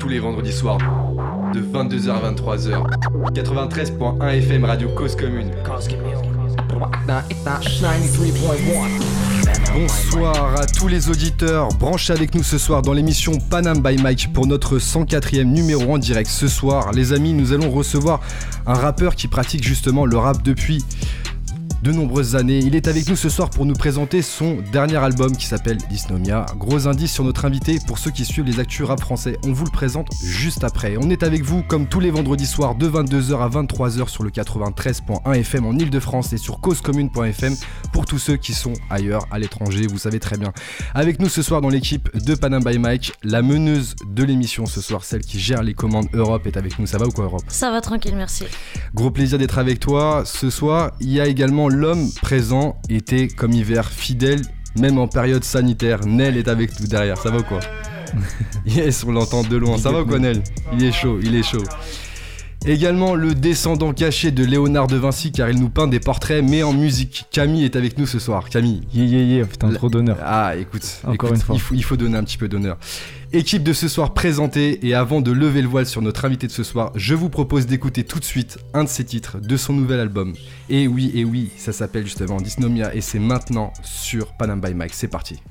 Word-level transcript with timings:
Tous 0.00 0.08
les 0.08 0.18
vendredis 0.18 0.52
soirs, 0.52 0.78
de 1.54 1.60
22h 1.60 2.10
à 2.10 2.32
23h. 2.32 3.32
93.1 3.32 4.28
FM 4.38 4.64
Radio 4.64 4.88
Cause 4.88 5.14
Commune. 5.14 5.52
Bonsoir 9.72 10.60
à 10.60 10.66
tous 10.66 10.88
les 10.88 11.08
auditeurs, 11.08 11.68
branchez 11.78 12.12
avec 12.12 12.34
nous 12.34 12.42
ce 12.42 12.58
soir 12.58 12.82
dans 12.82 12.92
l'émission 12.92 13.38
Panam 13.48 13.80
by 13.80 13.96
Mike 14.02 14.32
pour 14.32 14.48
notre 14.48 14.78
104e 14.78 15.44
numéro 15.44 15.94
en 15.94 15.98
direct. 15.98 16.28
Ce 16.28 16.48
soir, 16.48 16.90
les 16.92 17.12
amis, 17.12 17.32
nous 17.32 17.52
allons 17.52 17.70
recevoir 17.70 18.20
un 18.66 18.74
rappeur 18.74 19.14
qui 19.14 19.28
pratique 19.28 19.62
justement 19.62 20.04
le 20.04 20.16
rap 20.16 20.42
depuis 20.42 20.84
de 21.84 21.92
nombreuses 21.92 22.34
années. 22.34 22.60
Il 22.60 22.74
est 22.74 22.88
avec 22.88 23.06
nous 23.10 23.14
ce 23.14 23.28
soir 23.28 23.50
pour 23.50 23.66
nous 23.66 23.74
présenter 23.74 24.22
son 24.22 24.56
dernier 24.72 24.96
album 24.96 25.36
qui 25.36 25.44
s'appelle 25.44 25.76
Dysnomia. 25.90 26.46
Gros 26.56 26.88
indice 26.88 27.12
sur 27.12 27.24
notre 27.24 27.44
invité 27.44 27.78
pour 27.86 27.98
ceux 27.98 28.10
qui 28.10 28.24
suivent 28.24 28.46
les 28.46 28.58
actus 28.58 28.86
rap 28.86 29.00
français. 29.00 29.36
On 29.44 29.52
vous 29.52 29.66
le 29.66 29.70
présente 29.70 30.08
juste 30.24 30.64
après. 30.64 30.96
On 30.96 31.10
est 31.10 31.22
avec 31.22 31.42
vous 31.42 31.62
comme 31.62 31.86
tous 31.86 32.00
les 32.00 32.10
vendredis 32.10 32.46
soirs 32.46 32.74
de 32.74 32.88
22h 32.88 33.38
à 33.38 33.50
23h 33.50 34.08
sur 34.08 34.24
le 34.24 34.30
93.1 34.30 35.34
FM 35.34 35.66
en 35.66 35.72
Ile-de-France 35.74 36.32
et 36.32 36.38
sur 36.38 36.58
causecommune.fm 36.60 37.54
pour 37.92 38.06
tous 38.06 38.18
ceux 38.18 38.36
qui 38.36 38.54
sont 38.54 38.72
ailleurs, 38.88 39.26
à 39.30 39.38
l'étranger, 39.38 39.86
vous 39.86 39.98
savez 39.98 40.20
très 40.20 40.38
bien. 40.38 40.54
Avec 40.94 41.20
nous 41.20 41.28
ce 41.28 41.42
soir 41.42 41.60
dans 41.60 41.68
l'équipe 41.68 42.08
de 42.16 42.34
Panam 42.34 42.64
by 42.64 42.78
Mike, 42.78 43.12
la 43.22 43.42
meneuse 43.42 43.94
de 44.06 44.24
l'émission 44.24 44.64
ce 44.64 44.80
soir, 44.80 45.04
celle 45.04 45.20
qui 45.20 45.38
gère 45.38 45.62
les 45.62 45.74
commandes 45.74 46.08
Europe 46.14 46.46
est 46.46 46.56
avec 46.56 46.78
nous. 46.78 46.86
Ça 46.86 46.96
va 46.96 47.06
ou 47.06 47.10
quoi 47.10 47.24
Europe? 47.24 47.44
Ça 47.48 47.70
va 47.70 47.82
tranquille, 47.82 48.16
merci. 48.16 48.44
Gros 48.94 49.10
plaisir 49.10 49.38
d'être 49.38 49.58
avec 49.58 49.80
toi. 49.80 50.22
Ce 50.24 50.48
soir, 50.48 50.92
il 51.00 51.10
y 51.10 51.20
a 51.20 51.26
également 51.26 51.68
l'homme 51.74 52.10
présent 52.22 52.80
était 52.88 53.28
comme 53.28 53.52
hiver, 53.52 53.90
fidèle, 53.90 54.40
même 54.78 54.98
en 54.98 55.08
période 55.08 55.44
sanitaire. 55.44 56.06
Nel 56.06 56.36
est 56.36 56.48
avec 56.48 56.78
nous 56.80 56.86
derrière, 56.86 57.18
ça 57.18 57.30
va 57.30 57.38
ou 57.38 57.42
quoi? 57.42 57.60
Yes, 58.66 59.04
on 59.04 59.12
l'entend 59.12 59.42
de 59.42 59.56
loin. 59.56 59.76
Ça 59.76 59.90
va 59.90 60.02
ou 60.02 60.06
quoi 60.06 60.18
Nel? 60.18 60.42
Il 60.72 60.84
est 60.84 60.92
chaud, 60.92 61.18
il 61.22 61.34
est 61.34 61.42
chaud. 61.42 61.64
Également 62.66 63.14
le 63.14 63.34
descendant 63.34 63.92
caché 63.92 64.30
de 64.30 64.42
Léonard 64.42 64.86
de 64.86 64.96
Vinci 64.96 65.32
car 65.32 65.50
il 65.50 65.60
nous 65.60 65.68
peint 65.68 65.86
des 65.86 66.00
portraits 66.00 66.42
mais 66.42 66.62
en 66.62 66.72
musique. 66.72 67.26
Camille 67.30 67.64
est 67.64 67.76
avec 67.76 67.98
nous 67.98 68.06
ce 68.06 68.18
soir. 68.18 68.48
Camille. 68.48 68.80
Yeah, 68.94 69.04
yeah, 69.04 69.22
yeah, 69.22 69.44
putain, 69.44 69.70
trop 69.70 69.90
d'honneur. 69.90 70.16
Ah 70.22 70.56
écoute, 70.56 70.82
Encore 71.04 71.28
écoute, 71.28 71.40
une 71.40 71.42
fois. 71.42 71.54
Il, 71.56 71.60
faut, 71.60 71.74
il 71.74 71.84
faut 71.84 71.96
donner 71.98 72.16
un 72.16 72.24
petit 72.24 72.38
peu 72.38 72.48
d'honneur. 72.48 72.78
Équipe 73.34 73.62
de 73.62 73.74
ce 73.74 73.86
soir 73.86 74.14
présentée 74.14 74.86
et 74.86 74.94
avant 74.94 75.20
de 75.20 75.30
lever 75.30 75.60
le 75.60 75.68
voile 75.68 75.84
sur 75.84 76.00
notre 76.00 76.24
invité 76.24 76.46
de 76.46 76.52
ce 76.52 76.62
soir, 76.62 76.90
je 76.94 77.14
vous 77.14 77.28
propose 77.28 77.66
d'écouter 77.66 78.04
tout 78.04 78.18
de 78.18 78.24
suite 78.24 78.58
un 78.72 78.84
de 78.84 78.88
ses 78.88 79.04
titres 79.04 79.38
de 79.40 79.56
son 79.58 79.74
nouvel 79.74 80.00
album. 80.00 80.32
Et 80.70 80.88
oui, 80.88 81.12
et 81.14 81.24
oui, 81.24 81.50
ça 81.58 81.72
s'appelle 81.72 82.04
justement 82.04 82.40
Dysnomia 82.40 82.94
et 82.94 83.02
c'est 83.02 83.18
maintenant 83.18 83.74
sur 83.82 84.32
Panam 84.32 84.60
by 84.60 84.72
Mike. 84.72 84.94
C'est 84.94 85.08
parti. 85.08 85.42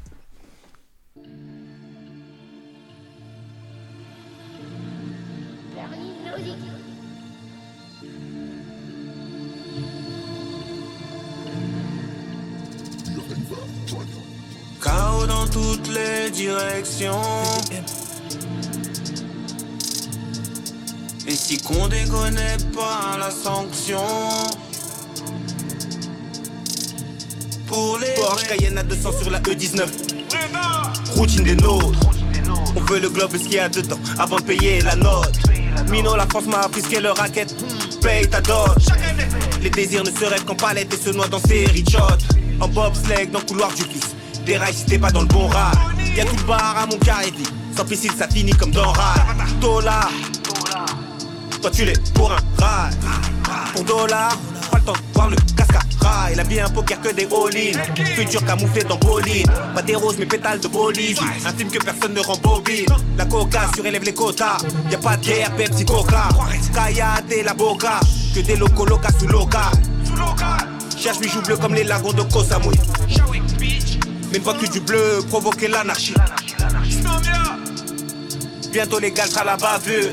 Chaos 14.84 15.26
dans 15.28 15.48
toutes 15.48 15.88
les 15.88 16.30
directions. 16.30 17.22
Et 21.26 21.36
si 21.36 21.58
qu'on 21.58 21.88
déconne 21.88 22.38
pas 22.76 23.18
la 23.18 23.32
sanction? 23.32 24.04
Pour 27.66 27.98
les 28.00 28.14
Porsche 28.16 28.48
Cayenne 28.48 28.78
à 28.78 28.84
200 28.84 29.12
sur 29.22 29.32
la 29.32 29.40
E19. 29.40 29.88
Routine 31.16 31.44
des 31.44 31.56
nôtres. 31.56 32.00
On 32.76 32.82
veut 32.82 33.00
le 33.00 33.10
globe, 33.10 33.32
ce 33.38 33.44
qu'il 33.44 33.54
y 33.54 33.60
a 33.60 33.70
dedans, 33.70 34.00
avant 34.20 34.36
de 34.36 34.42
payer 34.42 34.82
la 34.82 34.98
note. 34.98 35.38
Mino, 35.90 36.16
la 36.16 36.28
France 36.28 36.46
m'a 36.48 36.60
appris 36.60 36.82
ce 36.82 36.90
qu'est 36.90 37.02
le 37.02 37.12
racket. 37.12 37.56
Paye 38.02 38.28
ta 38.30 38.42
dot. 38.42 38.78
Les 39.62 39.70
désirs 39.70 40.04
ne 40.04 40.12
se 40.12 40.26
rêvent 40.26 40.44
qu'en 40.44 40.56
palette 40.56 40.94
et 40.94 40.98
se 40.98 41.12
noient 41.12 41.30
dans 41.30 41.40
ses 41.40 41.66
richottes. 41.68 42.26
En 42.60 42.68
bobsleigh, 42.68 43.28
dans 43.28 43.40
le 43.40 43.46
couloir 43.46 43.74
du 43.74 43.84
vice. 43.84 44.13
Des 44.46 44.58
rails 44.58 44.74
si 44.74 44.86
t'es 44.86 44.98
pas 44.98 45.10
dans 45.10 45.22
le 45.22 45.28
bon 45.28 45.48
rail. 45.48 45.76
Y'a 46.16 46.26
tout 46.26 46.36
le 46.36 46.44
bar 46.44 46.76
à 46.78 46.86
mon 46.86 46.98
carré 46.98 47.32
de 47.32 47.38
vie. 47.38 47.44
Sans 47.76 47.86
piscine, 47.86 48.12
ça 48.18 48.28
finit 48.28 48.52
comme 48.52 48.72
dans 48.72 48.92
rail. 48.92 49.22
Dollar. 49.62 50.10
Toi 51.62 51.72
tu 51.72 51.86
l'es 51.86 51.94
pour 52.14 52.32
un 52.32 52.38
rail. 52.62 52.94
Pour 53.74 53.84
dollar, 53.86 54.38
pas 54.70 54.78
le 54.78 54.84
temps 54.84 54.94
de 54.94 55.14
voir 55.14 55.30
le 55.30 55.38
casca 55.56 55.80
rail. 56.02 56.36
La 56.36 56.44
vie 56.44 56.60
un 56.60 56.70
poker 56.70 57.00
que 57.00 57.14
des 57.14 57.24
all-in. 57.24 58.06
Futur 58.16 58.44
camouflé 58.46 58.84
dans 58.84 58.98
Bolin. 58.98 59.44
Pas 59.74 59.82
des 59.82 59.96
roses 59.96 60.18
mais 60.20 60.26
pétales 60.26 60.60
de 60.60 60.68
Bolivie. 60.68 61.20
Un 61.46 61.54
film 61.54 61.72
que 61.72 61.80
personne 61.80 62.14
ne 62.14 62.20
rembobine. 62.20 62.86
La 63.18 63.26
coca 63.26 63.62
surélève 63.74 64.04
les 64.04 64.14
quotas. 64.14 64.58
Y'a 64.92 64.98
pas 64.98 65.16
de 65.16 65.26
guerre, 65.26 65.56
Pepsi 65.56 65.86
Coca. 65.86 66.28
Kaya 66.74 67.22
de 67.30 67.46
la 67.46 67.54
boca. 67.54 68.02
Que 68.36 68.42
des 68.42 68.58
locaux 68.58 68.86
locas 68.86 69.14
sous 69.18 69.28
local. 69.28 69.72
Cherche 70.98 71.20
bijoux 71.20 71.42
bleus 71.42 71.58
comme 71.58 71.74
les 71.74 71.84
lagons 71.86 72.14
de 72.14 72.24
Koh. 72.24 72.44
Mais 74.34 74.40
voit 74.40 74.56
que 74.56 74.66
du 74.66 74.80
bleu 74.80 75.24
provoquer 75.30 75.68
l'anarchie. 75.68 76.16
Bientôt 78.72 78.98
l'égal 78.98 79.30
sera 79.30 79.44
la 79.44 79.58
bavure. 79.58 80.10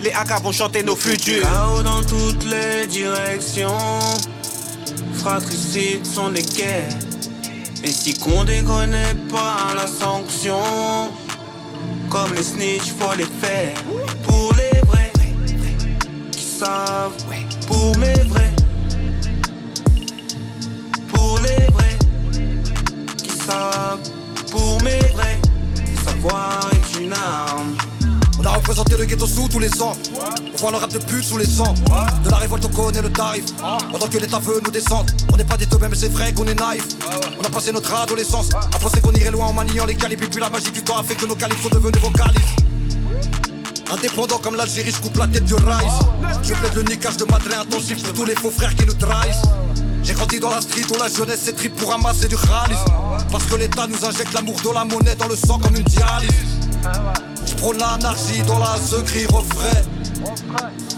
Les 0.00 0.10
AK 0.12 0.42
vont 0.42 0.50
chanter 0.50 0.82
nos 0.82 0.96
futurs. 0.96 1.42
Chaos 1.42 1.82
dans 1.82 2.02
toutes 2.02 2.44
les 2.44 2.86
directions. 2.86 3.76
Fratricides 5.12 6.06
sont 6.06 6.30
les 6.30 6.40
guerres. 6.40 6.96
Et 7.84 7.92
si 7.92 8.14
qu'on 8.14 8.44
déconne 8.44 8.96
pas 9.30 9.74
la 9.76 9.86
sanction. 9.86 10.62
Comme 12.08 12.32
les 12.34 12.42
snitch, 12.42 12.94
faut 12.98 13.14
les 13.14 13.24
faire. 13.24 13.74
Pour 14.22 14.54
les 14.54 14.80
vrais 14.86 15.12
qui 16.30 16.44
savent. 16.44 17.12
Pour 17.66 17.94
mes 17.98 18.14
vrais. 18.24 18.51
Pour 24.50 24.82
mes 24.82 25.00
savoir 26.04 26.60
est 26.72 27.00
une 27.00 27.12
arme. 27.12 27.76
On 28.38 28.44
a 28.44 28.50
représenté 28.50 28.96
le 28.96 29.04
ghetto 29.04 29.26
sous 29.26 29.48
tous 29.48 29.60
les 29.60 29.80
ans. 29.80 29.96
On 30.52 30.56
voit 30.56 30.72
le 30.72 30.76
rap 30.78 30.92
de 30.92 30.98
pute 30.98 31.22
sous 31.22 31.38
les 31.38 31.46
sangs. 31.46 31.74
De 32.24 32.30
la 32.30 32.36
révolte, 32.36 32.64
on 32.64 32.68
connaît 32.68 33.02
le 33.02 33.10
tarif. 33.10 33.44
Pendant 33.90 34.08
que 34.08 34.18
l'État 34.18 34.40
veut 34.40 34.60
nous 34.64 34.70
descendre. 34.70 35.06
On 35.32 35.36
n'est 35.36 35.44
pas 35.44 35.56
des 35.56 35.66
teubés, 35.66 35.86
mais 35.88 35.96
c'est 35.96 36.10
vrai 36.12 36.32
qu'on 36.32 36.46
est 36.46 36.58
naïf. 36.58 36.84
On 37.40 37.44
a 37.44 37.50
passé 37.50 37.72
notre 37.72 37.94
adolescence 37.94 38.48
à 38.54 38.78
penser 38.78 39.00
qu'on 39.00 39.12
irait 39.12 39.30
loin 39.30 39.46
en 39.46 39.52
maniant 39.52 39.86
les 39.86 39.94
calibres. 39.94 40.24
Et 40.24 40.28
puis 40.28 40.40
la 40.40 40.50
magie 40.50 40.72
du 40.72 40.82
temps 40.82 40.98
a 40.98 41.04
fait 41.04 41.14
que 41.14 41.26
nos 41.26 41.36
calibres 41.36 41.62
sont 41.62 41.68
devenus 41.68 42.02
vocalistes. 42.02 42.58
Indépendant 43.92 44.38
comme 44.38 44.56
l'Algérie, 44.56 44.90
je 44.90 45.00
coupe 45.00 45.16
la 45.18 45.28
tête 45.28 45.44
du 45.44 45.54
Rice. 45.54 46.00
Je 46.42 46.54
plaide 46.54 46.74
le 46.74 46.82
niquage 46.82 47.18
de 47.18 47.24
Madeleine 47.26 47.60
intensif 47.60 48.02
pour 48.02 48.12
tous 48.12 48.24
les 48.24 48.34
faux 48.34 48.50
frères 48.50 48.74
qui 48.74 48.86
nous 48.86 48.94
trahissent. 48.94 49.42
J'ai 50.02 50.14
grandi 50.14 50.40
dans 50.40 50.50
la 50.50 50.60
street 50.60 50.84
où 50.90 50.98
la 50.98 51.08
jeunesse 51.08 51.40
c'est 51.44 51.56
trip 51.56 51.76
pour 51.76 51.90
ramasser 51.90 52.28
du 52.28 52.36
khalis. 52.36 52.78
Parce 53.30 53.44
que 53.44 53.54
l'État 53.54 53.86
nous 53.86 54.04
injecte 54.04 54.34
l'amour 54.34 54.56
de 54.60 54.74
la 54.74 54.84
monnaie 54.84 55.14
dans 55.14 55.28
le 55.28 55.36
sang 55.36 55.58
comme 55.58 55.76
une 55.76 55.84
dialyse. 55.84 56.30
Je 57.46 57.54
prône 57.54 57.78
l'anarchie 57.78 58.42
dans 58.42 58.58
la 58.58 58.76
ze 58.78 59.02
crie 59.02 59.26
refrain. 59.26 59.82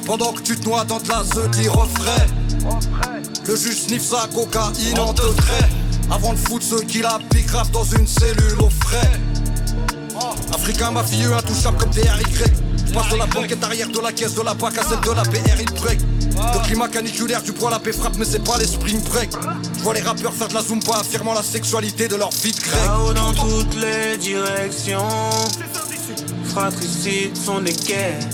Pendant 0.06 0.32
que 0.32 0.41
tu 0.41 0.56
te 0.56 0.64
noies 0.69 0.84
dans 0.84 0.98
de 0.98 1.09
la 1.09 1.22
ze 1.22 1.69
refrain. 1.69 2.26
Le 3.47 3.56
juge 3.56 3.82
sniffe 3.82 4.04
sa 4.04 4.26
cocaïne 4.28 4.98
en 4.98 5.12
deux 5.12 5.34
traits. 5.34 5.70
Avant 6.10 6.32
de 6.32 6.38
foutre 6.38 6.64
ceux 6.64 6.81
qui 6.81 7.00
la 7.03 7.19
piquent 7.31 7.72
dans 7.72 7.84
une 7.84 8.06
cellule 8.06 8.60
au 8.60 8.70
frais. 8.84 9.20
Africain 10.54 10.91
mafieux 10.91 11.34
intouchable 11.34 11.76
comme 11.76 11.91
des 11.91 12.03
RY. 12.03 12.25
Passe 12.93 13.10
de 13.10 13.16
la 13.16 13.26
banquette 13.26 13.62
arrière 13.64 13.88
de 13.88 14.00
la 14.00 14.12
caisse 14.12 14.34
de 14.34 14.43
la 14.43 14.54
BAC 14.54 14.78
à 14.78 14.82
celle 14.82 15.00
de 15.00 15.10
la 15.10 15.22
BRI 15.25 15.64
break. 15.82 16.00
Le 16.37 16.67
climat 16.67 16.89
caniculaire, 16.89 17.43
tu 17.43 17.53
prends 17.53 17.71
la 17.71 17.78
paix 17.78 17.93
frappe, 17.93 18.17
mais 18.19 18.25
c'est 18.25 18.43
pas 18.43 18.59
les 18.59 18.67
spring 18.67 19.00
break. 19.03 19.31
Je 19.77 19.83
vois 19.83 19.95
les 19.95 20.00
rappeurs 20.00 20.33
faire 20.33 20.49
de 20.49 20.55
la 20.55 20.62
zumba 20.62 20.99
affirmant 20.99 21.34
la 21.34 21.43
sexualité 21.43 22.09
de 22.09 22.17
leur 22.17 22.31
vie 22.31 22.53
de 22.53 22.61
grec. 22.61 23.14
Dans 23.14 23.32
toutes 23.32 23.75
les 23.76 24.17
directions. 24.17 25.08
Fratricides 26.44 27.37
sont 27.37 27.61
les 27.61 27.73
guerres. 27.73 28.29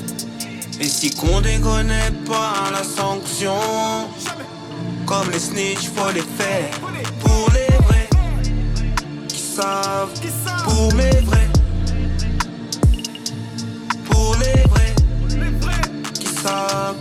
Et 0.80 0.88
si 0.88 1.10
qu'on 1.10 1.40
déconne 1.40 1.92
pas 2.26 2.70
la 2.72 2.82
sanction. 2.82 3.60
Comme 5.04 5.30
les 5.30 5.38
snitch, 5.38 5.90
faut 5.94 6.10
les 6.12 6.22
faire. 6.22 6.70
Pour 7.20 7.50
les 7.52 7.76
vrais 7.84 8.08
qui 9.28 9.40
savent. 9.40 10.10
Pour 10.64 10.94
mes 10.94 11.10
vrais. 11.20 11.48
Pour 14.08 14.36
les 14.36 14.62
vrais 14.68 14.94
qui 16.14 16.26
savent. 16.42 16.96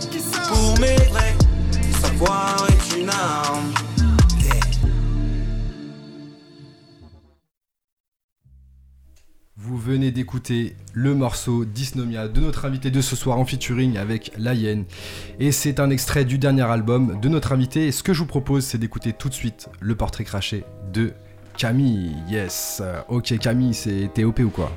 Pour 0.60 0.78
mes 0.78 0.94
vrais. 1.08 1.34
Savoir 2.02 2.66
est 2.68 3.00
une 3.00 3.08
arme. 3.08 3.72
Vous 9.56 9.78
venez 9.78 10.10
d'écouter 10.10 10.76
le 10.92 11.14
morceau 11.14 11.64
Dysnomia 11.64 12.28
de 12.28 12.40
notre 12.40 12.66
invité 12.66 12.90
de 12.90 13.00
ce 13.00 13.16
soir 13.16 13.38
en 13.38 13.46
featuring 13.46 13.96
avec 13.96 14.32
La 14.36 14.52
Hyène. 14.52 14.84
Et 15.38 15.50
c'est 15.50 15.80
un 15.80 15.88
extrait 15.88 16.26
du 16.26 16.36
dernier 16.36 16.64
album 16.70 17.18
de 17.22 17.30
notre 17.30 17.52
invité. 17.52 17.86
Et 17.86 17.92
ce 17.92 18.02
que 18.02 18.12
je 18.12 18.18
vous 18.18 18.26
propose, 18.26 18.62
c'est 18.62 18.76
d'écouter 18.76 19.14
tout 19.14 19.30
de 19.30 19.34
suite 19.34 19.70
le 19.80 19.94
portrait 19.94 20.24
craché 20.24 20.64
de 20.92 21.14
Camille, 21.56 22.12
yes. 22.28 22.82
Ok, 23.08 23.38
Camille, 23.38 23.72
c'est 23.72 24.10
TOP 24.14 24.40
ou 24.40 24.50
quoi? 24.50 24.70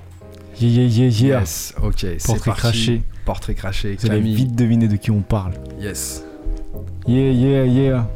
Yeah, 0.62 0.70
yeah, 0.70 0.86
yeah, 0.86 1.08
yeah. 1.10 1.40
Yes, 1.42 1.74
ok, 1.84 2.00
c'est 2.00 2.26
Portrait 2.26 2.52
parti. 2.52 2.62
craché. 2.62 3.02
Portrait 3.26 3.54
craché, 3.54 3.96
Vous 4.00 4.06
allez 4.08 4.18
Camille. 4.20 4.36
vite 4.36 4.56
deviner 4.56 4.88
de 4.88 4.96
qui 4.98 5.12
on 5.12 5.22
parle. 5.22 5.54
Yes. 5.80 6.24
Yeah, 7.08 7.32
yeah, 7.32 7.66
yeah. 7.66 8.08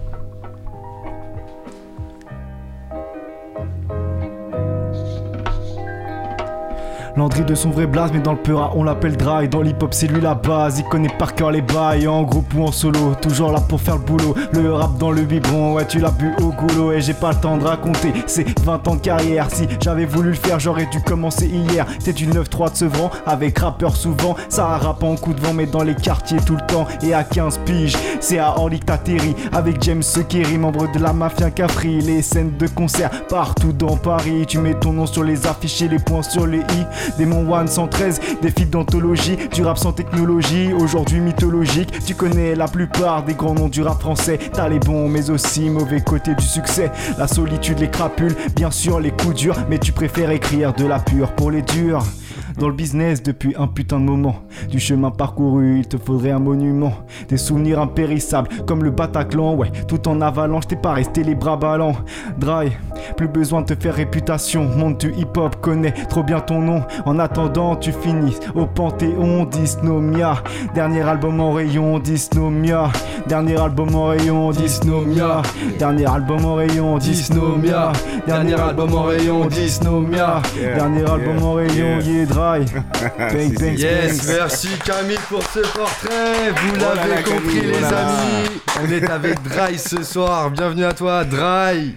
Landry 7.17 7.43
de 7.43 7.55
son 7.55 7.71
vrai 7.71 7.87
blaze, 7.87 8.11
mais 8.13 8.19
dans 8.19 8.33
le 8.33 8.37
peura 8.37 8.73
on 8.75 8.83
l'appelle 8.83 9.17
dry. 9.17 9.49
Dans 9.49 9.63
l'hip 9.63 9.81
hop, 9.81 9.91
c'est 9.91 10.05
lui 10.05 10.21
la 10.21 10.35
base. 10.35 10.77
Il 10.77 10.85
connaît 10.85 11.09
par 11.17 11.33
cœur 11.33 11.49
les 11.49 11.61
bails, 11.61 12.07
en 12.07 12.21
groupe 12.21 12.53
ou 12.55 12.63
en 12.63 12.71
solo. 12.71 13.15
Toujours 13.19 13.51
là 13.51 13.59
pour 13.59 13.81
faire 13.81 13.95
le 13.95 14.03
boulot. 14.03 14.35
Le 14.51 14.71
rap 14.71 14.99
dans 14.99 15.09
le 15.09 15.23
biberon, 15.23 15.73
ouais, 15.73 15.87
tu 15.87 15.97
l'as 15.97 16.11
bu 16.11 16.31
au 16.43 16.51
goulot. 16.51 16.91
Et 16.91 17.01
j'ai 17.01 17.15
pas 17.15 17.31
le 17.31 17.37
temps 17.37 17.57
de 17.57 17.63
raconter 17.63 18.13
ces 18.27 18.45
20 18.63 18.87
ans 18.87 18.95
de 18.95 19.01
carrière. 19.01 19.47
Si 19.49 19.67
j'avais 19.81 20.05
voulu 20.05 20.29
le 20.29 20.35
faire, 20.35 20.59
j'aurais 20.59 20.85
dû 20.85 21.01
commencer 21.01 21.47
hier. 21.47 21.87
T'es 22.03 22.13
du 22.13 22.27
9-3 22.27 22.71
de 22.71 22.75
Sevran, 22.75 23.09
avec 23.25 23.57
rappeur 23.57 23.95
souvent. 23.95 24.35
Ça 24.47 24.67
rappe 24.77 25.01
en 25.01 25.15
coup 25.15 25.33
de 25.33 25.41
vent, 25.41 25.53
mais 25.53 25.65
dans 25.65 25.83
les 25.83 25.95
quartiers 25.95 26.39
tout 26.45 26.55
le 26.55 26.65
temps. 26.67 26.85
Et 27.01 27.15
à 27.15 27.23
15 27.23 27.61
piges, 27.65 27.97
c'est 28.19 28.37
à 28.37 28.59
Orly 28.59 28.79
que 28.79 28.85
t'atterris. 28.85 29.35
Avec 29.53 29.81
James 29.81 30.03
Sekeri, 30.03 30.59
membre 30.59 30.91
de 30.91 30.99
la 30.99 31.13
mafia 31.13 31.49
Cafri. 31.49 31.99
Les 31.99 32.21
scènes 32.21 32.57
de 32.57 32.67
concert 32.67 33.09
partout 33.27 33.73
dans 33.73 33.97
Paris. 33.97 34.45
Tu 34.47 34.59
mets 34.59 34.75
ton 34.75 34.93
nom 34.93 35.07
sur 35.07 35.23
les 35.23 35.47
affiches 35.47 35.81
et 35.81 35.87
les 35.87 35.97
points 35.97 36.21
sur 36.21 36.45
les 36.45 36.59
i. 36.59 36.85
Démon 37.17 37.51
One 37.51 37.67
113, 37.67 38.19
des 38.41 38.51
feats 38.51 38.65
d'anthologie, 38.65 39.37
du 39.53 39.63
rap 39.63 39.77
sans 39.77 39.93
technologie, 39.93 40.73
aujourd'hui 40.73 41.19
mythologique. 41.19 41.91
Tu 42.05 42.15
connais 42.15 42.55
la 42.55 42.67
plupart 42.67 43.23
des 43.23 43.33
grands 43.33 43.53
noms 43.53 43.69
du 43.69 43.81
rap 43.81 43.99
français. 43.99 44.39
T'as 44.53 44.69
les 44.69 44.79
bons, 44.79 45.09
mais 45.09 45.29
aussi 45.29 45.69
mauvais 45.69 46.01
côtés 46.01 46.35
du 46.35 46.45
succès. 46.45 46.91
La 47.17 47.27
solitude, 47.27 47.79
les 47.79 47.89
crapules, 47.89 48.35
bien 48.55 48.71
sûr 48.71 48.99
les 48.99 49.11
coups 49.11 49.35
durs, 49.35 49.57
mais 49.69 49.79
tu 49.79 49.91
préfères 49.91 50.31
écrire 50.31 50.73
de 50.73 50.85
la 50.85 50.99
pure 50.99 51.31
pour 51.31 51.51
les 51.51 51.61
durs. 51.61 52.03
Dans 52.59 52.69
le 52.69 52.73
business 52.73 53.21
depuis 53.21 53.53
un 53.57 53.67
putain 53.67 53.99
de 53.99 54.05
moment. 54.05 54.37
Du 54.71 54.79
chemin 54.79 55.11
parcouru, 55.11 55.79
il 55.79 55.87
te 55.87 55.97
faudrait 55.97 56.31
un 56.31 56.39
monument. 56.39 56.93
Des 57.29 57.37
souvenirs 57.37 57.79
impérissables, 57.79 58.49
comme 58.65 58.83
le 58.83 58.89
Bataclan, 58.89 59.53
ouais. 59.55 59.71
Tout 59.87 60.07
en 60.07 60.21
avalanche, 60.21 60.67
t'es 60.67 60.75
pas 60.75 60.93
resté 60.93 61.23
les 61.23 61.35
bras 61.35 61.55
ballants. 61.55 61.95
Dry, 62.39 62.71
plus 63.15 63.27
besoin 63.27 63.61
de 63.61 63.73
te 63.73 63.79
faire 63.79 63.93
réputation. 63.93 64.63
Monde 64.63 64.97
du 64.97 65.13
hip-hop 65.13 65.57
connaît 65.61 65.93
trop 66.09 66.23
bien 66.23 66.39
ton 66.39 66.61
nom. 66.61 66.81
En 67.05 67.19
attendant, 67.19 67.75
tu 67.75 67.91
finis 67.91 68.37
au 68.55 68.65
Panthéon 68.65 69.45
Dysnomia. 69.45 70.43
Dernier 70.73 71.01
album 71.01 71.39
en 71.39 71.51
rayon, 71.51 71.99
Dysnomia. 71.99 72.89
Dernier 73.27 73.57
album 73.57 73.93
en 73.93 74.05
rayon, 74.05 74.49
Dysnomia. 74.51 75.43
Dernier 75.77 76.05
album 76.05 76.43
en 76.43 76.55
rayon, 76.55 76.97
Dysnomia. 76.97 77.91
Dernier 78.25 78.59
album 78.59 78.93
en 78.95 79.03
rayon, 79.03 79.45
Dysnomia. 79.45 80.41
Dernier 80.55 81.05
album 81.09 81.43
en 81.43 81.53
rayon, 81.53 81.99
yeah, 81.99 82.46
Bang, 82.47 82.65
bang, 83.19 83.77
Yes, 83.77 84.25
bang. 84.25 84.35
merci 84.37 84.69
Camille 84.85 85.17
pour 85.27 85.43
ce 85.43 85.59
portrait. 85.77 86.51
Vous 86.55 86.73
Oh 86.79 86.95
l'avez 86.95 87.21
compris, 87.23 87.55
Camille, 87.59 87.61
les 87.61 87.77
oh 87.77 87.81
là 87.81 87.91
là. 87.91 88.07
amis. 88.07 88.49
On 88.81 88.89
est 88.91 89.09
avec 89.09 89.43
Dry 89.43 89.77
ce 89.77 90.01
soir. 90.01 90.49
Bienvenue 90.51 90.85
à 90.85 90.93
toi, 90.93 91.25
Dry. 91.25 91.95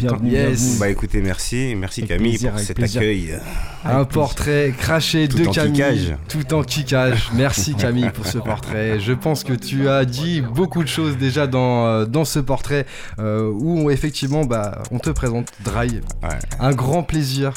Bienvenue, 0.00 0.30
Yes. 0.32 0.58
bienvenue. 0.60 0.78
Bah 0.80 0.88
écoutez, 0.88 1.20
merci, 1.22 1.74
merci 1.76 2.00
Avec 2.00 2.16
Camille 2.16 2.30
plaisir, 2.32 2.50
pour 2.50 2.60
cet 2.60 2.76
plaisir. 2.78 3.00
accueil. 3.00 3.38
Un 3.84 4.04
portrait 4.04 4.74
craché 4.76 5.28
Tout 5.28 5.38
de 5.38 5.44
Camille. 5.44 5.72
kickage. 5.74 6.16
Tout 6.28 6.52
en 6.54 6.62
kickage. 6.64 7.30
Merci 7.34 7.74
Camille 7.76 8.10
pour 8.10 8.26
ce 8.26 8.38
portrait. 8.38 8.98
Je 8.98 9.12
pense 9.12 9.44
que 9.44 9.52
tu 9.52 9.88
as 9.88 10.04
dit 10.04 10.40
beaucoup 10.40 10.82
de 10.82 10.88
choses 10.88 11.16
déjà 11.16 11.46
dans, 11.46 11.86
euh, 11.86 12.04
dans 12.06 12.24
ce 12.24 12.40
portrait 12.40 12.86
euh, 13.20 13.48
où 13.54 13.88
effectivement 13.92 14.44
bah, 14.44 14.82
on 14.90 14.98
te 14.98 15.10
présente 15.10 15.52
Dry. 15.64 16.00
Ouais. 16.24 16.28
Un 16.58 16.72
grand 16.72 17.04
plaisir. 17.04 17.52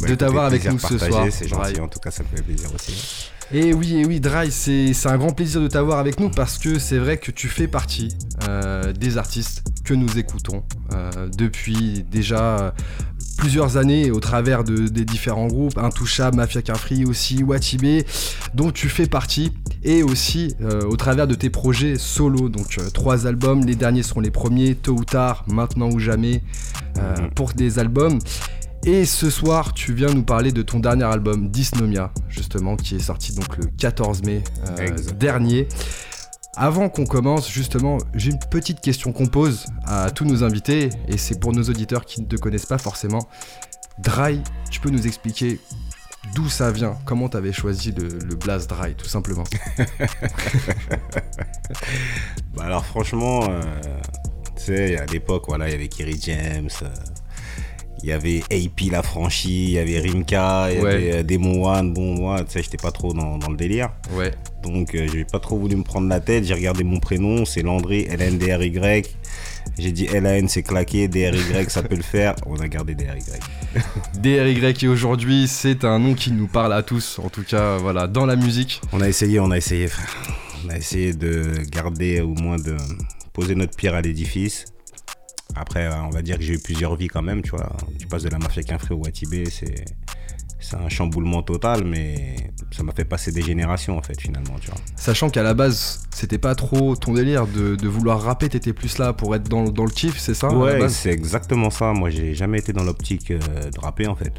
Bah, 0.00 0.08
De 0.08 0.14
t'avoir 0.14 0.44
avec 0.46 0.64
nous 0.70 0.78
ce 0.78 0.98
soir, 0.98 1.26
C'est 1.30 1.48
gentil, 1.48 1.72
Dry. 1.74 1.80
en 1.82 1.88
tout 1.88 1.98
cas, 2.00 2.10
ça 2.10 2.22
me 2.22 2.28
fait 2.36 2.42
plaisir 2.42 2.68
aussi. 2.74 3.28
Et 3.54 3.74
oui, 3.74 3.96
et 3.98 4.06
oui, 4.06 4.18
Dry, 4.20 4.50
c'est 4.50 4.94
un 5.06 5.18
grand 5.18 5.32
plaisir 5.32 5.60
de 5.60 5.68
t'avoir 5.68 5.98
avec 5.98 6.18
nous 6.18 6.30
parce 6.30 6.56
que 6.56 6.78
c'est 6.78 6.96
vrai 6.98 7.18
que 7.18 7.30
tu 7.30 7.48
fais 7.48 7.68
partie 7.68 8.08
euh, 8.48 8.92
des 8.94 9.18
artistes 9.18 9.62
que 9.84 9.92
nous 9.92 10.18
écoutons 10.18 10.62
euh, 10.94 11.28
depuis 11.36 12.02
déjà 12.10 12.40
euh, 12.58 12.70
plusieurs 13.36 13.76
années 13.76 14.10
au 14.10 14.20
travers 14.20 14.64
de, 14.64 14.86
des 14.88 15.04
différents 15.04 15.48
groupes, 15.48 15.76
Intouchable, 15.76 16.36
Mafia 16.38 16.62
Free 16.74 17.04
aussi, 17.04 17.42
Watibé, 17.42 18.06
dont 18.54 18.70
tu 18.70 18.88
fais 18.88 19.06
partie, 19.06 19.52
et 19.84 20.02
aussi 20.02 20.54
euh, 20.62 20.82
au 20.84 20.96
travers 20.96 21.26
de 21.26 21.34
tes 21.34 21.50
projets 21.50 21.96
solo, 21.98 22.48
donc 22.48 22.78
euh, 22.78 22.88
trois 22.88 23.26
albums, 23.26 23.66
les 23.66 23.74
derniers 23.74 24.02
seront 24.04 24.20
les 24.20 24.30
premiers, 24.30 24.76
tôt 24.76 24.94
ou 24.94 25.04
tard, 25.04 25.44
maintenant 25.48 25.90
ou 25.90 25.98
jamais, 25.98 26.42
euh, 26.98 27.16
Mhm. 27.20 27.30
pour 27.34 27.52
des 27.52 27.78
albums. 27.78 28.18
Et 28.84 29.04
ce 29.04 29.30
soir, 29.30 29.72
tu 29.74 29.94
viens 29.94 30.12
nous 30.12 30.24
parler 30.24 30.50
de 30.50 30.62
ton 30.62 30.80
dernier 30.80 31.04
album, 31.04 31.48
Dysnomia, 31.48 32.12
justement, 32.28 32.74
qui 32.76 32.96
est 32.96 33.00
sorti 33.00 33.32
donc 33.32 33.56
le 33.56 33.66
14 33.66 34.22
mai 34.24 34.42
euh, 34.78 34.96
dernier. 35.16 35.68
Avant 36.56 36.88
qu'on 36.88 37.06
commence, 37.06 37.50
justement, 37.50 37.98
j'ai 38.12 38.30
une 38.30 38.40
petite 38.50 38.80
question 38.80 39.12
qu'on 39.12 39.26
pose 39.26 39.66
à 39.84 40.10
tous 40.10 40.24
nos 40.24 40.42
invités, 40.42 40.90
et 41.06 41.16
c'est 41.16 41.38
pour 41.38 41.52
nos 41.52 41.62
auditeurs 41.62 42.04
qui 42.04 42.20
ne 42.20 42.26
te 42.26 42.36
connaissent 42.36 42.66
pas 42.66 42.78
forcément. 42.78 43.28
Dry, 43.98 44.40
tu 44.70 44.80
peux 44.80 44.90
nous 44.90 45.06
expliquer 45.06 45.60
d'où 46.34 46.48
ça 46.48 46.72
vient? 46.72 46.96
Comment 47.04 47.28
t'avais 47.28 47.52
choisi 47.52 47.92
le, 47.92 48.08
le 48.08 48.34
Blast 48.34 48.68
Dry, 48.68 48.94
tout 48.94 49.08
simplement? 49.08 49.44
Bah 52.54 52.64
alors 52.64 52.84
franchement, 52.84 53.48
euh, 53.48 53.62
tu 54.56 54.64
sais, 54.64 54.98
à 54.98 55.06
l'époque, 55.06 55.44
voilà, 55.48 55.68
il 55.68 55.72
y 55.72 55.74
avait 55.74 55.88
Kerry 55.88 56.18
James, 56.20 56.68
euh, 56.82 56.88
il 58.02 58.08
y 58.08 58.12
avait 58.12 58.40
AP 58.50 58.90
La 58.90 59.02
Franchie, 59.02 59.64
il 59.64 59.70
y 59.70 59.78
avait 59.78 60.00
Rimka, 60.00 60.72
il 60.72 60.78
y 60.78 60.82
Ouais. 60.82 60.90
avait 60.94 61.12
euh, 61.18 61.22
Demon 61.22 61.64
One. 61.66 61.92
Bon, 61.92 62.14
moi, 62.14 62.42
tu 62.44 62.52
sais, 62.52 62.62
j'étais 62.62 62.76
pas 62.76 62.90
trop 62.90 63.12
dans, 63.12 63.38
dans 63.38 63.50
le 63.50 63.56
délire. 63.56 63.90
Ouais. 64.12 64.32
Donc, 64.64 64.94
euh, 64.94 65.06
j'ai 65.12 65.24
pas 65.24 65.38
trop 65.38 65.58
voulu 65.58 65.76
me 65.76 65.82
prendre 65.84 66.08
la 66.08 66.20
tête. 66.20 66.44
J'ai 66.44 66.54
regardé 66.54 66.82
mon 66.84 66.98
prénom, 67.00 67.44
c'est 67.44 67.62
Landry, 67.62 68.06
L-N-D-R-Y. 68.10 69.16
J'ai 69.78 69.92
dit 69.92 70.06
L-A-N, 70.12 70.48
c'est 70.48 70.62
claqué, 70.62 71.08
D-R-Y, 71.08 71.70
ça 71.70 71.82
peut 71.82 71.96
le 71.96 72.02
faire. 72.02 72.34
On 72.46 72.56
a 72.56 72.68
gardé 72.68 72.94
D-R-Y. 72.94 73.40
DRY, 74.20 74.74
et 74.82 74.88
aujourd'hui, 74.88 75.46
c'est 75.48 75.84
un 75.84 75.98
nom 75.98 76.14
qui 76.14 76.30
nous 76.32 76.48
parle 76.48 76.72
à 76.72 76.82
tous, 76.82 77.18
en 77.22 77.28
tout 77.30 77.42
cas, 77.44 77.76
voilà, 77.78 78.06
dans 78.06 78.26
la 78.26 78.36
musique. 78.36 78.80
On 78.92 79.00
a 79.00 79.08
essayé, 79.08 79.40
on 79.40 79.50
a 79.50 79.56
essayé, 79.56 79.86
frère. 79.86 80.14
On 80.66 80.70
a 80.70 80.76
essayé 80.76 81.12
de 81.14 81.52
garder, 81.70 82.20
au 82.20 82.34
moins 82.34 82.56
de 82.56 82.76
poser 83.32 83.54
notre 83.54 83.74
pierre 83.76 83.94
à 83.94 84.00
l'édifice. 84.02 84.66
Après, 85.54 85.86
euh, 85.86 86.02
on 86.02 86.10
va 86.10 86.22
dire 86.22 86.36
que 86.38 86.42
j'ai 86.42 86.54
eu 86.54 86.58
plusieurs 86.58 86.96
vies 86.96 87.08
quand 87.08 87.22
même, 87.22 87.42
tu 87.42 87.50
vois. 87.50 87.76
Tu 87.98 88.06
passes 88.06 88.22
de 88.22 88.30
la 88.30 88.38
mafia 88.38 88.62
qu'un 88.62 88.78
frère 88.78 88.98
au 88.98 89.02
Watibé, 89.04 89.44
c'est 89.50 89.84
c'est 90.62 90.76
un 90.76 90.88
chamboulement 90.88 91.42
total, 91.42 91.84
mais 91.84 92.36
ça 92.70 92.82
m'a 92.82 92.92
fait 92.92 93.04
passer 93.04 93.32
des 93.32 93.42
générations, 93.42 93.98
en 93.98 94.02
fait, 94.02 94.20
finalement, 94.20 94.54
tu 94.60 94.70
vois. 94.70 94.78
Sachant 94.96 95.28
qu'à 95.28 95.42
la 95.42 95.54
base, 95.54 96.06
c'était 96.14 96.38
pas 96.38 96.54
trop 96.54 96.94
ton 96.94 97.14
délire 97.14 97.46
de, 97.46 97.74
de 97.74 97.88
vouloir 97.88 98.22
rapper, 98.22 98.48
t'étais 98.48 98.72
plus 98.72 98.98
là 98.98 99.12
pour 99.12 99.34
être 99.34 99.48
dans, 99.48 99.64
dans 99.64 99.84
le 99.84 99.90
kiff, 99.90 100.18
c'est 100.18 100.34
ça 100.34 100.46
à 100.46 100.54
ouais, 100.54 100.88
c'est 100.88 101.10
exactement 101.10 101.70
ça. 101.70 101.92
Moi, 101.92 102.10
j'ai 102.10 102.34
jamais 102.34 102.60
été 102.60 102.72
dans 102.72 102.84
l'optique 102.84 103.32
euh, 103.32 103.38
de 103.70 103.80
rapper, 103.80 104.06
en 104.06 104.14
fait. 104.14 104.32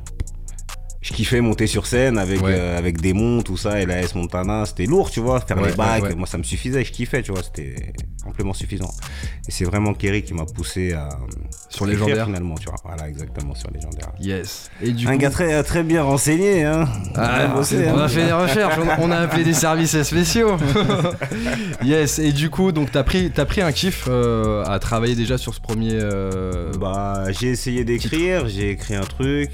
Je 1.03 1.13
kiffais 1.13 1.41
monter 1.41 1.67
sur 1.67 1.85
scène 1.85 2.17
avec, 2.17 2.41
Ouais. 2.41 2.55
euh, 2.55 2.77
avec 2.77 3.01
Démon, 3.01 3.41
tout 3.41 3.57
ça, 3.57 3.81
et 3.81 3.85
la 3.85 3.99
S 4.01 4.15
Montana. 4.15 4.65
C'était 4.65 4.85
lourd, 4.85 5.11
tu 5.11 5.19
vois, 5.19 5.39
faire 5.41 5.57
Ouais, 5.61 5.69
les 5.69 5.75
bacs. 5.75 6.03
ouais. 6.03 6.15
Moi, 6.15 6.25
ça 6.25 6.37
me 6.37 6.43
suffisait, 6.43 6.83
je 6.85 6.91
kiffais, 6.93 7.21
tu 7.21 7.31
vois, 7.33 7.43
c'était 7.43 7.91
amplement 8.25 8.53
suffisant. 8.53 8.89
Et 9.47 9.51
c'est 9.51 9.65
vraiment 9.65 9.93
Kerry 9.93 10.23
qui 10.23 10.33
m'a 10.33 10.45
poussé 10.45 10.93
à. 10.93 11.09
Sur 11.69 11.85
Légendaire. 11.87 12.25
finalement, 12.25 12.55
tu 12.55 12.69
vois. 12.69 12.77
Voilà, 12.85 13.09
exactement, 13.09 13.53
sur 13.53 13.69
Légendaire. 13.71 14.13
Yes. 14.19 14.71
Et 14.81 14.91
du 14.91 15.05
Un 15.07 15.11
coup, 15.13 15.17
gars 15.17 15.29
très, 15.29 15.61
très 15.63 15.83
bien 15.83 16.03
renseigné, 16.03 16.63
hein. 16.63 16.87
Ah, 17.15 17.39
Bien 17.47 17.55
bossé, 17.55 17.83
on 17.87 17.97
hein. 17.97 18.03
a 18.03 18.07
fait 18.07 18.25
des 18.25 18.31
recherches, 18.31 18.75
on, 18.99 19.03
on 19.03 19.11
a 19.11 19.17
appelé 19.17 19.43
des 19.43 19.53
services 19.53 20.01
spéciaux. 20.03 20.55
yes, 21.83 22.19
et 22.19 22.31
du 22.31 22.49
coup, 22.49 22.71
donc 22.71 22.91
t'as 22.91 23.03
pris, 23.03 23.29
t'as 23.29 23.45
pris 23.45 23.61
un 23.61 23.71
kiff 23.71 24.05
euh, 24.07 24.63
à 24.65 24.79
travailler 24.79 25.15
déjà 25.15 25.37
sur 25.37 25.53
ce 25.53 25.59
premier. 25.59 25.91
euh, 25.93 26.71
Bah, 26.79 27.25
j'ai 27.31 27.49
essayé 27.49 27.83
d'écrire, 27.83 28.47
j'ai 28.47 28.69
écrit 28.71 28.95
un 28.95 29.01
truc. 29.03 29.49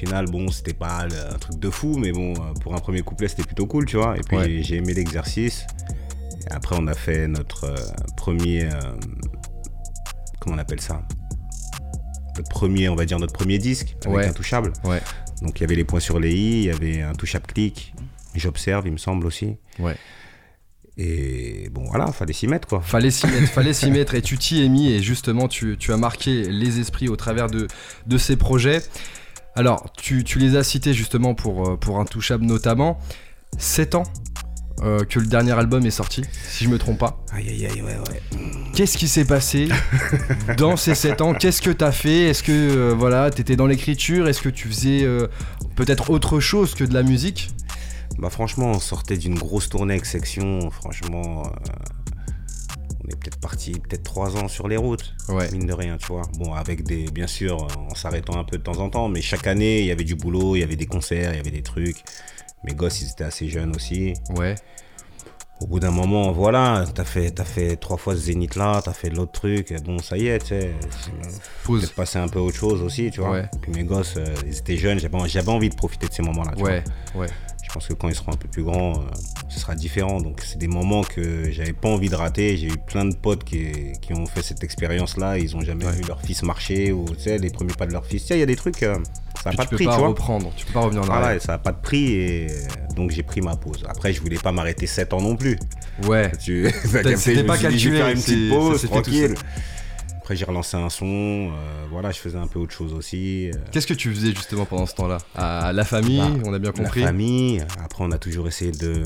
Final, 0.00 0.24
bon, 0.30 0.48
c'était 0.50 0.72
pas 0.72 1.06
le- 1.06 1.34
un 1.34 1.38
truc 1.38 1.58
de 1.58 1.68
fou, 1.68 1.98
mais 1.98 2.10
bon, 2.10 2.32
euh, 2.32 2.54
pour 2.62 2.74
un 2.74 2.78
premier 2.78 3.02
couplet, 3.02 3.28
c'était 3.28 3.42
plutôt 3.42 3.66
cool, 3.66 3.84
tu 3.84 3.98
vois. 3.98 4.16
Et 4.16 4.20
puis, 4.26 4.36
Ouais. 4.36 4.62
j'ai- 4.62 4.76
aimé 4.76 4.94
l'exercice. 4.94 5.66
Après, 6.50 6.74
on 6.78 6.86
a 6.86 6.94
fait 6.94 7.28
notre 7.28 7.64
euh, 7.64 7.76
premier. 8.16 8.64
euh, 8.64 8.70
comment 10.40 10.56
on 10.56 10.58
appelle 10.58 10.80
ça? 10.80 11.02
Notre 12.36 12.48
premier, 12.48 12.88
on 12.88 12.94
va 12.94 13.04
dire, 13.04 13.18
notre 13.18 13.34
premier 13.34 13.58
disque 13.58 13.94
avec 14.06 14.16
Ouais. 14.16 14.26
Intouchable. 14.26 14.72
Ouais. 14.84 15.02
Donc, 15.42 15.58
il 15.58 15.62
y 15.62 15.64
avait 15.64 15.74
les 15.74 15.84
points 15.84 16.00
sur 16.00 16.18
les 16.18 16.32
i, 16.32 16.58
il 16.60 16.64
y 16.64 16.70
avait 16.70 17.02
Intouchable 17.02 17.46
Click. 17.46 17.92
J'observe, 18.34 18.86
il 18.86 18.92
me 18.92 18.96
semble 18.98 19.26
aussi. 19.26 19.56
Ouais. 19.78 19.96
Et 20.96 21.68
bon, 21.70 21.84
voilà, 21.90 22.06
fallait 22.12 22.32
s'y 22.32 22.46
mettre, 22.46 22.68
quoi. 22.68 22.80
Fallait 22.80 23.10
s'y 23.10 23.26
mettre, 23.26 23.48
fallait 23.48 23.74
s'y 23.74 23.90
mettre, 23.90 24.14
et 24.14 24.22
tu 24.22 24.38
t'y 24.38 24.64
es 24.64 24.68
mis, 24.70 24.90
et 24.90 25.02
justement, 25.02 25.46
tu, 25.46 25.76
tu 25.78 25.92
as 25.92 25.96
marqué 25.98 26.44
les 26.48 26.78
esprits 26.80 27.08
au 27.08 27.16
travers 27.16 27.48
de, 27.48 27.66
de 28.06 28.16
ces 28.18 28.36
projets. 28.36 28.80
Alors, 29.54 29.92
tu, 29.96 30.24
tu 30.24 30.38
les 30.38 30.56
as 30.56 30.62
cités 30.62 30.94
justement 30.94 31.34
pour, 31.34 31.68
euh, 31.68 31.76
pour 31.76 32.00
Intouchable 32.00 32.44
notamment. 32.44 32.98
7 33.58 33.96
ans 33.96 34.04
euh, 34.82 35.04
que 35.04 35.18
le 35.18 35.26
dernier 35.26 35.52
album 35.52 35.84
est 35.84 35.90
sorti, 35.90 36.22
si 36.48 36.64
je 36.64 36.70
me 36.70 36.78
trompe 36.78 36.98
pas. 36.98 37.22
Aïe 37.32 37.48
aïe 37.50 37.66
aïe, 37.66 37.82
ouais, 37.82 37.98
ouais. 37.98 38.22
Qu'est-ce 38.74 38.96
qui 38.96 39.08
s'est 39.08 39.26
passé 39.26 39.68
dans 40.56 40.76
ces 40.78 40.94
7 40.94 41.20
ans? 41.20 41.34
Qu'est-ce 41.34 41.60
que 41.60 41.70
t'as 41.70 41.92
fait? 41.92 42.28
Est-ce 42.28 42.42
que 42.42 42.52
euh, 42.52 42.94
voilà, 42.96 43.30
t'étais 43.30 43.56
dans 43.56 43.66
l'écriture? 43.66 44.26
Est-ce 44.26 44.40
que 44.40 44.48
tu 44.48 44.68
faisais 44.68 45.02
euh, 45.02 45.26
peut-être 45.76 46.08
autre 46.08 46.40
chose 46.40 46.74
que 46.74 46.84
de 46.84 46.94
la 46.94 47.02
musique? 47.02 47.50
Bah 48.18 48.30
franchement, 48.30 48.70
on 48.70 48.80
sortait 48.80 49.18
d'une 49.18 49.38
grosse 49.38 49.68
tournée 49.68 49.94
avec 49.94 50.06
Section. 50.06 50.70
Franchement, 50.70 51.42
est 53.10 53.16
peut-être 53.16 53.38
parti 53.40 53.72
peut-être 53.72 54.02
trois 54.02 54.36
ans 54.36 54.48
sur 54.48 54.68
les 54.68 54.76
routes. 54.76 55.14
Ouais. 55.28 55.50
Mine 55.52 55.66
de 55.66 55.72
rien, 55.72 55.96
tu 55.98 56.06
vois. 56.08 56.22
Bon, 56.38 56.54
avec 56.54 56.82
des, 56.84 57.04
bien 57.10 57.26
sûr, 57.26 57.66
en 57.90 57.94
s'arrêtant 57.94 58.38
un 58.38 58.44
peu 58.44 58.58
de 58.58 58.62
temps 58.62 58.78
en 58.78 58.88
temps, 58.90 59.08
mais 59.08 59.20
chaque 59.20 59.46
année, 59.46 59.80
il 59.80 59.86
y 59.86 59.90
avait 59.90 60.04
du 60.04 60.14
boulot, 60.14 60.56
il 60.56 60.60
y 60.60 60.62
avait 60.62 60.76
des 60.76 60.86
concerts, 60.86 61.32
il 61.32 61.36
y 61.36 61.40
avait 61.40 61.50
des 61.50 61.62
trucs. 61.62 62.02
Mes 62.64 62.74
gosses, 62.74 63.00
ils 63.02 63.10
étaient 63.10 63.24
assez 63.24 63.48
jeunes 63.48 63.74
aussi. 63.74 64.14
Ouais. 64.36 64.54
Au 65.62 65.66
bout 65.66 65.78
d'un 65.78 65.90
moment, 65.90 66.32
voilà, 66.32 66.86
t'as 66.94 67.04
fait, 67.04 67.30
t'as 67.32 67.44
fait 67.44 67.76
trois 67.76 67.98
fois 67.98 68.14
ce 68.14 68.20
zénith 68.20 68.56
là, 68.56 68.80
t'as 68.82 68.94
fait 68.94 69.10
l'autre 69.10 69.32
truc, 69.32 69.74
bon, 69.84 69.98
ça 69.98 70.16
y 70.16 70.28
est, 70.28 70.38
tu 70.38 70.46
sais. 70.48 70.70
Peut-être 71.64 71.94
passer 71.94 72.18
un 72.18 72.28
peu 72.28 72.38
à 72.38 72.42
autre 72.42 72.56
chose 72.56 72.80
aussi, 72.80 73.10
tu 73.10 73.20
vois. 73.20 73.32
Ouais. 73.32 73.50
Puis 73.60 73.70
mes 73.72 73.84
gosses, 73.84 74.14
euh, 74.16 74.24
ils 74.46 74.56
étaient 74.56 74.78
jeunes, 74.78 74.98
j'avais, 74.98 75.48
envie 75.50 75.68
de 75.68 75.74
profiter 75.74 76.08
de 76.08 76.12
ces 76.14 76.22
moments-là. 76.22 76.52
tu 76.56 76.62
Ouais, 76.62 76.82
vois. 77.14 77.22
ouais. 77.24 77.28
Je 77.70 77.74
pense 77.74 77.86
que 77.86 77.92
quand 77.92 78.08
ils 78.08 78.16
seront 78.16 78.32
un 78.32 78.36
peu 78.36 78.48
plus 78.48 78.64
grands, 78.64 78.94
euh, 78.98 79.02
ce 79.48 79.60
sera 79.60 79.76
différent. 79.76 80.20
Donc 80.20 80.40
c'est 80.44 80.58
des 80.58 80.66
moments 80.66 81.04
que 81.04 81.50
j'avais 81.52 81.72
pas 81.72 81.88
envie 81.88 82.08
de 82.08 82.16
rater. 82.16 82.56
J'ai 82.56 82.66
eu 82.66 82.76
plein 82.76 83.04
de 83.04 83.14
potes 83.14 83.44
qui, 83.44 83.68
qui 84.02 84.12
ont 84.12 84.26
fait 84.26 84.42
cette 84.42 84.64
expérience-là. 84.64 85.38
Ils 85.38 85.54
ont 85.56 85.60
jamais 85.60 85.84
Ouais. 85.86 85.92
vu 85.92 86.02
leur 86.08 86.20
fils 86.20 86.42
marcher 86.42 86.90
ou 86.90 87.04
tu 87.14 87.20
sais 87.22 87.38
les 87.38 87.50
premiers 87.50 87.72
pas 87.74 87.86
de 87.86 87.92
leur 87.92 88.04
fils. 88.04 88.28
Il 88.30 88.38
y 88.38 88.42
a 88.42 88.46
des 88.46 88.56
trucs, 88.56 88.82
euh, 88.82 88.96
ça 89.44 89.50
n'a 89.50 89.56
pas 89.56 89.62
tu 89.62 89.66
de 89.66 89.70
peux 89.70 89.76
prix, 89.76 89.84
pas 89.86 89.92
tu 89.94 89.98
vois. 90.00 90.08
reprendre, 90.08 90.52
tu 90.56 90.66
peux 90.66 90.72
pas 90.72 90.80
revenir 90.80 91.02
en 91.02 91.06
Voilà, 91.06 91.26
arrière. 91.26 91.36
et 91.36 91.40
ça 91.40 91.52
n'a 91.52 91.58
pas 91.58 91.70
de 91.70 91.80
prix 91.80 92.12
et 92.12 92.46
euh, 92.50 92.94
donc 92.96 93.12
j'ai 93.12 93.22
pris 93.22 93.40
ma 93.40 93.54
pause. 93.54 93.86
Après, 93.88 94.12
je 94.12 94.20
voulais 94.20 94.38
pas 94.38 94.50
m'arrêter 94.50 94.88
7 94.88 95.12
ans 95.12 95.22
non 95.22 95.36
plus. 95.36 95.56
Ouais. 96.08 96.32
Tu... 96.42 96.68
c'était 97.16 97.44
pas 97.44 97.56
calculé, 97.56 97.98
faire 97.98 98.08
une 98.08 98.20
petite 98.20 98.50
pause, 98.50 98.82
tranquille. 98.90 99.34
Après, 100.30 100.36
j'ai 100.38 100.44
relancé 100.44 100.76
un 100.76 100.88
son. 100.90 101.06
euh, 101.06 101.86
voilà, 101.90 102.12
je 102.12 102.18
faisais 102.20 102.38
un 102.38 102.46
peu 102.46 102.60
autre 102.60 102.72
chose 102.72 102.92
aussi. 102.92 103.50
euh, 103.50 103.52
Qu'est-ce 103.72 103.88
que 103.88 103.94
tu 103.94 104.14
faisais 104.14 104.28
justement 104.32 104.64
pendant 104.64 104.86
ce 104.86 104.94
temps-là? 104.94 105.18
À 105.34 105.72
la 105.72 105.84
famille, 105.84 106.18
Bah, 106.20 106.28
on 106.44 106.54
a 106.54 106.60
bien 106.60 106.70
compris. 106.70 107.00
La 107.00 107.06
famille. 107.08 107.60
Après, 107.82 108.04
on 108.04 108.12
a 108.12 108.18
toujours 108.18 108.46
essayé 108.46 108.70
de. 108.70 109.02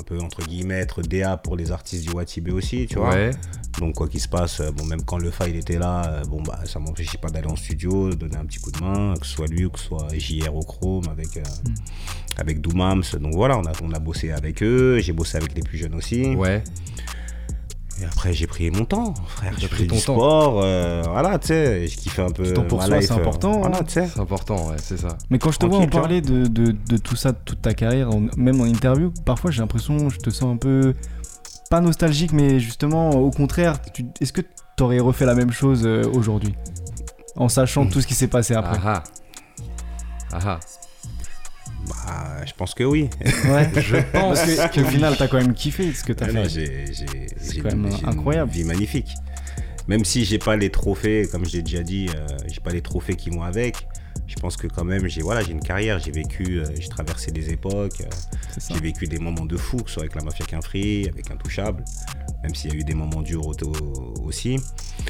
Un 0.00 0.02
peu 0.04 0.18
entre 0.20 0.42
guillemets, 0.46 0.78
être 0.78 1.02
DA 1.02 1.36
pour 1.36 1.54
les 1.54 1.70
artistes 1.70 2.08
du 2.08 2.14
Watibé 2.14 2.50
aussi, 2.50 2.86
tu 2.88 2.94
vois. 2.96 3.10
Ouais. 3.10 3.32
Donc, 3.78 3.96
quoi 3.96 4.08
qu'il 4.08 4.20
se 4.20 4.28
passe, 4.28 4.60
euh, 4.60 4.70
bon, 4.70 4.86
même 4.86 5.02
quand 5.02 5.18
le 5.18 5.30
il 5.48 5.56
était 5.56 5.78
là, 5.78 6.22
bon, 6.30 6.40
bah, 6.42 6.60
ça 6.64 6.78
m'empêchait 6.78 7.18
pas 7.18 7.28
d'aller 7.28 7.48
en 7.48 7.56
studio, 7.56 8.08
de 8.08 8.14
donner 8.14 8.36
un 8.38 8.46
petit 8.46 8.60
coup 8.60 8.70
de 8.70 8.80
main, 8.82 9.12
que 9.20 9.26
ce 9.26 9.34
soit 9.34 9.48
lui 9.48 9.66
ou 9.66 9.70
que 9.70 9.78
ce 9.78 9.84
soit 9.84 10.08
JR 10.16 10.56
au 10.56 10.62
Chrome 10.62 11.04
avec, 11.10 11.36
euh, 11.36 11.42
avec 12.38 12.62
Doomams. 12.62 13.02
Donc, 13.20 13.34
voilà, 13.34 13.58
on 13.58 13.66
a, 13.66 13.72
on 13.82 13.92
a 13.92 13.98
bossé 13.98 14.30
avec 14.32 14.62
eux. 14.62 14.98
J'ai 15.00 15.12
bossé 15.12 15.36
avec 15.36 15.54
les 15.54 15.62
plus 15.62 15.76
jeunes 15.76 15.94
aussi. 15.94 16.34
Ouais. 16.36 16.64
Et 18.00 18.04
après, 18.04 18.32
j'ai 18.32 18.46
pris 18.46 18.70
mon 18.70 18.84
temps, 18.84 19.12
frère. 19.26 19.52
J'ai 19.58 19.66
pris 19.68 19.86
pris 19.86 19.86
ton 19.88 19.96
du 19.96 20.02
temps. 20.02 20.14
sport, 20.14 20.60
euh, 20.62 21.02
voilà, 21.08 21.38
tu 21.38 21.48
sais. 21.48 21.86
Je 21.88 21.96
kiffe 21.96 22.18
un 22.20 22.30
peu. 22.30 22.44
Du 22.44 22.52
temps 22.52 22.62
pour 22.64 22.82
soi, 22.82 23.00
c'est 23.02 23.10
euh, 23.12 23.16
important, 23.16 23.58
Voilà, 23.60 23.78
hein. 23.78 23.82
tu 23.84 23.92
sais. 23.94 24.06
C'est 24.06 24.20
important, 24.20 24.68
ouais, 24.68 24.76
c'est 24.80 24.96
ça. 24.98 25.18
Mais 25.30 25.38
quand 25.38 25.50
je 25.50 25.58
te 25.58 25.66
vois 25.66 25.78
en 25.78 25.86
parler 25.88 26.20
de, 26.20 26.46
de, 26.46 26.72
de 26.72 26.96
tout 26.96 27.16
ça, 27.16 27.32
de 27.32 27.38
toute 27.44 27.60
ta 27.62 27.74
carrière, 27.74 28.10
en- 28.10 28.26
même 28.36 28.60
en 28.60 28.64
interview, 28.66 29.12
parfois 29.24 29.50
j'ai 29.50 29.60
l'impression, 29.60 30.08
je 30.10 30.18
te 30.18 30.30
sens 30.30 30.54
un 30.54 30.56
peu, 30.56 30.94
pas 31.70 31.80
nostalgique, 31.80 32.32
mais 32.32 32.60
justement, 32.60 33.10
au 33.10 33.30
contraire, 33.30 33.80
tu- 33.92 34.06
est-ce 34.20 34.32
que 34.32 34.42
tu 34.76 34.82
aurais 34.82 35.00
refait 35.00 35.26
la 35.26 35.34
même 35.34 35.50
chose 35.50 35.82
euh, 35.84 36.04
aujourd'hui? 36.14 36.54
En 37.36 37.48
sachant 37.48 37.84
Hmm. 37.84 37.90
tout 37.90 38.00
ce 38.00 38.06
qui 38.06 38.14
s'est 38.14 38.28
passé 38.28 38.54
après 38.54 38.78
Ah 38.84 39.02
ah. 39.02 39.02
Ah 40.32 40.38
ah. 40.44 40.60
Bah, 41.88 42.44
je 42.46 42.52
pense 42.52 42.74
que 42.74 42.84
oui. 42.84 43.08
Ouais. 43.46 43.70
Je 43.80 43.96
pense 44.12 44.38
Parce 44.40 44.70
que 44.76 44.80
qu'au 44.80 44.86
final, 44.88 45.14
t'as 45.16 45.28
quand 45.28 45.38
même 45.38 45.54
kiffé 45.54 45.92
ce 45.92 46.04
que 46.04 46.12
t'as 46.12 46.26
Ah 46.26 46.28
fait. 46.28 46.34
non, 46.34 46.44
j'ai 46.48 46.86
j'ai- 46.92 47.06
C'est 47.38 47.54
j'ai 47.54 47.60
quand 47.60 47.74
même 47.76 47.90
j'ai 47.90 48.06
incroyable. 48.06 48.50
Une 48.54 48.62
vie 48.62 48.64
magnifique. 48.64 49.10
Même 49.86 50.04
si 50.04 50.24
j'ai 50.24 50.38
pas 50.38 50.56
les 50.56 50.70
trophées, 50.70 51.26
comme 51.32 51.46
je 51.46 51.52
l'ai 51.56 51.62
déjà 51.62 51.82
dit, 51.82 52.08
euh, 52.14 52.26
j'ai 52.46 52.60
pas 52.60 52.72
les 52.72 52.82
trophées 52.82 53.16
qui 53.16 53.30
vont 53.30 53.42
avec. 53.42 53.76
Je 54.26 54.34
pense 54.36 54.58
que 54.58 54.66
quand 54.66 54.84
même, 54.84 55.08
j'ai 55.08 55.22
voilà, 55.22 55.40
j'ai 55.42 55.52
une 55.52 55.60
carrière, 55.62 55.98
j'ai 55.98 56.10
vécu, 56.10 56.58
euh, 56.60 56.64
j'ai 56.78 56.88
traversé 56.88 57.30
des 57.30 57.48
époques, 57.50 58.02
euh, 58.02 58.04
j'ai 58.70 58.78
vécu 58.78 59.06
des 59.06 59.18
moments 59.18 59.46
de 59.46 59.56
fou, 59.56 59.78
que 59.78 59.88
ce 59.88 59.94
soit 59.94 60.02
avec 60.02 60.14
la 60.16 60.22
mafia 60.22 60.44
qu'un 60.44 60.60
free, 60.60 61.08
avec 61.08 61.30
Intouchable, 61.30 61.82
même 62.42 62.54
s'il 62.54 62.70
y 62.72 62.76
a 62.76 62.76
eu 62.76 62.84
des 62.84 62.92
moments 62.92 63.22
durs 63.22 63.46
au- 63.46 64.22
aussi. 64.26 64.58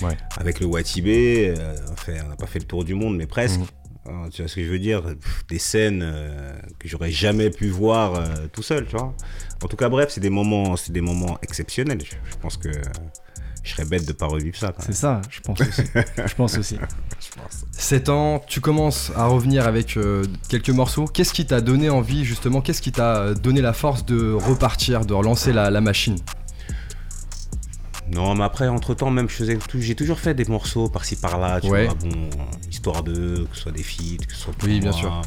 Ouais. 0.02 0.16
Avec 0.36 0.60
le 0.60 0.66
Watibé, 0.66 1.52
euh, 1.58 1.74
enfin, 1.92 2.12
on 2.24 2.28
n'a 2.28 2.36
pas 2.36 2.46
fait 2.46 2.60
le 2.60 2.66
tour 2.66 2.84
du 2.84 2.94
monde, 2.94 3.16
mais 3.16 3.26
presque. 3.26 3.58
Mhm. 3.58 3.66
Hein, 4.08 4.28
tu 4.32 4.42
vois 4.42 4.48
ce 4.48 4.56
que 4.56 4.64
je 4.64 4.70
veux 4.70 4.78
dire? 4.78 5.02
Pff, 5.02 5.46
Des 5.48 5.58
scènes 5.58 6.02
euh, 6.02 6.58
que 6.78 6.88
j'aurais 6.88 7.10
jamais 7.10 7.50
pu 7.50 7.68
voir 7.68 8.14
euh, 8.14 8.46
tout 8.52 8.62
seul, 8.62 8.86
tu 8.86 8.96
vois. 8.96 9.14
En 9.62 9.68
tout 9.68 9.76
cas, 9.76 9.88
bref, 9.88 10.08
c'est 10.10 10.20
des 10.20 10.30
moments, 10.30 10.76
c'est 10.76 10.92
des 10.92 11.00
moments 11.00 11.38
exceptionnels. 11.42 12.00
Je, 12.04 12.16
je 12.30 12.36
pense 12.40 12.56
que 12.56 12.70
je 13.62 13.70
serais 13.72 13.84
bête 13.84 14.06
de 14.06 14.12
pas 14.12 14.26
revivre 14.26 14.56
ça. 14.56 14.72
C'est 14.78 14.94
ça, 14.94 15.20
je 15.28 15.40
pense 15.40 15.60
aussi. 15.60 15.82
je 16.26 16.34
pense 16.34 16.56
aussi. 16.58 16.78
7 17.72 18.08
ans, 18.08 18.42
tu 18.46 18.60
commences 18.60 19.12
à 19.14 19.26
revenir 19.26 19.66
avec 19.66 19.96
euh, 19.96 20.24
quelques 20.48 20.70
morceaux. 20.70 21.04
Qu'est-ce 21.06 21.32
qui 21.32 21.46
t'a 21.46 21.60
donné 21.60 21.90
envie, 21.90 22.24
justement? 22.24 22.60
Qu'est-ce 22.60 22.82
qui 22.82 22.92
t'a 22.92 23.34
donné 23.34 23.60
la 23.60 23.72
force 23.72 24.04
de 24.06 24.32
repartir, 24.32 25.04
de 25.04 25.14
relancer 25.14 25.52
la, 25.52 25.70
la 25.70 25.80
machine? 25.80 26.16
Non, 28.10 28.34
mais 28.34 28.44
après, 28.44 28.68
entre 28.68 28.94
temps, 28.94 29.10
même, 29.10 29.28
je 29.28 29.34
faisais 29.34 29.56
tout- 29.56 29.80
j'ai 29.80 29.94
toujours 29.94 30.18
fait 30.18 30.34
des 30.34 30.44
morceaux 30.46 30.88
par-ci 30.88 31.16
par-là, 31.16 31.60
tu 31.60 31.68
Ouais. 31.68 31.84
vois, 31.86 31.94
bon, 31.94 32.30
histoire 32.70 33.02
de, 33.02 33.46
que 33.50 33.56
ce 33.56 33.62
soit 33.62 33.72
des 33.72 33.82
feats, 33.82 34.24
que 34.26 34.32
ce 34.32 34.38
soit 34.40 34.54
Oui, 34.64 34.80
bien 34.80 34.90
moi. 34.90 34.98
sûr. 34.98 35.22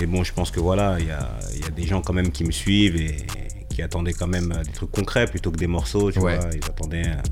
Mais 0.00 0.06
bon, 0.06 0.24
je 0.24 0.32
pense 0.32 0.50
que 0.50 0.60
voilà, 0.60 0.96
il 1.00 1.06
y 1.06 1.10
a, 1.10 1.28
il 1.54 1.60
y 1.60 1.64
a 1.64 1.70
des 1.70 1.86
gens 1.86 2.00
quand 2.02 2.12
même 2.12 2.30
qui 2.32 2.44
me 2.44 2.50
suivent 2.50 2.96
et 2.96 3.26
qui 3.70 3.82
attendaient 3.82 4.12
quand 4.14 4.26
même 4.26 4.54
des 4.64 4.72
trucs 4.72 4.90
concrets 4.90 5.26
plutôt 5.26 5.50
que 5.50 5.56
des 5.58 5.66
morceaux, 5.66 6.10
tu 6.10 6.18
Ouais. 6.18 6.38
vois. 6.38 6.48
Ils 6.54 6.64
attendaient 6.64 7.06
un, 7.08 7.22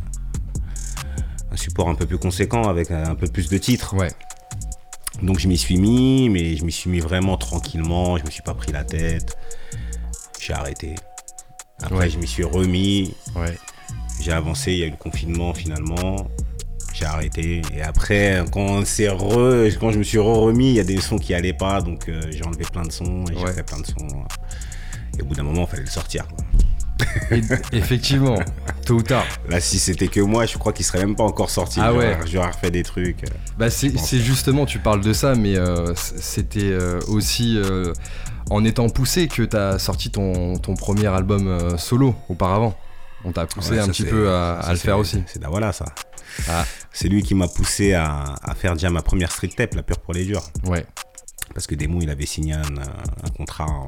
un 1.52 1.56
support 1.56 1.88
un 1.88 1.94
peu 1.94 2.06
plus 2.06 2.18
conséquent 2.18 2.68
avec 2.68 2.90
un, 2.90 3.04
un 3.10 3.14
peu 3.14 3.26
plus 3.28 3.48
de 3.48 3.58
titres. 3.58 3.94
Ouais. 3.94 4.10
Donc 5.22 5.38
je 5.38 5.48
m'y 5.48 5.56
suis 5.56 5.76
mis, 5.78 6.28
mais 6.28 6.56
je 6.56 6.64
m'y 6.64 6.72
suis 6.72 6.90
mis 6.90 7.00
vraiment 7.00 7.36
tranquillement, 7.38 8.18
je 8.18 8.24
me 8.24 8.30
suis 8.30 8.42
pas 8.42 8.54
pris 8.54 8.72
la 8.72 8.84
tête. 8.84 9.36
J'ai 10.40 10.52
arrêté. 10.52 10.94
Après, 11.82 11.96
Ouais. 11.96 12.10
je 12.10 12.18
m'y 12.18 12.26
suis 12.26 12.44
remis, 12.44 13.14
Ouais. 13.36 13.56
J'ai 14.24 14.32
avancé, 14.32 14.72
il 14.72 14.78
y 14.78 14.82
a 14.82 14.86
eu 14.86 14.90
le 14.90 14.96
confinement 14.96 15.52
finalement. 15.54 16.16
J'ai 16.94 17.06
arrêté. 17.06 17.60
Et 17.76 17.82
après, 17.82 18.44
quand, 18.52 18.80
re- 18.82 19.68
je 19.92 19.98
me 19.98 20.02
suis 20.04 20.18
re-remis, 20.18 20.68
il 20.70 20.74
y 20.76 20.80
a 20.80 20.84
des 20.84 21.00
sons 21.00 21.18
qui 21.18 21.34
allaient 21.34 21.52
pas. 21.52 21.80
Donc 21.82 22.08
euh, 22.08 22.20
j'ai 22.30 22.44
enlevé 22.44 22.64
plein 22.72 22.82
de 22.84 22.92
sons 22.92 23.24
et 23.30 23.36
j'ai 23.36 23.44
Ouais. 23.44 23.52
fait 23.52 23.64
plein 23.64 23.80
de 23.80 23.86
sons. 23.86 24.06
Et 25.18 25.22
au 25.22 25.24
bout 25.24 25.34
d'un 25.34 25.42
moment, 25.42 25.62
il 25.62 25.70
fallait 25.70 25.82
le 25.82 25.88
sortir. 25.90 26.26
quoi. 26.28 26.44
Effectivement, 27.72 28.38
tôt 28.86 28.94
ou 28.94 29.02
tard. 29.02 29.24
Là, 29.48 29.60
si 29.60 29.78
c'était 29.78 30.08
que 30.08 30.20
moi, 30.20 30.46
je 30.46 30.56
crois 30.58 30.72
qu'il 30.72 30.84
serait 30.84 31.00
même 31.00 31.16
pas 31.16 31.24
encore 31.24 31.50
sorti. 31.50 31.80
Ah 31.82 31.90
J'aurais- 31.92 32.14
ouais. 32.14 32.26
J'aurais 32.26 32.50
refait 32.50 32.70
des 32.70 32.82
trucs. 32.84 33.24
euh. 33.24 33.28
Bah 33.58 33.70
c'est 33.70 33.90
justement, 34.20 34.66
tu 34.66 34.78
parles 34.78 35.00
de 35.00 35.12
ça, 35.12 35.34
mais 35.34 35.56
euh, 35.56 35.92
c'était 35.96 36.60
euh, 36.62 37.00
aussi 37.08 37.56
euh, 37.56 37.92
en 38.50 38.64
étant 38.64 38.88
poussé 38.88 39.26
que 39.28 39.42
t'as 39.42 39.78
sorti 39.78 40.10
ton, 40.10 40.56
ton 40.58 40.74
premier 40.74 41.06
album 41.06 41.48
euh, 41.48 41.76
solo 41.76 42.14
auparavant. 42.28 42.74
On 43.24 43.32
t'a 43.32 43.46
poussé 43.46 43.70
Ouais, 43.72 43.78
un 43.78 43.88
petit 43.88 44.04
peu 44.04 44.28
à, 44.30 44.60
ça, 44.62 44.68
à 44.68 44.72
le 44.72 44.78
faire 44.78 44.98
aussi. 44.98 45.22
C'est 45.26 45.42
voilà 45.44 45.72
ça. 45.72 45.86
Ah. 46.48 46.64
C'est 46.92 47.08
lui 47.08 47.22
qui 47.22 47.34
m'a 47.34 47.48
poussé 47.48 47.94
à, 47.94 48.34
à 48.42 48.54
faire 48.54 48.74
déjà 48.74 48.90
ma 48.90 49.02
première 49.02 49.30
street 49.32 49.48
tape, 49.56 49.74
La 49.74 49.82
Pure 49.82 49.98
pour 50.00 50.12
les 50.14 50.24
Durs. 50.24 50.42
Ouais, 50.64 50.84
Parce 51.54 51.66
que 51.66 51.74
Demo, 51.74 52.00
il 52.02 52.10
avait 52.10 52.26
signé 52.26 52.54
un, 52.54 52.62
un 52.62 53.30
contrat 53.36 53.66
en, 53.66 53.86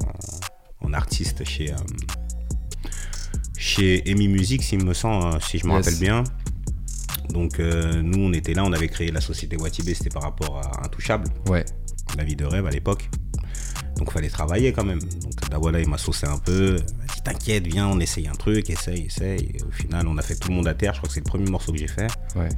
en 0.83 0.93
artiste 0.93 1.45
chez, 1.45 1.73
euh, 1.73 1.76
chez 3.57 4.09
Emi 4.11 4.28
Music, 4.28 4.62
s'il 4.62 4.85
me 4.85 4.95
semble, 4.95 5.35
euh, 5.37 5.40
si 5.40 5.59
je 5.59 5.66
me 5.66 5.73
Yes. 5.73 5.85
rappelle 5.85 6.00
bien. 6.00 6.25
Donc 7.31 7.59
euh, 7.59 8.00
nous, 8.02 8.21
on 8.23 8.33
était 8.33 8.55
là, 8.55 8.64
on 8.64 8.73
avait 8.73 8.88
créé 8.88 9.11
la 9.11 9.21
société 9.21 9.57
Watibé, 9.57 9.95
c'était 9.95 10.11
par 10.11 10.23
rapport 10.23 10.59
à 10.59 10.85
Intouchable, 10.87 11.28
ouais, 11.49 11.64
la 12.16 12.25
vie 12.25 12.37
de 12.37 12.45
rêve 12.45 12.66
à 12.66 12.71
l'époque. 12.71 13.11
Donc 13.97 14.09
il 14.11 14.12
fallait 14.12 14.29
travailler 14.29 14.73
quand 14.73 14.85
même. 14.85 14.99
Donc 15.00 15.50
Dawala, 15.50 15.81
il 15.81 15.88
m'a 15.88 15.99
saucé 15.99 16.26
un 16.26 16.38
peu. 16.38 16.76
Il 16.88 16.97
m'a 16.99 17.05
dit 17.15 17.23
T'inquiète, 17.25 17.67
viens, 17.67 17.88
on 17.88 17.99
essaye 18.00 18.29
un 18.29 18.33
truc, 18.35 18.69
essaye, 18.71 19.07
essaye. 19.07 19.53
Et 19.55 19.62
au 19.62 19.71
final, 19.71 20.07
on 20.07 20.17
a 20.19 20.23
fait 20.23 20.37
tout 20.37 20.49
le 20.49 20.55
monde 20.55 20.69
à 20.69 20.75
terre. 20.75 20.93
Je 20.95 20.99
crois 20.99 21.09
que 21.09 21.15
c'est 21.15 21.21
le 21.21 21.29
premier 21.29 21.50
morceau 21.50 21.73
que 21.73 21.79
j'ai 21.79 21.88
fait. 21.88 22.07
ouais. 22.37 22.49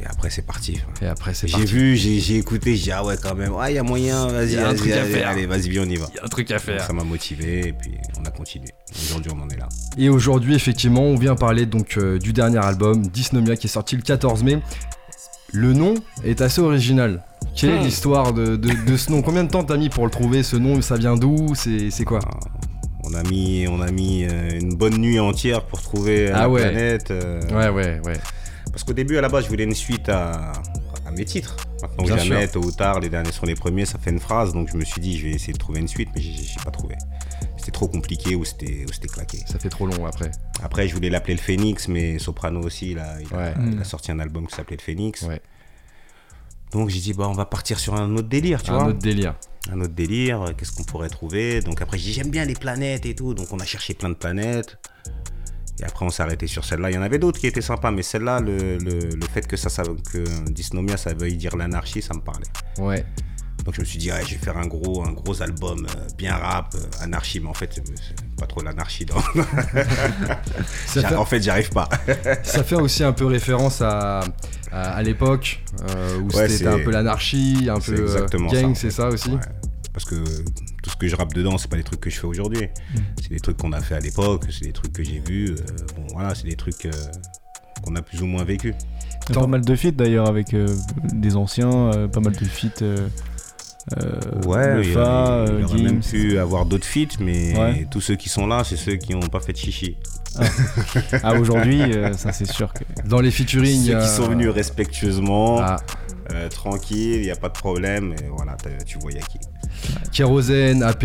Et 0.00 0.06
après, 0.06 0.30
c'est 0.30 0.42
parti. 0.46 0.80
Et 1.02 1.06
après 1.06 1.34
c'est 1.34 1.46
J'ai 1.46 1.52
parti. 1.58 1.66
vu, 1.66 1.96
j'ai 1.96 2.18
j'ai 2.18 2.38
écouté, 2.38 2.74
j'ai 2.76 2.84
dit 2.84 2.92
ah 2.92 3.04
ouais 3.04 3.16
quand 3.22 3.34
même, 3.34 3.52
ah 3.60 3.70
il 3.70 3.74
y 3.74 3.78
a 3.78 3.82
moyen, 3.82 4.26
vas-y, 4.26 4.52
Y 4.54 4.56
a 4.56 4.62
un 4.62 4.68
vas-y, 4.72 4.76
truc 4.76 4.92
à 4.92 5.02
allez, 5.02 5.12
faire. 5.12 5.28
allez, 5.28 5.46
vas-y, 5.46 5.68
viens, 5.68 5.82
on 5.82 5.88
y 5.88 5.96
va. 5.96 6.06
Il 6.12 6.16
y 6.16 6.18
a 6.18 6.24
un 6.24 6.28
truc 6.28 6.50
à 6.50 6.58
faire. 6.58 6.82
ça 6.84 6.92
m'a 6.94 7.04
motivé 7.04 7.68
et 7.68 7.72
puis 7.74 7.92
on 8.18 8.24
a 8.24 8.30
continué. 8.30 8.68
Aujourd'hui, 9.04 9.30
on 9.36 9.40
en 9.42 9.48
est 9.50 9.58
là. 9.58 9.68
Et 9.98 10.08
aujourd'hui, 10.08 10.54
effectivement, 10.54 11.02
on 11.02 11.16
vient 11.16 11.36
parler 11.36 11.66
donc 11.66 11.98
euh, 11.98 12.18
du 12.18 12.32
dernier 12.32 12.58
album, 12.58 13.06
Dysnomia, 13.06 13.54
qui 13.56 13.66
est 13.66 13.70
sorti 13.70 13.94
le 13.94 14.02
14 14.02 14.42
mai. 14.42 14.58
Le 15.52 15.74
nom 15.74 15.94
est 16.24 16.40
assez 16.40 16.62
original. 16.62 17.22
Quelle 17.54 17.70
est 17.70 17.80
Hmm. 17.80 17.84
l'histoire 17.84 18.32
de, 18.32 18.56
de- 18.56 18.86
de 18.90 18.96
ce 18.96 19.10
nom? 19.10 19.22
Combien 19.22 19.44
de 19.44 19.50
temps 19.50 19.62
t'as 19.64 19.76
mis 19.76 19.88
pour 19.88 20.04
le 20.04 20.10
trouver 20.10 20.42
Ce 20.42 20.56
nom, 20.56 20.80
ça 20.82 20.96
vient 20.96 21.16
d'où? 21.16 21.54
C'est 21.54 22.04
quoi? 22.04 22.20
Ah, 22.24 22.38
On 23.04 23.14
a 23.14 23.22
mis, 23.24 23.66
on 23.68 23.80
a 23.80 23.90
mis 23.90 24.24
euh, 24.24 24.58
une 24.58 24.74
bonne 24.74 24.96
nuit 24.96 25.18
entière 25.20 25.64
pour 25.66 25.82
trouver 25.82 26.28
euh, 26.28 26.32
Ah 26.34 26.40
la 26.42 26.48
ouais. 26.48 26.62
planète. 26.62 27.10
euh, 27.10 27.40
Ouais, 27.50 27.68
ouais, 27.68 28.00
ouais. 28.06 28.18
Parce 28.70 28.84
qu'au 28.84 28.94
début, 28.94 29.18
à 29.18 29.20
la 29.20 29.28
base, 29.28 29.44
je 29.44 29.48
voulais 29.50 29.64
une 29.64 29.74
suite 29.74 30.08
à, 30.08 30.52
à 31.06 31.10
mes 31.10 31.24
titres. 31.26 31.56
Maintenant 31.82 32.04
Bien 32.04 32.16
que 32.16 32.22
jamais, 32.22 32.42
sûr. 32.42 32.52
tôt 32.52 32.66
ou 32.66 32.70
tard, 32.72 33.00
les 33.00 33.10
derniers 33.10 33.32
sont 33.32 33.44
les 33.44 33.54
premiers, 33.56 33.84
ça 33.84 33.98
fait 33.98 34.10
une 34.10 34.20
phrase. 34.20 34.52
Donc 34.54 34.68
je 34.72 34.76
me 34.78 34.84
suis 34.84 35.00
dit, 35.00 35.18
je 35.18 35.24
vais 35.24 35.32
essayer 35.32 35.52
de 35.52 35.58
trouver 35.58 35.80
une 35.80 35.88
suite, 35.88 36.08
mais 36.14 36.22
j'ai 36.22 36.32
j'ai 36.32 36.60
pas 36.64 36.70
trouvé. 36.70 36.94
c'était 37.58 37.72
trop 37.72 37.86
compliqué 37.88 38.34
ou 38.34 38.44
c'était 38.44 38.86
ou 38.88 38.92
c'était 38.92 39.08
claqué. 39.08 39.38
Ça 39.46 39.58
fait 39.58 39.68
trop 39.68 39.86
long 39.86 40.06
après. 40.06 40.30
Après, 40.62 40.88
je 40.88 40.94
voulais 40.94 41.10
l'appeler 41.10 41.34
le 41.34 41.40
Phoenix, 41.40 41.86
mais 41.88 42.18
Soprano 42.18 42.60
aussi, 42.62 42.94
là, 42.94 43.16
il, 43.20 43.34
a, 43.34 43.36
Ouais. 43.38 43.54
il 43.72 43.78
a 43.80 43.84
sorti 43.84 44.10
un 44.10 44.20
album 44.20 44.46
qui 44.46 44.54
s'appelait 44.54 44.76
le 44.78 44.82
Phoenix. 44.82 45.22
Ouais. 45.22 45.40
Donc 46.72 46.88
j'ai 46.88 47.00
dit, 47.00 47.12
bah, 47.12 47.28
on 47.28 47.32
va 47.34 47.44
partir 47.46 47.78
sur 47.78 47.94
un 47.94 48.14
autre 48.16 48.28
délire, 48.28 48.62
tu 48.62 48.70
Un 48.70 48.74
vois. 48.78 48.88
autre 48.88 48.98
délire. 48.98 49.34
Un 49.70 49.80
autre 49.80 49.92
délire, 49.94 50.42
euh, 50.42 50.52
qu'est-ce 50.56 50.72
qu'on 50.72 50.84
pourrait 50.84 51.08
trouver? 51.10 51.60
Donc 51.60 51.80
après, 51.82 51.98
j'ai 51.98 52.06
dit, 52.06 52.12
j'aime 52.14 52.30
bien 52.30 52.44
les 52.44 52.54
planètes 52.54 53.06
et 53.06 53.14
tout. 53.14 53.34
Donc 53.34 53.48
on 53.52 53.58
a 53.60 53.64
cherché 53.64 53.94
plein 53.94 54.08
de 54.08 54.14
planètes. 54.14 54.78
Et 55.80 55.84
après, 55.84 56.04
on 56.04 56.10
s'est 56.10 56.22
arrêté 56.22 56.46
sur 56.46 56.64
celle-là. 56.64 56.90
Il 56.90 56.94
y 56.94 56.98
en 56.98 57.02
avait 57.02 57.18
d'autres 57.18 57.40
qui 57.40 57.46
étaient 57.46 57.60
sympas, 57.62 57.90
mais 57.90 58.02
celle-là, 58.02 58.40
le, 58.40 58.78
le, 58.78 58.98
le 59.14 59.26
fait 59.32 59.46
que 59.46 59.56
ça, 59.56 59.68
ça 59.68 59.82
que 60.12 60.24
Dysnomia, 60.50 60.96
ça 60.96 61.12
veuille 61.14 61.36
dire 61.36 61.56
l'anarchie, 61.56 62.02
ça 62.02 62.14
me 62.14 62.20
parlait. 62.20 62.46
Ouais. 62.78 63.04
Donc 63.64 63.74
je 63.74 63.80
me 63.80 63.84
suis 63.84 63.98
dit, 63.98 64.10
ouais, 64.10 64.22
je 64.26 64.32
vais 64.32 64.38
faire 64.40 64.56
un 64.58 64.66
gros, 64.66 65.04
un 65.04 65.12
gros 65.12 65.40
album 65.40 65.86
euh, 65.86 66.06
bien 66.18 66.34
rap, 66.34 66.74
euh, 66.74 66.78
anarchie, 67.04 67.38
mais 67.38 67.48
en 67.48 67.54
fait, 67.54 67.70
c'est 67.74 68.36
pas 68.36 68.46
trop 68.46 68.60
l'anarchie. 68.62 69.06
fait, 70.86 71.14
En 71.14 71.24
fait, 71.24 71.40
j'y 71.42 71.50
arrive 71.50 71.70
pas. 71.70 71.88
ça 72.42 72.64
fait 72.64 72.74
aussi 72.76 73.04
un 73.04 73.12
peu 73.12 73.26
référence 73.26 73.80
à, 73.80 74.20
à, 74.72 74.94
à 74.96 75.02
l'époque 75.02 75.62
euh, 75.90 76.18
où 76.18 76.28
Ouais, 76.36 76.48
c'était 76.48 76.66
un 76.66 76.78
peu 76.80 76.90
l'anarchie, 76.90 77.68
un 77.70 77.78
peu 77.78 78.02
exactement 78.02 78.50
gang, 78.50 78.70
en 78.72 78.74
c'est 78.74 78.90
ça 78.90 79.08
aussi 79.08 79.30
Ouais. 79.30 79.38
Parce 79.92 80.06
que 80.06 80.14
tout 80.82 80.88
ce 80.90 80.96
que 80.96 81.06
je 81.06 81.14
rappe 81.14 81.34
dedans, 81.34 81.58
c'est 81.58 81.68
pas 81.68 81.76
des 81.76 81.82
trucs 81.84 82.00
que 82.00 82.08
je 82.08 82.18
fais 82.18 82.26
aujourd'hui. 82.26 82.68
C'est 83.20 83.28
des 83.28 83.40
trucs 83.40 83.58
qu'on 83.58 83.72
a 83.72 83.80
fait 83.80 83.94
à 83.94 84.00
l'époque, 84.00 84.44
c'est 84.50 84.64
des 84.64 84.72
trucs 84.72 84.92
que 84.94 85.04
j'ai 85.04 85.20
vus. 85.20 85.50
euh, 85.50 85.54
bon, 85.96 86.06
voilà, 86.14 86.34
c'est 86.34 86.44
des 86.48 86.56
trucs 86.56 86.86
euh, 86.86 86.92
qu'on 87.84 87.94
a 87.94 88.00
plus 88.02 88.22
ou 88.22 88.26
moins 88.26 88.42
vécu. 88.42 88.74
Pas 89.32 89.46
mal 89.46 89.60
de 89.60 89.76
feats 89.76 89.92
d'ailleurs 89.92 90.28
avec 90.28 90.54
euh, 90.54 90.66
des 91.12 91.36
anciens, 91.36 91.70
euh, 91.92 92.08
pas 92.08 92.20
mal 92.20 92.32
de 92.34 92.44
feats. 92.44 92.82
Euh, 93.96 94.14
euh, 94.26 94.46
Ouais, 94.46 94.82
il 94.82 94.84
y 94.86 94.88
Lefa, 94.88 95.00
aurait, 95.00 95.46
il 95.48 95.58
y 95.58 95.62
euh, 95.62 95.64
aurait 95.66 95.82
même 95.82 96.00
pu 96.00 96.38
avoir 96.38 96.66
d'autres 96.66 96.86
feats, 96.86 97.16
mais 97.20 97.58
Ouais. 97.58 97.86
tous 97.90 98.00
ceux 98.00 98.14
qui 98.16 98.28
sont 98.28 98.46
là, 98.46 98.62
c'est 98.64 98.76
ceux 98.76 98.94
qui 98.96 99.12
n'ont 99.12 99.20
pas 99.28 99.40
fait 99.40 99.52
de 99.52 99.58
chichi. 99.58 99.96
Ah, 101.22 101.34
aujourd'hui, 101.34 101.82
euh, 101.82 102.14
ça 102.14 102.32
c'est 102.32 102.50
sûr 102.50 102.72
que. 102.72 102.84
Dans 103.06 103.20
les 103.20 103.30
featuring. 103.30 103.84
Ceux 103.84 103.96
euh, 103.96 104.00
qui 104.02 104.08
sont 104.08 104.28
venus 104.28 104.48
respectueusement, 104.48 105.58
ah, 105.60 105.76
euh, 106.34 106.48
tranquilles, 106.48 107.16
il 107.16 107.22
n'y 107.22 107.30
a 107.30 107.36
pas 107.36 107.48
de 107.48 107.54
problème, 107.54 108.14
et 108.22 108.28
voilà, 108.28 108.56
tu 108.86 108.98
vois, 108.98 109.12
il 109.12 109.18
y 109.18 109.20
a 109.20 109.22
qui. 109.22 109.38
Kérosène, 110.12 110.82
AP, 110.82 111.04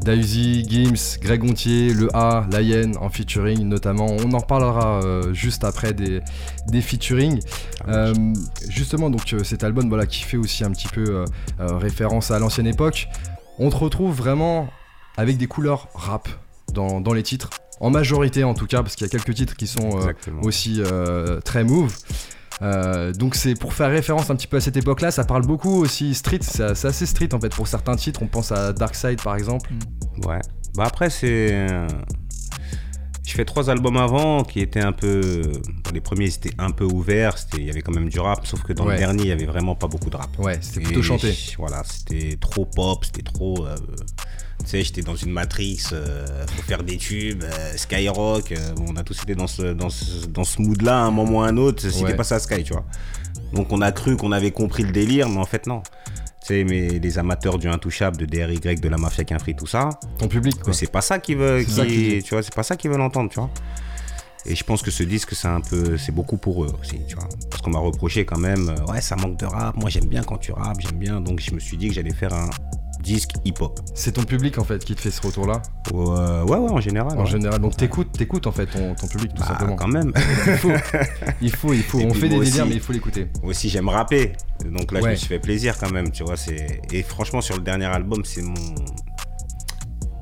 Daisy, 0.00 0.66
Gims, 0.68 1.18
Greg 1.20 1.40
Gontier, 1.40 1.94
Le 1.94 2.08
A, 2.14 2.46
Lion 2.50 2.92
en 3.00 3.08
featuring 3.08 3.62
notamment. 3.66 4.06
On 4.06 4.32
en 4.32 4.38
reparlera 4.38 5.02
euh, 5.02 5.32
juste 5.32 5.64
après 5.64 5.92
des, 5.94 6.20
des 6.68 6.80
featuring. 6.80 7.40
Euh, 7.88 8.12
justement, 8.68 9.08
donc 9.08 9.34
cet 9.44 9.64
album 9.64 9.88
voilà, 9.88 10.06
qui 10.06 10.22
fait 10.22 10.36
aussi 10.36 10.64
un 10.64 10.70
petit 10.72 10.88
peu 10.88 11.24
référence 11.58 12.30
à 12.30 12.38
l'ancienne 12.38 12.66
époque. 12.66 13.08
On 13.58 13.70
te 13.70 13.76
retrouve 13.76 14.14
vraiment 14.14 14.68
avec 15.16 15.36
des 15.36 15.46
couleurs 15.46 15.88
rap 15.94 16.28
dans, 16.72 17.00
dans 17.00 17.12
les 17.12 17.22
titres. 17.22 17.50
En 17.80 17.90
majorité 17.90 18.44
en 18.44 18.54
tout 18.54 18.66
cas, 18.66 18.82
parce 18.82 18.94
qu'il 18.94 19.06
y 19.06 19.10
a 19.10 19.10
quelques 19.10 19.34
titres 19.34 19.56
qui 19.56 19.66
sont 19.66 20.00
euh, 20.00 20.12
aussi 20.42 20.80
euh, 20.80 21.40
très 21.40 21.64
move. 21.64 21.94
Euh, 22.62 23.12
donc 23.12 23.34
c'est 23.34 23.54
pour 23.54 23.74
faire 23.74 23.90
référence 23.90 24.30
un 24.30 24.36
petit 24.36 24.46
peu 24.46 24.58
à 24.58 24.60
cette 24.60 24.76
époque-là, 24.76 25.10
ça 25.10 25.24
parle 25.24 25.44
beaucoup 25.46 25.80
aussi 25.82 26.14
street, 26.14 26.38
c'est 26.42 26.62
assez 26.86 27.06
street 27.06 27.30
en 27.34 27.40
fait 27.40 27.52
pour 27.54 27.66
certains 27.66 27.96
titres, 27.96 28.22
on 28.22 28.28
pense 28.28 28.52
à 28.52 28.72
Darkseid 28.72 29.20
par 29.20 29.34
exemple. 29.36 29.70
Ouais. 30.24 30.40
Bah 30.76 30.84
après, 30.86 31.10
c'est. 31.10 31.48
euh, 31.52 31.86
Je 33.26 33.32
fais 33.34 33.44
trois 33.44 33.68
albums 33.70 33.96
avant 33.96 34.42
qui 34.44 34.60
étaient 34.60 34.80
un 34.80 34.92
peu. 34.92 35.42
les 35.92 36.00
premiers, 36.00 36.30
c'était 36.30 36.54
un 36.58 36.70
peu 36.70 36.84
ouvert, 36.84 37.34
il 37.58 37.64
y 37.64 37.70
avait 37.70 37.82
quand 37.82 37.92
même 37.94 38.08
du 38.08 38.18
rap, 38.20 38.46
sauf 38.46 38.62
que 38.62 38.72
dans 38.72 38.86
Ouais. 38.86 38.94
le 38.94 38.98
dernier, 38.98 39.22
il 39.22 39.28
y 39.28 39.32
avait 39.32 39.46
vraiment 39.46 39.74
pas 39.74 39.86
beaucoup 39.88 40.08
de 40.10 40.16
rap. 40.16 40.30
Ouais, 40.38 40.58
c'était 40.60 40.80
plutôt 40.80 41.02
chanté. 41.02 41.34
Voilà, 41.58 41.82
c'était 41.84 42.36
trop 42.40 42.64
pop, 42.64 43.04
c'était 43.04 43.22
trop. 43.22 43.66
euh, 43.66 43.74
tu 44.62 44.70
sais, 44.70 44.82
j'étais 44.82 45.02
dans 45.02 45.16
une 45.16 45.30
matrix, 45.32 45.80
euh, 45.92 46.26
faut 46.56 46.62
faire 46.62 46.82
des 46.82 46.96
tubes, 46.96 47.42
euh, 47.44 47.72
Skyrock, 47.76 48.52
euh, 48.52 48.56
on 48.88 48.96
a 48.96 49.02
tous 49.02 49.20
été 49.22 49.34
dans 49.34 49.46
ce, 49.46 49.72
dans 49.74 49.90
ce, 49.90 50.26
dans 50.26 50.44
ce 50.44 50.60
mood-là 50.62 50.98
à 50.98 51.02
un 51.04 51.10
moment 51.10 51.38
ou 51.38 51.42
à 51.42 51.48
un 51.48 51.56
autre, 51.56 51.82
c'était 51.88 52.04
Ouais. 52.04 52.14
pas 52.16 52.24
ça 52.24 52.38
Sky, 52.38 52.62
tu 52.64 52.72
vois. 52.72 52.84
Donc 53.52 53.72
on 53.72 53.80
a 53.80 53.92
cru 53.92 54.16
qu'on 54.16 54.32
avait 54.32 54.50
compris 54.50 54.82
le 54.82 54.92
délire, 54.92 55.28
mais 55.28 55.38
en 55.38 55.44
fait 55.46 55.66
non. 55.66 55.82
Tu 56.40 56.48
sais, 56.48 56.64
mais 56.64 56.88
les 56.98 57.18
amateurs 57.18 57.56
du 57.58 57.68
Intouchable, 57.68 58.16
de 58.16 58.24
DRY, 58.26 58.58
de 58.58 58.88
la 58.88 58.96
Mafia 58.98 59.22
Quinfri, 59.24 59.54
tout 59.54 59.66
ça, 59.66 59.90
Ton 60.18 60.26
public 60.28 60.58
quoi. 60.60 60.72
c'est 60.72 60.90
pas 60.90 61.00
ça 61.00 61.18
qu'ils 61.20 61.36
veulent, 61.36 61.64
qui- 61.64 62.20
tu 62.24 62.30
vois, 62.34 62.42
c'est 62.42 62.54
pas 62.54 62.64
ça 62.64 62.76
qu'ils 62.76 62.90
veulent 62.90 63.00
entendre, 63.00 63.30
tu 63.30 63.38
vois. 63.38 63.50
Et 64.44 64.56
je 64.56 64.64
pense 64.64 64.82
que 64.82 64.90
ce 64.90 65.04
disque, 65.04 65.34
c'est 65.36 65.46
un 65.46 65.60
peu, 65.60 65.96
c'est 65.96 66.10
beaucoup 66.10 66.36
pour 66.36 66.64
eux 66.64 66.74
aussi, 66.80 66.98
tu 67.06 67.14
vois. 67.14 67.28
Parce 67.48 67.62
qu'on 67.62 67.70
m'a 67.70 67.78
reproché 67.78 68.24
quand 68.24 68.38
même, 68.40 68.70
euh, 68.70 68.92
ouais, 68.92 69.00
ça 69.00 69.14
manque 69.14 69.36
de 69.38 69.46
rap. 69.46 69.76
Moi, 69.76 69.88
j'aime 69.88 70.06
bien 70.06 70.24
quand 70.24 70.36
tu 70.38 70.50
rappes, 70.50 70.80
j'aime 70.80 70.98
bien. 70.98 71.20
Donc, 71.20 71.38
je 71.40 71.54
me 71.54 71.60
suis 71.60 71.76
dit 71.76 71.86
que 71.86 71.94
j'allais 71.94 72.12
faire 72.12 72.32
un 72.34 72.50
disque 73.02 73.32
hip-hop. 73.44 73.80
C'est 73.94 74.12
ton 74.12 74.22
public 74.24 74.58
en 74.58 74.64
fait 74.64 74.84
qui 74.84 74.94
te 74.94 75.00
fait 75.00 75.10
ce 75.10 75.20
retour-là 75.26 75.60
Euh, 75.92 76.44
ouais, 76.44 76.56
ouais, 76.58 76.70
en 76.70 76.80
général. 76.80 77.18
en 77.18 77.24
ouais. 77.24 77.30
général. 77.30 77.60
Donc 77.60 77.76
t'écoutes, 77.76 78.12
t'écoutes 78.12 78.46
en 78.46 78.52
fait 78.52 78.66
ton, 78.66 78.94
ton 78.94 79.06
public 79.08 79.34
tout 79.34 79.40
Bah, 79.42 79.48
simplement. 79.48 79.76
quand 79.76 79.88
même. 79.88 80.12
Il 80.50 80.56
faut, 80.58 80.72
il 81.40 81.50
faut, 81.52 81.72
il 81.72 81.82
faut. 81.82 82.00
Et 82.00 82.06
On 82.06 82.14
fait 82.14 82.28
des 82.28 82.36
moi 82.36 82.44
délires 82.44 82.62
aussi. 82.62 82.68
mais 82.70 82.76
il 82.76 82.80
faut 82.80 82.92
l'écouter. 82.92 83.28
aussi, 83.42 83.68
j'aime 83.68 83.88
rapper. 83.88 84.32
Donc 84.64 84.92
là, 84.92 85.00
je 85.02 85.06
me 85.08 85.14
suis 85.16 85.26
fait 85.28 85.38
plaisir 85.40 85.76
quand 85.78 85.90
même, 85.90 86.10
tu 86.12 86.22
vois. 86.24 86.36
C'est... 86.36 86.80
Et 86.92 87.02
franchement, 87.02 87.40
sur 87.40 87.56
le 87.56 87.62
dernier 87.62 87.86
album, 87.86 88.24
c'est 88.24 88.42
mon. 88.42 88.54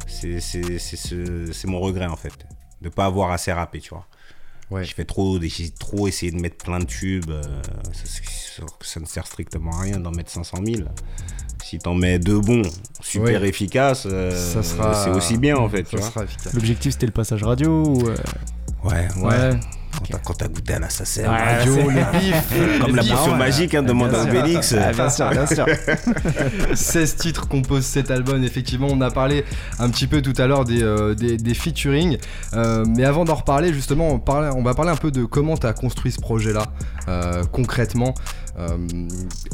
C'est, 0.06 0.40
c'est, 0.40 0.78
c'est, 0.78 0.96
ce- 0.96 1.50
c'est 1.52 1.66
mon 1.68 1.80
regret 1.80 2.06
en 2.06 2.16
fait. 2.16 2.32
De 2.82 2.88
pas 2.88 3.04
avoir 3.06 3.30
assez 3.30 3.52
rappé, 3.52 3.80
tu 3.80 3.90
vois. 3.90 4.06
Ouais. 4.70 4.84
J'ai 4.84 4.94
fait 4.94 5.04
trop, 5.04 5.38
j'ai 5.40 5.70
trop 5.70 6.06
essayé 6.08 6.30
de 6.32 6.40
mettre 6.40 6.56
plein 6.64 6.78
de 6.78 6.84
tubes. 6.84 7.30
euh, 7.30 7.42
ça, 7.92 8.22
ça- 8.22 8.62
ça 8.82 9.00
ne 9.00 9.04
sert 9.06 9.26
strictement 9.26 9.72
à 9.72 9.80
rien 9.82 9.98
d'en 9.98 10.10
mettre 10.12 10.30
500 10.30 10.58
000. 10.64 10.82
Si 11.70 11.78
t'en 11.78 11.94
mets 11.94 12.18
deux 12.18 12.40
bons, 12.40 12.62
super 13.00 13.40
Ouais. 13.42 13.48
efficaces, 13.48 14.04
euh, 14.10 14.32
Ça 14.32 14.60
sera. 14.64 14.92
c'est 14.92 15.10
aussi 15.10 15.38
bien 15.38 15.56
en 15.56 15.68
fait. 15.68 15.86
L'objectif 16.52 16.94
c'était 16.94 17.06
le 17.06 17.12
passage 17.12 17.44
radio 17.44 17.84
ou. 17.86 18.08
euh, 18.08 18.16
Ouais, 18.82 19.06
ouais. 19.18 19.22
Ouais. 19.28 19.50
Quand, 19.92 20.04
t'as, 20.10 20.18
quand 20.18 20.34
t'as 20.34 20.48
goûté 20.48 20.72
à 20.74 20.78
l'assassin, 20.80 21.28
Radio, 21.30 21.74
c'est- 21.74 21.82
le 21.82 22.18
bif, 22.18 22.80
comme 22.80 22.96
la 22.96 23.02
potion 23.04 23.36
magique, 23.36 23.74
hein, 23.74 23.82
demande 23.82 24.14
à 24.14 24.24
Bien 24.24 24.32
sûr. 24.32 24.40
Obélix. 24.40 24.74
Ah, 24.80 24.92
bien 24.92 25.10
sûr, 25.16 25.30
bien 25.30 25.46
sûr. 25.46 25.66
16 26.74 27.16
titres 27.16 27.48
composent 27.48 27.84
cet 27.86 28.10
album, 28.10 28.42
effectivement. 28.44 28.88
On 28.90 29.00
a 29.00 29.10
parlé 29.10 29.44
un 29.78 29.90
petit 29.90 30.06
peu 30.06 30.22
tout 30.22 30.32
à 30.38 30.46
l'heure 30.46 30.64
des, 30.64 30.82
euh, 30.82 31.14
des, 31.14 31.36
des 31.36 31.54
featuring. 31.54 32.18
Euh, 32.54 32.84
mais 32.88 33.04
avant 33.04 33.24
d'en 33.24 33.34
reparler, 33.34 33.72
justement, 33.72 34.08
on, 34.08 34.18
parle- 34.18 34.50
on 34.56 34.62
va 34.62 34.74
parler 34.74 34.90
un 34.92 34.96
peu 34.96 35.10
de 35.10 35.24
comment 35.24 35.56
tu 35.56 35.66
as 35.66 35.72
construit 35.72 36.10
ce 36.12 36.20
projet-là, 36.20 36.64
euh, 37.08 37.44
concrètement. 37.52 38.14
Euh, 38.58 38.76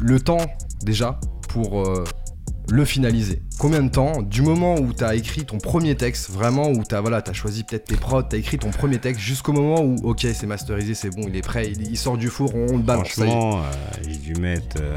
le 0.00 0.20
temps, 0.20 0.38
déjà, 0.82 1.18
pour 1.56 1.80
euh, 1.86 2.04
le 2.70 2.84
finaliser. 2.84 3.40
Combien 3.58 3.82
de 3.82 3.88
temps? 3.88 4.20
Du 4.20 4.42
moment 4.42 4.74
où 4.74 4.92
tu 4.92 5.02
as 5.04 5.14
écrit 5.14 5.44
ton 5.46 5.56
premier 5.56 5.94
texte, 5.94 6.28
vraiment, 6.30 6.68
où 6.68 6.82
tu 6.84 6.94
as, 6.94 7.00
voilà, 7.00 7.22
as 7.26 7.32
choisi 7.32 7.64
peut-être 7.64 7.86
tes 7.86 7.96
prods, 7.96 8.24
tu 8.24 8.36
as 8.36 8.38
écrit 8.38 8.58
ton 8.58 8.70
premier 8.70 8.98
texte, 8.98 9.22
jusqu'au 9.22 9.52
moment 9.54 9.80
où, 9.80 9.94
ok, 10.02 10.26
c'est 10.34 10.46
masterisé, 10.46 10.92
c'est 10.94 11.08
bon, 11.08 11.22
il 11.28 11.34
est 11.36 11.40
prêt, 11.42 11.68
il, 11.70 11.90
il 11.90 11.96
sort 11.96 12.18
du 12.18 12.28
four, 12.28 12.54
on, 12.54 12.76
le 12.76 12.82
balance. 12.82 13.08
Franchement, 13.08 13.60
euh, 13.60 13.62
j'ai 14.06 14.16
dû 14.16 14.34
mettre 14.34 14.76
euh, 14.82 14.96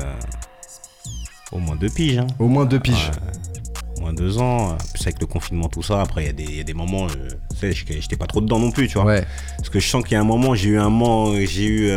au 1.54 1.60
moins 1.60 1.78
deux 1.78 1.90
piges. 1.90 2.18
hein. 2.18 2.28
Au 2.40 2.48
moins 2.50 2.66
deux 2.66 2.80
piges. 2.80 3.12
Au 3.98 4.02
moins 4.02 4.14
deux 4.14 4.38
ans. 4.40 4.78
Plus 4.94 5.04
avec 5.04 5.22
le 5.22 5.28
confinement, 5.28 5.70
tout 5.70 5.84
ça. 5.84 6.02
Après, 6.02 6.24
il 6.24 6.28
y 6.28 6.30
a 6.30 6.34
des- 6.34 6.44
il 6.44 6.56
y, 6.56 6.60
a 6.60 6.64
des 6.64 6.74
moments, 6.74 7.08
sais, 7.60 7.72
j'étais 7.72 8.18
pas 8.18 8.28
trop 8.28 8.42
dedans 8.42 8.60
non 8.60 8.72
plus, 8.72 8.88
tu 8.90 8.96
vois. 8.96 9.06
Ouais. 9.06 9.24
Parce 9.58 9.70
que 9.70 9.80
je 9.80 9.88
sens 9.88 10.04
qu'il 10.04 10.14
y 10.14 10.16
a 10.16 10.22
un 10.22 10.26
moment, 10.26 10.56
j'ai 10.56 10.70
eu 10.70 10.80
un 10.80 10.90
moment, 10.90 11.34
j'ai 11.36 11.66
eu 11.66 11.92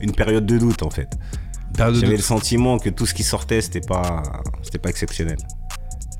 une 0.00 0.12
période 0.12 0.46
de 0.46 0.58
doute 0.58 0.82
en 0.82 0.90
fait. 0.90 1.08
De 1.76 1.94
J'avais 2.00 2.16
le 2.16 2.22
sentiment 2.22 2.78
que 2.78 2.88
tout 2.90 3.04
ce 3.06 3.14
qui 3.14 3.24
sortait, 3.24 3.60
c'était 3.60 3.80
pas, 3.80 4.22
c'était 4.62 4.78
pas 4.78 4.90
exceptionnel. 4.90 5.36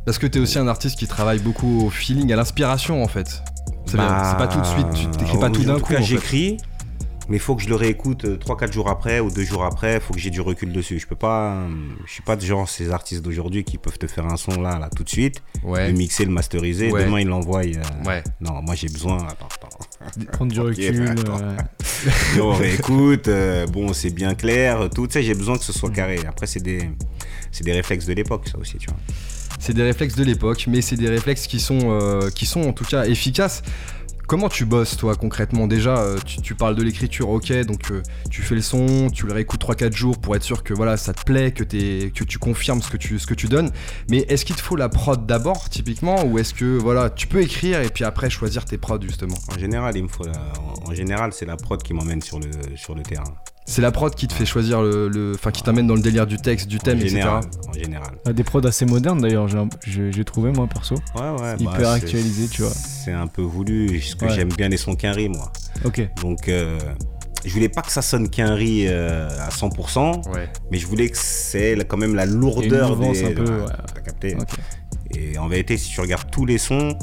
Parce 0.05 0.19
que 0.19 0.27
t'es 0.27 0.39
aussi 0.39 0.59
un 0.59 0.69
artiste 0.69 0.99
qui 0.99 1.07
travaille 1.07 1.39
beaucoup 1.39 1.87
au 1.87 1.91
feeling, 1.91 2.33
à 2.33 2.37
l'inspiration 2.37 3.03
en 3.03 3.09
fait. 3.09 3.43
C'est 3.87 3.97
Bah, 3.97 4.29
c'est 4.31 4.37
pas 4.39 4.49
tout 4.49 4.61
de 4.61 4.67
suite, 4.67 4.87
tu 4.95 5.07
t'écris 5.19 5.39
pas 5.39 5.49
en- 5.49 5.53
tout 5.53 5.63
d'un 5.65 5.75
En 5.75 5.79
tout 5.79 5.85
coup. 5.87 5.93
cas, 5.95 6.01
j'écris, 6.03 6.57
mais 7.29 7.37
il 7.37 7.41
faut 7.41 7.57
que 7.57 7.63
je 7.63 7.69
le 7.69 7.75
réécoute 7.75 8.25
3-4 8.25 8.73
jours 8.73 8.89
après 8.89 9.21
ou 9.21 9.31
2 9.31 9.43
jours 9.45 9.65
après. 9.65 9.95
Il 9.95 10.01
faut 10.01 10.13
que 10.15 10.21
j'ai 10.21 10.31
du 10.31 10.41
recul 10.41 10.73
dessus. 10.73 10.99
Je 10.99 11.07
peux 11.07 11.17
pas, 11.17 11.55
euh, 11.55 11.69
je 12.07 12.13
suis 12.13 12.23
pas 12.23 12.37
de 12.37 12.45
genre 12.45 12.69
ces 12.69 12.91
artistes 12.91 13.23
d'aujourd'hui 13.23 13.65
qui 13.65 13.79
peuvent 13.79 13.99
te 13.99 14.07
faire 14.07 14.27
un 14.27 14.37
son 14.37 14.61
là, 14.61 14.79
là 14.79 14.89
tout 14.95 15.05
de 15.05 15.09
suite, 15.09 15.43
Ouais. 15.63 15.89
le 15.89 15.95
mixer, 15.95 16.25
le 16.25 16.31
masteriser. 16.33 16.91
Ouais. 16.93 17.05
Demain, 17.05 17.21
ils 17.21 17.27
l'envoient. 17.29 17.63
euh, 17.65 17.83
Ouais. 18.07 18.23
Non, 18.41 18.61
moi 18.63 18.75
j'ai 18.75 18.89
besoin. 18.89 19.17
Attends, 19.27 19.49
attends. 19.63 20.27
Prendre 20.33 20.53
du 20.53 20.61
recul. 20.61 21.15
d'accord. 21.15 21.41
euh, 21.43 21.57
Et 22.37 22.41
on 22.41 22.53
réécoute. 22.55 23.29
euh, 23.29 23.67
bon, 23.67 23.93
c'est 23.93 24.11
bien 24.11 24.35
clair. 24.35 24.89
Tout, 24.95 25.07
tu 25.07 25.15
sais, 25.15 25.23
j'ai 25.23 25.35
besoin 25.35 25.57
que 25.59 25.65
ce 25.65 25.73
soit 25.73 25.89
Mm. 25.91 25.95
carré. 25.95 26.19
Après, 26.29 26.47
c'est 26.47 26.63
des, 26.63 26.91
c'est 27.53 27.65
des 27.65 27.73
réflexes 27.73 28.07
de 28.07 28.13
l'époque, 28.13 28.49
ça 28.51 28.59
aussi, 28.59 28.77
tu 28.79 28.87
vois. 28.89 28.99
C'est 29.61 29.73
des 29.73 29.83
réflexes 29.83 30.17
de 30.17 30.25
l'époque, 30.25 30.67
mais 30.69 30.83
c'est 30.83 30.97
des 30.97 31.09
réflexes 31.09 31.47
qui 31.47 31.59
sont, 31.61 31.79
euh, 31.85 32.29
qui 32.31 32.45
sont 32.45 32.63
en 32.63 32.73
tout 32.73 32.85
cas 32.85 33.05
efficaces. 33.07 33.63
Comment 34.27 34.49
tu 34.49 34.65
bosses 34.65 34.97
toi 34.97 35.17
concrètement 35.17 35.67
Déjà, 35.67 35.99
euh, 35.99 36.19
tu, 36.43 36.55
parles 36.55 36.75
de 36.75 36.83
l'écriture, 36.83 37.29
ok, 37.29 37.53
donc 37.67 37.91
euh, 37.91 38.03
tu 38.31 38.41
fais 38.41 38.55
le 38.55 38.63
son, 38.63 39.11
tu 39.11 39.27
le 39.27 39.35
réécoutes 39.35 39.63
3-4 39.63 39.95
jours 39.95 40.19
pour 40.19 40.35
être 40.35 40.43
sûr 40.43 40.63
que 40.63 40.73
voilà, 40.73 40.97
ça 40.97 41.13
te 41.13 41.23
plaît, 41.25 41.53
que, 41.53 41.63
tu 41.63 42.39
confirmes 42.39 42.81
ce 42.81 42.89
que 42.89 43.35
tu, 43.35 43.47
donnes. 43.49 43.71
Mais 44.09 44.21
est-ce 44.29 44.45
qu'il 44.45 44.57
te 44.57 44.63
faut 44.63 44.77
la 44.77 44.89
prod 44.89 45.27
d'abord, 45.27 45.69
typiquement, 45.69 46.25
ou 46.25 46.39
est-ce 46.39 46.55
que 46.55 46.79
voilà, 46.79 47.11
tu 47.11 47.27
peux 47.27 47.43
écrire 47.43 47.81
et 47.83 47.89
puis 47.91 48.05
après 48.05 48.31
choisir 48.31 48.65
tes 48.65 48.79
prods 48.79 49.03
justement? 49.03 49.37
En 49.55 49.59
général, 49.59 49.97
il 49.97 50.05
me 50.05 50.09
faut, 50.09 50.25
en- 50.27 50.95
général, 50.95 51.33
c'est 51.33 51.47
la 51.47 51.57
prod 51.57 51.83
qui 51.83 51.93
m'emmène 51.93 52.23
sur 52.23 52.39
le 52.39 53.03
terrain. 53.03 53.25
C'est 53.67 53.81
la 53.81 53.91
prod 53.93 54.15
qui 54.15 54.29
te 54.29 54.35
fait 54.35 54.45
choisir 54.45 54.83
le, 54.83 55.33
enfin 55.35 55.51
qui 55.51 55.63
t'amène 55.63 55.87
dans 55.87 55.95
le 55.95 56.03
délire 56.03 56.27
du 56.27 56.37
texte, 56.37 56.69
du 56.69 56.79
thème, 56.79 56.99
en 56.99 57.01
etc. 57.01 57.11
général, 57.17 57.45
en 57.69 57.73
général. 57.73 58.11
Ah, 58.27 58.33
Des 58.35 58.45
prods 58.45 58.67
assez 58.67 58.85
modernes 58.85 59.21
d'ailleurs, 59.23 59.49
j'ai- 59.49 60.25
trouvé 60.25 60.53
moi 60.53 60.67
perso. 60.67 60.97
Ouais, 61.17 61.23
ouais. 61.41 61.55
Hyper 61.59 61.79
bah, 61.81 61.93
actualisé, 61.93 62.49
tu 62.49 62.61
vois. 62.63 62.73
C'est 62.73 63.13
un 63.13 63.27
peu 63.27 63.41
voulu, 63.43 63.87
parce 63.99 64.15
que 64.17 64.25
Ouais. 64.27 64.35
j'aime 64.35 64.51
bien 64.53 64.69
les 64.69 64.77
sons 64.77 64.95
Quinry, 64.97 65.29
moi. 65.31 65.51
Ok. 65.85 66.07
Donc, 66.23 66.49
euh, 66.49 66.79
je 67.45 67.53
voulais 67.55 67.69
pas 67.71 67.81
que 67.83 67.91
ça 67.93 68.03
sonne 68.03 68.29
Quinry 68.29 68.87
euh, 68.87 69.29
à 69.41 69.49
100%, 69.51 70.21
Ouais. 70.35 70.49
mais 70.71 70.77
je 70.79 70.87
voulais 70.87 71.09
que 71.09 71.17
c'est 71.19 71.77
quand 71.89 71.97
même 71.97 72.15
la 72.15 72.27
lourdeur 72.27 72.97
des. 72.99 73.25
un 73.25 73.33
peu, 73.33 73.45
ouais. 73.45 73.67
T'as 73.95 74.01
capté 74.03 74.35
Ok. 74.39 74.49
Et 75.17 75.39
en 75.39 75.49
vérité, 75.49 75.77
si 75.79 75.91
tu 75.91 76.01
regardes 76.01 76.31
tous 76.31 76.45
les 76.45 76.59
sons, 76.59 76.99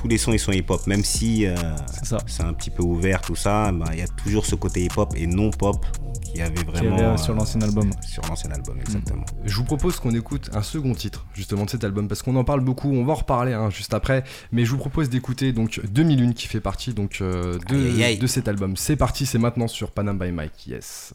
tous 0.00 0.08
les 0.08 0.16
sons 0.16 0.32
ils 0.32 0.38
sont 0.38 0.52
hip-hop, 0.52 0.86
même 0.86 1.04
si 1.04 1.46
euh, 1.46 1.54
C'est 1.92 2.06
ça. 2.06 2.18
c'est 2.26 2.42
un 2.42 2.54
petit 2.54 2.70
peu 2.70 2.82
ouvert 2.82 3.20
tout 3.20 3.36
ça, 3.36 3.70
bah, 3.70 3.86
il 3.92 3.98
y 3.98 4.02
a 4.02 4.08
toujours 4.08 4.46
ce 4.46 4.54
côté 4.54 4.82
hip-hop 4.84 5.12
et 5.14 5.26
non 5.26 5.50
pop 5.50 5.84
qui 6.24 6.40
avait 6.40 6.62
vraiment 6.64 6.94
avait 6.94 7.04
euh, 7.04 7.12
euh, 7.12 7.16
sur 7.18 7.34
l'ancien 7.34 7.60
album. 7.60 7.90
sur 8.06 8.22
l'ancien 8.28 8.50
album 8.50 8.78
exactement. 8.80 9.24
Je 9.44 9.54
vous 9.56 9.64
propose 9.64 10.00
qu'on 10.00 10.14
écoute 10.14 10.48
un 10.54 10.62
second 10.62 10.94
titre 10.94 11.26
justement 11.34 11.64
de 11.66 11.70
cet 11.70 11.84
album 11.84 12.08
parce 12.08 12.22
qu'on 12.22 12.36
en 12.36 12.44
parle 12.44 12.60
beaucoup, 12.60 12.90
on 12.90 13.04
va 13.04 13.12
en 13.12 13.16
reparler 13.16 13.52
hein, 13.52 13.68
juste 13.68 13.92
après, 13.92 14.24
mais 14.52 14.64
je 14.64 14.70
vous 14.70 14.78
propose 14.78 15.10
d'écouter 15.10 15.52
donc 15.52 15.80
2001 15.84 16.32
qui 16.32 16.46
fait 16.46 16.60
partie 16.60 16.94
donc 16.94 17.18
euh, 17.20 17.58
de, 17.68 17.74
Aïe, 17.76 17.86
aïe, 17.88 18.04
aïe. 18.04 18.18
de 18.18 18.26
cet 18.26 18.48
album. 18.48 18.76
C'est 18.76 18.96
parti, 18.96 19.26
c'est 19.26 19.38
maintenant 19.38 19.68
sur 19.68 19.90
Panam 19.90 20.18
by 20.18 20.32
Mike, 20.32 20.66
yes. 20.66 21.12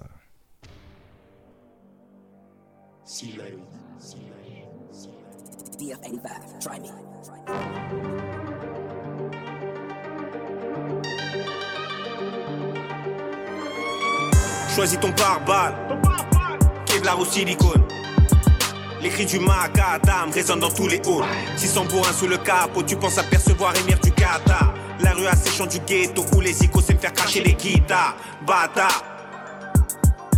BF85, 5.78 6.60
try 6.62 6.80
me. 6.80 8.25
Choisis 14.76 15.00
ton 15.00 15.14
pare-balles. 15.14 15.74
Kevlar 16.86 17.18
ou 17.18 17.24
silicone. 17.24 17.82
Les 19.02 19.08
cris 19.08 19.26
du 19.26 19.40
macadam 19.40 20.30
résonnent 20.34 20.60
dans 20.60 20.70
tous 20.70 20.90
les 20.90 20.98
halls. 20.98 21.24
600 21.56 21.86
pour 21.86 22.06
un 22.06 22.12
sous 22.12 22.28
le 22.28 22.38
capot, 22.38 22.84
tu 22.84 22.98
penses 22.98 23.18
apercevoir 23.18 23.74
émir 23.78 23.98
du 24.02 24.12
Qatar. 24.12 24.74
La 25.00 25.14
rue 25.14 25.28
asséchant 25.28 25.66
du 25.66 25.80
ghetto 25.80 26.26
où 26.36 26.42
les 26.42 26.62
icônes 26.62 26.84
s'aiment 26.84 27.00
faire 27.00 27.14
cracher 27.14 27.42
les 27.42 27.54
guitares. 27.54 28.18
Bâtard. 28.46 29.02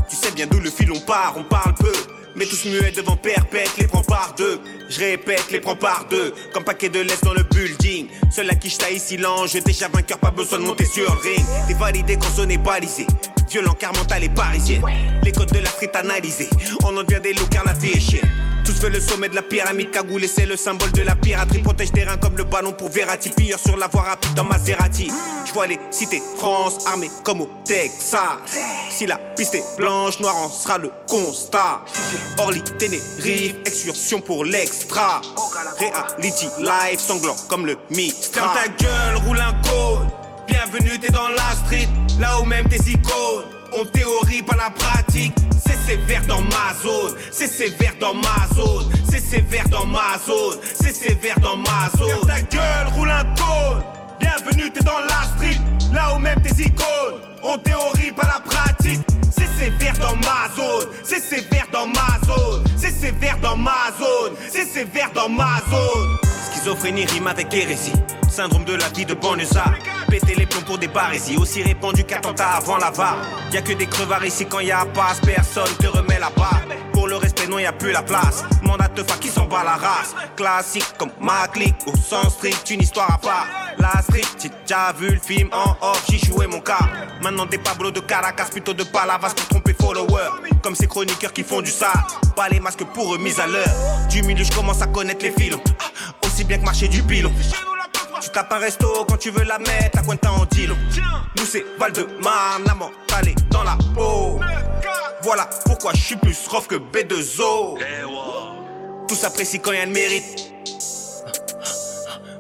Tu 0.07 0.15
sais 0.15 0.31
bien 0.31 0.45
d'où 0.45 0.59
le 0.59 0.69
fil 0.69 0.91
on 0.91 0.99
part, 0.99 1.33
on 1.35 1.43
parle 1.43 1.73
peu. 1.73 1.93
Mais 2.35 2.45
tous 2.45 2.65
muets 2.65 2.91
devant 2.91 3.15
perpète, 3.15 3.71
les 3.79 3.87
prends 3.87 4.03
par 4.03 4.35
deux. 4.37 4.61
Je 4.89 4.99
répète, 4.99 5.51
les 5.51 5.59
prends 5.59 5.75
par 5.75 6.05
deux. 6.09 6.33
Comme 6.53 6.63
paquet 6.63 6.89
de 6.89 6.99
laisse 6.99 7.21
dans 7.21 7.33
le 7.33 7.43
building. 7.43 8.07
Seul 8.31 8.49
à 8.49 8.55
qui 8.55 8.69
je 8.69 8.77
taille 8.77 8.99
silence, 8.99 9.53
je 9.53 9.59
déjà 9.59 9.87
vainqueur, 9.87 10.17
pas 10.17 10.31
besoin 10.31 10.59
de 10.59 10.63
monter 10.63 10.85
sur 10.85 11.09
ring. 11.21 11.45
T'es 11.67 11.73
validé 11.73 12.17
quand 12.17 12.41
on 12.41 12.49
est 12.49 12.57
balisé. 12.57 13.05
Violent 13.49 13.75
car 13.77 13.93
mental 13.93 14.23
et 14.23 14.29
parisien. 14.29 14.81
Les 15.23 15.31
codes 15.31 15.51
de 15.51 15.59
la 15.59 15.69
street 15.69 15.91
analysés. 15.93 16.49
On 16.83 16.95
en 16.97 17.03
devient 17.03 17.21
des 17.21 17.33
loups 17.33 17.47
car 17.49 17.65
la 17.65 17.73
vie 17.73 17.91
est 17.91 17.99
chienne. 17.99 18.46
Tous 18.67 18.81
veulent 18.81 18.91
le 18.91 18.99
sommet 18.99 19.29
de 19.29 19.35
la 19.35 19.43
pyramide 19.43 19.91
cagoulée, 19.91 20.27
c'est 20.27 20.45
le 20.45 20.57
symbole 20.57 20.91
de 20.91 21.01
la 21.01 21.15
piraterie. 21.15 21.59
Protège 21.61 21.93
des 21.93 22.03
reins 22.03 22.17
comme 22.17 22.35
le 22.35 22.43
ballon 22.43 22.73
pour 22.73 22.89
Verratti. 22.89 23.29
Pire 23.29 23.57
sur 23.57 23.77
la 23.77 23.87
voie 23.87 24.01
rapide 24.01 24.33
dans 24.33 24.43
Maserati. 24.43 25.09
Je 25.45 25.53
vois 25.53 25.67
les 25.67 25.79
cités 25.89 26.21
France 26.35 26.85
armées 26.85 27.09
comme 27.23 27.39
au 27.39 27.49
Texas. 27.63 28.11
Si 28.89 29.05
la 29.05 29.15
piste 29.37 29.55
est 29.55 29.63
blanche, 29.77 30.19
noir 30.19 30.35
en 30.35 30.49
sera 30.49 30.77
le 30.79 30.91
constat. 31.07 31.79
Orly, 32.39 32.61
Tenerife, 32.61 33.55
excursion 33.65 34.19
pour 34.19 34.43
l'extra. 34.43 35.21
Reality 35.79 36.47
life 36.59 36.99
sanglant 36.99 37.37
comme 37.47 37.65
le 37.65 37.77
mix. 37.89 38.27
Ferme 38.33 38.51
ta 38.53 38.67
gueule, 38.67 39.15
roule 39.25 39.39
un 39.39 39.53
code. 39.63 40.09
Bienvenue, 40.45 40.99
t'es 40.99 41.13
dans 41.13 41.29
la 41.29 41.55
street, 41.63 41.87
là 42.19 42.41
où 42.41 42.43
même 42.43 42.67
tes 42.67 42.91
icônes. 42.91 43.56
On 43.73 43.85
théorie, 43.85 44.41
pas 44.41 44.55
la 44.55 44.69
pratique. 44.69 45.33
C'est 45.65 45.77
sévère 45.85 46.25
dans 46.27 46.41
ma 46.41 46.73
zone, 46.81 47.15
c'est 47.31 47.47
sévère 47.47 47.93
dans 47.99 48.13
ma 48.13 48.47
zone, 48.55 48.89
c'est 49.09 49.19
sévère 49.19 49.67
dans 49.69 49.85
ma 49.85 50.17
zone, 50.25 50.59
c'est 50.73 50.95
sévère 50.95 51.39
dans 51.39 51.57
ma 51.57 51.89
zone. 51.97 52.07
Ferme 52.09 52.27
ta 52.27 52.41
gueule, 52.41 52.87
roule 52.95 53.09
un 53.09 53.23
code. 53.35 53.83
Bienvenue, 54.19 54.71
t'es 54.71 54.83
dans 54.83 54.99
la 54.99 55.23
street, 55.35 55.59
là 55.93 56.15
où 56.15 56.19
même 56.19 56.41
tes 56.41 56.63
icônes. 56.63 57.21
On 57.43 57.57
théorie, 57.57 58.11
pas 58.11 58.27
la 58.27 58.39
pratique. 58.39 59.01
C'est 59.31 59.47
sévère 59.57 59.97
dans 59.99 60.15
ma 60.15 60.49
zone, 60.55 60.89
c'est 61.03 61.21
sévère 61.21 61.67
dans 61.71 61.87
ma 61.87 62.19
zone, 62.25 62.63
c'est 62.77 62.91
sévère 62.91 63.37
dans 63.41 63.57
ma 63.57 63.91
zone, 63.99 64.33
c'est 64.49 64.65
sévère 64.65 65.11
dans 65.13 65.29
ma 65.29 65.61
zone. 65.69 66.17
Schizophrénie 66.51 67.05
rime 67.05 67.27
avec 67.27 67.53
hérésie. 67.53 67.93
Syndrome 68.37 68.65
de 68.65 68.75
la 68.75 68.87
vie 68.89 69.03
de 69.03 69.15
banlieusard. 69.15 69.73
Péter 70.09 70.35
les 70.35 70.45
plombs 70.45 70.61
pour 70.61 70.77
des 70.77 70.87
barésies. 70.87 71.37
Aussi 71.37 71.63
répandu 71.63 72.03
qu'attentat 72.03 72.49
avant 72.49 72.77
la 72.77 72.91
VAR. 72.91 73.17
Y 73.51 73.57
a 73.57 73.63
que 73.63 73.73
des 73.73 73.87
crevards 73.87 74.23
ici 74.23 74.45
quand 74.45 74.59
y 74.59 74.71
a 74.71 74.85
passe. 74.85 75.19
Personne 75.21 75.75
te 75.79 75.87
remet 75.87 76.19
la 76.19 76.29
barre. 76.29 76.61
Pour 76.93 77.07
le 77.07 77.15
respect, 77.15 77.47
non, 77.47 77.57
y 77.57 77.65
a 77.65 77.73
plus 77.73 77.91
la 77.91 78.03
place. 78.03 78.43
Mandat 78.61 78.89
de 78.89 79.01
qui 79.19 79.29
s'en 79.29 79.45
bat 79.45 79.63
la 79.63 79.77
race. 79.77 80.13
Classique 80.35 80.85
comme 80.99 81.09
ma 81.19 81.47
clique. 81.47 81.77
Au 81.87 81.97
sens 81.97 82.33
strict, 82.33 82.69
une 82.69 82.81
histoire 82.81 83.11
à 83.11 83.17
part. 83.17 83.47
La 83.79 84.03
street, 84.03 84.21
j'ai 84.39 84.49
déjà 84.49 84.93
vu 84.95 85.09
le 85.09 85.19
film 85.19 85.49
en 85.51 85.71
off. 85.81 86.05
J'y 86.07 86.19
joué 86.19 86.45
mon 86.45 86.59
cas. 86.59 86.77
Maintenant 87.23 87.47
des 87.47 87.57
Pablo 87.57 87.89
de 87.89 88.01
Caracas, 88.01 88.49
plutôt 88.51 88.75
de 88.75 88.83
Palavas 88.83 89.33
pour 89.33 89.47
tromper 89.47 89.73
followers. 89.73 90.29
Comme 90.61 90.75
ces 90.75 90.85
chroniqueurs 90.85 91.33
qui 91.33 91.41
font 91.41 91.63
du 91.63 91.71
ça. 91.71 91.91
Pas 92.35 92.49
les 92.49 92.59
masques 92.59 92.85
pour 92.93 93.09
remise 93.09 93.39
à 93.39 93.47
l'heure. 93.47 94.07
Du 94.11 94.21
milieu, 94.21 94.43
je 94.43 94.51
commence 94.51 94.83
à 94.83 94.85
connaître 94.85 95.25
les 95.25 95.31
filons. 95.31 95.63
Aussi 96.23 96.43
bien 96.43 96.59
que 96.59 96.65
marcher 96.65 96.87
du 96.87 97.01
pilon. 97.01 97.31
Tu 98.19 98.29
tapes 98.29 98.51
un 98.51 98.57
resto 98.57 99.05
quand 99.07 99.17
tu 99.17 99.29
veux 99.29 99.43
la 99.43 99.59
mettre, 99.59 99.95
la 99.95 100.01
cuenta 100.01 100.31
en 100.31 100.45
dilo. 100.45 100.75
Nous 101.37 101.45
c'est 101.45 101.65
Val-de-Marne, 101.77 102.63
la 102.65 102.73
mentale 102.73 103.35
dans 103.49 103.63
la 103.63 103.77
peau. 103.93 104.39
Voilà 105.21 105.47
pourquoi 105.65 105.91
je 105.93 106.01
suis 106.01 106.15
plus 106.15 106.47
rough 106.47 106.67
que 106.67 106.75
B2O. 106.75 107.77
Tous 109.07 109.23
apprécient 109.23 109.61
quand 109.61 109.71
y 109.71 109.77
a 109.77 109.85
le 109.85 109.91
mérite. 109.91 110.51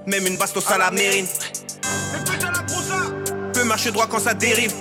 Même 0.07 0.25
une 0.25 0.37
bastos 0.37 0.69
à 0.71 0.77
la 0.77 0.89
mérine. 0.89 1.27
Peu 3.53 3.63
marche 3.63 3.91
droit 3.91 4.07
quand 4.07 4.19
ça 4.19 4.33
dérive. 4.33 4.73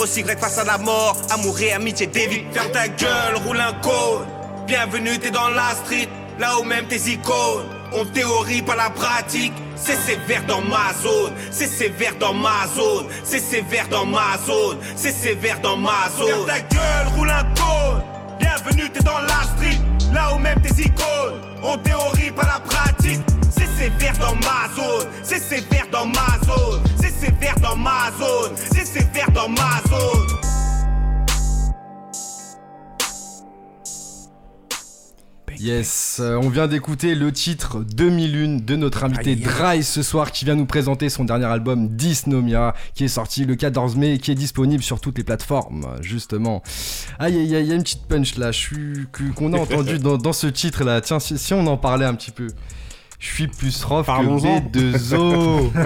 Aussi 0.00 0.22
grec 0.22 0.38
face 0.38 0.58
à 0.58 0.64
la 0.64 0.78
mort, 0.78 1.16
amour 1.30 1.60
et 1.60 1.72
amitié 1.72 2.06
dévie. 2.06 2.44
Ferme 2.52 2.70
ta 2.70 2.88
gueule, 2.88 3.36
roule 3.44 3.60
un 3.60 3.72
code. 3.74 4.26
Bienvenue, 4.66 5.18
t'es 5.18 5.30
dans 5.30 5.48
la 5.48 5.74
street, 5.74 6.08
là 6.38 6.58
où 6.58 6.64
même 6.64 6.86
tes 6.86 7.10
icônes. 7.10 7.66
On 7.92 8.04
théorie, 8.04 8.62
pas 8.62 8.76
la 8.76 8.90
pratique. 8.90 9.52
C'est 9.76 9.96
sévère 9.96 10.44
dans 10.46 10.60
ma 10.60 10.92
zone, 11.02 11.32
c'est 11.50 11.68
sévère 11.68 12.14
dans 12.18 12.34
ma 12.34 12.66
zone, 12.74 13.06
c'est 13.22 13.38
sévère 13.38 13.88
dans 13.88 14.04
ma 14.04 14.36
zone, 14.44 14.78
c'est 14.96 15.12
sévère 15.12 15.60
dans 15.60 15.76
ma 15.76 16.08
zone. 16.18 16.26
Ferme 16.26 16.46
ta 16.46 16.60
gueule, 16.60 17.06
roule 17.16 17.30
un 17.30 17.44
code. 17.54 18.02
Bienvenue, 18.40 18.90
t'es 18.90 19.02
dans 19.04 19.20
la 19.20 19.44
street, 19.54 19.78
là 20.12 20.34
où 20.34 20.38
même 20.38 20.60
tes 20.60 20.82
icônes. 20.82 21.40
On 21.62 21.78
théorie, 21.78 22.32
pas 22.32 22.42
la 22.42 22.60
pratique. 22.60 23.20
C'est 23.50 23.68
sévère 23.78 24.18
dans 24.18 24.34
ma 24.34 24.68
zone, 24.74 25.08
c'est 25.22 25.38
sévère 25.40 25.86
dans 25.92 26.06
ma 26.06 26.38
zone, 26.44 26.82
c'est 27.00 27.26
sévère 27.26 27.54
dans 27.60 27.76
ma 27.76 28.10
zone, 28.18 28.56
c'est 28.72 28.84
sévère 28.84 29.30
dans 29.32 29.48
ma 29.48 29.80
zone. 29.88 30.47
Yes, 35.60 36.18
euh, 36.20 36.38
on 36.40 36.50
vient 36.50 36.68
d'écouter 36.68 37.16
le 37.16 37.32
titre 37.32 37.80
2001 37.80 38.58
de 38.64 38.76
notre 38.76 39.02
invité. 39.02 39.34
Dry 39.34 39.82
ce 39.82 40.02
soir 40.02 40.30
qui 40.30 40.44
vient 40.44 40.54
nous 40.54 40.66
présenter 40.66 41.08
son 41.08 41.24
dernier 41.24 41.46
album 41.46 41.88
Dysnomia 41.88 42.74
qui 42.94 43.04
est 43.04 43.08
sorti 43.08 43.44
le 43.44 43.56
14 43.56 43.96
mai 43.96 44.14
et 44.14 44.18
qui 44.18 44.30
est 44.30 44.36
disponible 44.36 44.82
sur 44.82 45.00
toutes 45.00 45.18
les 45.18 45.24
plateformes 45.24 45.96
justement. 46.00 46.62
Aïe 47.18 47.36
aïe 47.36 47.56
aïe, 47.56 47.64
il 47.64 47.68
y 47.68 47.72
a 47.72 47.74
une 47.74 47.82
petite 47.82 48.06
punch 48.06 48.36
là, 48.36 48.50
qu'on 49.34 49.52
a 49.52 49.58
entendu 49.58 49.98
dans, 50.00 50.16
dans 50.16 50.32
ce 50.32 50.46
titre 50.46 50.84
là. 50.84 51.00
Tiens, 51.00 51.18
si, 51.18 51.36
si 51.38 51.54
on 51.54 51.66
en 51.66 51.76
parlait 51.76 52.06
un 52.06 52.14
petit 52.14 52.30
peu. 52.30 52.46
Je 53.18 53.26
suis 53.26 53.48
plus 53.48 53.82
rough 53.82 54.02
que 54.02 54.06
Parlons-en. 54.06 54.60
B2O. 54.60 55.70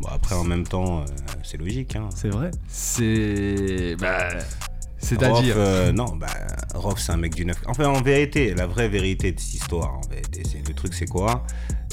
Bon, 0.00 0.08
après, 0.10 0.34
en 0.34 0.44
même 0.44 0.66
temps, 0.66 1.00
euh, 1.00 1.04
c'est 1.42 1.56
logique. 1.56 1.96
Hein. 1.96 2.08
C'est 2.14 2.28
vrai. 2.28 2.50
C'est 2.68 3.96
bah 3.98 4.28
Rof, 4.28 4.71
c'est-à-dire 5.02 5.54
euh, 5.58 5.92
non, 5.92 6.06
bah, 6.16 6.28
Rof, 6.74 6.98
c'est 7.00 7.12
un 7.12 7.16
mec 7.16 7.34
du 7.34 7.44
9. 7.44 7.56
Enfin, 7.66 7.86
en 7.88 8.00
vérité, 8.02 8.54
la 8.54 8.66
vraie 8.66 8.88
vérité 8.88 9.32
de 9.32 9.40
cette 9.40 9.54
histoire, 9.54 9.94
en 9.94 10.08
vérité, 10.08 10.42
c'est, 10.50 10.66
le 10.66 10.74
truc, 10.74 10.94
c'est 10.94 11.06
quoi? 11.08 11.44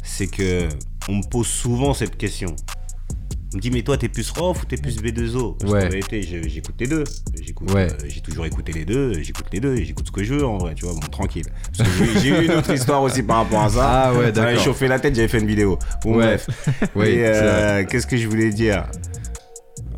C'est 0.03 0.27
que 0.27 0.69
on 1.07 1.15
me 1.15 1.23
pose 1.29 1.47
souvent 1.47 1.93
cette 1.93 2.17
question. 2.17 2.55
On 3.51 3.57
me 3.57 3.61
dit, 3.61 3.71
mais 3.71 3.81
toi, 3.81 3.97
t'es 3.97 4.09
plus 4.09 4.29
Rof 4.29 4.61
ou 4.61 4.65
t'es 4.67 4.77
plus 4.77 4.97
B2O 5.01 5.57
Parce 5.57 5.71
Ouais. 5.71 5.81
qu'en 5.81 5.89
vérité, 5.89 6.21
j'écoute 6.21 6.75
les 6.79 6.85
deux. 6.85 7.03
J'écoute, 7.41 7.71
Ouais. 7.71 7.87
euh, 7.91 7.95
j'ai 8.07 8.21
toujours 8.21 8.45
écouté 8.45 8.73
les 8.73 8.85
deux. 8.85 9.13
J'écoute 9.23 9.47
les 9.51 9.59
deux. 9.59 9.75
et 9.75 9.85
J'écoute 9.85 10.05
ce 10.05 10.11
que 10.11 10.23
je 10.23 10.35
veux, 10.35 10.45
en 10.45 10.59
vrai, 10.59 10.75
tu 10.75 10.85
vois, 10.85 10.93
bon, 10.93 10.99
tranquille. 10.99 11.47
Parce 11.75 11.89
que 11.89 12.19
j'ai, 12.19 12.29
eu 12.29 12.45
une 12.45 12.51
autre 12.51 12.71
histoire 12.71 13.01
aussi 13.01 13.23
par 13.23 13.37
rapport 13.37 13.63
à 13.63 13.69
ça. 13.69 13.89
Ah 13.89 14.13
ouais, 14.13 14.31
d'accord. 14.31 14.63
chauffé 14.63 14.87
la 14.87 14.99
tête, 14.99 15.15
j'avais 15.15 15.27
fait 15.27 15.39
une 15.39 15.47
vidéo. 15.47 15.79
Bon, 16.03 16.15
Ouais. 16.15 16.37
bref. 16.37 16.47
Oui, 16.95 17.15
euh, 17.17 17.83
qu'est-ce 17.85 18.05
que 18.05 18.17
je 18.17 18.27
voulais 18.27 18.51
dire? 18.51 18.85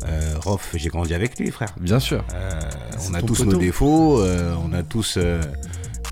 Euh, 0.08 0.34
Rof, 0.40 0.70
j'ai 0.74 0.88
grandi 0.88 1.14
avec 1.14 1.38
lui, 1.38 1.50
frère. 1.50 1.74
bien 1.80 2.00
sûr. 2.00 2.24
Euh, 2.34 2.60
on 3.10 3.14
a 3.14 3.22
tous 3.22 3.44
nos 3.44 3.56
défauts, 3.58 4.20
euh, 4.20 4.54
on 4.64 4.72
a 4.72 4.82
tous 4.82 5.14
euh, 5.16 5.40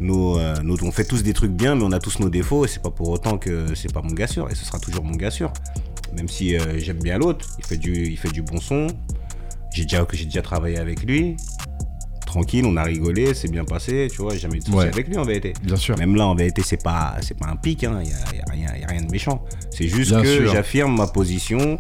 nos, 0.01 0.39
euh, 0.39 0.55
nos- 0.63 0.83
on 0.83 0.91
fait 0.93 1.05
tous 1.05 1.23
des 1.23 1.33
trucs 1.33 1.53
bien, 1.53 1.75
mais 1.75 1.85
on 1.85 1.93
a 1.93 1.99
tous 1.99 2.19
nos 2.21 2.29
défauts 2.31 2.65
et 2.65 2.69
c'est 2.69 2.83
pas 2.83 2.91
pour 2.91 3.09
autant 3.11 3.39
que 3.39 3.75
c'est 3.75 3.93
pas 3.93 4.03
mon 4.03 4.13
gars 4.15 4.27
sûr 4.27 4.51
et 4.51 4.55
ce 4.55 4.65
sera 4.65 4.79
toujours 4.79 5.05
mon 5.05 5.17
gars 5.17 5.31
sûr. 5.31 5.53
Même 6.17 6.29
si 6.29 6.57
j'aime 6.79 6.99
bien 7.03 7.19
l'autre, 7.19 7.47
il 7.59 7.65
fait 7.65 7.77
du, 7.77 8.07
il 8.09 8.17
fait 8.19 8.31
du 8.33 8.43
bon 8.43 8.61
son. 8.61 8.89
J'ai 9.73 9.85
déjà, 9.85 10.05
j'ai 10.13 10.25
déjà 10.25 10.43
travaillé 10.43 10.79
avec 10.79 11.05
lui. 11.05 11.37
Tranquille, 12.27 12.65
on 12.65 12.77
a 12.77 12.83
rigolé, 12.85 13.35
c'est 13.35 13.51
bien 13.51 13.65
passé, 13.65 14.07
tu 14.11 14.23
vois, 14.23 14.33
j'ai 14.35 14.39
jamais 14.41 14.57
eu 14.57 14.61
de 14.61 14.65
soucis 14.67 14.77
Ouais. 14.77 14.87
avec 14.87 15.09
lui 15.09 15.17
en 15.19 15.25
vérité. 15.25 15.53
Bien 15.65 15.75
sûr. 15.77 15.97
Même 15.99 16.15
là, 16.15 16.27
en 16.29 16.35
vérité, 16.37 16.63
c'est 16.65 16.81
pas, 16.83 17.17
c'est 17.23 17.37
pas 17.37 17.47
un 17.49 17.57
pic, 17.57 17.83
il 17.83 17.87
hein. 17.87 18.01
n'y 18.05 18.13
a, 18.13 18.37
y 18.37 18.41
a 18.41 18.45
rien, 18.53 18.81
y 18.81 18.85
a 18.85 18.87
rien 18.87 19.03
de 19.03 19.11
méchant. 19.11 19.45
C'est 19.73 19.89
juste 19.89 20.11
Bien 20.13 20.23
que 20.23 20.37
sûr. 20.43 20.53
j'affirme 20.53 20.97
ma 20.97 21.09
position. 21.09 21.77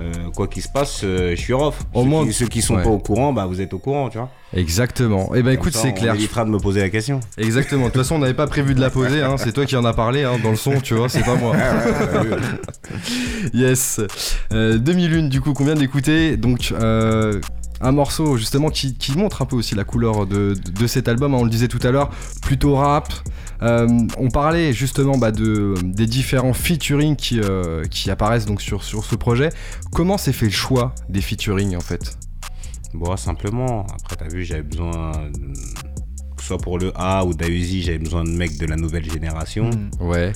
Euh, 0.00 0.12
quoi 0.34 0.48
qu'il 0.48 0.62
se 0.62 0.68
passe, 0.68 1.02
euh, 1.04 1.30
je 1.36 1.40
suis 1.40 1.52
off. 1.52 1.78
Au 1.92 2.02
ceux, 2.02 2.08
moins- 2.08 2.26
qui, 2.26 2.32
ceux 2.32 2.46
qui 2.46 2.62
sont 2.62 2.76
ouais. 2.76 2.82
pas 2.82 2.88
au 2.88 2.98
courant, 2.98 3.32
bah 3.32 3.46
vous 3.46 3.60
êtes 3.60 3.74
au 3.74 3.78
courant, 3.78 4.08
tu 4.08 4.18
vois. 4.18 4.30
Exactement. 4.54 5.34
Et 5.34 5.42
ben 5.42 5.52
écoute, 5.52 5.74
c'est 5.74 5.92
clair. 5.92 6.12
On 6.14 6.16
évitera 6.16 6.44
de 6.44 6.50
me 6.50 6.58
poser 6.58 6.80
la 6.80 6.88
question. 6.88 7.20
Exactement. 7.38 7.84
De 7.86 7.90
toute 7.90 8.02
façon, 8.02 8.16
on 8.16 8.18
n'avait 8.18 8.34
pas 8.34 8.46
prévu 8.46 8.74
de 8.74 8.80
la 8.80 8.90
poser. 8.90 9.20
Hein. 9.22 9.36
C'est 9.36 9.52
toi 9.52 9.66
qui 9.66 9.76
en 9.76 9.84
as 9.84 9.92
parlé 9.92 10.24
hein, 10.24 10.38
dans 10.42 10.50
le 10.50 10.56
son, 10.56 10.80
tu 10.80 10.94
vois. 10.94 11.08
C'est 11.08 11.24
pas 11.24 11.36
moi. 11.36 11.54
Yes. 13.54 14.00
Euh, 14.52 14.78
2001, 14.78 15.28
du 15.28 15.40
coup, 15.40 15.52
qu'on 15.52 15.64
vient 15.64 15.74
d'écouter. 15.74 16.36
Donc, 16.36 16.72
euh, 16.72 17.40
un 17.80 17.92
morceau 17.92 18.36
justement 18.36 18.68
qui, 18.70 18.94
qui 18.94 19.16
montre 19.16 19.42
un 19.42 19.46
peu 19.46 19.56
aussi 19.56 19.74
la 19.74 19.84
couleur 19.84 20.26
de, 20.26 20.54
de 20.54 20.86
cet 20.86 21.08
album. 21.08 21.34
hein, 21.34 21.38
on 21.40 21.44
le 21.44 21.50
disait 21.50 21.68
tout 21.68 21.80
à 21.82 21.90
l'heure, 21.90 22.10
plutôt 22.42 22.74
rap. 22.76 23.12
Euh, 23.62 23.86
on 24.18 24.28
parlait 24.30 24.72
justement 24.72 25.18
bah, 25.18 25.32
de, 25.32 25.74
des 25.82 26.06
différents 26.06 26.52
featuring 26.54 27.16
qui, 27.16 27.40
euh, 27.40 27.84
qui 27.84 28.10
apparaissent 28.10 28.46
donc 28.46 28.60
sur, 28.62 28.82
sur 28.84 29.04
ce 29.04 29.14
projet. 29.16 29.50
Comment 29.92 30.18
s'est 30.18 30.32
fait 30.32 30.46
le 30.46 30.52
choix 30.52 30.94
des 31.08 31.20
featuring 31.20 31.76
en 31.76 31.80
fait? 31.80 32.16
Bon, 32.94 33.16
simplement. 33.16 33.86
Après, 34.02 34.16
t'as 34.16 34.28
vu, 34.28 34.44
j'avais 34.44 34.62
besoin, 34.62 35.12
de- 35.32 35.52
que 36.36 36.40
ce 36.42 36.46
soit 36.48 36.58
pour 36.58 36.78
le 36.78 36.92
A 36.96 37.24
ou 37.24 37.34
Dausi, 37.34 37.82
j'avais 37.82 37.98
besoin 37.98 38.24
de 38.24 38.30
mecs 38.30 38.58
de 38.58 38.66
la 38.66 38.76
nouvelle 38.76 39.10
génération. 39.10 39.70
Mm. 39.70 39.90
Ouais, 40.08 40.32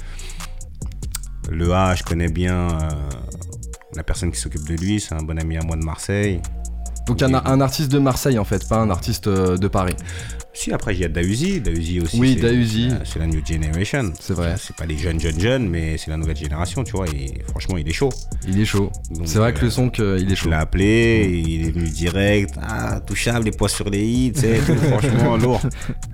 Le 1.51 1.73
A, 1.73 1.95
je 1.95 2.03
connais 2.05 2.29
bien 2.29 2.69
euh, 2.71 2.89
la 3.97 4.03
personne 4.03 4.31
qui 4.33 4.39
s'occupe 4.41 4.67
de 4.69 4.75
lui, 4.77 5.01
c'est 5.01 5.15
un 5.15 5.23
bon 5.23 5.39
ami 5.39 5.57
à 5.57 5.63
moi 5.63 5.77
de 5.77 5.85
Marseille. 5.85 6.41
Donc 7.07 7.23
un, 7.23 7.35
un 7.35 7.61
artiste 7.61 7.91
de 7.93 7.99
Marseille 7.99 8.39
en 8.39 8.45
fait, 8.45 8.67
pas 8.69 8.79
un 8.79 8.91
artiste 8.91 9.27
euh, 9.27 9.57
de 9.57 9.69
Paris. 9.69 9.95
Si, 10.57 10.73
après, 10.73 10.95
il 10.95 11.01
y 11.01 11.05
a 11.05 11.09
Dausi. 11.09 11.61
Dausi 11.61 12.01
aussi. 12.01 12.17
Oui, 12.21 12.37
Dausi. 12.37 12.89
c'est 13.05 13.19
la- 13.19 13.27
new 13.27 13.45
generation. 13.45 14.13
C'est 14.21 14.35
vrai. 14.35 14.55
C'est 14.57 14.77
pas 14.77 14.87
les 14.87 14.97
jeunes, 14.97 15.19
jeunes, 15.19 15.41
jeunes, 15.41 15.69
mais 15.69 15.99
c'est 15.99 16.11
la 16.13 16.17
nouvelle 16.17 16.37
génération, 16.37 16.85
tu 16.85 16.93
vois. 16.93 17.09
Et 17.09 17.43
franchement, 17.49 17.77
il 17.77 17.89
est 17.89 17.93
chaud. 17.93 18.11
Il 18.47 18.61
est 18.61 18.65
chaud. 18.65 18.93
C'est 19.25 19.39
vrai 19.39 19.53
que 19.53 19.59
euh, 19.59 19.63
le 19.65 19.71
son, 19.71 19.91
que, 19.91 20.17
il 20.21 20.27
est 20.31 20.37
Je 20.37 20.43
chaud. 20.43 20.51
l'ai 20.51 20.55
appelé, 20.55 21.43
il 21.45 21.67
est 21.67 21.71
venu 21.73 21.89
direct. 21.89 22.55
Ah, 22.63 23.01
touchable, 23.01 23.47
les 23.47 23.51
poids 23.51 23.69
sur 23.69 23.91
les 23.91 24.07
hits, 24.07 24.33
tu 24.33 24.43
sais, 24.43 24.61
tout, 24.65 24.77
franchement, 24.91 25.37
lourd. 25.37 25.61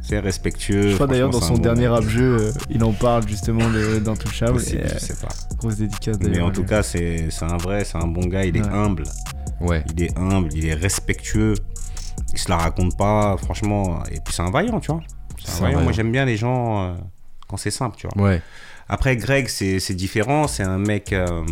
C'est 0.00 0.20
respectueux. 0.20 0.88
Je 0.88 0.94
crois 0.94 1.06
d'ailleurs 1.06 1.28
dans 1.28 1.42
son 1.42 1.58
dernier 1.58 1.88
rap-jeu, 1.88 2.38
euh, 2.40 2.52
il 2.70 2.82
en 2.82 2.92
parle 2.92 3.28
justement 3.28 3.68
de- 3.70 3.98
d'Intouchable. 3.98 4.58
Euh, 4.58 4.88
je 4.94 4.98
sais 4.98 5.14
pas. 5.20 5.28
grosse 5.58 5.76
dédicace 5.76 6.16
Mais 6.18 6.40
en 6.40 6.50
tout 6.50 6.64
cas, 6.64 6.82
c'est 6.82 7.26
c'est 7.28 7.44
un 7.44 7.58
vrai, 7.58 7.84
c'est 7.84 7.98
un 7.98 8.06
bon 8.06 8.26
gars, 8.26 8.46
il 8.46 8.56
est 8.56 8.62
Ouais. 8.62 8.72
humble. 8.72 9.02
Ouais. 9.60 9.84
Il 9.94 10.02
est 10.02 10.16
humble, 10.18 10.50
il 10.54 10.66
est 10.66 10.74
respectueux. 10.74 11.54
Il 12.32 12.38
se 12.38 12.48
la 12.48 12.56
raconte 12.56 12.96
pas, 12.96 13.36
franchement. 13.36 14.02
Et 14.10 14.20
puis 14.20 14.34
c'est 14.34 14.42
un 14.42 14.50
vaillant, 14.50 14.80
tu 14.80 14.92
vois. 14.92 15.00
C'est 15.38 15.50
un 15.50 15.54
vaillant. 15.54 15.64
vaillant. 15.66 15.80
Moi, 15.82 15.92
j'aime 15.92 16.12
bien 16.12 16.24
les 16.24 16.36
gens 16.36 16.82
euh, 16.82 16.94
quand 17.48 17.56
c'est 17.56 17.70
simple, 17.70 17.96
tu 17.96 18.06
vois. 18.06 18.24
Ouais. 18.24 18.42
Après, 18.88 19.16
Greg, 19.16 19.48
c'est 19.48 19.94
différent. 19.94 20.46
C'est 20.48 20.62
un 20.64 20.78
mec 20.78 21.12
euh, 21.12 21.44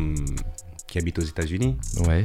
qui 0.87 0.99
habite 0.99 1.19
aux 1.19 1.25
États-Unis. 1.25 1.77
Ouais. 2.07 2.23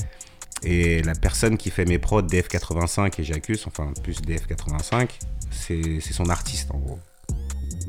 Et 0.63 1.01
la 1.03 1.13
personne 1.13 1.57
qui 1.57 1.69
fait 1.69 1.85
mes 1.85 1.99
prods 1.99 2.21
DF85 2.21 3.19
et 3.19 3.23
Jacus, 3.23 3.67
enfin 3.67 3.91
plus 4.01 4.21
DF85, 4.21 5.09
c'est 5.51 5.99
c'est 5.99 6.13
son 6.13 6.29
artiste 6.29 6.71
en 6.71 6.77
gros. 6.77 6.99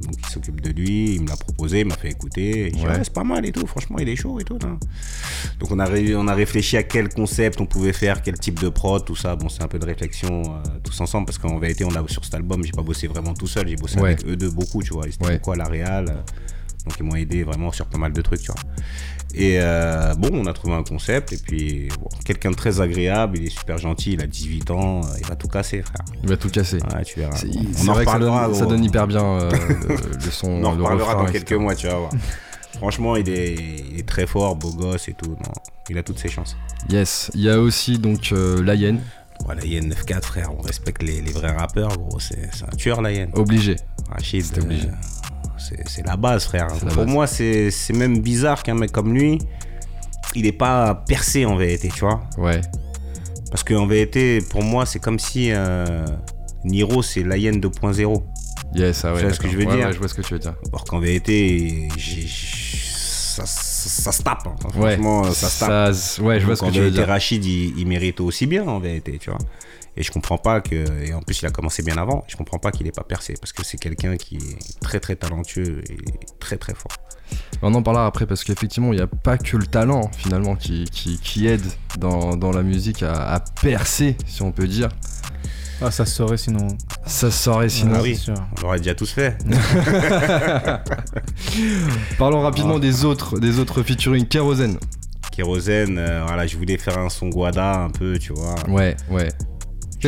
Donc 0.02 0.14
il 0.18 0.26
s'occupe 0.26 0.60
de 0.60 0.70
lui, 0.70 1.14
il 1.14 1.22
me 1.22 1.28
l'a 1.28 1.36
proposé, 1.36 1.80
il 1.80 1.86
m'a 1.86 1.96
fait 1.96 2.10
écouter. 2.10 2.68
Il 2.68 2.76
dit, 2.76 2.82
Ouais. 2.84 2.90
ouais, 2.90 3.00
c'est 3.04 3.12
pas 3.12 3.24
mal 3.24 3.44
et 3.46 3.52
tout, 3.52 3.66
franchement 3.66 3.98
il 3.98 4.08
est 4.08 4.16
chaud 4.16 4.38
et 4.40 4.44
tout. 4.44 4.58
Donc 4.58 5.70
on 5.70 5.78
a, 5.78 5.84
ré- 5.86 6.14
on 6.16 6.26
a 6.28 6.34
réfléchi 6.34 6.76
à 6.76 6.82
quel 6.82 7.08
concept 7.08 7.60
on 7.60 7.66
pouvait 7.66 7.92
faire, 7.92 8.22
quel 8.22 8.38
type 8.38 8.60
de 8.60 8.68
prod, 8.68 9.04
tout 9.04 9.16
ça. 9.16 9.36
Bon, 9.36 9.48
c'est 9.48 9.62
un 9.62 9.68
peu 9.68 9.78
de 9.78 9.86
réflexion 9.86 10.42
euh, 10.42 10.62
tous 10.82 11.00
ensemble 11.00 11.26
parce 11.26 11.38
qu'en 11.38 11.58
vérité, 11.58 11.84
on 11.84 11.94
a 11.94 12.06
sur 12.08 12.24
cet 12.24 12.34
album, 12.34 12.62
j'ai 12.64 12.72
pas 12.72 12.82
bossé 12.82 13.06
vraiment 13.06 13.34
tout 13.34 13.46
seul, 13.46 13.68
j'ai 13.68 13.76
bossé 13.76 13.98
Ouais. 13.98 14.12
avec 14.12 14.26
eux 14.26 14.36
deux 14.36 14.50
beaucoup, 14.50 14.82
tu 14.82 14.92
vois. 14.92 15.06
Ils 15.06 15.14
étaient 15.14 15.50
à 15.50 15.54
la 15.56 15.64
Real. 15.64 16.08
euh, 16.08 16.12
donc 16.84 16.94
ils 17.00 17.02
m'ont 17.02 17.14
aidé 17.16 17.44
vraiment 17.44 17.72
sur 17.72 17.86
pas 17.86 17.96
mal 17.96 18.12
de 18.12 18.20
trucs, 18.20 18.40
tu 18.42 18.52
vois. 18.52 18.60
Et 19.36 19.58
euh, 19.60 20.14
bon, 20.14 20.30
on 20.32 20.46
a 20.46 20.52
trouvé 20.52 20.74
un 20.74 20.84
concept 20.84 21.32
et 21.32 21.38
puis 21.38 21.88
bon, 22.00 22.08
quelqu'un 22.24 22.50
de 22.50 22.56
très 22.56 22.80
agréable, 22.80 23.38
il 23.38 23.46
est 23.46 23.50
super 23.58 23.78
gentil, 23.78 24.12
il 24.12 24.22
a 24.22 24.26
18 24.26 24.70
ans, 24.70 25.00
euh, 25.00 25.08
il 25.18 25.26
va 25.26 25.34
tout 25.34 25.48
casser, 25.48 25.82
frère. 25.82 26.04
Il 26.22 26.28
va 26.28 26.36
tout 26.36 26.50
casser. 26.50 26.78
Ouais, 26.94 27.04
tu 27.04 27.18
verras. 27.18 27.36
On 27.84 27.88
en 27.88 27.94
vrai 27.94 28.04
que 28.04 28.10
ça 28.10 28.16
reparlera. 28.16 28.46
donne, 28.46 28.54
ça 28.54 28.66
donne 28.66 28.84
hyper 28.84 29.06
bien 29.08 29.24
euh, 29.24 29.50
le, 29.88 29.96
le 30.24 30.30
son. 30.30 30.48
On 30.48 30.64
en 30.64 30.74
le 30.74 30.82
reparlera 30.82 31.14
dans 31.16 31.26
quelques 31.26 31.52
mois, 31.52 31.74
tu 31.74 31.88
vas 31.88 31.96
voir. 31.96 32.10
Franchement, 32.76 33.16
il 33.16 33.28
est, 33.28 33.54
il 33.92 33.98
est 33.98 34.08
très 34.08 34.26
fort, 34.26 34.54
beau 34.56 34.70
gosse 34.72 35.08
et 35.08 35.14
tout. 35.14 35.30
Non, 35.30 35.52
il 35.90 35.98
a 35.98 36.02
toutes 36.02 36.18
ses 36.18 36.28
chances. 36.28 36.56
Yes. 36.88 37.30
Il 37.34 37.40
y 37.40 37.50
a 37.50 37.58
aussi 37.60 37.98
donc 37.98 38.30
euh, 38.32 38.56
Voilà, 39.44 39.64
Yen 39.64 39.92
9-4, 39.92 40.22
frère, 40.22 40.50
on 40.56 40.62
respecte 40.62 41.02
les, 41.02 41.20
les 41.20 41.32
vrais 41.32 41.52
rappeurs, 41.52 41.96
gros. 41.96 42.20
C'est 42.20 42.50
un 42.62 42.76
tueur, 42.76 43.02
la 43.02 43.10
obligé. 43.34 43.76
Rachid, 44.10 44.44
C'était 44.44 44.62
obligé. 44.62 44.88
C'est 45.86 46.06
la 46.06 46.16
base, 46.16 46.44
frère. 46.44 46.68
La 46.68 46.74
Pour 46.90 47.04
base. 47.04 47.06
moi, 47.06 47.26
c'est 47.26 47.70
même 47.92 48.20
bizarre 48.20 48.62
qu'un 48.62 48.74
mec 48.74 48.92
comme 48.92 49.14
lui, 49.14 49.38
il 50.34 50.46
est 50.46 50.52
pas 50.52 50.94
percé 51.06 51.44
en 51.46 51.56
vérité, 51.56 51.88
tu 51.94 52.00
vois. 52.00 52.20
Ouais. 52.38 52.60
Parce 53.50 53.62
qu'en 53.64 53.86
vérité, 53.86 54.40
pour 54.50 54.62
moi, 54.62 54.84
c'est 54.86 54.98
comme 54.98 55.18
si 55.18 55.50
euh, 55.52 56.04
Niro, 56.64 57.02
c'est 57.02 57.22
la 57.22 57.36
Yen 57.36 57.60
2.0. 57.60 58.22
Yes, 58.74 59.04
ah 59.04 59.12
ouais. 59.12 59.18
Tu 59.20 59.24
vois 59.26 59.34
ce 59.34 59.40
que 59.40 59.48
je 59.48 59.56
veux 59.56 59.64
Ouais, 59.66 59.76
dire 59.76 59.86
ouais, 59.86 59.92
je 59.92 59.98
vois 59.98 60.08
ce 60.08 60.14
que 60.14 60.22
tu 60.22 60.32
veux 60.34 60.40
dire. 60.40 60.54
Alors 60.72 60.84
qu'en 60.84 60.98
vérité, 60.98 61.88
ça, 61.96 63.46
ça, 63.46 63.88
ça 63.90 64.12
se 64.12 64.22
tape. 64.22 64.46
hein. 64.46 64.56
Ouais. 64.76 64.92
Franchement, 64.94 65.24
ça 65.32 65.48
se 65.48 65.60
tape. 65.60 65.94
Ça- 65.94 66.22
ouais, 66.22 66.40
je 66.40 66.46
vois 66.46 66.54
Donc, 66.54 66.56
ce 66.56 66.62
que 66.62 66.66
en 66.66 66.70
tu 66.72 66.78
veux 66.78 66.84
vérité, 66.86 66.98
dire. 66.98 67.08
Rachid, 67.08 67.44
il, 67.44 67.78
il 67.78 67.86
mérite 67.86 68.20
aussi 68.20 68.46
bien, 68.46 68.66
en 68.66 68.80
vérité, 68.80 69.18
tu 69.20 69.30
vois. 69.30 69.38
Et 69.96 70.02
je 70.02 70.10
comprends 70.10 70.38
pas 70.38 70.60
que. 70.60 70.84
Et 71.04 71.14
en 71.14 71.20
plus, 71.20 71.42
il 71.42 71.46
a 71.46 71.50
commencé 71.50 71.82
bien 71.82 71.96
avant. 71.98 72.24
Je 72.26 72.36
comprends 72.36 72.58
pas 72.58 72.72
qu'il 72.72 72.86
ait 72.86 72.92
pas 72.92 73.04
percé. 73.04 73.34
Parce 73.40 73.52
que 73.52 73.64
c'est 73.64 73.78
quelqu'un 73.78 74.16
qui 74.16 74.36
est 74.36 74.80
très, 74.80 75.00
très 75.00 75.16
talentueux 75.16 75.82
et 75.88 75.96
très, 76.40 76.56
très 76.56 76.74
fort. 76.74 76.92
On 77.62 77.72
en 77.74 77.82
parlera 77.82 78.06
après 78.06 78.26
parce 78.26 78.44
qu'effectivement, 78.44 78.92
il 78.92 78.96
n'y 78.96 79.02
a 79.02 79.06
pas 79.06 79.38
que 79.38 79.56
le 79.56 79.66
talent 79.66 80.10
finalement 80.16 80.56
qui, 80.56 80.84
qui, 80.84 81.18
qui 81.18 81.46
aide 81.46 81.64
dans, 81.98 82.36
dans 82.36 82.52
la 82.52 82.62
musique 82.62 83.02
à, 83.02 83.34
à 83.34 83.40
percer, 83.40 84.16
si 84.26 84.42
on 84.42 84.52
peut 84.52 84.66
dire. 84.66 84.88
Ah, 85.80 85.90
ça 85.90 86.06
se 86.06 86.14
saurait 86.14 86.36
sinon. 86.36 86.68
Ça 87.06 87.30
se 87.30 87.42
saurait 87.44 87.68
sinon. 87.68 87.94
Ah 87.96 88.02
oui. 88.02 88.20
On 88.28 88.62
l'aurait 88.62 88.78
déjà 88.78 88.94
tous 88.94 89.10
fait. 89.10 89.36
Parlons 92.18 92.40
rapidement 92.40 92.78
des 92.78 93.04
autres, 93.04 93.38
des 93.38 93.58
autres 93.58 93.82
featuring 93.82 94.26
Kérosène. 94.26 94.78
Kérosène, 95.32 95.98
euh, 95.98 96.24
voilà, 96.26 96.46
je 96.46 96.56
voulais 96.56 96.78
faire 96.78 96.98
un 96.98 97.08
son 97.08 97.28
Guada 97.28 97.80
un 97.80 97.90
peu, 97.90 98.18
tu 98.18 98.32
vois. 98.32 98.54
Ouais, 98.68 98.96
ouais. 99.10 99.28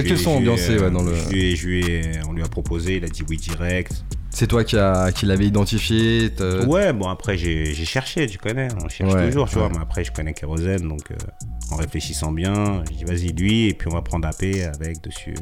Quelques 0.03 0.19
sons 0.19 0.37
ambiancés 0.37 0.79
ouais, 0.79 0.91
dans 0.91 1.03
le. 1.03 1.15
je 1.15 1.29
lui 1.31 1.45
ai- 1.45 1.57
je 1.57 1.67
lui 1.67 1.85
ai- 1.85 2.11
on 2.29 2.33
lui 2.33 2.43
a 2.43 2.49
proposé, 2.49 2.97
il 2.97 3.05
a 3.05 3.09
dit 3.09 3.23
oui 3.29 3.37
direct. 3.37 4.05
C'est 4.31 4.47
toi 4.47 4.65
qui, 4.65 4.77
a, 4.77 5.13
qui 5.13 5.25
l'avais 5.25 5.47
identifié. 5.47 6.31
Ouais, 6.67 6.93
bon 6.93 7.09
après 7.09 7.39
j'ai 7.39 7.73
j'ai 7.75 7.85
cherché, 7.87 8.27
tu 8.27 8.37
connais, 8.39 8.69
on 8.85 8.89
cherche 8.89 9.13
Ouais, 9.15 9.27
toujours, 9.29 9.49
tu 9.49 9.57
ouais. 9.57 9.63
vois, 9.63 9.71
mais 9.71 9.81
après 9.81 10.05
je 10.05 10.13
connais 10.13 10.35
Kérosène, 10.35 10.87
donc 10.87 11.11
euh, 11.11 11.15
en 11.71 11.77
réfléchissant 11.77 12.33
bien, 12.33 12.83
j'ai 12.91 12.97
dit 12.97 13.05
vas-y 13.05 13.29
lui, 13.33 13.69
et 13.69 13.75
puis 13.75 13.89
on 13.91 13.95
va 13.95 14.03
prendre 14.03 14.29
AP 14.29 14.45
avec 14.75 15.01
dessus. 15.03 15.35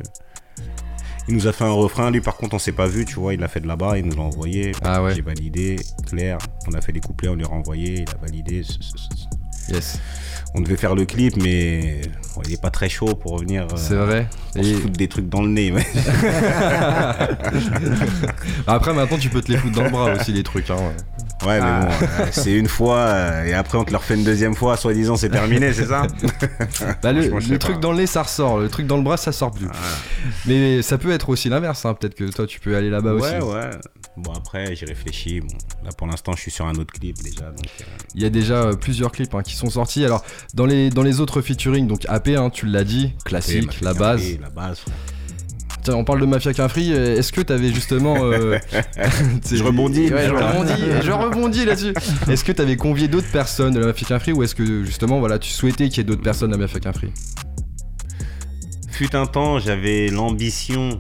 Il 1.27 1.35
nous 1.35 1.47
a 1.49 1.53
fait 1.53 1.65
un 1.65 1.73
refrain, 1.73 2.11
lui 2.11 2.21
par 2.21 2.37
contre 2.37 2.55
on 2.55 2.59
s'est 2.59 2.73
pas 2.73 2.87
vu, 2.87 3.05
tu 3.07 3.15
vois, 3.15 3.35
il 3.35 3.41
l'a 3.41 3.49
fait 3.49 3.61
de 3.61 3.67
là-bas, 3.67 3.99
il 3.99 4.05
nous 4.05 4.15
l'a 4.15 4.23
envoyé, 4.23 4.73
Ah 4.83 5.03
ouais. 5.03 5.15
j'ai 5.15 5.23
validé, 5.23 5.77
clair, 6.07 6.39
on 6.69 6.73
a 6.75 6.81
fait 6.81 6.93
les 6.93 7.01
couplets, 7.01 7.29
on 7.31 7.35
lui 7.35 7.45
a 7.45 7.49
renvoyé, 7.49 8.03
il 8.03 8.11
a 8.11 8.19
validé. 8.25 8.63
Yes. 9.71 9.99
On 10.57 10.61
devait 10.61 10.77
faire 10.77 10.95
le 10.95 11.05
clip, 11.05 11.35
mais 11.37 12.01
bon, 12.37 12.43
il 12.47 12.53
est 12.55 12.63
pas 12.63 12.71
très 12.71 12.89
chaud 12.89 13.17
pour 13.17 13.33
revenir. 13.33 13.65
euh, 13.65 13.77
C'est 13.77 13.97
vrai. 13.97 14.29
On 14.57 14.63
se 14.63 14.75
fout 14.75 14.93
des 14.93 15.09
trucs 15.09 15.29
dans 15.29 15.43
le 15.43 15.49
nez, 15.49 15.73
mais 15.73 15.85
après, 18.67 18.93
maintenant, 18.95 19.19
tu 19.19 19.29
peux 19.31 19.41
te 19.41 19.51
les 19.51 19.59
foutre 19.59 19.75
dans 19.77 19.85
le 19.85 19.91
bras 19.91 20.13
aussi, 20.15 20.33
les 20.33 20.43
trucs. 20.43 20.71
Hein. 20.71 20.77
ouais, 21.47 21.61
mais 21.61 21.67
Ah. 21.67 21.81
bon, 21.81 22.07
euh, 22.23 22.27
c'est 22.31 22.53
une 22.53 22.69
fois, 22.69 22.97
euh, 22.99 23.45
et 23.45 23.55
après 23.55 23.79
on 23.79 23.85
te 23.85 23.91
le 23.91 23.97
refait 23.97 24.15
une 24.15 24.25
deuxième 24.25 24.55
fois, 24.55 24.77
soi-disant 24.77 25.17
c'est 25.17 25.31
terminé, 25.31 25.73
c'est 25.73 25.87
ça? 25.87 26.07
Bah, 27.03 27.13
le 27.13 27.59
truc 27.59 27.81
dans 27.81 27.93
le 27.93 27.99
nez, 27.99 28.07
ça 28.07 28.23
ressort. 28.23 28.59
Le 28.61 28.69
truc 28.69 28.87
dans 28.87 28.97
le 28.97 29.03
bras, 29.03 29.17
ça 29.17 29.33
sort 29.33 29.51
plus. 29.51 29.67
Mais 30.47 30.83
ça 30.83 30.99
peut 30.99 31.11
être 31.11 31.29
aussi 31.31 31.49
l'inverse. 31.49 31.85
hein. 31.85 31.95
Peut-être 31.95 32.15
que 32.15 32.25
toi, 32.31 32.47
tu 32.47 32.61
peux 32.61 32.77
aller 32.77 32.91
là-bas 32.91 33.13
aussi. 33.13 33.33
Ouais, 33.33 33.43
ouais. 33.43 33.71
Bon, 34.17 34.33
après, 34.33 34.77
j'ai 34.77 34.87
réfléchi. 34.87 35.41
Bon, 35.41 35.49
là, 35.85 35.91
pour 35.97 36.07
l'instant, 36.07 36.33
je 36.37 36.41
suis 36.43 36.51
sur 36.53 36.67
un 36.67 36.75
autre 36.77 36.93
clip 36.93 37.17
déjà. 37.23 37.47
Donc, 37.51 37.67
euh, 37.81 37.85
Il 38.15 38.23
y 38.23 38.25
a 38.25 38.31
déjà 38.31 38.63
euh, 38.63 38.75
plusieurs 38.77 39.11
clips 39.11 39.35
hein, 39.35 39.43
qui 39.43 39.55
sont 39.57 39.71
sortis. 39.71 40.05
Alors, 40.05 40.25
dans 40.55 40.67
les, 40.67 40.91
dans 40.91 41.03
les 41.03 41.19
autres 41.21 41.43
featuring, 41.43 41.89
donc 41.89 42.05
AP, 42.09 42.29
hein, 42.29 42.49
tu 42.51 42.67
l'as 42.67 42.85
dit, 42.85 43.13
classique, 43.25 43.81
la 43.81 43.93
base. 43.93 44.23
La 44.41 44.51
base, 44.51 44.79
frère. 44.79 44.95
Tiens, 45.83 45.97
on 45.97 46.05
parle 46.05 46.21
de 46.21 46.27
Mafia 46.27 46.55
qu'un 46.55 46.69
free. 46.69 46.93
euh, 46.95 47.19
Est-ce 47.19 47.33
que 47.33 47.41
t'avais 47.41 47.73
justement. 47.73 48.17
euh, 48.25 48.57
Je 49.51 49.63
rebondis. 49.65 50.11
Ouais, 50.13 50.29
je 50.29 50.33
rebondis, 50.33 50.83
je 51.03 51.11
rebondis 51.11 51.65
là-dessus. 51.65 51.93
Est-ce 52.31 52.45
que 52.45 52.53
t'avais 52.53 52.77
convié 52.77 53.09
d'autres 53.09 53.31
personnes 53.33 53.75
de 53.75 53.81
la 53.81 53.87
Mafia 53.87 54.07
qu'un 54.07 54.19
free 54.21 54.33
ou 54.33 54.43
est-ce 54.45 54.55
que 54.55 54.85
justement, 54.85 55.19
voilà, 55.19 55.39
tu 55.41 55.51
souhaitais 55.51 55.89
qu'il 55.89 55.99
y 55.99 56.01
ait 56.01 56.05
d'autres 56.05 56.23
personnes 56.23 56.51
de 56.53 56.55
la 56.57 56.61
Mafia 56.63 56.79
qu'un 56.81 56.93
free 56.93 57.11
Fut 58.93 59.15
un 59.17 59.27
temps, 59.27 59.59
j'avais 59.59 60.09
l'ambition 60.09 60.99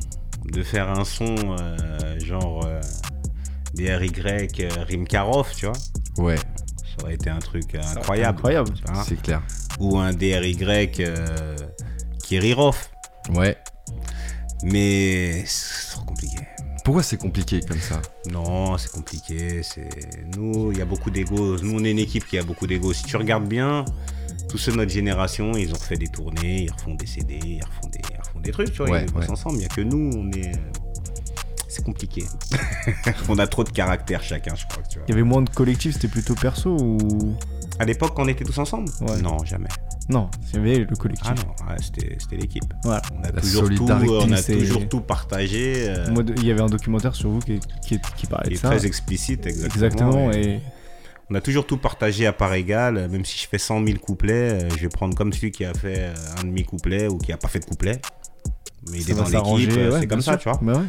de 0.52 0.62
faire 0.62 0.90
un 0.90 1.04
son 1.04 1.34
euh, 1.58 2.18
genre 2.20 2.66
euh, 2.66 2.80
DRY 3.74 4.12
euh, 4.60 4.68
Rimkarov, 4.88 5.52
tu 5.54 5.66
vois. 5.66 5.76
Ouais, 6.18 6.36
Ça 6.36 7.02
aurait 7.02 7.14
été 7.14 7.30
un 7.30 7.38
truc 7.38 7.74
euh, 7.74 7.80
incroyable. 7.96 8.38
Incroyable. 8.38 8.74
Hein. 8.88 9.02
c'est 9.06 9.20
clair. 9.20 9.42
Ou 9.80 9.98
un 9.98 10.12
DRY 10.12 10.56
euh, 11.00 11.56
Kirirov. 12.22 12.76
Ouais. 13.34 13.56
Mais 14.62 15.44
c'est 15.46 15.96
trop 15.96 16.04
compliqué. 16.04 16.38
Pourquoi 16.84 17.02
c'est 17.02 17.16
compliqué 17.16 17.60
comme 17.60 17.80
ça? 17.80 18.00
Non, 18.30 18.76
c'est 18.76 18.92
compliqué. 18.92 19.62
C'est 19.62 19.88
nous, 20.36 20.70
il 20.70 20.78
y 20.78 20.82
a 20.82 20.84
beaucoup 20.84 21.10
d'ego. 21.10 21.58
Nous, 21.60 21.80
on 21.80 21.84
est 21.84 21.90
une 21.90 21.98
équipe 21.98 22.26
qui 22.26 22.38
a 22.38 22.42
beaucoup 22.42 22.66
d'ego. 22.66 22.92
Si 22.92 23.04
tu 23.04 23.16
regardes 23.16 23.48
bien, 23.48 23.84
tous 24.48 24.58
ceux 24.58 24.72
de 24.72 24.76
notre 24.76 24.92
génération, 24.92 25.52
ils 25.56 25.70
ont 25.70 25.78
refait 25.78 25.96
des 25.96 26.08
tournées, 26.08 26.64
ils 26.64 26.70
refont 26.70 26.94
des 26.94 27.06
CD, 27.06 27.40
ils 27.42 27.64
refont 27.64 27.88
des, 27.90 28.00
ils 28.10 28.20
refont 28.20 28.40
des 28.40 28.52
trucs, 28.52 28.70
tu 28.70 28.78
vois. 28.78 28.90
Ouais, 28.90 29.04
ils 29.06 29.12
bossent 29.12 29.24
ouais. 29.24 29.30
ensemble. 29.30 29.56
Il 29.56 29.60
n'y 29.60 29.64
a 29.64 29.68
que 29.68 29.80
nous, 29.80 30.10
on 30.14 30.30
est. 30.32 30.52
C'est 31.74 31.84
compliqué. 31.84 32.24
on 33.28 33.36
a 33.38 33.48
trop 33.48 33.64
de 33.64 33.70
caractère 33.70 34.22
chacun, 34.22 34.54
je 34.54 34.64
crois. 34.68 34.82
Tu 34.84 34.98
vois. 34.98 35.04
Il 35.08 35.10
y 35.10 35.14
avait 35.14 35.24
moins 35.24 35.42
de 35.42 35.50
collectifs, 35.50 35.94
c'était 35.94 36.06
plutôt 36.06 36.34
perso 36.36 36.76
ou? 36.80 37.34
À 37.80 37.84
l'époque, 37.84 38.12
quand 38.14 38.22
on 38.22 38.28
était 38.28 38.44
tous 38.44 38.56
ensemble? 38.58 38.88
Ouais. 39.00 39.20
Non, 39.20 39.44
jamais. 39.44 39.66
Non, 40.08 40.30
il 40.52 40.54
y 40.54 40.58
avait 40.60 40.78
le 40.84 40.94
collectif. 40.94 41.26
Ah 41.28 41.34
non, 41.34 41.66
ouais, 41.68 41.76
c'était 41.82 42.16
c'était 42.20 42.36
l'équipe. 42.36 42.62
Voilà. 42.84 43.02
On 43.18 43.24
a 43.24 43.32
La 43.32 43.40
toujours 43.40 43.68
tout, 43.70 43.86
on 43.90 44.30
a 44.32 44.40
toujours 44.42 44.88
tout 44.88 45.00
partagé. 45.00 45.88
euh, 45.88 46.10
Moi, 46.12 46.22
il 46.36 46.44
y 46.46 46.52
avait 46.52 46.60
un 46.60 46.66
documentaire 46.68 47.16
sur 47.16 47.30
vous 47.30 47.40
qui, 47.40 47.58
qui, 47.84 47.98
qui 48.16 48.26
parlait 48.28 48.50
qui 48.50 48.54
de 48.54 48.58
est 48.58 48.62
ça. 48.62 48.68
très 48.68 48.86
explicite, 48.86 49.44
exactement. 49.46 50.30
Exactement, 50.30 50.32
Et 50.32 50.40
et 50.56 50.60
On 51.30 51.34
a 51.34 51.40
toujours 51.40 51.66
tout 51.66 51.78
partagé 51.78 52.26
à 52.28 52.32
part 52.32 52.54
égale. 52.54 53.08
Même 53.10 53.24
si 53.24 53.36
je 53.42 53.48
fais 53.48 53.58
100 53.58 53.84
000 53.84 53.98
couplets, 53.98 54.32
euh, 54.64 54.68
je 54.76 54.82
vais 54.82 54.88
prendre 54.90 55.16
comme 55.16 55.32
celui 55.32 55.50
qui 55.50 55.64
a 55.64 55.74
fait 55.74 55.96
euh, 55.98 56.14
un 56.40 56.44
demi-couplet 56.44 57.08
ou 57.08 57.18
qui 57.18 57.32
a 57.32 57.36
pas 57.36 57.48
fait 57.48 57.58
de 57.60 57.64
couplet. 57.64 58.00
Mais 58.92 58.98
il 58.98 59.02
ça 59.04 59.10
est 59.12 59.14
dans 59.32 59.56
l'équipe, 59.56 59.72
ouais, 59.76 60.00
c'est 60.00 60.06
comme 60.06 60.20
ça, 60.20 60.36
tu 60.36 60.48
vois. 60.48 60.60
Bah 60.62 60.74
ouais. 60.74 60.84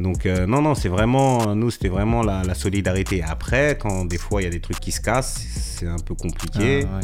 Donc, 0.00 0.26
euh, 0.26 0.46
non, 0.46 0.62
non, 0.62 0.74
c'est 0.74 0.88
vraiment, 0.88 1.54
nous, 1.54 1.70
c'était 1.70 1.88
vraiment 1.88 2.22
la, 2.22 2.42
la 2.42 2.54
solidarité. 2.54 3.22
Après, 3.22 3.76
quand 3.80 4.04
des 4.04 4.18
fois 4.18 4.40
il 4.40 4.44
y 4.44 4.48
a 4.48 4.50
des 4.50 4.60
trucs 4.60 4.80
qui 4.80 4.92
se 4.92 5.00
cassent, 5.00 5.44
c'est 5.54 5.86
un 5.86 5.98
peu 5.98 6.14
compliqué. 6.14 6.84
Ah, 6.90 6.96
ouais. 6.96 7.02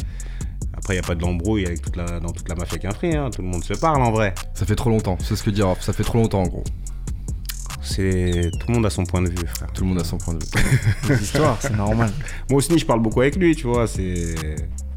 Après, 0.73 0.93
il 0.93 0.97
n'y 0.99 1.03
a 1.03 1.07
pas 1.07 1.15
de 1.15 1.21
l'embrouille 1.21 1.65
avec 1.65 1.81
toute 1.81 1.95
la, 1.95 2.19
dans 2.19 2.31
toute 2.31 2.47
la 2.49 2.55
mafia 2.55 2.77
qu'un 2.77 2.91
free, 2.91 3.15
hein. 3.15 3.29
Tout 3.31 3.41
le 3.41 3.47
monde 3.47 3.63
se 3.63 3.73
parle 3.73 4.01
en 4.01 4.11
vrai. 4.11 4.33
Ça 4.53 4.65
fait 4.65 4.75
trop 4.75 4.89
longtemps, 4.89 5.17
c'est 5.21 5.35
ce 5.35 5.43
que 5.43 5.49
dire. 5.49 5.75
Ça 5.79 5.91
fait 5.93 6.03
trop 6.03 6.17
longtemps 6.17 6.41
en 6.43 6.47
gros. 6.47 6.63
C'est 7.81 8.51
tout 8.59 8.67
le 8.67 8.73
monde 8.75 8.85
a 8.85 8.89
son 8.89 9.05
point 9.05 9.21
de 9.21 9.29
vue, 9.29 9.47
frère. 9.47 9.71
Tout 9.73 9.83
le 9.83 9.89
monde 9.89 9.99
a 10.01 10.03
son 10.03 10.17
point 10.17 10.33
de 10.33 10.43
vue. 10.43 10.49
Les 11.09 11.21
histoires, 11.21 11.57
c'est 11.61 11.75
normal. 11.75 12.11
Moi 12.49 12.57
aussi, 12.57 12.77
je 12.77 12.85
parle 12.85 13.01
beaucoup 13.01 13.21
avec 13.21 13.35
lui, 13.37 13.55
tu 13.55 13.65
vois. 13.65 13.87
C'est, 13.87 14.35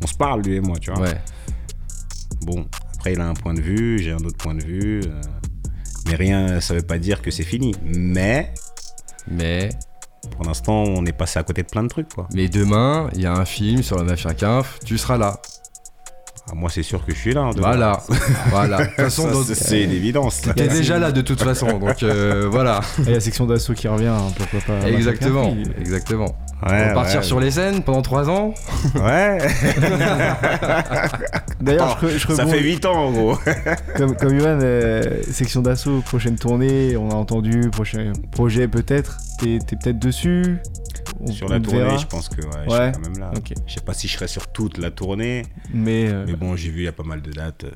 on 0.03 0.07
se 0.07 0.15
parle 0.15 0.43
lui 0.43 0.57
et 0.57 0.61
moi, 0.61 0.77
tu 0.79 0.91
vois. 0.91 1.01
Ouais. 1.03 1.21
Bon, 2.43 2.67
après, 2.95 3.13
il 3.13 3.21
a 3.21 3.29
un 3.29 3.35
point 3.35 3.55
de 3.55 3.61
vue, 3.61 3.99
j'ai 4.01 4.11
un 4.13 4.17
autre 4.25 4.37
point 4.39 4.55
de 4.55 4.63
vue. 4.65 5.03
euh, 5.07 5.21
mais 6.11 6.17
rien, 6.17 6.61
ça 6.61 6.75
veut 6.75 6.83
pas 6.83 6.99
dire 6.99 7.23
que 7.23 7.31
c'est 7.31 7.45
fini. 7.45 7.75
Mais, 7.85 8.53
Mais, 9.29 9.71
pour 10.37 10.45
l'instant, 10.45 10.85
on 10.87 11.05
est 11.07 11.13
passé 11.13 11.39
à 11.39 11.43
côté 11.43 11.63
de 11.63 11.69
plein 11.69 11.83
de 11.83 11.89
trucs, 11.89 12.13
quoi. 12.13 12.29
mais 12.35 12.49
demain, 12.49 13.09
il 13.15 13.23
y 13.23 13.27
a 13.27 13.33
un 13.33 13.45
film 13.45 13.83
sur 13.83 13.97
la 13.97 14.05
mafia 14.05 14.35
Quinf, 14.35 14.79
tu 14.85 14.99
seras 14.99 15.17
là. 15.19 15.41
Ah, 16.51 16.55
moi, 16.55 16.69
c'est 16.69 16.83
sûr 16.83 17.05
que 17.05 17.15
je 17.15 17.19
suis 17.19 17.33
là. 17.33 17.43
hein. 17.43 17.51
Voilà. 17.57 18.03
voilà. 18.51 18.79
De 18.79 18.85
toute 18.87 18.95
façon, 18.97 19.45
c'est- 19.45 19.85
une 19.85 19.93
évidence. 19.93 20.41
t'es 20.57 20.67
déjà 20.69 20.99
là 20.99 21.13
de 21.13 21.21
toute 21.21 21.41
façon, 21.43 21.79
donc 21.79 22.03
euh, 22.03 22.49
voilà. 22.51 22.81
Et 22.99 23.03
il 23.03 23.09
y 23.09 23.11
a 23.11 23.15
la 23.15 23.21
section 23.21 23.47
d'assaut 23.47 23.75
qui 23.75 23.87
revient, 23.87 24.07
hein, 24.09 24.33
pourquoi 24.37 24.61
pas. 24.61 24.89
Exactement. 24.89 25.57
Exactement. 25.79 26.35
On 26.63 26.71
Ouais, 26.71 26.89
va 26.89 26.95
partir 26.95 27.21
ouais. 27.21 27.27
sur 27.27 27.41
les 27.41 27.51
scènes 27.53 27.83
pendant 27.83 28.03
3 28.03 28.29
ans. 28.29 28.53
Ouais. 28.97 29.39
D'ailleurs, 31.61 31.99
je, 32.03 32.19
je 32.19 32.33
Ça 32.33 32.47
fait 32.47 32.61
8 32.63 32.85
ans, 32.87 33.07
en 33.07 33.13
gros. 33.13 33.39
Comme, 33.97 34.17
comme 34.17 34.35
Yohan, 34.39 34.59
euh, 34.63 35.23
section 35.31 35.63
d'assaut, 35.63 36.01
prochaine 36.01 36.37
tournée, 36.37 36.97
on 36.97 37.11
a 37.11 37.15
entendu, 37.15 37.71
prochain 37.71 38.13
projet 38.33 38.69
peut-être. 38.69 39.19
T'es 39.39 39.59
t'es 39.67 39.77
peut-être 39.77 39.99
dessus 39.99 40.59
On- 41.21 41.27
Sur 41.33 41.49
la 41.49 41.61
tournée, 41.61 41.81
verra. 41.81 41.97
je 41.97 42.07
pense 42.07 42.29
que 42.29 42.43
ouais, 42.43 42.51
je 42.67 42.71
Ouais. 42.71 42.77
serai 42.77 42.93
quand 42.93 43.01
même 43.01 43.19
là. 43.19 43.31
Ok. 43.37 43.53
Je 43.67 43.75
sais 43.75 43.81
pas 43.81 43.95
si 43.95 44.09
je 44.09 44.15
serai 44.15 44.29
sur 44.29 44.49
toute 44.49 44.79
la 44.79 44.91
tournée, 44.91 45.43
Mais, 45.73 46.09
euh, 46.09 46.25
mais 46.27 46.35
bon, 46.35 46.57
j'ai 46.57 46.71
vu 46.71 46.81
il 46.81 46.85
y 46.85 46.89
a 46.89 46.93
pas 46.93 47.03
mal 47.05 47.23
de 47.23 47.31
dates. 47.33 47.65
euh, 47.65 47.71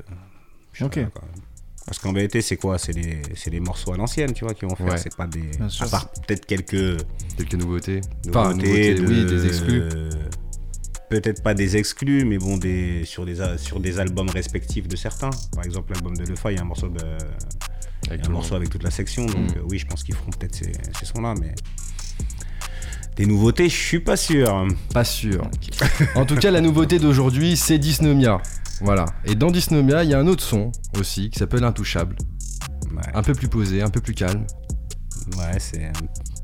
je 0.73 0.85
Ok. 0.85 0.95
là, 0.97 1.03
quand 1.13 1.21
même. 1.21 1.44
Parce 1.85 1.99
qu'en 1.99 2.13
vérité, 2.13 2.41
c'est 2.41 2.57
quoi? 2.57 2.77
C'est 2.79 2.93
les, 2.93 3.21
c'est 3.35 3.51
les 3.51 3.59
morceaux 3.59 3.93
à 3.93 3.97
l'ancienne, 3.97 4.33
tu 4.33 4.43
vois, 4.43 4.53
qui 4.55 4.65
vont 4.65 4.75
faire. 4.75 4.87
Ouais. 4.87 4.97
C'est 4.97 5.15
pas 5.15 5.27
des. 5.27 5.41
Bien 5.41 5.69
sûr. 5.69 5.85
À 5.85 5.89
part 5.89 6.09
peut-être 6.11 6.45
quelques 6.45 6.97
Quelques 7.37 7.53
nouveautés. 7.55 8.01
Enfin, 8.29 8.53
nouveautés, 8.53 8.95
nouveautés, 8.95 9.13
oui, 9.13 9.25
de- 9.25 9.29
des 9.29 9.45
exclus. 9.47 9.83
Peut-être 11.09 11.43
pas 11.43 11.53
des 11.53 11.77
exclus, 11.77 12.25
mais 12.25 12.39
bon, 12.39 12.57
des, 12.57 13.03
sur, 13.05 13.25
des, 13.25 13.39
a- 13.39 13.59
sur 13.59 13.79
des 13.79 13.99
albums 13.99 14.29
respectifs 14.29 14.87
de 14.87 14.95
certains. 14.95 15.29
Par 15.53 15.63
exemple, 15.63 15.93
l'album 15.93 16.17
de 16.17 16.23
Lefa, 16.25 16.51
il 16.51 16.55
y 16.55 16.57
a 16.57 16.61
un 16.61 16.65
morceau, 16.65 16.87
de, 16.89 16.97
il 16.99 18.07
y 18.07 18.09
a 18.09 18.13
Avec 18.13 18.25
un 18.25 18.29
morceau 18.31 18.53
monde. 18.53 18.61
avec 18.61 18.69
toute 18.71 18.81
la 18.83 18.89
section. 18.89 19.27
Donc, 19.27 19.35
Mm. 19.37 19.57
euh, 19.59 19.61
oui, 19.69 19.77
je 19.77 19.85
pense 19.85 20.03
qu'ils 20.03 20.15
feront 20.15 20.31
peut-être 20.31 20.55
ces, 20.55 20.71
ces 20.99 21.05
sons-là, 21.05 21.35
mais. 21.39 21.53
Des 23.17 23.25
nouveautés, 23.27 23.69
je 23.69 23.75
suis 23.75 23.99
pas 23.99 24.17
sûr. 24.17 24.67
Pas 24.93 25.03
sûr. 25.05 25.47
En 26.15 26.25
tout 26.25 26.35
cas, 26.35 26.51
la 26.51 26.59
nouveauté 26.59 26.99
d'aujourd'hui, 26.99 27.55
c'est 27.55 27.77
Dysnomia. 27.77 28.41
Voilà. 28.81 29.05
Et 29.25 29.35
dans 29.35 29.51
Dysnomia, 29.51 30.03
il 30.03 30.09
y 30.09 30.13
a 30.13 30.19
un 30.19 30.27
autre 30.27 30.43
son 30.43 30.71
aussi 30.99 31.29
qui 31.29 31.39
s'appelle 31.39 31.63
Intouchable. 31.63 32.15
Ouais, 32.95 33.01
Un 33.13 33.23
peu 33.23 33.33
plus 33.33 33.47
posé, 33.47 33.81
un 33.81 33.89
peu 33.89 34.01
plus 34.01 34.13
calme. 34.13 34.45
ouais 35.37 35.59
c'est 35.59 35.85
un 35.85 35.91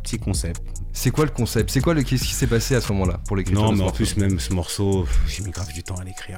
petit 0.04 0.17
concept. 0.17 0.62
C'est 0.94 1.12
quoi 1.12 1.26
le 1.26 1.32
concept? 1.32 1.70
C'est 1.72 1.80
quoi 1.82 1.94
le 1.94 2.04
qu'est-ce 2.04 2.24
qui 2.24 2.34
s'est 2.34 2.48
passé 2.48 2.76
à 2.76 2.82
ce 2.82 2.91
moment-là 2.94 3.20
pour 3.28 3.38
l'écriture 3.38 3.63
Non, 3.63 3.72
mais 3.74 3.84
en 3.84 3.91
plus, 3.91 4.17
même 4.17 4.39
ce 4.39 4.54
morceau, 4.54 5.08
j'ai 5.28 5.44
mis 5.44 5.52
grave 5.52 5.72
du 5.74 5.84
temps 5.84 5.96
à 5.96 6.04
l'écrire. 6.04 6.38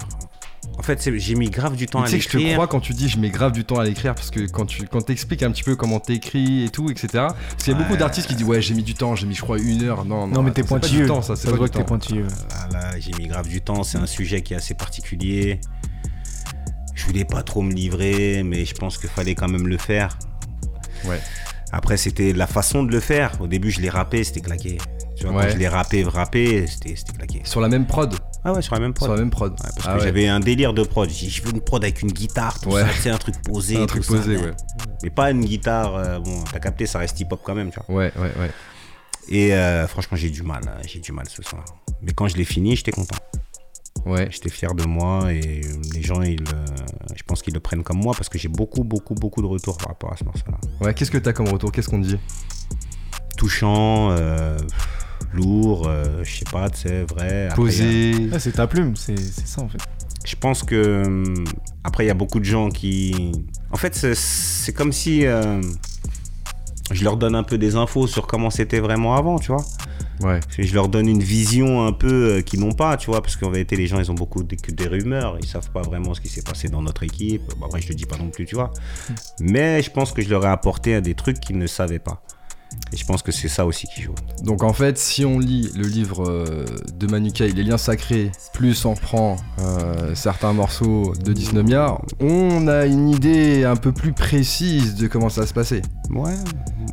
En 0.78 0.82
fait, 0.82 1.02
c'est- 1.02 1.18
j'ai 1.20 1.36
mis 1.36 1.50
grave 1.50 1.76
du 1.76 1.86
temps 1.86 2.00
Tu 2.02 2.06
à 2.06 2.12
sais 2.12 2.18
que 2.18 2.24
je 2.24 2.30
te 2.30 2.38
l'écrire. 2.38 2.54
crois 2.56 2.68
quand 2.68 2.80
tu 2.80 2.94
dis 2.94 3.08
je 3.10 3.18
mets 3.20 3.30
grave 3.30 3.52
du 3.52 3.64
temps 3.66 3.78
à 3.80 3.84
l'écrire 3.84 4.16
parce 4.16 4.32
que 4.32 4.42
quand 4.48 4.66
tu 4.66 4.86
quand 4.88 5.02
t'expliques 5.02 5.44
un 5.44 5.52
petit 5.52 5.64
peu 5.64 5.76
comment 5.76 6.00
t'écris 6.00 6.64
et 6.66 6.70
tout 6.70 6.90
etc. 6.90 7.08
Parce 7.14 7.64
qu'il 7.64 7.74
y 7.74 7.76
a 7.76 7.80
beaucoup 7.80 7.98
d'artistes 7.98 8.28
qui 8.28 8.36
disent 8.36 8.46
ouais 8.48 8.62
j'ai 8.62 8.74
mis 8.74 8.84
du 8.84 8.94
temps 8.94 9.16
j'ai 9.16 9.26
mis 9.28 9.36
je 9.36 9.42
crois 9.42 9.60
une 9.60 9.84
heure 9.84 10.06
non 10.06 10.28
non, 10.28 10.36
non, 10.36 10.42
mais 10.44 10.52
t'es 10.52 10.64
pointilleux. 10.64 11.02
du 11.02 11.08
temps 11.08 11.22
ça 11.22 11.36
c'est 11.36 11.48
se 11.48 11.52
pas 11.54 11.58
que 11.68 11.72
t'es 11.72 11.84
pointilleux. 11.84 12.28
Là, 12.72 12.80
là, 12.92 13.00
j'ai 13.00 13.12
mis 13.20 13.28
grave 13.28 13.48
du 13.48 13.62
temps. 13.62 13.84
C'est 13.84 13.98
un 13.98 14.06
sujet 14.08 14.42
qui 14.42 14.54
est 14.54 14.58
assez 14.58 14.74
particulier. 14.74 15.60
Je 16.96 17.06
voulais 17.06 17.26
pas 17.26 17.44
trop 17.44 17.62
me 17.62 17.74
livrer, 17.74 18.44
mais 18.44 18.66
je 18.66 18.74
pense 18.76 18.98
qu'il 18.98 19.10
fallait 19.10 19.36
quand 19.36 19.50
même 19.50 19.68
le 19.68 19.78
faire. 19.78 20.18
Ouais. 21.06 21.20
Après, 21.72 21.98
c'était 21.98 22.34
la 22.34 22.46
façon 22.48 22.84
de 22.84 22.92
le 22.92 23.00
faire. 23.00 23.32
Au 23.42 23.48
début, 23.48 23.72
je 23.72 23.82
l'ai 23.82 23.90
rappé, 23.90 24.24
c'était 24.24 24.42
claqué. 24.42 24.78
Tu 25.16 25.26
vois, 25.26 25.36
Ouais. 25.36 25.44
quand 25.48 25.54
je 25.54 25.58
l'ai 25.58 25.68
rappé, 25.68 26.04
rappé, 26.04 26.66
c'était 26.68 26.96
c'était 26.96 27.14
claqué. 27.14 27.42
Sur 27.46 27.62
la 27.62 27.68
même 27.70 27.86
prod. 27.88 28.16
Ah 28.46 28.52
ouais, 28.54 28.62
sur 28.62 28.74
la 28.76 28.82
même 28.82 28.94
prod. 28.94 29.08
Sur 29.08 29.14
la 29.16 29.22
même 29.22 29.30
prod. 29.32 29.52
Ouais, 29.54 29.58
parce 29.76 29.88
Ah 29.88 29.94
que 29.94 30.00
ouais. 30.00 30.04
j'avais 30.06 30.28
un 30.28 30.40
délire 30.40 30.74
de 30.74 30.84
prod. 30.84 31.10
J'ai 31.10 31.28
dit, 31.28 31.32
je 31.32 31.42
veux 31.44 31.52
une 31.54 31.62
prod 31.62 31.84
avec 31.84 32.02
une 32.02 32.12
guitare, 32.12 32.60
tout 32.60 32.70
Ouais. 32.70 32.82
ça, 32.82 32.88
c'est 33.02 33.10
un 33.10 33.18
truc 33.18 33.36
posé. 33.44 33.78
un 33.82 33.86
truc 33.86 34.04
ça. 34.04 34.14
posé 34.14 34.38
ouais. 34.38 34.52
Mais 35.02 35.10
pas 35.10 35.32
une 35.32 35.46
guitare, 35.46 35.96
euh, 35.96 36.20
bon, 36.20 36.44
t'as 36.52 36.60
capté, 36.60 36.86
ça 36.86 37.00
reste 37.00 37.20
hip-hop 37.20 37.40
quand 37.44 37.56
même, 37.56 37.72
tu 37.72 37.80
vois. 37.88 37.96
Ouais 37.96 38.12
ouais 38.18 38.32
ouais. 38.40 38.52
Et 39.30 39.54
euh, 39.54 39.88
franchement, 39.88 40.18
j'ai 40.18 40.30
du 40.30 40.44
mal, 40.44 40.62
euh, 40.68 40.82
j'ai 40.86 41.00
du 41.00 41.12
mal 41.14 41.26
ce 41.30 41.42
soir. 41.42 41.64
Mais 42.02 42.12
quand 42.12 42.28
je 42.28 42.36
l'ai 42.36 42.44
fini, 42.44 42.76
j'étais 42.76 42.92
content. 42.92 43.16
Ouais. 44.06 44.28
J'étais 44.30 44.50
fier 44.50 44.74
de 44.76 44.84
moi 44.86 45.32
et 45.32 45.62
les 45.94 46.02
gens, 46.04 46.22
ils, 46.22 46.42
euh, 46.54 46.66
je 47.16 47.24
pense 47.24 47.42
qu'ils 47.42 47.54
le 47.54 47.62
prennent 47.62 47.84
comme 47.84 48.00
moi 48.00 48.14
parce 48.18 48.28
que 48.28 48.38
j'ai 48.38 48.50
beaucoup, 48.50 48.84
beaucoup, 48.84 49.14
beaucoup 49.16 49.42
de 49.42 49.48
retours 49.48 49.78
par 49.78 49.88
rapport 49.90 50.12
à 50.12 50.18
ce 50.18 50.26
morceau-là. 50.26 50.58
Ouais, 50.82 50.94
qu'est-ce 50.94 51.12
que 51.12 51.18
t'as 51.18 51.32
comme 51.32 51.48
retour? 51.48 51.72
Qu'est-ce 51.72 51.88
qu'on 51.88 52.00
dit? 52.00 52.18
Touchant, 53.38 54.10
euh, 54.12 54.58
lourd, 55.34 55.88
euh, 55.88 56.24
je 56.24 56.38
sais 56.40 56.46
pas, 56.52 56.70
tu 56.70 56.82
sais, 56.82 57.04
vrai. 57.04 57.48
A- 57.52 57.56
Posé. 57.56 58.30
Ah, 58.34 58.40
c'est 58.40 58.54
ta 58.54 58.68
plume, 58.68 58.96
c'est 58.96 59.18
c'est 59.18 59.48
ça 59.48 59.62
en 59.62 59.70
fait. 59.70 59.80
Je 60.26 60.36
pense 60.36 60.64
que 60.64 61.04
hum, 61.06 61.44
après 61.84 62.06
il 62.06 62.08
y 62.08 62.12
a 62.12 62.14
beaucoup 62.16 62.40
de 62.40 62.46
gens 62.46 62.70
qui, 62.70 63.32
en 63.72 63.78
fait, 63.78 63.94
c'est- 63.96 64.74
comme 64.74 64.92
si 64.94 65.26
euh, 65.26 65.62
je 66.92 67.04
leur 67.04 67.18
donne 67.18 67.36
un 67.36 67.44
peu 67.44 67.58
des 67.58 67.76
infos 67.76 68.08
sur 68.08 68.28
comment 68.28 68.50
c'était 68.50 68.80
vraiment 68.80 69.16
avant, 69.16 69.40
tu 69.40 69.52
vois. 69.52 69.64
Ouais. 70.22 70.40
Je 70.58 70.74
leur 70.76 70.88
donne 70.90 71.08
une 71.10 71.24
vision 71.24 71.86
un 71.86 71.92
peu 71.92 72.36
euh, 72.38 72.42
qu'ils 72.42 72.60
n'ont 72.60 72.72
pas, 72.72 72.96
tu 72.98 73.08
vois, 73.10 73.22
parce 73.22 73.36
qu'en 73.36 73.50
vérité, 73.50 73.76
les 73.76 73.88
gens, 73.88 74.00
ils 74.00 74.10
ont 74.12 74.16
beaucoup 74.16 74.44
de, 74.44 74.56
que 74.56 74.72
des 74.72 74.88
rumeurs, 74.88 75.38
ils 75.42 75.48
savent 75.48 75.70
pas 75.72 75.82
vraiment 75.82 76.14
ce 76.14 76.22
qui 76.22 76.30
s'est 76.30 76.44
passé 76.44 76.70
dans 76.70 76.82
notre 76.82 77.04
équipe. 77.04 77.42
Bah, 77.60 77.66
après, 77.66 77.82
je 77.82 77.88
te 77.88 77.94
dis 77.94 78.06
pas 78.06 78.16
non 78.18 78.30
plus, 78.30 78.46
tu 78.46 78.56
vois. 78.56 78.72
Mais 79.42 79.82
je 79.82 79.90
pense 79.90 80.12
que 80.14 80.22
je 80.22 80.30
leur 80.30 80.46
ai 80.46 80.50
apporté 80.50 81.02
des 81.02 81.16
trucs 81.16 81.40
qu'ils 81.40 81.58
ne 81.58 81.68
savaient 81.68 82.00
pas. 82.00 82.22
Et 82.92 82.98
je 82.98 83.06
pense 83.06 83.24
que 83.24 83.32
c'est 83.32 83.48
ça 83.48 83.66
aussi 83.66 83.88
qui 83.88 84.02
joue. 84.04 84.14
Donc 84.44 84.62
en 84.64 84.72
fait, 84.74 85.00
si 85.00 85.26
on 85.26 85.40
lit 85.40 85.72
le 85.76 85.88
livre 85.88 86.30
euh, 86.30 86.46
de 87.00 87.08
Manuka, 87.08 87.46
Les 87.48 87.64
liens 87.64 87.78
sacrés, 87.80 88.32
plus 88.54 88.86
on 88.86 88.94
prend 88.94 89.36
euh, 89.60 90.14
certains 90.14 90.54
morceaux 90.54 91.14
de 91.24 91.34
Dysnomia, 91.34 91.98
on 92.20 92.68
a 92.68 92.86
une 92.86 93.10
idée 93.10 93.64
un 93.64 93.76
peu 93.76 93.92
plus 93.92 94.14
précise 94.14 94.94
de 94.96 95.08
comment 95.08 95.30
ça 95.30 95.42
va 95.42 95.48
se 95.48 95.54
passer. 95.54 95.82
Ouais. 96.12 96.34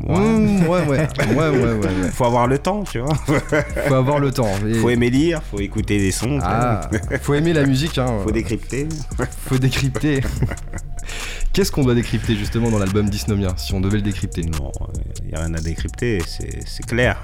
Mmh, 0.09 0.67
ouais, 0.67 0.87
ouais, 0.87 0.87
ouais, 1.19 1.37
ouais, 1.37 1.49
ouais, 1.51 1.73
ouais. 1.75 2.11
Faut 2.15 2.25
avoir 2.25 2.47
le 2.47 2.59
temps, 2.59 2.83
tu 2.85 3.01
vois. 3.01 3.15
Faut 3.89 3.95
avoir 3.95 4.19
le 4.21 4.31
temps. 4.33 4.49
Et- 4.67 4.75
Faut 4.75 4.89
aimer 4.89 5.11
lire, 5.11 5.43
faut 5.43 5.61
écouter 5.61 5.99
des 5.99 6.13
sons, 6.13 6.39
Ah, 6.43 6.89
faut 7.21 7.35
aimer 7.35 7.53
la 7.53 7.67
musique, 7.67 7.99
hein. 7.99 8.21
faut 8.25 8.31
décrypter. 8.31 8.89
Faut 9.47 9.59
décrypter. 9.59 10.23
Qu'est-ce 11.53 11.73
qu'on 11.73 11.83
doit 11.83 11.95
décrypter 11.95 12.37
justement 12.37 12.71
dans 12.71 12.79
l'album 12.79 13.11
Dysnomia, 13.11 13.57
si 13.57 13.75
on 13.75 13.81
devait 13.81 13.97
le 13.97 14.03
décrypter? 14.03 14.43
Non, 14.43 14.71
il 15.23 15.29
n'y 15.29 15.35
a 15.35 15.41
rien 15.41 15.55
à 15.55 15.61
décrypter, 15.61 16.21
c'est 16.27 16.87
clair. 16.87 17.21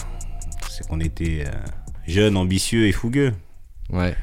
C'est 0.68 0.86
qu'on 0.88 1.00
était 1.00 1.44
euh, 1.46 1.52
jeunes, 2.06 2.36
ambitieux 2.36 2.86
et 2.86 2.92
fougueux. 2.92 3.32
Ouais. 3.90 4.16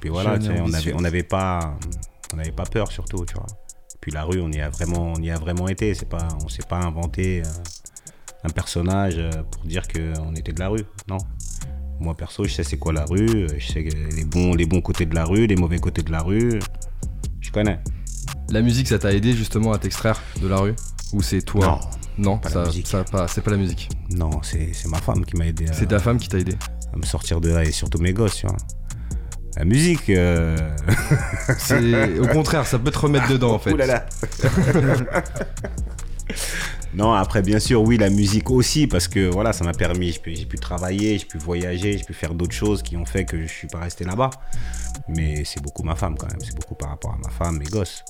Puis 0.00 0.08
voilà, 0.08 0.34
Jeune 0.34 0.42
tu 0.42 0.50
et 0.50 0.56
sais, 0.56 0.60
on 0.62 0.68
n'avait 0.68 0.92
on 0.94 1.04
avait 1.04 1.22
pas, 1.22 1.76
on 2.32 2.50
pas 2.52 2.64
peur 2.64 2.90
surtout, 2.90 3.24
tu 3.26 3.34
vois. 3.34 3.46
Puis 4.00 4.12
la 4.12 4.24
rue, 4.24 4.40
on 4.40 4.50
y 4.50 4.60
a 4.60 4.70
vraiment, 4.70 5.12
on 5.16 5.20
y 5.22 5.30
a 5.30 5.36
vraiment 5.36 5.68
été. 5.68 5.94
C'est 5.94 6.08
pas, 6.08 6.28
on 6.44 6.48
s'est 6.48 6.66
pas 6.68 6.78
inventé 6.78 7.42
euh, 7.42 7.48
un 8.44 8.50
personnage 8.50 9.18
euh, 9.18 9.30
pour 9.50 9.64
dire 9.64 9.82
qu'on 9.88 10.34
était 10.34 10.52
de 10.52 10.60
la 10.60 10.68
rue. 10.68 10.84
Non. 11.08 11.18
Moi 12.00 12.16
perso, 12.16 12.44
je 12.44 12.50
sais 12.50 12.64
c'est 12.64 12.78
quoi 12.78 12.92
la 12.92 13.04
rue. 13.04 13.48
Je 13.58 13.66
sais 13.66 13.82
les 13.82 14.24
bons, 14.24 14.54
les 14.54 14.66
bons 14.66 14.80
côtés 14.80 15.04
de 15.04 15.14
la 15.14 15.24
rue, 15.24 15.46
les 15.46 15.56
mauvais 15.56 15.78
côtés 15.78 16.02
de 16.02 16.12
la 16.12 16.22
rue. 16.22 16.60
Je 17.40 17.50
connais. 17.50 17.78
La 18.50 18.62
musique, 18.62 18.88
ça 18.88 18.98
t'a 18.98 19.12
aidé 19.12 19.34
justement 19.34 19.72
à 19.72 19.78
t'extraire 19.78 20.20
de 20.40 20.48
la 20.48 20.56
rue? 20.56 20.74
Ou 21.12 21.22
c'est 21.22 21.42
toi? 21.42 21.80
Non, 22.16 22.38
pas 22.38 22.48
ça, 22.48 22.64
ça 22.84 23.04
c'est 23.28 23.42
pas 23.42 23.50
la 23.50 23.56
musique. 23.56 23.88
Non, 24.10 24.30
c'est 24.42 24.72
ma 24.86 24.98
femme 24.98 25.24
qui 25.24 25.36
m'a 25.36 25.46
aidé 25.46 25.66
C'est 25.72 25.86
ta 25.86 25.98
femme 25.98 26.18
qui 26.18 26.28
t'a 26.28 26.38
aidé. 26.38 26.56
à 26.92 26.96
me 26.96 27.04
sortir 27.04 27.40
de 27.40 27.50
là 27.50 27.62
et 27.64 27.70
surtout 27.72 27.98
mes 27.98 28.12
gosses, 28.12 28.36
tu 28.36 28.46
vois. 28.46 28.56
La 29.56 29.64
musique. 29.64 30.08
euh, 30.10 30.56
au 32.22 32.26
contraire, 32.28 32.66
ça 32.66 32.78
peut 32.78 32.90
te 32.90 32.98
remettre 32.98 33.28
dedans 33.28 33.52
en 33.52 33.58
fait. 33.58 33.74
Là. 33.76 34.06
non, 36.94 37.12
après, 37.12 37.42
bien 37.42 37.58
sûr, 37.58 37.82
oui, 37.82 37.98
la 37.98 38.08
musique 38.10 38.50
aussi, 38.50 38.86
parce 38.86 39.08
que 39.08 39.28
voilà, 39.28 39.52
ça 39.52 39.64
m'a 39.64 39.72
permis, 39.72 40.12
j'ai 40.12 40.18
pu, 40.20 40.34
j'ai 40.36 40.46
pu 40.46 40.58
travailler, 40.58 41.18
j'ai 41.18 41.24
pu 41.26 41.38
voyager, 41.38 41.98
j'ai 41.98 42.04
pu 42.04 42.14
faire 42.14 42.34
d'autres 42.34 42.54
choses 42.54 42.82
qui 42.82 42.96
ont 42.96 43.04
fait 43.06 43.24
que 43.24 43.40
je 43.42 43.46
suis 43.46 43.68
pas 43.68 43.80
resté 43.80 44.04
là-bas. 44.04 44.30
Mais 45.08 45.44
c'est 45.44 45.62
beaucoup 45.62 45.82
ma 45.82 45.94
femme 45.96 46.16
quand 46.16 46.28
même, 46.28 46.40
c'est 46.40 46.54
beaucoup 46.54 46.74
par 46.74 46.90
rapport 46.90 47.12
à 47.12 47.18
ma 47.18 47.30
femme, 47.30 47.58
mes 47.58 47.66
gosses. 47.66 48.04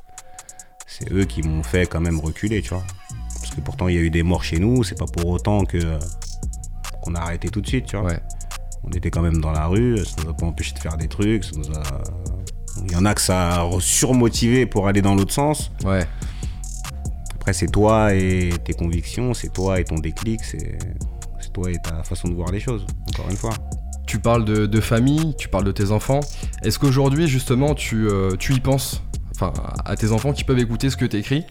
C'est 0.99 1.13
eux 1.13 1.25
qui 1.25 1.43
m'ont 1.43 1.63
fait 1.63 1.87
quand 1.87 2.01
même 2.01 2.19
reculer, 2.19 2.61
tu 2.61 2.71
vois. 2.71 2.85
Parce 3.41 3.55
que 3.55 3.61
pourtant, 3.61 3.89
il 3.89 3.95
y 3.95 3.99
a 3.99 4.01
eu 4.01 4.11
des 4.11 4.25
morts 4.25 4.43
chez 4.43 4.59
nous, 4.59 4.83
c'est 4.83 4.99
pas 4.99 5.07
pour 5.07 5.27
autant 5.27 5.65
que 5.65 5.79
qu'on 7.03 7.15
a 7.15 7.21
arrêté 7.21 7.49
tout 7.49 7.61
de 7.61 7.67
suite, 7.69 7.87
tu 7.87 7.97
vois. 7.97 8.07
Ouais. 8.07 8.21
On 8.83 8.91
était 8.91 9.11
quand 9.11 9.23
même 9.23 9.41
dans 9.41 9.53
la 9.53 9.67
rue, 9.67 9.99
ça 9.99 10.17
nous 10.25 10.31
a 10.31 10.35
pas 10.35 10.47
empêché 10.47 10.75
de 10.75 10.79
faire 10.79 10.97
des 10.97 11.09
trucs, 11.09 11.45
ça 11.45 11.53
nous 11.57 11.71
a... 11.71 11.83
Il 12.85 12.93
y 12.93 12.97
en 12.97 13.05
a 13.05 13.15
que 13.15 13.21
ça 13.21 13.63
a 13.63 13.71
surmotivé 13.81 14.67
pour 14.67 14.89
aller 14.89 15.03
dans 15.03 15.15
l'autre 15.15 15.33
sens. 15.33 15.71
Ouais. 15.85 16.07
Après, 17.35 17.53
c'est 17.53 17.67
toi 17.69 18.15
et 18.15 18.51
tes 18.65 18.73
convictions, 18.73 19.35
c'est 19.35 19.53
toi 19.53 19.81
et 19.81 19.85
ton 19.85 19.97
déclic, 19.97 20.41
c'est 20.45 20.79
toi 21.53 21.71
et 21.71 21.79
ta 21.83 22.03
façon 22.03 22.29
de 22.29 22.35
voir 22.35 22.51
les 22.51 22.61
choses, 22.61 22.87
encore 23.15 23.31
une 23.31 23.37
fois. 23.37 23.53
Tu 24.07 24.19
parles 24.19 24.45
de, 24.45 24.67
de 24.67 24.81
famille, 24.81 25.35
tu 25.37 25.49
parles 25.49 25.65
de 25.65 25.73
tes 25.73 25.91
enfants. 25.91 26.21
Est-ce 26.63 26.79
qu'aujourd'hui, 26.79 27.27
justement, 27.27 27.75
tu, 27.75 28.09
euh, 28.09 28.37
tu 28.37 28.55
y 28.55 28.61
penses? 28.61 29.03
Enfin, 29.41 29.53
à 29.85 29.97
tes 29.97 30.11
enfants 30.11 30.33
qui 30.33 30.43
peuvent 30.45 30.59
écouter 30.59 30.91
ce 30.91 30.97
que 30.97 31.05
t'écris 31.05 31.45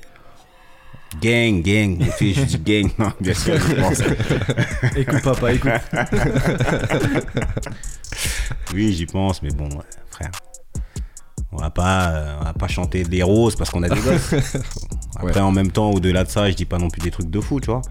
Gang, 1.22 1.62
gang, 1.62 1.98
mon 1.98 2.12
fils, 2.12 2.36
je 2.38 2.58
dis 2.58 2.60
gang, 2.60 2.92
non, 3.00 3.14
bien 3.22 3.34
sûr, 3.34 3.54
je 3.58 3.76
pense. 3.76 4.02
Écoute, 4.98 5.22
papa, 5.24 5.54
écoute. 5.54 5.72
Oui, 8.74 8.94
j'y 8.94 9.06
pense, 9.06 9.42
mais 9.42 9.52
bon, 9.52 9.70
frère. 10.12 10.32
On 11.52 11.58
va 11.58 11.70
pas, 11.70 12.10
euh, 12.10 12.38
on 12.42 12.44
va 12.44 12.54
pas 12.54 12.68
chanter 12.68 13.04
des 13.04 13.24
roses 13.24 13.56
parce 13.56 13.70
qu'on 13.70 13.84
a 13.84 13.90
des 13.90 14.00
gosses. 14.02 14.34
Après, 15.16 15.34
Ouais. 15.34 15.40
en 15.40 15.52
même 15.52 15.72
temps, 15.72 15.92
au-delà 15.92 16.24
de 16.26 16.30
ça, 16.30 16.50
je 16.50 16.56
dis 16.56 16.66
pas 16.66 16.78
non 16.78 16.90
plus 16.90 17.02
des 17.02 17.10
trucs 17.12 17.30
de 17.30 17.40
fou, 17.40 17.60
tu 17.62 17.68
vois. 17.68 17.82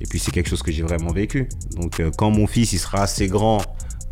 Et 0.00 0.06
puis, 0.06 0.18
c'est 0.18 0.32
quelque 0.32 0.48
chose 0.48 0.62
que 0.62 0.72
j'ai 0.72 0.82
vraiment 0.82 1.12
vécu. 1.12 1.48
Donc, 1.76 2.00
euh, 2.00 2.10
quand 2.18 2.30
mon 2.30 2.46
fils, 2.46 2.72
il 2.72 2.78
sera 2.78 3.02
assez 3.02 3.28
grand 3.28 3.62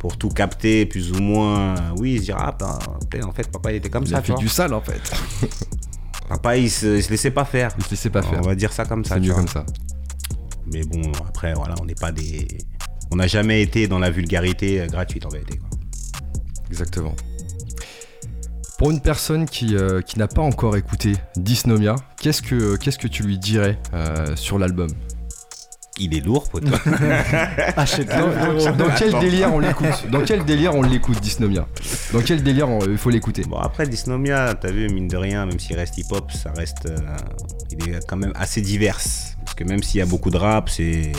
pour 0.04 0.18
tout 0.18 0.28
capter, 0.28 0.84
plus 0.84 1.12
ou 1.12 1.18
moins, 1.18 1.76
euh, 1.78 1.96
oui, 1.96 2.12
il 2.16 2.18
se 2.18 2.24
dira, 2.24 2.54
ah, 2.60 2.78
ben, 3.10 3.24
en 3.24 3.32
fait, 3.32 3.50
papa, 3.50 3.72
il 3.72 3.76
était 3.76 3.88
comme 3.88 4.02
Il 4.02 4.10
ça, 4.10 4.18
a 4.18 4.20
tu 4.20 4.32
fait 4.32 4.38
du 4.38 4.48
sale 4.48 4.74
en 4.74 4.82
fait. 4.82 5.00
Papa, 6.28 6.58
il 6.58 6.70
se, 6.70 6.98
il 6.98 7.02
se 7.02 7.08
laissait 7.08 7.30
pas 7.30 7.46
faire. 7.46 7.70
Il 7.78 7.84
se 7.84 7.90
laissait 7.90 8.10
pas 8.10 8.20
faire. 8.20 8.38
On 8.40 8.46
va 8.46 8.54
dire 8.54 8.70
ça 8.70 8.84
comme 8.84 9.02
ça. 9.02 9.14
C'est 9.14 9.22
mieux 9.22 9.32
comme 9.32 9.48
ça. 9.48 9.64
Mais 10.70 10.82
bon, 10.82 11.10
après, 11.26 11.54
voilà, 11.54 11.74
on 11.80 11.86
n'est 11.86 11.94
pas 11.94 12.12
des. 12.12 12.46
On 13.12 13.16
n'a 13.16 13.26
jamais 13.26 13.62
été 13.62 13.88
dans 13.88 13.98
la 13.98 14.10
vulgarité 14.10 14.82
euh, 14.82 14.86
gratuite, 14.88 15.24
en 15.24 15.30
vérité. 15.30 15.56
Quoi. 15.56 15.70
Exactement. 16.68 17.16
Pour 18.76 18.90
une 18.90 19.00
personne 19.00 19.46
qui, 19.46 19.74
euh, 19.74 20.02
qui 20.02 20.18
n'a 20.18 20.28
pas 20.28 20.42
encore 20.42 20.76
écouté 20.76 21.14
Dysnomia, 21.36 21.96
qu'est-ce 22.20 22.42
que, 22.42 22.76
qu'est-ce 22.76 22.98
que 22.98 23.08
tu 23.08 23.22
lui 23.22 23.38
dirais 23.38 23.78
euh, 23.94 24.36
sur 24.36 24.58
l'album? 24.58 24.90
Il 26.00 26.12
est 26.16 26.20
lourd, 26.20 26.48
pote. 26.48 26.64
Achète-le. 27.76 28.64
dans, 28.64 28.76
dans 28.76 28.90
quel 28.98 29.12
délire 29.20 29.54
on 29.54 29.60
l'écoute? 29.60 30.10
Dans 30.10 30.22
quel 30.22 30.44
délire 30.44 30.74
on 30.74 30.82
l'écoute, 30.82 31.20
Dysnomia? 31.20 31.66
Dans 32.12 32.20
quel 32.20 32.42
délire 32.42 32.68
on- 32.68 32.80
il 32.84 32.98
faut 32.98 33.10
l'écouter? 33.10 33.42
Bon, 33.48 33.58
après, 33.58 33.86
Dysnomia, 33.86 34.54
t'as 34.54 34.72
vu, 34.72 34.88
mine 34.88 35.06
de 35.08 35.16
rien, 35.16 35.46
même 35.46 35.58
s'il 35.60 35.76
reste 35.76 35.96
hip-hop, 35.98 36.32
ça 36.32 36.50
reste. 36.56 36.86
euh, 36.86 36.96
il 37.70 37.90
est 37.90 38.06
quand 38.08 38.16
même 38.16 38.32
assez 38.34 38.60
divers. 38.60 38.98
Parce 39.44 39.54
que 39.54 39.64
même 39.64 39.82
s'il 39.82 39.98
y 39.98 40.02
a 40.02 40.06
beaucoup 40.06 40.30
de 40.30 40.36
rap, 40.36 40.68
c'est 40.68 41.12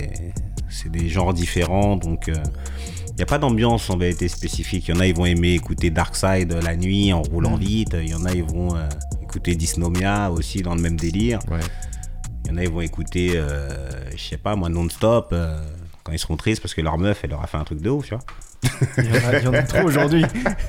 c'est 0.70 0.92
des 0.92 1.08
genres 1.08 1.34
différents. 1.34 1.96
Donc, 1.96 2.26
il 2.28 3.16
n'y 3.16 3.24
a 3.24 3.26
pas 3.26 3.38
d'ambiance 3.38 3.90
en 3.90 3.98
vérité 3.98 4.28
spécifique. 4.28 4.90
Il 4.90 4.96
y 4.96 4.98
en 4.98 5.00
a, 5.00 5.08
ils 5.08 5.16
vont 5.16 5.26
aimer 5.26 5.54
écouter 5.54 5.90
Darkside 5.90 6.52
la 6.64 6.76
nuit 6.76 7.14
en 7.14 7.22
roulant 7.22 7.56
vite. 7.56 7.96
Il 8.02 8.10
y 8.10 8.14
en 8.16 8.26
a, 8.26 8.34
ils 8.34 8.44
vont 8.44 8.76
euh, 8.76 8.90
écouter 9.24 9.56
Dysnomia 9.56 10.32
aussi 10.32 10.62
dans 10.64 10.76
le 10.76 10.82
même 10.82 10.98
délire. 10.98 11.40
Ouais. 11.50 11.60
Il 12.46 12.52
y 12.52 12.54
en 12.54 12.58
a, 12.58 12.64
ils 12.64 12.70
vont 12.70 12.82
écouter, 12.82 13.34
euh, 13.36 13.70
je 14.16 14.22
sais 14.22 14.38
pas, 14.38 14.56
moi, 14.56 14.70
non-stop. 14.70 15.30
euh, 15.34 15.58
quand 16.04 16.12
ils 16.12 16.20
seront 16.20 16.38
tristes 16.38 16.62
parce 16.62 16.76
que 16.76 16.82
leur 16.82 16.98
meuf, 17.00 17.22
elle 17.24 17.32
leur 17.32 17.42
a 17.44 17.48
fait 17.48 17.58
un 17.58 17.64
truc 17.64 17.82
de 17.82 17.90
ouf, 17.90 18.06
tu 18.08 18.14
vois. 18.14 18.24
Il 19.00 19.06
y 19.06 19.10
en 19.10 19.28
a- 19.30 19.38
il 19.40 19.44
y 19.44 19.48
en 19.48 19.54
a 19.54 19.64
trop 19.64 19.84
aujourd'hui. 19.88 20.24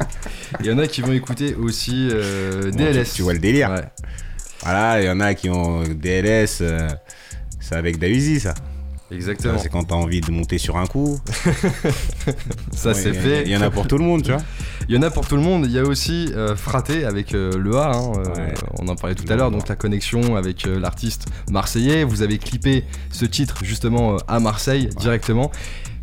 Il 0.61 0.67
y 0.67 0.73
en 0.73 0.79
a 0.79 0.87
qui 0.87 1.01
vont 1.03 1.13
écouter 1.13 1.55
aussi 1.55 2.09
euh, 2.11 2.71
Bon, 2.71 2.77
DLS. 2.77 3.09
tu- 3.11 3.17
tu 3.17 3.23
vois 3.23 3.33
le 3.35 3.39
délire. 3.39 3.71
Ouais. 3.71 3.85
Voilà, 4.63 5.03
il 5.03 5.07
y 5.07 5.11
en 5.11 5.21
a 5.21 5.35
qui 5.35 5.51
ont 5.51 5.83
DLS, 5.83 6.59
euh, 6.63 6.89
c'est 7.61 7.75
avec 7.75 7.99
Daisy, 7.99 8.41
ça. 8.41 8.55
Exactement. 9.11 9.59
C'est 9.59 9.69
quand 9.69 9.85
t'as 9.85 9.95
envie 9.95 10.21
de 10.21 10.31
monter 10.31 10.59
sur 10.59 10.77
un 10.77 10.87
coup. 10.87 11.21
Ça, 12.73 12.93
c'est 12.95 13.13
fait. 13.13 13.43
Il 13.45 13.51
y 13.51 13.57
en 13.57 13.63
a 13.63 13.71
pour 13.71 13.87
tout 13.87 13.99
le 13.99 14.05
monde, 14.05 14.23
tu 14.23 14.33
vois. 14.33 14.43
Il 14.89 14.95
y 14.95 14.99
en 14.99 15.03
a 15.03 15.11
pour 15.11 15.27
tout 15.27 15.37
le 15.37 15.43
monde. 15.43 15.65
Il 15.67 15.73
y 15.73 15.79
a 15.79 15.83
aussi 15.85 16.31
euh, 16.35 16.57
Fraté 16.57 17.05
avec 17.05 17.35
euh, 17.35 17.57
le 17.57 17.77
A. 17.77 17.93
hein, 17.95 18.13
euh, 18.17 18.35
Ouais. 18.35 18.55
On 18.81 18.89
en 18.89 18.97
parlait 18.97 19.15
tout 19.15 19.31
à 19.33 19.37
l'heure. 19.37 19.51
Donc 19.51 19.69
la 19.69 19.77
connexion 19.77 20.37
avec 20.37 20.67
euh, 20.67 20.79
l'artiste 20.81 21.27
marseillais. 21.51 22.05
Vous 22.05 22.23
avez 22.23 22.39
clippé 22.39 22.85
ce 23.11 23.25
titre 23.25 23.59
justement 23.63 24.17
à 24.29 24.41
Marseille 24.41 24.89
directement. 24.99 25.51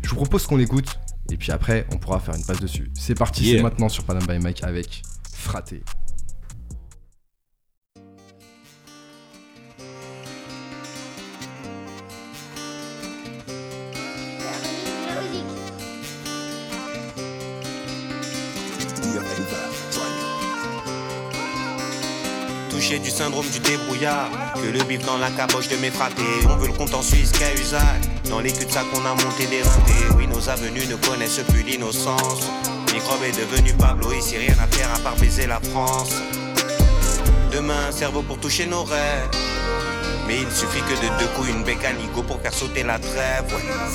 Je 0.02 0.08
vous 0.10 0.16
propose 0.16 0.46
qu'on 0.46 0.56
l'écoute. 0.56 0.98
Et 1.30 1.36
puis 1.36 1.52
après, 1.52 1.86
on 1.92 1.96
pourra 1.98 2.20
faire 2.20 2.34
une 2.34 2.44
passe 2.44 2.60
dessus. 2.60 2.90
C'est 2.94 3.14
parti, 3.14 3.44
Yeah. 3.44 3.56
c'est 3.58 3.62
maintenant 3.62 3.88
sur 3.88 4.04
Panam 4.04 4.24
by 4.26 4.38
Mike 4.38 4.62
avec 4.62 5.02
Fraté. 5.32 5.82
Du 23.02 23.10
syndrome 23.10 23.48
du 23.50 23.58
débrouillard 23.58 24.30
Que 24.54 24.68
le 24.68 24.82
bif 24.84 25.04
dans 25.04 25.18
la 25.18 25.28
caboche 25.30 25.66
de 25.66 25.76
mes 25.76 25.90
fratés 25.90 26.22
On 26.48 26.56
veut 26.56 26.68
le 26.68 26.72
compte 26.72 26.94
en 26.94 27.02
Suisse 27.02 27.32
qu'à 27.32 27.52
usage 27.52 27.80
Dans 28.30 28.38
les 28.38 28.52
cul-de-sac 28.52 28.84
on 28.94 29.04
a 29.04 29.10
monté 29.10 29.46
des 29.46 29.62
rentés 29.62 30.14
Oui 30.16 30.28
nos 30.28 30.48
avenues 30.48 30.86
ne 30.86 30.94
connaissent 30.94 31.40
plus 31.48 31.62
l'innocence 31.62 32.48
Microbe 32.92 33.24
est 33.24 33.36
devenu 33.36 33.72
Pablo 33.72 34.12
Ici 34.12 34.36
rien 34.36 34.54
à 34.62 34.68
faire 34.68 34.88
à 34.94 34.98
part 35.00 35.16
baiser 35.16 35.48
la 35.48 35.58
France 35.60 36.14
Demain 37.50 37.90
cerveau 37.90 38.22
pour 38.22 38.38
toucher 38.38 38.66
nos 38.66 38.84
rêves 38.84 39.28
mais 40.26 40.38
il 40.40 40.50
suffit 40.50 40.80
que 40.80 40.94
de 40.94 41.18
deux 41.18 41.26
coups, 41.36 41.50
une 41.50 41.64
bécane 41.64 41.96
go 42.14 42.22
pour 42.22 42.40
faire 42.40 42.54
sauter 42.54 42.82
la 42.82 42.98
trêve. 42.98 43.44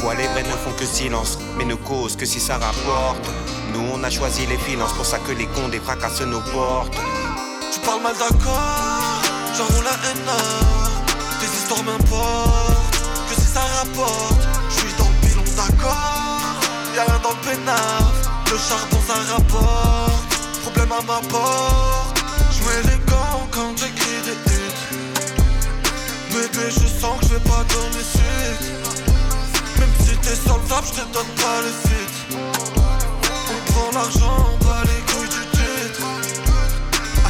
Ouais. 0.03 0.15
Les 0.15 0.27
vrais 0.27 0.43
ne 0.43 0.49
font 0.49 0.71
que 0.77 0.85
silence, 0.85 1.39
mais 1.57 1.65
ne 1.65 1.73
causent 1.73 2.15
que 2.15 2.25
si 2.27 2.39
ça 2.39 2.59
rapporte. 2.59 3.27
Nous 3.73 3.81
on 3.91 4.03
a 4.03 4.11
choisi 4.11 4.45
les 4.45 4.59
finances, 4.59 4.93
pour 4.93 5.07
ça 5.07 5.17
que 5.17 5.31
les 5.31 5.47
cons 5.47 5.69
défracassent 5.69 6.21
nos 6.21 6.41
portes. 6.41 6.95
Tu 7.71 7.79
parles 7.81 8.01
mal 8.01 8.13
d'accord, 8.17 9.21
j'enroule 9.55 9.83
la 9.83 9.91
haine 10.09 10.25
Tes 11.39 11.45
histoires 11.45 11.83
m'importent, 11.83 12.97
que 13.29 13.35
si 13.35 13.47
ça 13.47 13.61
rapporte. 13.77 14.41
Je 14.69 14.75
suis 14.75 14.93
dans 14.97 15.09
le 15.09 15.27
pilon 15.27 15.43
d'accord, 15.55 16.41
y'a 16.95 17.03
rien 17.03 17.19
dans 17.21 17.29
le 17.29 17.41
peinard. 17.47 18.11
Le 18.51 18.57
charbon 18.57 18.97
ça 19.07 19.33
rapporte, 19.33 20.39
problème 20.63 20.91
à 20.91 21.01
ma 21.01 21.19
porte. 21.27 22.23
Je 22.51 22.59
mets 22.63 22.91
les 22.91 22.99
gants 23.11 23.47
quand 23.51 23.77
j'écris 23.77 24.21
des 24.25 24.37
hits. 24.51 25.09
Bébé 26.31 26.69
je 26.71 26.87
sens 27.01 27.19
que 27.19 27.27
je 27.27 27.33
vais 27.33 27.49
pas 27.49 27.63
donner 27.73 28.03
suite. 28.03 28.79
Même 29.77 29.93
si 29.99 30.17
t'es 30.17 30.35
sur 30.35 30.57
le 30.57 30.63
je 30.85 30.91
te 30.91 31.13
donne 31.13 31.31
pas 31.35 31.61
le 31.61 31.71
site 31.83 32.37
On 33.51 33.71
prend 33.71 33.91
l'argent, 33.93 34.37
on 34.53 34.65
bat 34.65 34.81
les 34.85 35.13
couilles 35.13 35.18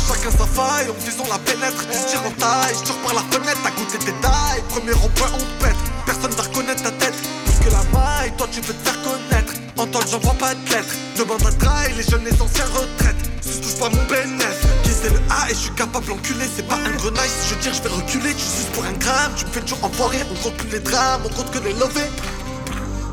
chacun 0.10 0.32
sa 0.32 0.46
faille, 0.46 0.90
en 0.90 0.98
visant 1.06 1.28
la 1.30 1.38
pénètre, 1.40 1.86
tu 1.86 1.98
tires 2.10 2.26
en 2.26 2.32
taille, 2.32 2.74
je 2.74 2.94
par 3.06 3.14
la 3.14 3.22
fenêtre, 3.30 3.60
t'as 3.64 3.72
goûté 3.72 3.98
tes 4.00 4.18
tailles, 4.22 4.64
premier 4.70 4.94
rond-point 4.94 5.30
on 5.34 5.38
te 5.38 5.64
pète, 5.64 5.82
personne 6.06 6.32
va 6.32 6.44
reconnaître 6.44 6.82
ta 6.84 6.92
tête, 6.92 7.14
plus 7.46 7.60
que 7.66 7.72
la 7.72 7.84
maille, 7.94 8.34
toi 8.38 8.48
tu 8.52 8.62
veux 8.62 8.74
te 8.74 8.90
faire 8.90 9.00
connaître, 9.04 9.54
en 9.78 9.86
tant 9.86 10.00
que 10.00 10.10
j'envoie 10.10 10.34
pas 10.34 10.56
de 10.56 10.70
lettres, 10.70 10.96
demande 11.18 11.46
à 11.46 11.52
trail, 11.52 11.94
les 11.96 12.04
jeunes, 12.04 12.26
les 12.26 12.42
anciens 12.42 12.66
retraites, 12.74 13.24
si 13.42 13.62
touche 13.62 13.78
pas 13.78 13.90
mon 13.90 14.04
bénéf, 14.10 14.60
qui 14.84 14.90
c'est 14.90 15.12
le 15.12 15.22
A 15.30 15.50
et 15.50 15.54
je 15.54 15.60
suis 15.60 15.76
capable 15.76 16.08
d'enculer, 16.08 16.46
c'est 16.56 16.68
pas 16.68 16.76
un 16.76 16.96
grenaille, 16.98 17.30
si 17.30 17.50
je 17.50 17.56
tire 17.62 17.74
je 17.74 17.84
vais 17.84 17.90
reculer, 17.90 18.34
tu 18.34 18.42
suces 18.42 18.72
pour 18.74 18.84
un 18.86 18.94
gramme, 18.94 19.34
tu 19.38 19.46
me 19.46 19.52
fais 19.52 19.62
toujours 19.62 19.84
enfoirer, 19.84 20.26
on 20.32 20.36
compte 20.44 20.58
plus 20.58 20.70
les 20.70 20.80
drames, 20.80 21.22
on 21.26 21.30
compte 21.30 21.52
que 21.52 21.60
les 21.60 21.74
lovés, 21.74 22.10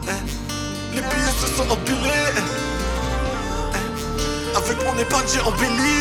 Eh, 0.08 0.94
les 0.94 1.02
billets 1.02 1.36
se 1.42 1.46
sont 1.56 1.68
empilés, 1.70 2.30
Eh, 2.36 2.40
eh, 3.74 4.56
avec 4.56 4.76
mon 4.86 4.98
épargne 4.98 5.26
j'ai 5.32 5.40
embelli, 5.40 6.00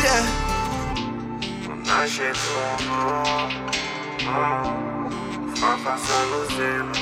achète 1.90 2.36
son 2.36 2.84
nom, 2.84 3.48
on 4.20 5.56
fera 5.56 5.76
face 5.84 6.10
à 6.10 6.62
ailes. 6.62 6.92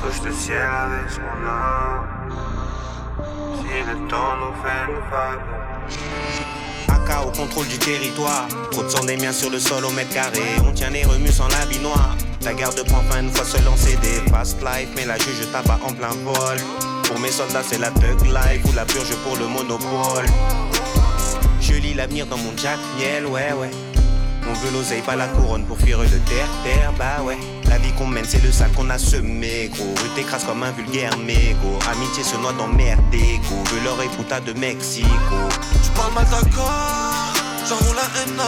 Touche 0.00 0.22
le 0.24 0.32
ciel 0.32 0.58
avec 0.58 1.10
son 1.10 1.46
âme. 1.46 2.30
Si 3.56 3.90
le 3.90 4.08
temps 4.08 4.36
nous 4.40 4.54
fait 4.62 4.82
une 4.88 5.00
vague. 5.10 5.62
Au 7.26 7.30
contrôle 7.30 7.66
du 7.66 7.78
territoire. 7.78 8.48
Trop 8.70 8.84
de 8.84 8.88
sang 8.88 9.04
des 9.04 9.16
miens 9.18 9.32
sur 9.32 9.50
le 9.50 9.58
sol 9.58 9.84
au 9.84 9.90
mètre 9.90 10.14
carré. 10.14 10.56
On 10.66 10.72
tient 10.72 10.88
les 10.88 11.04
remus 11.04 11.30
sans 11.30 11.46
l'habit 11.48 11.78
noir. 11.78 12.16
La 12.42 12.54
garde 12.54 12.82
prend 12.86 13.02
fin 13.02 13.20
une 13.20 13.30
fois 13.30 13.44
se 13.44 13.62
lancer 13.64 13.96
des 13.96 14.30
fast 14.30 14.60
life. 14.62 14.88
Mais 14.96 15.04
la 15.04 15.18
juge 15.18 15.50
tabac 15.52 15.78
en 15.86 15.92
plein 15.92 16.08
vol. 16.24 16.56
Pour 17.04 17.18
mes 17.20 17.30
soldats, 17.30 17.62
c'est 17.62 17.78
la 17.78 17.90
thug 17.90 18.24
life 18.24 18.64
ou 18.66 18.72
la 18.72 18.86
purge 18.86 19.14
pour 19.24 19.36
le 19.36 19.46
monopole. 19.46 20.24
L'avenir 21.90 22.26
dans 22.26 22.38
mon 22.38 22.56
Jack 22.56 22.78
Miel, 22.96 23.26
ouais, 23.26 23.52
ouais. 23.52 23.70
On 24.48 24.52
veut 24.54 24.70
l'oseille, 24.72 25.02
pas 25.02 25.14
la 25.14 25.26
couronne 25.26 25.64
pour 25.66 25.76
fuir 25.78 26.00
le 26.00 26.08
terre, 26.08 26.48
terre, 26.64 26.92
bah 26.98 27.22
ouais. 27.22 27.36
La 27.68 27.76
vie 27.78 27.92
qu'on 27.92 28.06
mène, 28.06 28.24
c'est 28.26 28.42
le 28.42 28.50
sale 28.50 28.72
qu'on 28.72 28.88
a 28.88 28.98
semé, 28.98 29.68
gros. 29.68 29.94
Rue 30.02 30.08
t'écrase 30.16 30.44
comme 30.44 30.62
un 30.62 30.70
vulgaire 30.72 31.16
mégot. 31.18 31.78
Amitié 31.92 32.24
se 32.24 32.36
noie 32.36 32.54
dans 32.54 32.66
merde, 32.66 33.02
gros. 33.10 33.62
Veut 33.70 33.84
l'oreille 33.84 34.08
puta 34.16 34.40
de 34.40 34.52
Mexico. 34.54 35.08
Tu 35.84 35.90
parles 35.90 36.14
mal 36.14 36.24
d'accord, 36.30 37.34
j'enroule 37.68 37.96
la 37.96 38.20
haine 38.20 38.42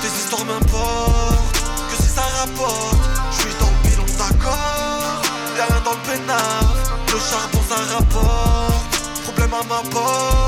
Tes 0.00 0.08
histoires 0.08 0.44
m'importent, 0.44 1.62
que 1.90 2.02
si 2.02 2.08
ça 2.08 2.22
rapporte 2.40 2.96
Je 3.30 3.36
suis 3.42 3.54
dans 3.60 3.70
le 3.70 3.88
bilan 3.88 4.06
d'accord, 4.18 5.22
y'a 5.56 5.80
dans 5.84 5.92
le 5.92 6.10
peinard 6.10 6.74
Le 7.06 7.18
charbon 7.18 7.60
ça 7.68 7.94
rapporte, 7.94 9.00
problème 9.24 9.54
à 9.54 9.62
ma 9.62 9.90
porte 9.90 10.41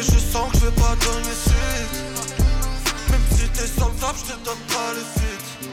Je 0.00 0.18
sens 0.18 0.50
que 0.52 0.58
je 0.58 0.64
vais 0.66 0.72
pas 0.72 0.96
donner 1.04 1.34
suite. 1.44 2.34
Même 3.10 3.20
si 3.30 3.48
t'es 3.48 3.66
je 3.66 4.32
te 4.32 4.44
donne 4.44 4.58
pas 4.68 4.92
le 4.94 5.00
fit 5.00 5.68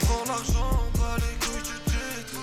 On 0.00 0.06
prend 0.06 0.24
l'argent, 0.26 0.70
on 0.72 0.98
bat 0.98 1.16
les 1.18 1.46
couilles 1.46 1.62
du 1.62 1.90
titre. 1.90 2.38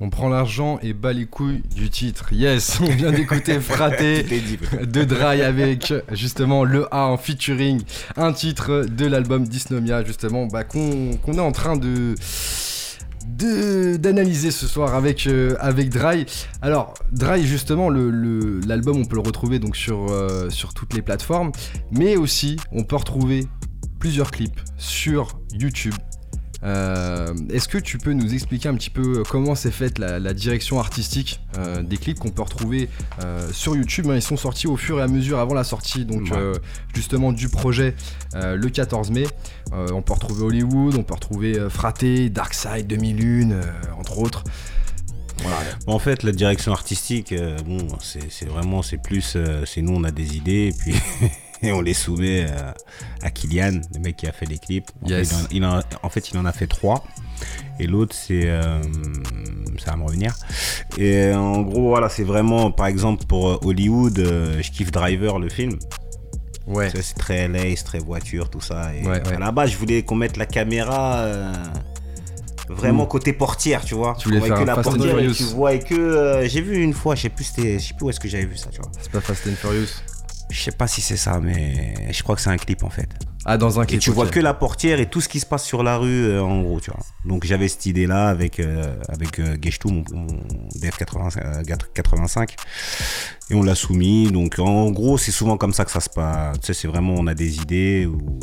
On 0.00 0.10
prend 0.10 0.28
l'argent 0.28 0.78
et 0.82 0.92
bat 0.92 1.12
les 1.12 1.26
couilles 1.26 1.62
du 1.74 1.88
titre. 1.90 2.32
Yes, 2.32 2.80
on 2.80 2.86
vient 2.86 3.12
d'écouter 3.12 3.60
Fraté 3.60 4.22
de 4.82 5.04
Dry 5.04 5.42
avec 5.42 5.92
justement 6.12 6.64
le 6.64 6.92
A 6.92 7.06
en 7.06 7.18
featuring, 7.18 7.82
un 8.16 8.32
titre 8.32 8.86
de 8.88 9.06
l'album 9.06 9.46
Dysnomia 9.46 10.04
justement 10.04 10.46
bah, 10.46 10.64
qu'on 10.64 11.12
est 11.32 11.38
en 11.38 11.52
train 11.52 11.76
de- 11.76 12.14
d'analyser 13.26 14.50
ce 14.50 14.66
soir 14.66 14.94
avec 14.94 15.26
euh, 15.26 15.56
avec 15.60 15.90
Dry. 15.90 16.26
Alors 16.62 16.94
Dry 17.12 17.44
justement 17.44 17.90
l'album 17.90 18.98
on 18.98 19.04
peut 19.04 19.16
le 19.16 19.22
retrouver 19.22 19.58
donc 19.58 19.76
sur 19.76 20.06
euh, 20.10 20.50
sur 20.50 20.74
toutes 20.74 20.94
les 20.94 21.02
plateformes, 21.02 21.52
mais 21.90 22.16
aussi 22.16 22.56
on 22.72 22.84
peut 22.84 22.96
retrouver 22.96 23.46
plusieurs 23.98 24.30
clips 24.30 24.60
sur 24.76 25.38
YouTube. 25.52 25.94
Euh, 26.62 27.34
Est-ce 27.52 27.68
que 27.68 27.78
tu 27.78 27.98
peux 27.98 28.12
nous 28.12 28.32
expliquer 28.32 28.68
un 28.68 28.74
petit 28.74 28.90
peu 28.90 29.22
comment 29.28 29.54
s'est 29.54 29.70
faite 29.70 29.98
la, 29.98 30.18
la 30.18 30.32
direction 30.32 30.78
artistique 30.80 31.40
euh, 31.58 31.82
des 31.82 31.96
clips 31.98 32.18
qu'on 32.18 32.30
peut 32.30 32.42
retrouver 32.42 32.88
euh, 33.22 33.46
sur 33.52 33.76
YouTube 33.76 34.06
hein, 34.10 34.14
Ils 34.16 34.22
sont 34.22 34.36
sortis 34.38 34.66
au 34.66 34.76
fur 34.76 34.98
et 34.98 35.02
à 35.02 35.08
mesure 35.08 35.38
avant 35.38 35.54
la 35.54 35.64
sortie 35.64 36.04
donc 36.04 36.22
Ouais. 36.30 36.52
justement 36.94 37.32
du 37.32 37.48
projet 37.48 37.94
le 38.34 38.68
14 38.68 39.10
mai. 39.10 39.26
On 39.72 40.02
peut 40.02 40.12
retrouver 40.14 40.44
Hollywood, 40.44 40.94
on 40.96 41.02
peut 41.02 41.14
retrouver 41.14 41.58
Fraté, 41.70 42.30
Darkside 42.30 42.86
2001 42.86 43.50
euh, 43.50 43.62
entre 43.98 44.18
autres. 44.18 44.44
Voilà. 45.42 45.56
En 45.86 45.98
fait, 45.98 46.22
la 46.22 46.32
direction 46.32 46.72
artistique, 46.72 47.34
bon, 47.66 47.86
c'est 48.00 48.46
vraiment, 48.48 48.80
c'est 48.82 48.96
plus, 48.96 49.36
c'est 49.66 49.82
nous, 49.82 49.92
on 49.94 50.02
a 50.04 50.10
des 50.10 50.36
idées, 50.36 50.72
et 50.72 50.72
puis 50.72 50.94
et 51.62 51.72
on 51.72 51.80
les 51.80 51.94
soumet 51.94 52.46
euh, 52.48 52.72
à 53.22 53.30
Kylian, 53.30 53.80
le 53.94 54.00
mec 54.00 54.16
qui 54.16 54.26
a 54.26 54.32
fait 54.32 54.46
les 54.46 54.58
clips. 54.58 54.90
En, 55.04 55.08
Yes. 55.08 55.30
fait, 55.32 55.46
il 55.50 55.64
en, 55.64 55.78
il 55.78 55.84
en- 56.02 56.06
en 56.06 56.08
fait, 56.10 56.30
il 56.30 56.38
en 56.38 56.44
a 56.44 56.52
fait 56.52 56.66
trois, 56.66 57.04
et 57.78 57.86
l'autre, 57.86 58.14
c'est, 58.14 58.42
euh, 58.46 58.80
ça 59.84 59.92
va 59.92 59.96
me 59.98 60.04
revenir. 60.04 60.34
Et 60.98 61.24
euh, 61.24 61.38
en 61.38 61.62
gros, 61.62 61.88
voilà, 61.88 62.08
c'est 62.08 62.24
vraiment, 62.24 62.70
par 62.70 62.86
exemple, 62.86 63.24
pour 63.26 63.64
Hollywood, 63.66 64.18
euh, 64.18 64.60
je 64.62 64.70
kiffe 64.70 64.90
Driver, 64.90 65.38
le 65.38 65.48
film. 65.48 65.78
Ouais. 66.66 66.90
Ça, 66.90 67.00
C'est 67.00 67.14
très 67.14 67.46
lace, 67.48 67.84
très 67.84 67.98
voiture, 68.00 68.50
tout 68.50 68.60
ça. 68.60 68.92
Et 68.94 69.06
Ouais, 69.06 69.22
la 69.38 69.52
base, 69.52 69.70
je 69.70 69.76
voulais 69.76 70.02
qu'on 70.02 70.16
mette 70.16 70.36
la 70.36 70.46
caméra 70.46 71.24
vraiment 72.68 73.06
côté 73.06 73.32
portière, 73.32 73.84
tu 73.84 73.94
vois. 73.94 74.16
Tu 74.18 74.28
voulais 74.28 74.40
faire 74.40 74.56
que 74.56 74.62
un 74.62 74.64
la 74.64 74.74
Fast 74.74 74.88
and 74.88 74.92
portière 74.94 75.14
et 75.18 75.22
Furious. 75.22 75.34
tu 75.34 75.44
vois 75.44 75.74
et 75.74 75.78
que 75.78 75.94
euh, 75.94 76.48
j'ai 76.48 76.60
vu 76.60 76.82
une 76.82 76.92
fois, 76.94 77.14
je 77.14 77.22
sais 77.22 77.28
plus, 77.28 77.44
c'était- 77.44 77.78
je 77.78 77.86
sais 77.88 77.94
plus 77.94 78.06
où 78.06 78.10
est-ce 78.10 78.18
que 78.18 78.26
j'avais 78.28 78.44
vu 78.46 78.56
ça, 78.56 78.70
tu 78.70 78.80
vois. 78.80 78.90
C'est 79.00 79.12
pas 79.12 79.20
Fast 79.20 79.46
and 79.46 79.54
Furious. 79.54 79.86
Je 80.50 80.60
sais 80.60 80.72
pas 80.72 80.86
si 80.86 81.00
c'est 81.00 81.16
ça, 81.16 81.40
mais 81.40 81.94
je 82.12 82.22
crois 82.22 82.36
que 82.36 82.40
c'est 82.40 82.50
un 82.50 82.56
clip 82.56 82.82
en 82.84 82.90
fait. 82.90 83.08
Ah 83.44 83.56
dans 83.58 83.78
un 83.78 83.84
Et 83.84 83.86
clip. 83.86 84.00
tu 84.00 84.10
vois 84.10 84.26
que 84.26 84.40
la 84.40 84.54
portière 84.54 84.98
et 85.00 85.06
tout 85.06 85.20
ce 85.20 85.28
qui 85.28 85.38
se 85.40 85.46
passe 85.46 85.64
sur 85.64 85.82
la 85.82 85.98
rue 85.98 86.24
euh, 86.26 86.42
en 86.42 86.62
gros, 86.62 86.80
tu 86.80 86.90
vois. 86.90 87.00
Donc 87.24 87.44
j'avais 87.44 87.68
cette 87.68 87.86
idée 87.86 88.06
là 88.06 88.28
avec 88.28 88.58
euh, 88.58 88.96
avec 89.08 89.38
euh, 89.38 89.56
mon, 89.84 90.04
mon 90.12 90.26
DF85 90.80 91.38
euh, 91.44 91.62
85 91.94 92.54
et 93.50 93.54
on 93.54 93.62
l'a 93.62 93.74
soumis. 93.74 94.30
Donc 94.32 94.58
en 94.58 94.90
gros, 94.90 95.16
c'est 95.18 95.32
souvent 95.32 95.56
comme 95.56 95.72
ça 95.72 95.84
que 95.84 95.90
ça 95.92 96.00
se 96.00 96.10
passe. 96.10 96.58
Tu 96.60 96.66
sais, 96.66 96.74
c'est 96.74 96.88
vraiment 96.88 97.14
on 97.16 97.26
a 97.28 97.34
des 97.34 97.58
idées 97.58 98.06
où 98.06 98.40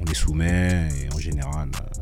on 0.00 0.04
les 0.04 0.14
soumet 0.14 0.88
et 1.02 1.14
en 1.14 1.18
général 1.18 1.68
euh, 1.74 1.97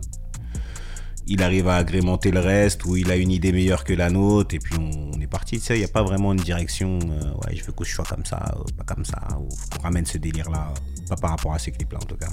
il 1.29 1.43
arrive 1.43 1.69
à 1.69 1.77
agrémenter 1.77 2.31
le 2.31 2.41
reste 2.41 2.85
ou 2.85 2.97
il 2.97 3.11
a 3.11 3.17
une 3.17 3.31
idée 3.33 3.53
meilleure 3.53 3.83
que 3.85 3.93
la 3.93 4.11
nôtre 4.11 4.55
et 4.55 4.59
puis 4.59 4.75
on, 4.79 5.11
on 5.17 5.21
est 5.21 5.27
parti. 5.27 5.59
Tu 5.59 5.65
sais, 5.65 5.77
il 5.77 5.81
n'y 5.81 5.85
a 5.85 5.89
pas 5.89 6.03
vraiment 6.03 6.33
une 6.33 6.41
direction. 6.41 6.99
euh, 7.03 7.33
ouais, 7.45 7.57
je 7.57 7.65
veux 7.65 7.73
que 7.73 7.85
je 7.85 7.93
sois 7.95 8.05
comme 8.05 8.25
ça, 8.25 8.55
ou 8.61 8.73
pas 8.73 8.85
comme 8.85 9.05
ça, 9.05 9.21
ou 9.41 9.49
qu'on 9.77 9.83
ramène 9.83 10.07
ce 10.07 10.19
délire 10.19 10.51
là. 10.51 10.73
Pas 11.09 11.17
par 11.17 11.31
rapport 11.31 11.53
à 11.55 11.59
ces 11.59 11.71
clips 11.73 11.93
là 11.93 11.99
en 12.03 12.07
tout 12.07 12.17
cas. 12.17 12.29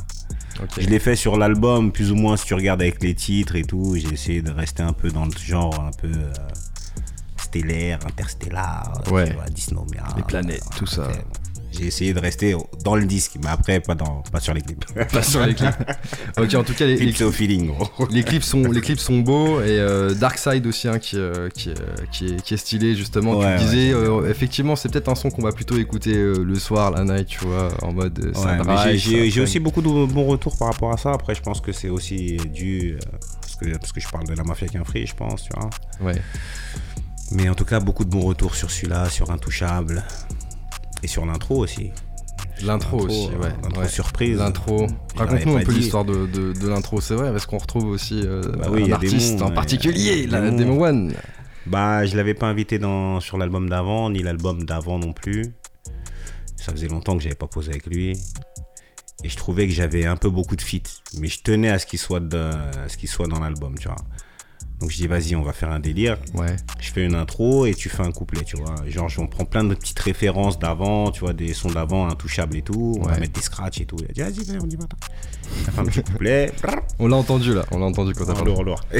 Je 0.80 0.88
l'ai 0.88 1.00
fait 1.00 1.16
sur 1.16 1.38
l'album, 1.38 1.92
plus 1.92 2.12
ou 2.12 2.16
moins 2.16 2.38
si 2.38 2.46
tu 2.46 2.54
regardes 2.54 2.82
avec 2.82 3.02
les 3.04 3.14
titres 3.16 3.56
et 3.56 3.64
tout. 3.64 3.96
J'ai 3.96 4.12
essayé 4.14 4.42
de 4.42 4.52
rester 4.52 4.84
un 4.84 4.94
peu 4.94 5.10
dans 5.10 5.26
le 5.26 5.32
genre 5.32 5.80
un 5.80 5.92
peu 5.92 6.08
euh, 6.12 6.34
stellaire, 7.38 8.00
interstellar, 8.06 9.04
Ouais. 9.12 9.28
tu 9.30 9.34
vois, 9.36 9.46
dysnomia. 9.46 10.04
Les 10.18 10.24
planètes, 10.24 10.64
tout 10.76 10.86
ça. 10.88 11.08
Bon, 11.08 11.14
J'ai 11.76 11.88
essayé 11.88 12.14
de 12.14 12.20
rester 12.20 12.56
dans 12.84 12.96
le 12.96 13.06
disque, 13.06 13.34
mais 13.42 13.50
après 13.50 13.80
pas, 13.80 13.96
dans, 13.96 14.22
pas 14.32 14.40
sur 14.40 14.54
les 14.54 14.62
clips. 14.62 14.86
Pas 15.12 15.24
sur 15.24 15.46
les 15.46 15.56
clips. 15.56 15.74
ok 16.38 16.54
en 16.56 16.64
tout 16.64 16.74
cas 16.74 16.86
les, 16.86 16.94
les 16.96 17.06
Clip, 17.06 17.16
c'est 17.18 17.24
au 17.24 17.32
feeling, 17.32 17.68
gros. 17.68 18.08
Les 18.12 18.24
clips 18.24 18.44
sont, 18.44 18.62
les 18.72 18.82
clips 18.82 19.00
sont 19.00 19.20
beaux 19.20 19.60
et 19.62 19.80
euh, 19.80 20.14
Darkside 20.14 20.68
aussi 20.68 20.88
hein, 20.88 21.00
qui, 21.00 21.18
euh, 21.18 21.50
qui, 21.50 21.70
euh, 21.72 21.74
qui, 22.12 22.28
est, 22.28 22.42
qui 22.42 22.54
est 22.54 22.58
stylé 22.58 22.96
justement. 22.96 23.38
Ouais, 23.40 23.58
tu 23.58 23.64
disais 23.66 23.92
euh, 23.94 24.30
effectivement 24.30 24.76
c'est 24.76 24.90
peut-être 24.92 25.10
un 25.10 25.16
son 25.16 25.30
qu'on 25.32 25.42
va 25.42 25.52
plutôt 25.52 25.78
écouter 25.78 26.14
le 26.16 26.56
soir, 26.56 26.92
la 26.92 27.04
night, 27.04 27.28
tu 27.28 27.40
vois, 27.46 27.70
en 27.82 27.92
mode 27.92 28.20
Ouais, 28.36 28.58
drive, 28.58 28.98
j'ai- 29.00 29.42
aussi 29.42 29.60
beaucoup 29.60 29.82
de 29.82 29.88
bons 29.88 30.26
retours 30.28 30.56
par 30.58 30.70
rapport 30.70 30.94
à 30.94 30.98
ça. 30.98 31.12
Après, 31.12 31.34
je 31.36 31.42
pense 31.42 31.60
que 31.60 31.72
c'est 31.72 31.90
aussi 31.90 32.38
dû. 32.54 32.98
parce, 33.42 33.56
que, 33.56 33.78
parce 33.78 33.92
que 33.92 34.00
je 34.00 34.08
parle 34.08 34.28
de 34.28 34.34
la 34.36 34.44
mafia 34.44 34.68
qu'un 34.68 34.84
free, 34.84 35.06
je 35.08 35.16
pense, 35.16 35.44
tu 35.44 35.50
vois. 35.56 35.70
Ouais. 36.02 36.22
Mais 37.32 37.50
en 37.50 37.56
tout 37.56 37.66
cas, 37.66 37.80
beaucoup 37.80 38.06
de 38.06 38.10
bons 38.10 38.22
retours 38.22 38.56
sur 38.56 38.70
celui-là, 38.70 39.10
sur 39.10 39.32
Intouchable. 39.32 40.04
Et 41.04 41.08
sur 41.08 41.26
l'intro 41.26 41.58
aussi. 41.58 41.92
L'intro 42.62 42.98
aussi, 43.02 43.30
euh, 43.34 43.40
ouais. 43.44 43.50
L'intro 43.64 43.82
ouais. 43.82 43.88
surprise. 43.90 44.38
L'intro. 44.38 44.88
Raconte-nous 45.16 45.58
un 45.58 45.64
peu 45.64 45.72
l'histoire 45.74 46.06
de, 46.06 46.26
de, 46.28 46.54
de 46.54 46.68
l'intro, 46.68 47.02
c'est 47.02 47.16
vrai, 47.16 47.32
parce 47.32 47.46
qu'on 47.46 47.58
retrouve 47.58 47.86
aussi 47.88 48.22
euh, 48.24 48.42
Bah 48.58 48.68
oui, 48.72 48.90
un 48.92 48.96
artiste 48.96 49.42
en 49.42 49.52
particulier, 49.52 50.26
la 50.28 50.50
Demo. 50.50 50.86
One. 50.86 51.14
Bah, 51.66 52.06
je 52.06 52.16
l'avais 52.18 52.34
pas 52.34 52.48
invité 52.48 52.80
dans, 52.80 53.20
sur 53.20 53.38
l'album 53.38 53.70
d'avant, 53.70 54.10
ni 54.10 54.22
l'album 54.24 54.64
d'avant 54.66 55.00
non 55.00 55.14
plus. 55.14 55.54
Ça 56.58 56.72
faisait 56.72 56.88
longtemps 56.88 57.18
que 57.18 57.24
j'avais 57.24 57.36
pas 57.36 57.48
posé 57.48 57.72
avec 57.72 57.86
lui. 57.88 58.18
Et 59.24 59.30
je 59.30 59.36
trouvais 59.38 59.68
que 59.68 59.74
j'avais 59.74 60.06
un 60.06 60.16
peu 60.18 60.30
beaucoup 60.30 60.56
de 60.56 60.62
feats. 60.62 61.02
Mais 61.20 61.28
je 61.28 61.42
tenais 61.42 61.70
à 61.70 61.80
ce 61.80 61.86
qu'il 61.86 62.00
soit, 62.00 62.20
de- 62.20 62.38
à 62.38 62.88
ce 62.90 62.98
qu'il 62.98 63.10
soit 63.10 63.28
dans 63.28 63.40
l'album, 63.40 63.78
tu 63.78 63.88
vois. 63.88 63.98
Donc 64.80 64.92
je 64.92 64.98
dis, 64.98 65.08
vas-y, 65.08 65.36
on 65.36 65.44
va 65.44 65.54
faire 65.54 65.72
un 65.72 65.80
délire. 65.80 66.18
Ouais. 66.34 66.56
Je 66.82 66.92
fais 66.92 67.06
une 67.06 67.16
intro 67.16 67.66
et 67.66 67.74
tu 67.74 67.88
fais 67.90 68.04
un 68.04 68.12
couplet, 68.12 68.44
tu 68.44 68.58
vois. 68.58 68.76
Genre, 68.88 69.10
on 69.18 69.28
prend 69.28 69.46
plein 69.46 69.64
de 69.64 69.74
petites 69.76 70.00
références 70.00 70.60
d'avant, 70.60 71.10
tu 71.12 71.22
vois, 71.22 71.32
des 71.34 71.54
sons 71.54 71.72
d'avant 71.72 72.08
intouchables 72.10 72.58
et 72.58 72.62
tout. 72.62 72.98
On 73.00 73.06
Ouais. 73.06 73.14
va 73.14 73.20
mettre 73.20 73.34
des 73.34 73.42
scratchs 73.42 73.80
et 73.82 73.86
tout. 73.86 73.96
Il 74.16 74.22
a 74.22 74.30
dit, 74.32 74.44
vas-y, 74.44 74.58
on 74.62 74.68
y 74.70 74.76
va. 74.76 74.86
Petit 75.86 76.04
couplet. 76.04 76.52
On 77.00 77.08
l'a 77.08 77.16
entendu 77.18 77.54
là, 77.54 77.64
on 77.72 77.80
l'a 77.80 77.86
entendu 77.86 78.14
quand 78.14 78.26
t'as 78.26 78.34
parlé. 78.34 78.52
Lourd, 78.52 78.64
lourd. 78.64 78.82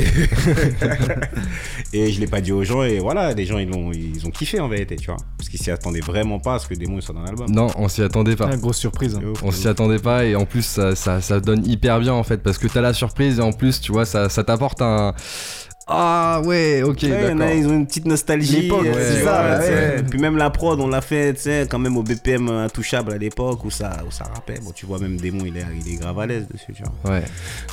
et 1.94 2.12
je 2.12 2.20
l'ai 2.20 2.28
pas 2.28 2.42
dit 2.42 2.52
aux 2.52 2.64
gens 2.64 2.84
et 2.84 3.00
voilà, 3.00 3.34
les 3.34 3.46
gens 3.46 3.58
ils 3.60 3.72
ont, 3.74 3.92
ils 3.92 4.26
ont 4.26 4.32
kiffé 4.32 4.60
en 4.60 4.68
vérité, 4.68 4.96
tu 4.96 5.08
vois. 5.08 5.18
Parce 5.38 5.50
qu'ils 5.50 5.60
s'y 5.60 5.72
attendaient 5.72 6.00
vraiment 6.02 6.40
pas 6.40 6.56
à 6.56 6.60
ce 6.60 6.68
que 6.68 6.74
Démon 6.76 7.02
soit 7.02 7.14
dans 7.16 7.22
l'album. 7.24 7.50
Non, 7.50 7.68
on 7.78 7.88
s'y 7.88 8.02
attendait 8.02 8.36
pas. 8.36 8.50
Ah, 8.52 8.58
grosse 8.58 8.78
surprise. 8.78 9.16
hein. 9.16 9.34
On 9.44 9.52
s'y 9.52 9.68
attendait 9.68 10.00
pas 10.00 10.26
et 10.26 10.36
en 10.36 10.46
plus 10.46 10.66
ça, 10.66 10.96
ça, 10.96 11.22
ça 11.22 11.40
donne 11.40 11.66
hyper 11.66 12.00
bien 12.00 12.14
en 12.14 12.24
fait 12.24 12.38
parce 12.38 12.58
que 12.58 12.68
t'as 12.68 12.82
la 12.82 12.94
surprise 12.94 13.40
et 13.40 13.42
en 13.42 13.52
plus 13.54 13.80
tu 13.82 13.92
vois 13.92 14.06
ça, 14.06 14.30
ça 14.30 14.44
t'apporte 14.44 14.82
un 14.82 15.14
ah 15.86 16.42
ouais 16.46 16.82
ok 16.82 17.00
Ouais, 17.04 17.10
y 17.10 17.14
en 17.14 17.18
a, 17.18 17.34
d'accord 17.46 17.50
ils 17.56 17.68
ont 17.68 17.74
une 17.74 17.86
petite 17.86 18.06
nostalgie. 18.06 18.62
L'époque, 18.62 18.86
euh, 18.86 18.94
ouais, 18.96 19.04
c'est 19.18 19.24
ça, 19.24 19.44
ouais, 19.44 19.58
ouais. 19.60 19.96
c'est- 19.98 20.04
Puis 20.10 20.18
même 20.20 20.38
la 20.38 20.50
prod, 20.50 20.80
on 20.80 20.88
l'a 20.88 21.02
fait, 21.02 21.38
quand 21.70 21.78
même 21.80 21.98
au 21.98 22.04
BPM 22.04 22.48
intouchable 22.50 23.12
à 23.12 23.18
l'époque 23.18 23.66
où 23.66 23.70
ça, 23.70 23.92
où 24.08 24.12
ça 24.12 24.24
rappelle. 24.34 24.62
Bon, 24.62 24.72
tu 24.72 24.86
vois, 24.86 24.98
même 25.00 25.18
Démon, 25.18 25.44
il 25.46 25.58
est, 25.58 25.66
il 25.86 25.94
est 25.94 25.98
grave 25.98 26.18
à 26.20 26.26
l'aise 26.26 26.48
dessus, 26.48 26.72
tu 26.74 26.84
vois. 27.04 27.12
ouais 27.12 27.24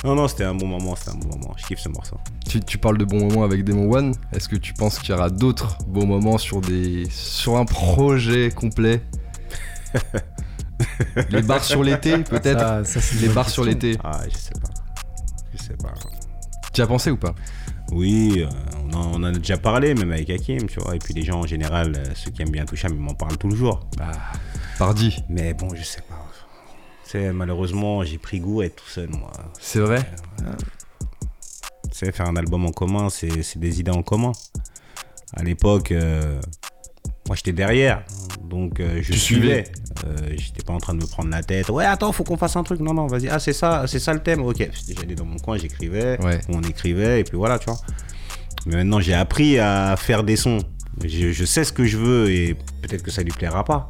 Non, 0.03 0.15
non, 0.15 0.27
c'était 0.27 0.43
un 0.43 0.53
bon 0.55 0.67
moment, 0.67 0.95
c'était 0.97 1.11
un 1.11 1.19
bon 1.19 1.29
moment. 1.37 1.53
Je 1.57 1.65
kiffe 1.65 1.79
ce 1.79 1.87
morceau. 1.89 2.17
tu, 2.47 2.59
tu 2.59 2.77
parles 2.77 2.97
de 2.97 3.05
bons 3.05 3.27
moments 3.29 3.43
avec 3.45 3.63
Demon 3.63 3.89
One 3.91 4.13
est-ce 4.33 4.49
que 4.49 4.57
tu 4.57 4.73
penses 4.73 4.99
qu'il 4.99 5.11
y 5.11 5.17
aura 5.17 5.29
d'autres 5.29 5.77
bons 5.87 6.05
moments 6.05 6.37
sur 6.37 6.59
des 6.59 7.05
sur 7.09 7.55
un 7.57 7.65
projet 7.65 8.49
complet? 8.53 9.01
Les 11.29 11.41
bars 11.41 11.63
sur 11.63 11.83
l'été 11.83 12.17
peut-être? 12.17 12.59
Ça- 12.59 12.83
ça, 12.85 13.01
c'est 13.01 13.15
une 13.15 13.21
les 13.21 13.29
bars 13.29 13.49
sur 13.49 13.63
l'été 13.63 13.97
Ah, 14.03 14.21
je 14.29 14.37
sais 14.37 14.51
pas. 14.59 14.69
Je 15.53 15.63
sais 15.63 15.73
pas. 15.81 15.93
tu 16.73 16.81
as 16.81 16.87
pensé 16.87 17.11
ou 17.11 17.17
pas? 17.17 17.35
Oui, 17.91 18.45
euh, 18.45 18.47
on, 18.89 18.93
en, 18.93 19.11
on 19.13 19.15
en 19.15 19.23
a 19.25 19.31
déjà 19.31 19.57
parlé, 19.57 19.93
même 19.93 20.11
avec 20.11 20.29
Hakim, 20.29 20.67
tu 20.67 20.79
vois. 20.79 20.95
Et 20.95 20.99
puis 20.99 21.13
les 21.13 21.23
gens 21.23 21.39
en 21.41 21.45
général, 21.47 21.93
euh, 21.95 22.03
ceux 22.15 22.31
qui 22.31 22.41
aiment 22.41 22.51
bien 22.51 22.65
Toucham, 22.65 22.93
ils 22.93 22.99
m'en 22.99 23.13
parlent 23.13 23.37
tout 23.37 23.49
le 23.49 23.55
jour. 23.55 23.81
Pardi, 24.77 25.17
Mais 25.29 25.53
bon, 25.53 25.73
je 25.75 25.83
sais 25.83 26.01
pas. 26.01 26.25
Tu 27.03 27.11
sais, 27.11 27.33
malheureusement, 27.33 28.03
j'ai 28.05 28.17
pris 28.17 28.39
goût 28.39 28.61
à 28.61 28.65
être 28.65 28.77
tout 28.77 28.87
seul, 28.89 29.09
moi. 29.09 29.31
c'est 29.59 29.79
vrai? 29.81 30.09
Tu 30.39 30.45
sais, 31.91 32.11
faire 32.11 32.27
un 32.29 32.35
album 32.37 32.65
en 32.65 32.71
commun, 32.71 33.09
c'est 33.09 33.43
c'est 33.43 33.59
des 33.59 33.79
idées 33.81 33.91
en 33.91 34.01
commun. 34.03 34.31
À 35.33 35.43
l'époque, 35.43 35.91
euh, 35.91 36.39
moi 37.27 37.35
j'étais 37.35 37.53
derrière, 37.53 38.03
donc 38.43 38.79
euh, 38.79 38.99
je 39.01 39.13
Tu 39.13 39.19
suivais. 39.19 39.63
Euh, 40.05 40.33
J'étais 40.37 40.63
pas 40.63 40.73
en 40.73 40.79
train 40.79 40.93
de 40.95 40.99
me 41.01 41.05
prendre 41.07 41.29
la 41.29 41.43
tête. 41.43 41.69
Ouais, 41.69 41.85
attends, 41.85 42.11
faut 42.11 42.23
qu'on 42.23 42.37
fasse 42.37 42.55
un 42.55 42.63
truc. 42.63 42.79
Non, 42.79 42.93
non, 42.93 43.07
vas-y. 43.07 43.27
Ah, 43.29 43.39
c'est 43.39 43.53
ça, 43.53 43.83
c'est 43.87 43.99
ça 43.99 44.13
le 44.13 44.19
thème. 44.23 44.41
Ok. 44.41 44.67
J'allais 44.97 45.15
dans 45.15 45.25
mon 45.25 45.37
coin, 45.37 45.57
j'écrivais, 45.57 46.19
Ouais. 46.23 46.39
on 46.49 46.61
écrivait, 46.63 47.19
et 47.19 47.23
puis 47.23 47.37
voilà, 47.37 47.59
tu 47.59 47.65
vois. 47.65 47.77
Mais 48.65 48.77
maintenant, 48.77 48.99
j'ai 48.99 49.13
appris 49.13 49.59
à 49.59 49.95
faire 49.97 50.23
des 50.23 50.35
sons. 50.37 50.59
Je, 51.03 51.31
je 51.31 51.45
sais 51.45 51.63
ce 51.63 51.71
que 51.71 51.85
je 51.85 51.97
veux, 51.97 52.31
et 52.31 52.55
peut-être 52.81 53.03
que 53.03 53.11
ça 53.11 53.21
lui 53.21 53.31
plaira 53.31 53.63
pas. 53.63 53.89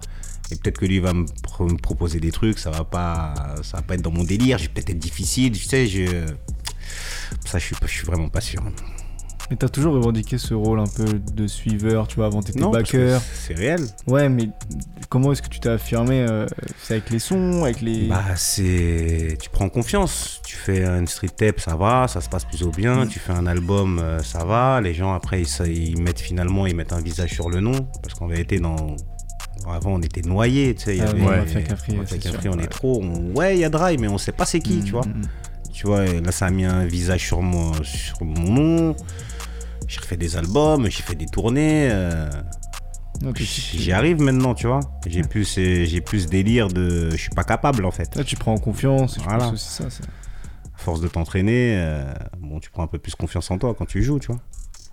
Et 0.52 0.56
peut-être 0.56 0.78
que 0.80 0.86
lui 0.86 1.00
va 1.00 1.14
me, 1.14 1.26
pro- 1.44 1.66
me 1.68 1.78
proposer 1.78 2.20
des 2.20 2.32
trucs, 2.32 2.60
ça 2.60 2.72
va 2.72 2.84
pas, 2.84 3.34
ça 3.64 3.78
va 3.78 3.84
pas 3.84 3.94
être 3.96 4.02
dans 4.02 4.12
mon 4.12 4.24
délire. 4.26 4.58
Je 4.58 4.64
vais 4.64 4.70
peut-être 4.70 4.90
être 4.90 5.00
difficile, 5.00 5.54
tu 5.54 5.64
sais. 5.64 5.88
Je, 5.88 6.06
ça, 7.46 7.58
je 7.58 7.66
suis, 7.66 7.76
pas- 7.76 7.88
je 7.88 7.92
suis 7.94 8.06
vraiment 8.06 8.28
pas 8.30 8.42
sûr. 8.42 8.62
Mais 9.52 9.58
t'as 9.58 9.68
toujours 9.68 9.94
revendiqué 9.94 10.38
ce 10.38 10.54
rôle 10.54 10.80
un 10.80 10.88
peu 10.88 11.04
de 11.06 11.46
suiveur, 11.46 12.08
tu 12.08 12.16
vois, 12.16 12.28
avant 12.28 12.42
t'étais 12.42 12.62
backer. 12.62 13.20
c'est 13.34 13.54
réel. 13.54 13.82
Ouais, 14.08 14.30
mais 14.30 14.50
comment 15.10 15.34
est-ce 15.34 15.42
que 15.42 15.50
tu 15.50 15.60
t'es 15.60 15.68
affirmé 15.70 16.22
euh, 16.28 16.46
C'est 16.82 16.94
avec 16.94 17.10
les 17.10 17.20
sons, 17.20 17.64
avec 17.66 17.82
les. 17.82 18.08
Bah, 18.08 18.24
c'est. 18.38 19.38
Tu 19.42 19.50
prends 19.50 19.68
confiance. 19.68 20.40
Tu 20.46 20.56
fais 20.56 20.86
une 20.86 21.06
street 21.06 21.28
tape, 21.36 21.60
ça 21.60 21.76
va, 21.76 22.08
ça 22.08 22.22
se 22.22 22.30
passe 22.30 22.46
plutôt 22.46 22.72
bien. 22.72 23.06
Tu 23.08 23.20
fais 23.20 23.34
un 23.34 23.46
album, 23.46 24.00
euh, 24.00 24.20
ça 24.24 24.46
va. 24.46 24.80
Les 24.80 24.94
gens, 24.94 25.14
après, 25.14 25.42
ils, 25.42 25.68
ils 25.68 26.02
mettent 26.02 26.22
finalement, 26.22 26.66
ils 26.66 26.76
mettent 26.76 26.94
un 26.94 27.02
visage 27.02 27.32
sur 27.34 27.50
le 27.50 27.60
nom. 27.60 27.88
Parce 28.02 28.14
qu'en 28.18 28.28
vérité, 28.28 28.60
dans. 28.60 28.96
Avant, 29.70 29.94
on 29.96 30.02
était 30.02 30.22
noyés, 30.22 30.74
tu 30.76 30.86
sais. 30.86 30.96
il 30.98 31.04
y 31.04 31.06
Ah 31.06 31.12
oui, 31.14 31.22
Mafia 31.22 31.76
sûr, 32.42 32.52
on 32.54 32.58
ouais. 32.58 32.64
est 32.64 32.68
trop. 32.68 33.00
on- 33.04 33.36
Ouais, 33.38 33.56
il 33.58 33.60
y 33.60 33.66
a 33.66 33.70
Dry, 33.70 33.98
mais 33.98 34.08
on 34.08 34.18
sait 34.18 34.32
pas 34.32 34.46
c'est 34.46 34.60
qui, 34.60 34.78
Mm, 34.78 34.84
tu 34.86 34.92
vois. 34.92 35.06
mm, 35.06 35.10
mm. 35.10 35.22
Tu 35.74 35.88
vois, 35.88 36.06
là, 36.06 36.32
ça 36.32 36.48
a 36.48 36.50
mis 36.52 36.66
un 36.66 36.86
visage 36.86 37.26
sur, 37.28 37.42
moi, 37.42 37.72
sur 37.84 38.24
mon 38.24 38.52
nom. 38.52 38.96
J'ai 39.92 40.00
refait 40.00 40.16
des 40.16 40.38
albums, 40.38 40.86
j'ai 40.90 41.04
fait 41.04 41.16
des 41.16 41.26
tournées. 41.26 41.90
euh, 41.92 42.30
J'y 43.36 43.92
arrive 43.92 44.22
maintenant, 44.22 44.56
tu 44.56 44.66
vois. 44.68 44.80
J'ai 45.06 45.22
plus, 45.22 45.54
j'ai 45.56 46.00
plus 46.00 46.28
délire 46.28 46.70
de. 46.70 47.10
Je 47.12 47.18
suis 47.18 47.30
pas 47.30 47.44
capable, 47.44 47.84
en 47.84 47.92
fait. 47.92 48.16
Là, 48.16 48.24
tu 48.24 48.38
prends 48.38 48.54
en 48.54 48.58
confiance. 48.58 49.20
Voilà. 49.20 49.40
pense 49.50 49.54
aussi 49.54 49.70
ça. 49.70 49.90
ça. 49.90 50.04
À 50.74 50.78
force 50.78 51.02
de 51.02 51.10
t'entraîner, 51.10 51.76
euh, 51.78 52.06
bon, 52.40 52.62
tu 52.62 52.70
prends 52.72 52.84
un 52.84 52.88
peu 52.88 53.00
plus 53.00 53.16
confiance 53.16 53.52
en 53.52 53.58
toi 53.58 53.76
quand 53.78 53.86
tu 53.86 54.02
joues, 54.02 54.20
tu 54.20 54.28
vois. 54.28 54.40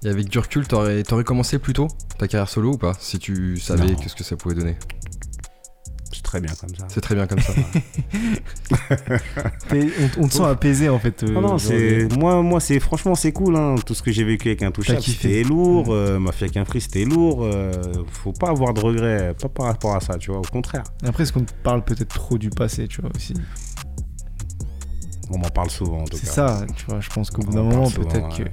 Et 0.05 0.09
avec 0.09 0.29
du 0.29 0.39
recul, 0.41 0.67
t'aurais 0.67 1.05
t'aurais 1.05 1.25
commencé 1.25 1.59
plus 1.61 1.73
tôt 1.75 1.87
ta 2.19 2.27
carrière 2.27 2.49
solo 2.49 2.75
ou 2.75 2.77
pas 2.79 2.93
Si 2.99 3.19
tu 3.21 3.57
savais 3.59 3.95
qu'est-ce 3.95 4.17
que 4.17 4.25
ça 4.25 4.35
pouvait 4.37 4.55
donner? 4.57 4.77
C'est 6.29 6.41
très 6.41 6.41
bien 6.41 6.55
comme 6.61 6.75
ça. 6.75 6.85
C'est 6.89 7.01
très 7.01 7.15
bien 7.15 7.27
comme 7.27 7.39
ça. 7.41 7.53
On, 9.73 10.25
on 10.25 10.29
te 10.29 10.33
sent 10.35 10.45
apaisé 10.45 10.89
en 10.89 10.99
fait. 10.99 11.23
euh, 11.23 11.33
Non, 11.33 11.41
non, 11.41 11.49
genre 11.49 11.61
c'est 11.61 12.07
de- 12.07 12.15
moi, 12.19 12.43
moi, 12.43 12.61
c'est 12.61 12.79
franchement, 12.81 13.15
c'est 13.15 13.33
cool. 13.33 13.57
Hein. 13.57 13.77
Tout 13.87 13.95
ce 13.95 14.03
que 14.03 14.11
j'ai 14.13 14.25
vécu 14.25 14.49
avec 14.49 14.63
un 14.63 14.71
touchable, 14.71 14.99
T'as 14.99 15.05
kiffé. 15.05 15.29
c'était 15.29 15.49
lourd. 15.49 15.87
Euh, 15.89 16.19
Mafia 16.19 16.49
qu'un 16.49 16.65
free, 16.65 16.81
c'était 16.81 17.05
lourd. 17.05 17.41
euh, 17.45 17.73
faut 18.11 18.33
pas 18.33 18.51
avoir 18.51 18.75
de 18.75 18.81
regrets, 18.81 19.35
pas 19.41 19.49
par 19.49 19.67
rapport 19.67 19.97
à 19.97 20.01
ça, 20.01 20.19
tu 20.19 20.31
vois. 20.31 20.41
Au 20.41 20.43
contraire, 20.51 20.83
Après, 21.07 21.23
est-ce 21.23 21.33
qu'on 21.33 21.45
parle 21.63 21.85
peut-être 21.85 22.15
trop 22.15 22.37
du 22.39 22.51
passé, 22.51 22.89
tu 22.89 23.01
vois 23.01 23.11
aussi? 23.15 23.35
On 25.31 25.39
m'en 25.39 25.49
parle 25.51 25.71
souvent 25.71 26.01
en 26.01 26.05
tout 26.05 26.17
C'est 26.17 26.27
cas. 26.27 26.33
ça, 26.33 26.67
tu 26.77 26.87
vois. 26.87 27.01
Je 27.01 27.09
pense 27.11 27.31
qu'au 27.31 27.43
bout 27.43 27.53
d'un 27.53 27.61
en 27.61 27.65
moment, 27.65 27.91
peut-être 27.91 28.37
que. 28.37 28.45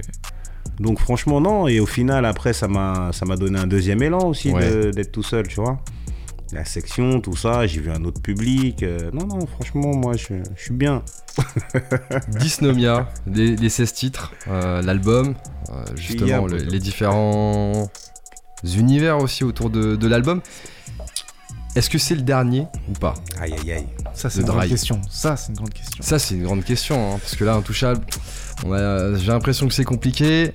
Donc 0.81 0.99
franchement 0.99 1.39
non. 1.39 1.67
Et 1.69 1.79
au 1.79 1.85
final, 1.85 2.25
après, 2.25 2.51
ça 2.51 2.67
m'a, 2.67 3.11
ça 3.13 3.25
m'a 3.25 3.37
donné 3.37 3.57
un 3.59 3.67
deuxième 3.67 4.01
élan 4.03 4.27
aussi 4.27 4.51
Ouais. 4.51 4.91
d'être 4.91 5.11
tout 5.11 5.23
seul, 5.23 5.47
tu 5.47 5.61
vois. 5.61 5.79
La 6.51 6.63
section, 6.63 7.19
tout 7.21 7.35
ça, 7.35 7.65
j'ai 7.67 7.81
vu 7.81 7.91
un 7.91 8.03
autre 8.05 8.21
public. 8.21 8.83
euh, 8.83 9.09
non, 9.11 9.25
non, 9.25 9.45
franchement, 9.47 9.95
moi, 9.95 10.15
je, 10.15 10.35
je 10.55 10.61
suis 10.63 10.73
bien. 10.73 11.03
Dysnomia, 12.39 13.09
les, 13.27 13.55
les 13.55 13.69
16 13.69 13.93
titres, 13.93 14.33
euh, 14.47 14.81
l'album, 14.81 15.35
euh, 15.69 15.83
justement 15.95 16.47
le- 16.47 16.57
les 16.57 16.79
différents 16.79 17.89
univers 18.63 19.17
aussi 19.19 19.43
autour 19.43 19.69
de, 19.69 19.95
de 19.95 20.07
l'album. 20.07 20.41
Est-ce 21.75 21.89
que 21.89 21.97
c'est 21.97 22.15
le 22.15 22.21
dernier 22.21 22.67
ou 22.87 22.93
pas? 22.93 23.15
Aïe, 23.37 23.53
aïe, 23.53 23.71
aïe. 23.73 23.87
Ça, 24.13 24.29
c'est 24.29 24.39
une 24.39 24.45
grande 24.47 24.59
question. 24.69 25.01
Ça, 25.09 25.35
c'est 25.35 25.49
une 25.49 25.55
grande 25.57 25.73
question. 25.73 26.03
Ça 26.03 26.19
c'est 26.19 26.35
une 26.35 26.43
grande 26.43 26.63
question, 26.63 27.15
hein, 27.15 27.17
parce 27.19 27.35
que 27.35 27.43
là, 27.43 27.55
Intouchable, 27.55 28.05
j'ai 28.63 29.27
l'impression 29.27 29.67
que 29.67 29.73
c'est 29.73 29.83
compliqué. 29.83 30.53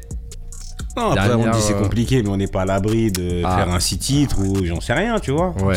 Non, 0.97 1.13
après, 1.13 1.35
on 1.35 1.51
dit 1.51 1.61
c'est 1.61 1.75
euh, 1.75 1.81
compliqué, 1.81 2.23
mais 2.23 2.29
on 2.31 2.37
n'est 2.37 2.49
pas 2.49 2.63
à 2.63 2.65
l'abri 2.65 3.13
de 3.13 3.43
Ah. 3.45 3.57
faire 3.59 3.71
un 3.73 3.79
six 3.81 3.99
titres 3.99 4.41
ou 4.41 4.65
j'en 4.65 4.81
sais 4.81 4.93
rien, 4.93 5.19
tu 5.21 5.31
vois. 5.31 5.55
Ouais. 5.63 5.75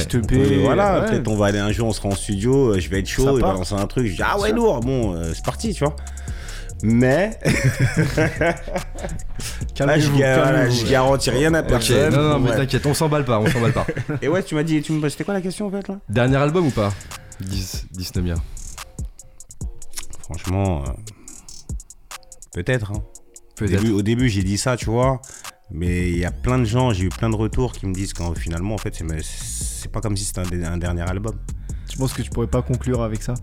Voilà, 0.63 1.01
ouais. 1.01 1.05
peut-être 1.07 1.27
on 1.27 1.35
va 1.35 1.45
aller 1.47 1.59
un 1.59 1.71
jour, 1.71 1.87
on 1.87 1.93
sera 1.93 2.09
en 2.09 2.15
studio, 2.15 2.73
euh, 2.73 2.79
je 2.79 2.89
vais 2.89 2.99
être 2.99 3.07
chaud, 3.07 3.37
il 3.37 3.41
va 3.41 3.53
lancer 3.53 3.75
un 3.75 3.85
truc, 3.85 4.07
je 4.07 4.15
dis 4.15 4.21
ah 4.25 4.39
ouais 4.39 4.51
lourd, 4.51 4.79
bon, 4.79 5.13
euh, 5.15 5.31
c'est 5.35 5.45
parti, 5.45 5.73
tu 5.73 5.83
vois. 5.83 5.95
Mais 6.85 7.39
là, 9.79 9.97
je, 9.99 10.09
voilà, 10.09 10.67
garantis 10.89 11.29
rien 11.29 11.53
à 11.53 11.63
personne. 11.63 12.13
non, 12.13 12.21
non, 12.29 12.39
mais 12.39 12.49
Ouais. 12.49 12.57
t'inquiète, 12.57 12.85
on 12.85 12.93
s'emballe 12.93 13.23
pas, 13.23 13.39
on 13.39 13.47
s'emballe 13.47 13.71
pas. 13.73 13.85
Et 14.21 14.27
ouais, 14.27 14.43
tu 14.43 14.55
m'as 14.55 14.63
dit, 14.63 14.81
tu 14.81 14.91
me 14.91 15.09
c'était 15.09 15.23
quoi 15.23 15.33
la 15.33 15.41
question 15.41 15.67
en 15.67 15.71
fait 15.71 15.87
là? 15.87 15.99
Dernier 16.09 16.37
album 16.37 16.67
ou 16.67 16.71
pas? 16.71 16.91
Dys- 17.41 17.85
Dysnomia. 17.91 18.35
Franchement, 20.21 20.83
euh, 20.87 20.91
peut-être. 22.53 22.91
hein. 22.91 23.01
Au 23.61 23.65
début, 23.65 23.91
au 23.91 24.01
début, 24.01 24.29
j'ai 24.29 24.43
dit 24.43 24.57
ça, 24.57 24.77
tu 24.77 24.85
vois. 24.85 25.21
Mais 25.71 26.09
il 26.09 26.17
y 26.17 26.25
a 26.25 26.31
plein 26.31 26.59
de 26.59 26.65
gens, 26.65 26.91
j'ai 26.91 27.05
eu 27.05 27.09
plein 27.09 27.29
de 27.29 27.35
retours 27.35 27.71
qui 27.73 27.85
me 27.87 27.93
disent 27.93 28.13
qu'en 28.13 28.33
finalement, 28.33 28.75
en 28.75 28.77
fait, 28.77 28.93
c'est 28.95 29.05
c'est 29.23 29.91
pas 29.91 30.01
comme 30.01 30.15
si 30.15 30.25
c'était 30.25 30.41
un, 30.65 30.77
dernier 30.77 31.01
album. 31.01 31.35
Tu 31.89 31.97
penses 31.97 32.13
que 32.13 32.21
tu 32.21 32.29
pourrais 32.29 32.47
pas 32.47 32.61
conclure 32.61 33.01
avec 33.01 33.21
ça? 33.21 33.33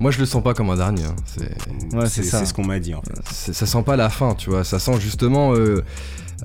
Moi 0.00 0.12
je 0.12 0.20
le 0.20 0.26
sens 0.26 0.42
pas 0.44 0.54
comme 0.54 0.70
un 0.70 0.76
dernier. 0.76 1.04
hein, 1.04 1.16
c'est- 1.26 1.96
Ouais, 1.96 2.06
c'est 2.06 2.22
c'est 2.22 2.30
ça. 2.30 2.38
c'est 2.38 2.46
ce 2.46 2.54
qu'on 2.54 2.64
m'a 2.64 2.78
dit 2.78 2.94
en 2.94 3.02
fait. 3.02 3.52
ça 3.52 3.66
sent 3.66 3.82
pas 3.82 3.96
la 3.96 4.10
fin, 4.10 4.34
tu 4.34 4.48
vois. 4.50 4.62
Ça 4.62 4.78
sent 4.78 5.00
justement, 5.00 5.54
euh, 5.54 5.84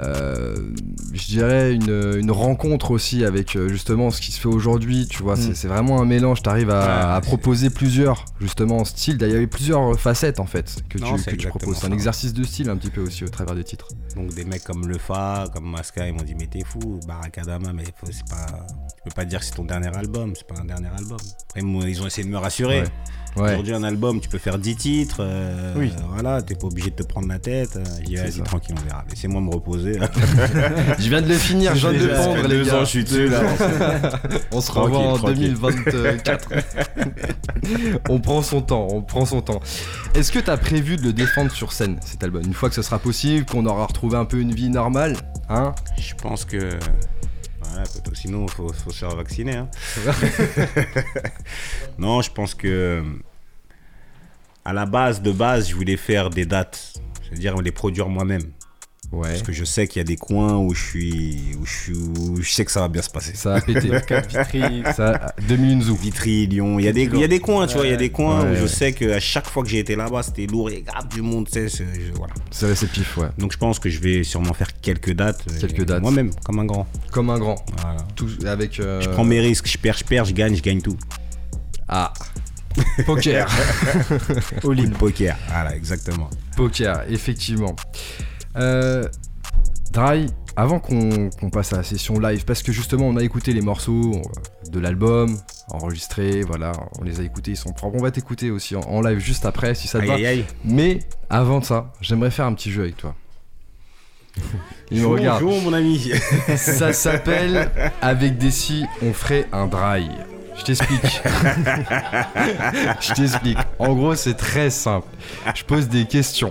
je 0.02 1.26
dirais, 1.28 1.74
une, 1.74 2.16
une 2.20 2.32
rencontre 2.32 2.92
aussi 2.92 3.24
avec 3.26 3.56
euh, 3.56 3.68
justement 3.70 4.10
ce 4.12 4.22
qui 4.22 4.32
se 4.32 4.40
fait 4.40 4.48
aujourd'hui, 4.48 5.08
tu 5.08 5.22
vois. 5.24 5.36
Mm. 5.36 5.38
C'est- 5.42 5.54
C'est 5.56 5.68
vraiment 5.68 6.02
un 6.02 6.06
mélange. 6.06 6.42
T'arrives 6.42 6.70
à, 6.72 7.20
proposer 7.22 7.70
plusieurs, 7.70 8.26
justement, 8.42 8.84
styles. 8.86 9.18
Il 9.22 9.28
y 9.30 9.36
avait 9.36 9.48
plusieurs 9.48 9.98
facettes 10.00 10.40
en 10.40 10.46
fait 10.46 10.84
que 10.90 10.98
Non, 10.98 11.16
tu, 11.16 11.38
que 11.38 11.48
proposes. 11.48 11.78
C'est 11.78 11.88
un 11.88 11.92
exercice 11.92 12.34
de 12.34 12.44
style 12.44 12.70
un 12.70 12.76
petit 12.78 12.90
peu 12.90 13.02
aussi 13.02 13.24
au 13.24 13.30
travers 13.30 13.56
des 13.56 13.64
titres. 13.64 13.88
Donc 14.16 14.34
des 14.34 14.46
mecs 14.46 14.64
comme 14.64 14.88
Le 14.88 14.98
Fa, 14.98 15.46
comme 15.54 15.70
Masca, 15.70 16.08
ils 16.08 16.14
m'ont 16.14 16.24
dit 16.24 16.36
mais 16.38 16.48
t'es 16.48 16.64
fou, 16.66 17.00
Barakadama, 17.08 17.72
mais 17.74 17.84
c'est 18.12 18.28
pas, 18.30 18.66
tu 18.98 19.04
peux 19.06 19.12
pas 19.16 19.26
dire 19.26 19.40
que 19.40 19.46
c'est 19.46 19.56
ton 19.56 19.66
dernier 19.66 19.96
album, 19.96 20.34
c'est 20.36 20.48
pas 20.48 20.60
un 20.60 20.66
dernier 20.66 20.90
album. 20.98 21.18
Après 21.50 21.62
ils 21.62 22.02
ont 22.02 22.08
essayé 22.08 22.26
de 22.28 22.32
me 22.32 22.38
rassurer. 22.38 22.82
Ouais. 22.82 22.88
Ouais. 23.36 23.52
Aujourd'hui 23.54 23.74
un 23.74 23.84
album, 23.84 24.20
tu 24.22 24.30
peux 24.30 24.38
faire 24.38 24.58
10 24.60 24.76
titres, 24.76 25.18
euh, 25.22 25.74
Oui. 25.76 25.92
voilà, 26.14 26.42
t'es 26.44 26.54
pas 26.56 26.68
obligé 26.68 26.92
de 26.92 26.96
te 26.96 27.04
prendre 27.04 27.28
la 27.28 27.40
tête. 27.40 27.78
euh, 27.78 27.84
vas-y 28.22 28.32
ça. 28.34 28.44
tranquille, 28.44 28.76
on 28.80 28.88
verra. 28.88 29.04
Laissez-moi 29.10 29.42
me 29.42 29.50
reposer. 29.50 30.00
Je 31.00 31.10
viens 31.10 31.22
de 31.22 31.28
le 31.28 31.34
finir, 31.36 31.76
je 31.76 31.88
viens 31.88 32.00
de 32.00 32.06
le 32.08 32.14
fait 32.14 32.42
les 32.44 32.48
deux 32.60 32.66
gars. 32.66 32.76
ans, 32.78 32.80
je 32.82 32.86
suis 32.90 33.04
dessus, 33.04 33.28
là. 33.30 33.42
on 34.52 34.62
se 34.62 34.72
revoit 34.72 35.00
en 35.00 35.18
tranquille. 35.18 35.56
2024. 35.56 36.50
on 38.10 38.20
prend 38.20 38.42
son 38.42 38.62
temps, 38.62 38.88
on 38.92 39.02
prend 39.02 39.26
son 39.26 39.42
temps. 39.42 39.62
Est-ce 40.14 40.32
que 40.32 40.40
t'as 40.40 40.58
prévu 40.58 40.98
de 40.98 41.02
le 41.04 41.14
défendre 41.14 41.52
sur 41.52 41.72
scène, 41.72 41.98
cet 42.06 42.24
album? 42.24 42.44
Une 42.46 42.54
fois 42.54 42.70
que 42.70 42.76
ce 42.76 42.82
sera 42.82 43.00
possible, 43.00 43.46
qu'on 43.46 43.66
aura 43.66 43.86
retrouvé 43.86 44.18
un 44.18 44.26
peu 44.26 44.40
une 44.40 44.54
vie 44.54 44.70
normale, 44.70 45.18
hein? 45.50 45.74
Je 46.00 46.14
pense 46.16 46.46
que. 46.46 46.70
Voilà, 47.74 47.88
sinon, 48.14 48.48
faut, 48.48 48.72
faut 48.72 48.92
se 48.92 49.00
faire 49.00 49.16
vacciner. 49.16 49.56
hein. 49.56 49.70
non, 51.98 52.22
je 52.22 52.32
pense 52.32 52.54
que. 52.54 53.04
À 54.66 54.74
la 54.74 54.86
base, 54.86 55.22
de 55.22 55.32
base, 55.32 55.70
je 55.70 55.76
voulais 55.76 55.98
faire 55.98 56.30
des 56.30 56.46
dates. 56.46 56.94
C'est-à-dire 57.24 57.60
les 57.62 57.72
produire 57.72 58.10
moi-même. 58.10 58.44
Ouais. 59.14 59.30
Parce 59.30 59.44
que 59.44 59.52
je 59.54 59.64
sais 59.64 59.88
qu'il 59.88 60.00
y 60.00 60.02
a 60.02 60.06
des 60.06 60.16
coins 60.16 60.58
où 60.58 60.74
je 60.74 60.84
suis. 60.84 61.40
Où 61.62 61.66
je, 61.66 61.72
suis 61.72 61.94
où 61.94 62.42
je 62.42 62.50
sais 62.52 62.66
que 62.66 62.72
ça 62.72 62.80
va 62.82 62.88
bien 62.88 63.04
se 63.04 63.12
passer. 63.12 63.34
Ça 63.36 63.56
a 63.56 63.62
pété. 63.62 63.90
Vitry. 64.28 64.84
ça, 64.96 65.34
2001 65.48 65.82
Zou. 65.82 65.96
Vitry, 65.96 66.48
Lyon, 66.48 66.80
il 66.80 66.86
y 66.86 66.88
a 66.88 66.92
des, 66.92 67.04
il 67.04 67.20
y 67.20 67.24
a 67.24 67.28
des 67.28 67.40
coins, 67.40 67.68
tu 67.68 67.76
vois, 67.78 67.86
il 67.86 67.92
y 67.92 67.94
a 67.94 67.98
des 67.98 68.10
coins 68.10 68.44
Ouais, 68.44 68.52
où 68.58 68.62
je 68.64 68.68
sais 68.68 68.92
qu'à 68.92 69.20
chaque 69.20 69.48
fois 69.48 69.62
que 69.62 69.70
j'ai 69.70 69.78
été 69.80 69.96
là-bas, 69.96 70.24
c'était 70.24 70.48
lourd, 70.48 70.72
il 70.72 70.78
y 70.78 70.80
a 70.80 70.82
grave 70.82 71.08
du 71.10 71.22
monde, 71.22 71.46
tu 71.46 71.54
sais, 71.54 71.70
c'est- 71.70 71.86
voilà. 72.16 72.34
C'est 72.50 72.66
réceptif, 72.66 73.16
ouais. 73.18 73.28
Donc 73.38 73.52
je 73.54 73.58
pense 73.60 73.78
que 73.78 73.88
je 73.90 74.00
vais 74.00 74.24
sûrement 74.24 74.54
faire 74.54 74.70
quelques 74.82 75.14
dates. 75.14 75.44
euh, 75.52 75.60
Quelques 75.60 75.86
dates. 75.86 76.02
Moi-même, 76.02 76.32
comme 76.44 76.58
un 76.60 76.66
grand. 76.66 76.88
Comme 77.12 77.30
un 77.30 77.38
grand. 77.38 77.64
Voilà. 77.82 77.98
Tout 78.16 78.30
avec. 78.48 78.80
euh, 78.80 79.00
Je 79.02 79.10
prends 79.10 79.24
mes 79.26 79.40
risques, 79.40 79.68
je 79.68 79.78
perds, 79.78 79.98
je 80.00 80.04
perds, 80.06 80.26
je 80.26 80.34
gagne, 80.34 80.56
je 80.56 80.62
gagne 80.64 80.82
tout. 80.82 80.98
Ah. 81.88 82.12
Poker. 83.06 83.48
All 84.64 84.80
in. 84.80 84.90
Poker, 84.90 85.36
voilà, 85.50 85.76
exactement. 85.76 86.30
Poker, 86.58 87.04
effectivement. 87.10 87.76
Euh, 88.58 89.08
Dry, 89.92 90.28
avant 90.56 90.80
qu'on 90.80 91.30
passe 91.52 91.74
à 91.74 91.78
la 91.78 91.84
session 91.84 92.20
live, 92.20 92.46
parce 92.46 92.64
que 92.64 92.72
justement 92.72 93.06
on 93.08 93.16
a 93.18 93.24
écouté 93.24 93.54
les 93.54 93.62
morceaux 93.62 94.14
euh, 94.16 94.70
de 94.70 94.80
l'album, 94.80 95.38
enregistrés, 95.70 96.42
voilà, 96.42 96.72
on 97.00 97.04
les 97.04 97.20
a 97.20 97.24
écoutés, 97.24 97.52
ils 97.52 97.58
sont 97.58 97.74
propres. 97.74 97.98
On 98.00 98.02
va 98.04 98.12
t'écouter 98.12 98.50
aussi 98.52 98.76
en, 98.76 98.82
en 98.82 99.02
live 99.02 99.20
juste 99.20 99.46
après, 99.46 99.76
si 99.76 99.88
ça 99.88 100.00
te 100.00 100.04
Aïe 100.04 100.10
va. 100.10 100.16
aïe 100.16 100.26
aïe. 100.26 100.46
Mais 100.66 101.00
avant 101.30 101.62
ça, 101.62 101.92
j'aimerais 102.02 102.32
faire 102.32 102.46
un 102.46 102.54
petit 102.54 102.72
jeu 102.72 102.84
avec 102.84 102.98
toi. 102.98 103.16
Il 104.92 105.02
me 105.02 105.08
regarde. 105.08 105.44
Bonjour, 105.44 105.62
mon 105.62 105.74
ami. 105.74 106.12
Ça 106.56 106.92
s'appelle 106.94 107.70
Avec 108.02 108.38
des 108.40 108.50
si, 108.52 108.84
on 109.04 109.14
ferait 109.14 109.46
un 109.52 109.68
dry. 109.68 110.10
Je 110.58 110.64
t'explique. 110.64 111.02
Je 113.00 113.14
t'explique. 113.14 113.58
En 113.80 113.94
gros, 113.96 114.16
c'est 114.16 114.36
très 114.36 114.70
simple. 114.70 115.08
Je 115.56 115.64
pose 115.64 115.88
des 115.88 116.06
questions. 116.06 116.50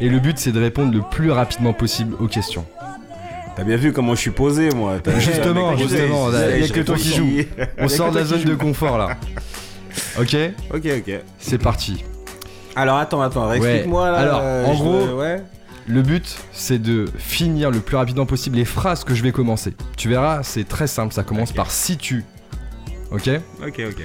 Et 0.00 0.08
le 0.08 0.18
but, 0.18 0.38
c'est 0.38 0.52
de 0.52 0.60
répondre 0.60 0.92
le 0.92 1.00
plus 1.02 1.30
rapidement 1.30 1.72
possible 1.72 2.14
aux 2.20 2.26
questions. 2.28 2.66
T'as 3.56 3.64
bien 3.64 3.76
vu 3.76 3.92
comment 3.92 4.14
je 4.14 4.20
suis 4.20 4.30
posé, 4.30 4.68
moi. 4.70 4.98
Justement, 5.18 5.74
justement, 5.76 6.28
il 6.54 6.60
y 6.60 6.64
a 6.64 6.68
que 6.68 6.80
toi 6.80 6.96
qui 6.96 7.08
réfléchis. 7.14 7.48
On 7.78 7.88
sort 7.88 8.10
de 8.12 8.18
la 8.18 8.24
zone 8.24 8.44
de 8.44 8.54
confort 8.54 8.98
là. 8.98 9.16
Ok 10.20 10.36
Ok, 10.74 10.86
ok. 10.98 11.20
C'est 11.38 11.58
parti. 11.58 12.04
Alors 12.74 12.98
attends, 12.98 13.22
attends, 13.22 13.50
explique-moi 13.52 14.10
là. 14.10 14.18
Alors, 14.18 14.40
euh, 14.42 14.66
en 14.66 14.74
gros- 14.74 15.18
ouais. 15.18 15.42
Le 15.86 16.02
but, 16.02 16.36
c'est 16.52 16.78
de 16.82 17.06
finir 17.16 17.70
le 17.70 17.78
plus 17.80 17.96
rapidement 17.96 18.26
possible 18.26 18.56
les 18.56 18.64
phrases 18.66 19.04
que 19.04 19.14
je 19.14 19.22
vais 19.22 19.32
commencer. 19.32 19.72
Tu 19.96 20.08
verras, 20.10 20.42
c'est 20.42 20.68
très 20.68 20.86
simple, 20.88 21.14
ça 21.14 21.22
commence 21.22 21.52
par 21.52 21.70
si 21.70 21.96
tu. 21.96 22.24
Ok 23.12 23.30
Ok, 23.66 23.80
ok. 23.88 24.02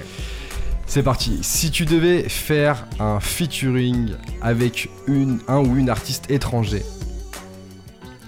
C'est 0.92 1.04
parti. 1.04 1.40
Si 1.42 1.72
tu 1.72 1.86
devais 1.86 2.28
faire 2.28 2.86
un 3.00 3.22
featuring 3.22 4.10
avec 4.42 4.90
une, 5.08 5.40
un 5.48 5.60
ou 5.60 5.78
une 5.78 5.90
artiste 5.90 6.30
étranger, 6.30 6.84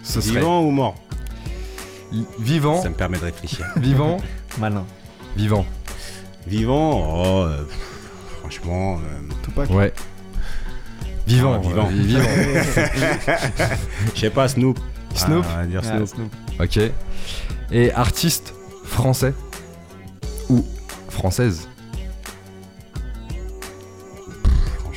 ce 0.01 0.21
serait 0.21 0.39
Vivant 0.39 0.61
ou 0.63 0.71
mort? 0.71 0.95
Vivant, 2.39 2.81
Ça 2.81 2.89
me 2.89 2.95
permet 2.95 3.17
de 3.17 3.25
réfléchir. 3.25 3.65
vivant, 3.75 4.15
Malin. 4.59 4.85
vivant. 5.35 5.65
Vivant, 6.47 7.23
oh, 7.25 7.43
euh, 7.47 7.63
pff, 7.65 7.77
franchement. 8.39 8.97
euh, 8.99 9.33
Tupac. 9.43 9.69
Ouais. 9.69 9.91
Vivant, 11.27 11.55
Ah, 11.61 11.67
vivant. 11.67 11.89
euh, 11.91 12.01
vivant. 12.01 13.75
Je 14.15 14.19
sais 14.21 14.29
pas, 14.29 14.47
Snoop. 14.47 14.79
Snoop 15.15 15.43
Ah, 15.49 15.53
on 15.55 15.59
va 15.59 15.65
dire 15.65 15.81
Ah, 15.83 15.97
Snoop. 15.97 16.07
Snoop. 16.07 16.31
Ok. 16.61 16.79
Et 17.73 17.91
artiste 17.91 18.53
français 18.85 19.33
ou 20.49 20.65
française? 21.09 21.67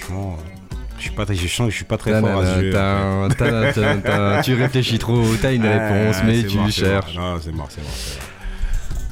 Franchement, 0.06 0.36
je 0.96 1.02
suis 1.02 1.10
pas 1.10 1.24
très, 1.26 1.34
je 1.34 1.48
sens 1.48 1.66
que 1.66 1.70
je 1.70 1.76
suis 1.76 1.84
pas 1.84 1.96
très 1.98 2.20
fort 2.20 2.40
à 2.40 2.46
ce 2.46 2.60
jeu. 2.60 4.42
Tu 4.44 4.54
réfléchis 4.54 4.98
trop, 4.98 5.22
t'as 5.40 5.52
une 5.52 5.62
Ouais, 5.62 5.88
réponse, 5.88 6.22
mais 6.24 6.42
tu 6.44 6.56
mort, 6.56 6.70
cherches. 6.70 7.14
Non, 7.16 7.38
c'est 7.42 7.52
mort, 7.52 7.68
c'est 7.70 7.82
mort. 7.82 7.90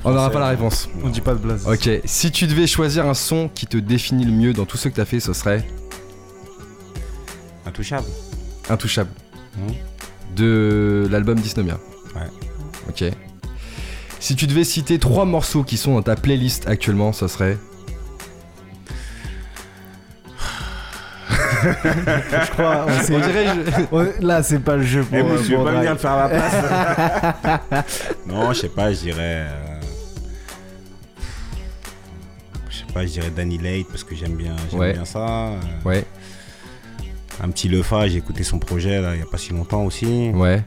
On 0.07 0.13
n'aura 0.13 0.31
pas 0.31 0.41
la 0.41 0.49
réponse. 0.49 0.89
On 1.03 1.09
dit 1.09 1.21
pas 1.21 1.33
de 1.33 1.39
blaze. 1.39 1.67
Ok, 1.67 1.89
si 2.05 2.31
tu 2.31 2.47
devais 2.47 2.67
choisir 2.67 3.07
un 3.07 3.15
son 3.15 3.49
qui 3.49 3.67
te 3.67 3.77
définit 3.79 4.25
le 4.25 4.33
mieux 4.33 4.53
dans 4.53 4.67
tout 4.67 4.77
ce 4.77 4.89
que 4.89 4.95
t'as 4.95 5.05
fait, 5.05 5.21
ce 5.21 5.33
serait 5.33 5.67
Intouchable. 7.67 8.07
Intouchable. 8.69 9.11
Mhm. 9.57 9.75
De 10.37 11.09
l'album 11.11 11.39
Dysnomia. 11.41 11.79
Ouais. 12.15 12.29
Ok. 12.89 13.05
Si 14.21 14.37
tu 14.37 14.47
devais 14.47 14.65
citer 14.65 14.99
trois 14.99 15.25
morceaux 15.25 15.65
qui 15.65 15.77
sont 15.77 15.95
dans 15.95 16.03
ta 16.03 16.17
playlist 16.17 16.69
actuellement, 16.69 17.13
ce 17.13 17.27
serait 17.29 17.59
Je 21.65 22.51
crois. 22.51 22.87
on 22.89 23.15
On 23.15 23.19
dirait. 23.19 23.47
je- 24.21 24.27
Là, 24.27 24.43
c'est 24.43 24.59
pas 24.61 24.77
le 24.77 24.83
jeu 24.83 25.03
pour. 25.03 25.19
Euh, 25.19 25.23
monsieur, 25.39 25.57
pour 25.57 25.65
pas 25.67 25.73
venir 25.73 25.99
faire 25.99 26.17
la 26.17 26.29
place. 26.29 27.85
non, 28.27 28.53
je 28.53 28.61
sais 28.61 28.69
pas, 28.69 28.93
je 28.93 28.99
dirais. 29.01 29.47
euh, 29.49 29.81
Je 32.71 32.79
sais 32.79 32.85
pas, 32.93 33.03
je 33.07 33.13
dirais 33.13 33.31
Danny 33.35 33.59
Late 33.59 33.87
parce 33.89 34.05
que 34.05 34.15
j'aime 34.15 34.35
bien, 34.35 34.55
j'aime 34.71 34.81
Ouais. 34.81 34.93
bien 34.93 35.05
ça. 35.05 35.27
euh, 35.49 35.57
Ouais, 35.85 36.05
Un 37.43 37.49
petit 37.51 37.69
Lefa, 37.69 38.09
j'ai 38.09 38.19
écouté 38.19 38.43
son 38.45 38.59
projet 38.59 39.01
là 39.01 39.15
il 39.15 39.21
y 39.21 39.23
a 39.23 39.27
pas 39.27 39.39
si 39.39 39.53
longtemps 39.53 39.85
aussi. 39.85 40.31
ouais. 40.35 40.63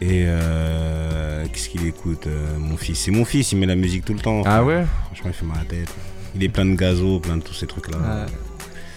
Et 0.00 0.26
euh, 0.28 1.44
qu'est-ce 1.52 1.68
qu'il 1.68 1.84
écoute 1.84 2.28
euh, 2.28 2.56
Mon 2.56 2.76
fils, 2.76 3.00
c'est 3.00 3.10
mon 3.10 3.24
fils, 3.24 3.50
il 3.50 3.58
met 3.58 3.66
la 3.66 3.74
musique 3.74 4.04
tout 4.04 4.14
le 4.14 4.20
temps. 4.20 4.42
Ah 4.46 4.62
ouais? 4.62 4.84
Franchement, 5.06 5.30
il 5.30 5.32
fait 5.34 5.44
mal 5.44 5.56
à 5.58 5.60
la 5.64 5.66
tête. 5.68 5.88
Il 6.36 6.44
est 6.44 6.48
plein 6.48 6.66
de 6.66 6.74
gazo, 6.76 7.18
plein 7.18 7.36
de 7.36 7.42
tous 7.42 7.54
ces 7.54 7.66
trucs 7.66 7.90
là. 7.90 8.26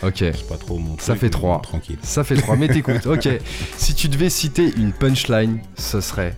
Ok. 0.04 0.16
C'est 0.18 0.48
pas 0.48 0.58
trop 0.58 0.78
mon 0.78 0.98
Ça 1.00 1.16
fait 1.16 1.28
mais 1.28 1.30
trois. 1.30 1.56
bon, 1.58 1.62
Tranquille. 1.62 1.98
Ça 2.02 2.24
fait 2.24 2.36
trois, 2.36 2.56
mais 2.56 2.68
t'écoutes. 2.68 3.06
Ok. 3.06 3.28
Si 3.78 3.94
tu 3.96 4.10
devais 4.10 4.30
citer 4.30 4.74
une 4.78 4.92
punchline, 4.94 5.60
ce 5.76 6.02
serait. 6.02 6.36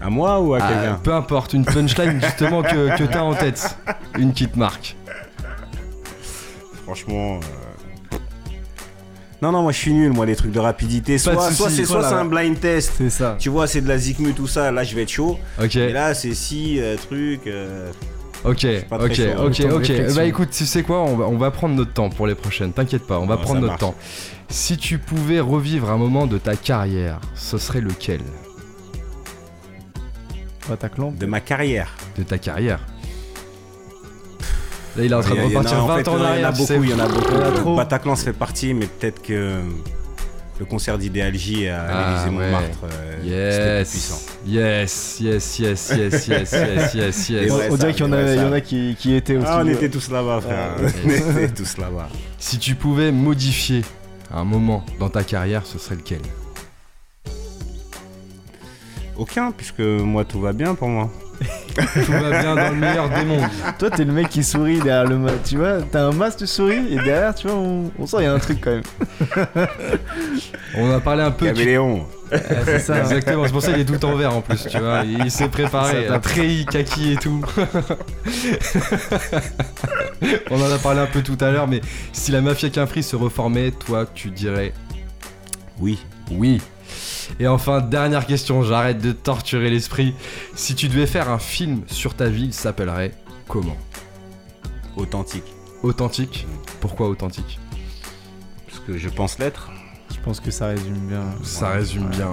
À 0.00 0.10
moi 0.10 0.40
ou 0.40 0.54
à 0.54 0.58
Ah, 0.60 0.68
quelqu'un 0.68 1.00
peu 1.02 1.14
importe, 1.14 1.52
une 1.52 1.64
punchline 1.64 2.20
justement 2.22 2.62
que, 2.62 2.96
que 2.98 3.04
t'as 3.04 3.22
en 3.22 3.34
tête. 3.34 3.76
Une 4.18 4.32
qui 4.32 4.48
te 4.48 4.58
marque. 4.58 4.96
Franchement. 6.84 7.36
euh, 8.12 8.16
Non, 9.40 9.52
non, 9.52 9.62
moi 9.62 9.70
je 9.72 9.78
suis 9.78 9.92
nul, 9.92 10.12
moi, 10.12 10.26
les 10.26 10.34
trucs 10.36 10.50
de 10.52 10.58
rapidité. 10.60 11.12
De 11.14 11.18
Soit, 11.18 11.34
soucis, 11.50 11.54
soit 11.56 11.70
c'est 11.70 11.84
soit 11.84 12.14
un 12.14 12.24
blind 12.24 12.58
test. 12.58 12.92
C'est 12.98 13.10
ça. 13.10 13.36
Tu 13.38 13.48
vois, 13.48 13.66
c'est 13.68 13.80
de 13.80 13.88
la 13.88 13.96
zikmu, 13.98 14.32
tout 14.34 14.46
ça. 14.48 14.70
Là, 14.72 14.82
je 14.84 14.94
vais 14.96 15.02
être 15.02 15.08
chaud. 15.10 15.38
Ok. 15.62 15.76
Et 15.76 15.92
là, 15.92 16.14
c'est 16.14 16.34
si, 16.34 16.80
euh, 16.80 16.96
truc. 16.96 17.46
euh, 17.46 17.90
Ok, 18.44 18.66
ok, 18.90 19.12
chaud, 19.14 19.22
hein. 19.22 19.44
ok, 19.46 19.62
ok. 19.72 20.14
Bah 20.16 20.24
écoute, 20.24 20.48
tu 20.50 20.66
sais 20.66 20.82
quoi, 20.82 21.00
on 21.02 21.16
va, 21.16 21.26
on 21.26 21.36
va 21.36 21.50
prendre 21.52 21.74
notre 21.76 21.92
temps 21.92 22.10
pour 22.10 22.26
les 22.26 22.34
prochaines. 22.34 22.72
T'inquiète 22.72 23.06
pas, 23.06 23.18
on 23.20 23.26
va 23.26 23.34
Ah, 23.34 23.42
prendre 23.42 23.60
notre 23.60 23.72
marche. 23.72 23.80
temps. 23.80 23.94
Si 24.48 24.76
tu 24.76 24.98
pouvais 24.98 25.38
revivre 25.40 25.90
un 25.90 25.96
moment 25.96 26.26
de 26.26 26.38
ta 26.38 26.56
carrière, 26.56 27.20
ce 27.36 27.56
serait 27.58 27.80
lequel? 27.80 28.20
Bataclan. 30.68 31.12
de 31.12 31.26
ma 31.26 31.40
carrière. 31.40 31.94
De 32.16 32.22
ta 32.22 32.38
carrière 32.38 32.80
Là, 34.96 35.04
il 35.04 35.10
est 35.10 35.14
en 35.14 35.20
train 35.22 35.34
de 35.34 35.40
repartir 35.40 35.82
en 35.82 35.86
20 35.86 35.96
fait, 35.96 36.08
ans 36.08 36.12
en 36.12 36.16
Il 36.18 36.20
y 36.20 36.24
en 36.24 36.28
arrière. 36.28 36.52
beaucoup, 36.52 36.82
il 36.84 36.90
y 36.90 36.94
en 36.94 36.98
a 36.98 37.08
beaucoup. 37.08 37.30
Il 37.32 37.38
y 37.38 37.42
en 37.42 37.46
a 37.46 37.50
trop. 37.52 37.76
Bataclan 37.76 38.14
se 38.16 38.24
fait 38.24 38.32
partie, 38.34 38.74
mais 38.74 38.86
peut-être 38.86 39.22
que 39.22 39.60
le 40.58 40.64
concert 40.64 40.98
d'Idéal 40.98 41.34
J 41.34 41.68
à 41.68 41.82
Ah, 41.88 42.10
l'Élysée 42.24 42.38
ouais. 42.38 42.44
Montmartre, 42.50 42.78
euh, 42.84 43.80
plus 43.82 43.90
puissant. 43.90 44.20
Yes, 44.46 45.18
yes, 45.20 45.58
yes, 45.58 45.92
yes, 45.96 46.26
yes, 46.28 46.52
yes, 46.52 46.52
yes, 46.94 47.28
yes. 47.28 47.50
ouais, 47.52 47.68
On 47.70 47.76
dirait 47.76 47.92
qu'il 47.94 48.04
y 48.04 48.08
en 48.08 48.12
a, 48.12 48.34
y 48.34 48.40
en 48.40 48.60
qui, 48.60 48.96
qui 48.98 49.14
étaient 49.14 49.36
aussi. 49.36 49.46
Ah, 49.48 49.62
on 49.64 49.68
était 49.68 49.88
tous 49.88 50.10
là-bas, 50.10 50.40
frère. 50.40 50.76
Ouais. 51.04 51.22
on 51.26 51.30
était 51.38 51.54
tous 51.54 51.78
là-bas. 51.78 52.08
Si 52.38 52.58
tu 52.58 52.74
pouvais 52.74 53.12
modifier 53.12 53.82
un 54.32 54.44
moment 54.44 54.84
dans 54.98 55.08
ta 55.08 55.24
carrière, 55.24 55.66
ce 55.66 55.78
serait 55.78 55.96
lequel? 55.96 56.20
Aucun, 59.16 59.52
puisque 59.52 59.80
moi 59.80 60.24
tout 60.24 60.40
va 60.40 60.52
bien 60.52 60.74
pour 60.74 60.88
moi. 60.88 61.10
Tout 61.76 62.12
va 62.12 62.40
bien 62.40 62.54
dans 62.54 62.70
le 62.70 62.76
meilleur 62.76 63.08
des 63.08 63.24
mondes. 63.24 63.48
Toi, 63.78 63.90
t'es 63.90 64.04
le 64.04 64.12
mec 64.12 64.28
qui 64.28 64.42
sourit 64.44 64.78
derrière 64.80 65.04
le 65.06 65.18
masque. 65.18 65.42
Tu 65.44 65.56
vois, 65.56 65.78
t'as 65.82 66.04
un 66.06 66.12
masque, 66.12 66.38
tu 66.38 66.46
souris, 66.46 66.92
et 66.92 66.96
derrière, 66.96 67.34
tu 67.34 67.46
vois, 67.48 67.56
on, 67.56 67.90
on 67.98 68.06
sent 68.06 68.16
qu'il 68.18 68.24
y 68.26 68.28
a 68.28 68.32
un 68.34 68.38
truc 68.38 68.58
quand 68.60 68.70
même. 68.70 68.82
On 70.76 70.90
a 70.90 71.00
parlé 71.00 71.22
un 71.22 71.30
peu. 71.30 71.46
Caméléon. 71.46 72.06
c'est 72.64 72.78
ça. 72.78 73.00
Exactement, 73.00 73.44
c'est 73.44 73.52
pour 73.52 73.60
ça 73.62 73.72
qu'il 73.72 73.82
est 73.82 73.84
tout 73.84 73.92
le 73.92 73.98
temps 73.98 74.16
vert 74.16 74.34
en 74.34 74.40
plus, 74.40 74.66
tu 74.66 74.78
vois. 74.78 75.02
Il 75.04 75.30
s'est 75.30 75.48
préparé, 75.48 76.06
tape. 76.06 76.22
treillis, 76.22 76.64
kaki 76.64 77.12
et 77.12 77.16
tout. 77.16 77.44
On 80.50 80.60
en 80.60 80.70
a 80.72 80.78
parlé 80.78 81.00
un 81.00 81.06
peu 81.06 81.20
tout 81.22 81.36
à 81.40 81.50
l'heure, 81.50 81.68
mais 81.68 81.80
si 82.12 82.32
la 82.32 82.40
mafia 82.40 82.70
qu'un 82.70 82.86
free 82.86 83.02
se 83.02 83.16
reformait, 83.16 83.70
toi, 83.70 84.06
tu 84.14 84.30
dirais 84.30 84.72
Oui. 85.78 85.98
oui. 86.30 86.60
Et 87.40 87.46
enfin, 87.46 87.80
dernière 87.80 88.26
question, 88.26 88.62
j'arrête 88.62 88.98
de 88.98 89.12
torturer 89.12 89.70
l'esprit. 89.70 90.14
Si 90.54 90.74
tu 90.74 90.88
devais 90.88 91.06
faire 91.06 91.30
un 91.30 91.38
film 91.38 91.82
sur 91.86 92.14
ta 92.14 92.28
ville, 92.28 92.52
ça 92.52 92.64
s'appellerait 92.64 93.12
comment 93.48 93.76
Authentique. 94.96 95.44
Authentique 95.82 96.46
Pourquoi 96.80 97.08
authentique 97.08 97.58
Parce 98.66 98.80
que 98.80 98.98
je 98.98 99.08
pense 99.08 99.38
l'être. 99.38 99.70
Je 100.14 100.20
pense 100.24 100.40
que 100.40 100.50
ça 100.50 100.68
résume 100.68 101.08
bien. 101.08 101.24
Ça 101.42 101.70
résume 101.70 102.08
bien 102.08 102.30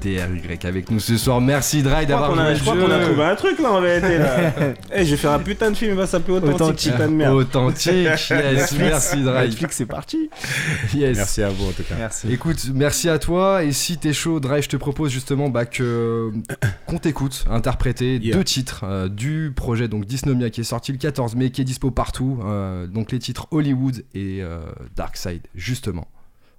DRY 0.00 0.58
avec 0.64 0.90
nous 0.90 0.98
ce 1.00 1.16
soir. 1.16 1.40
Merci 1.40 1.82
Dry 1.82 2.06
d'avoir 2.06 2.34
joué 2.34 2.56
je 2.56 2.60
crois 2.62 2.76
qu'on 2.76 2.90
a 2.90 2.98
trouvé 2.98 3.22
un 3.24 3.34
truc 3.36 3.58
là 3.60 3.72
en 3.72 3.80
vérité 3.80 4.18
là. 4.18 4.52
Eh, 4.94 5.04
je 5.04 5.10
vais 5.12 5.16
faire 5.16 5.32
un 5.32 5.38
putain 5.38 5.70
de 5.70 5.76
film, 5.76 5.92
il 5.92 5.96
va 5.96 6.06
s'appeler 6.06 6.38
Authentique, 6.38 6.54
Authentique. 6.60 6.92
putain 6.92 7.08
de 7.08 7.14
merde. 7.14 7.34
Authentique, 7.34 7.92
yes, 8.30 8.72
merci 8.78 9.22
Dry. 9.22 9.48
Netflix, 9.48 9.76
c'est 9.76 9.86
parti. 9.86 10.30
Yes. 10.94 11.16
Merci 11.16 11.42
à 11.42 11.48
vous 11.50 11.68
en 11.68 11.72
tout 11.72 11.82
cas. 11.84 11.94
Merci. 11.98 12.32
Écoute, 12.32 12.66
merci 12.74 13.08
à 13.08 13.18
toi. 13.18 13.62
Et 13.64 13.72
si 13.72 13.96
t'es 13.98 14.12
chaud, 14.12 14.40
Dry, 14.40 14.62
je 14.62 14.68
te 14.68 14.76
propose 14.76 15.10
justement 15.12 15.48
bah, 15.48 15.64
que 15.66 16.32
qu'on 16.86 16.98
t'écoute 16.98 17.44
interpréter 17.50 18.18
Yeah. 18.20 18.36
deux 18.36 18.44
titres 18.44 18.82
euh, 18.84 19.08
du 19.08 19.52
projet 19.54 19.86
donc 19.88 20.04
Dysnomia 20.04 20.50
qui 20.50 20.60
est 20.62 20.64
sorti 20.64 20.92
le 20.92 20.98
14 20.98 21.36
mai, 21.36 21.50
qui 21.50 21.60
est 21.60 21.64
dispo 21.64 21.90
partout. 21.90 22.38
euh, 22.44 22.86
donc 22.86 23.12
les 23.12 23.18
titres 23.18 23.46
Hollywood 23.50 24.04
et 24.14 24.42
euh, 24.42 24.60
Dark 24.96 25.16
Side, 25.16 25.42
justement. 25.54 26.06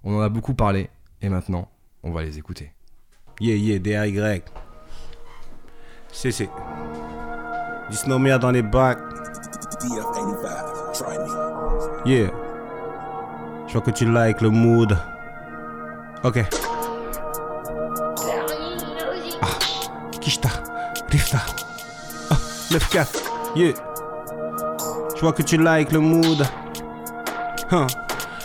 On 0.04 0.16
en 0.16 0.22
a 0.22 0.30
beaucoup 0.30 0.54
parlé 0.54 0.90
et 1.22 1.30
maintenant, 1.30 1.70
on 2.04 2.12
va 2.12 2.24
les 2.24 2.38
écouter. 2.38 2.72
Yeah, 3.40 3.56
yeah, 3.56 3.80
DRY. 3.80 4.44
C'est, 6.12 6.32
c'est. 6.32 6.50
Dysnomia 7.90 8.38
dans 8.38 8.52
les 8.52 8.62
bacs. 8.62 9.00
DF85, 9.82 10.94
try 10.94 11.18
me. 11.18 12.10
Yeah. 12.10 12.30
Je 13.68 13.74
vois 13.74 13.82
que 13.82 13.92
tu 13.92 14.06
likes 14.06 14.42
le 14.42 14.50
mood. 14.50 14.98
Ok. 16.24 16.44
Ah, 19.42 19.48
Kishta, 20.20 20.50
Rifta. 21.10 21.40
Ah, 22.30 22.36
9-4. 22.70 23.08
Yeah. 23.56 23.74
Je 25.16 25.22
vois 25.22 25.34
que 25.34 25.42
tu 25.42 25.58
likes 25.58 25.92
le 25.92 26.00
mood. 26.00 26.46
Huh. 27.72 27.88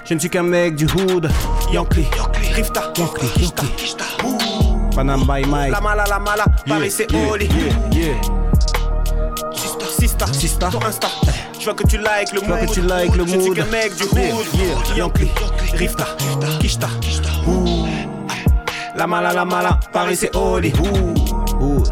Je 0.04 0.14
ne 0.14 0.18
suis 0.18 0.30
qu'un 0.30 0.44
mec 0.44 0.76
du 0.76 0.86
hood. 0.86 1.28
Yankee. 1.72 2.06
Rifta, 2.54 2.92
Yankee, 2.96 3.26
Kishta, 3.34 3.62
Yankee. 3.62 3.76
Kishta. 3.76 4.04
Panam 4.96 5.26
by 5.26 5.42
Mike. 5.44 5.72
La 5.72 5.80
mala, 5.80 6.04
la 6.08 6.18
mala, 6.18 6.44
Paris 6.66 6.90
c'est 6.90 7.10
yeah, 7.12 7.30
Oli. 7.30 7.46
yeah, 7.48 7.74
yeah. 7.92 8.20
Sista, 9.52 9.86
sista, 9.86 10.26
Sista. 10.32 10.70
Ton 10.70 10.80
Insta. 10.86 11.08
Je 11.58 11.64
vois 11.64 11.74
que 11.74 11.86
tu 11.86 11.98
likes 11.98 12.32
le 12.32 12.40
mood. 12.40 12.60
que 12.60 12.72
tu 12.72 12.80
likes 12.80 13.14
le 13.14 13.26
Je 13.26 13.30
suis 13.30 13.38
mood. 13.48 13.56
qu'un 13.56 13.66
mec 13.66 13.94
du 13.94 14.04
hood. 14.04 14.46
yeah, 14.54 14.96
Yankee, 14.96 15.30
Rifta, 15.74 16.06
Kishta. 16.60 16.88
La 18.96 19.06
mala, 19.06 19.34
la 19.34 19.44
mala, 19.44 19.78
Paris 19.92 20.16
c'est 20.16 20.34
Oli. 20.34 20.72
Wood, 21.60 21.88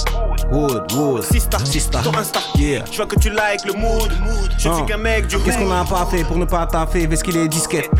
wood, 0.50 0.92
wood. 0.92 1.22
Sista, 1.24 1.58
Sista. 1.62 2.00
Ton 2.00 2.16
Insta. 2.16 2.40
Yeah. 2.56 2.84
Je 2.90 2.96
vois 2.96 3.06
que 3.06 3.16
tu 3.18 3.28
likes 3.28 3.66
le 3.66 3.74
mood. 3.74 4.10
Je 4.56 4.72
suis 4.72 4.86
qu'un 4.86 4.96
mec 4.96 5.26
du 5.26 5.36
hood. 5.36 5.44
Qu'est-ce 5.44 5.58
qu'on 5.58 5.70
a 5.70 5.84
pas 5.84 6.06
fait 6.10 6.24
pour 6.24 6.38
ne 6.38 6.46
pas 6.46 6.66
taffer? 6.66 7.06
Parce 7.06 7.22
qu'il 7.22 7.36
est 7.36 7.48
disquette 7.48 7.90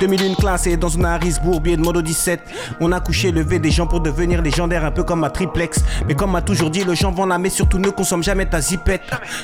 2001 0.00 0.34
classé 0.34 0.76
dans 0.76 0.88
une 0.88 1.04
Harris 1.04 1.36
Bourbier 1.42 1.76
de 1.76 1.82
modo 1.82 2.02
17 2.02 2.40
On 2.80 2.92
a 2.92 3.00
couché 3.00 3.30
levé 3.30 3.58
des 3.58 3.70
gens 3.70 3.86
pour 3.86 4.00
devenir 4.00 4.42
légendaire 4.42 4.84
Un 4.84 4.90
peu 4.90 5.02
comme 5.02 5.20
ma 5.20 5.30
triplex. 5.30 5.82
Mais 6.06 6.14
comme 6.14 6.32
m'a 6.32 6.42
toujours 6.42 6.70
dit 6.70 6.84
le 6.84 6.94
gens 6.94 7.12
vend 7.12 7.26
la 7.26 7.38
mais 7.38 7.50
surtout 7.50 7.78
ne 7.78 7.90
consomme 7.90 8.22
jamais 8.22 8.46
ta 8.46 8.60
zipette. 8.60 9.02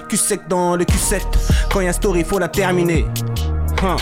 Cul 0.09 0.17
sec 0.17 0.43
dans 0.49 0.77
le 0.77 0.85
Q7 0.85 1.23
Quand 1.71 1.81
y 1.81 1.89
a 1.89 1.93
story 1.93 2.25
faut 2.25 2.39
la 2.39 2.49
terminer. 2.49 3.07
Hein. 3.83 3.97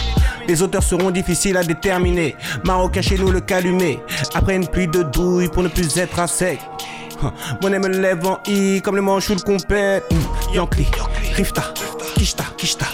Les 0.49 0.63
auteurs 0.63 0.83
seront 0.83 1.11
difficiles 1.11 1.57
à 1.57 1.65
déterminer. 1.65 2.37
Marocain 2.65 3.03
chez 3.03 3.19
nous 3.19 3.31
le 3.31 3.41
calumet. 3.41 4.01
Après 4.35 4.57
une 4.57 4.67
pluie 4.67 4.89
de 4.89 5.03
douille 5.03 5.49
pour 5.49 5.63
ne 5.63 5.69
plus 5.69 5.97
être 5.99 6.19
à 6.19 6.27
sec. 6.27 6.59
Hein. 7.23 7.33
Mon 7.63 7.71
me 7.71 7.89
lève 7.89 8.27
en 8.27 8.39
I 8.47 8.81
comme 8.83 8.97
le 8.97 9.03
manche 9.03 9.31
ou 9.31 9.35
le 9.35 9.41
compète. 9.41 10.05
Yankee, 10.53 10.87
Rifta, 11.37 11.63
Kishta, 12.17 12.45
Kishta 12.57 12.87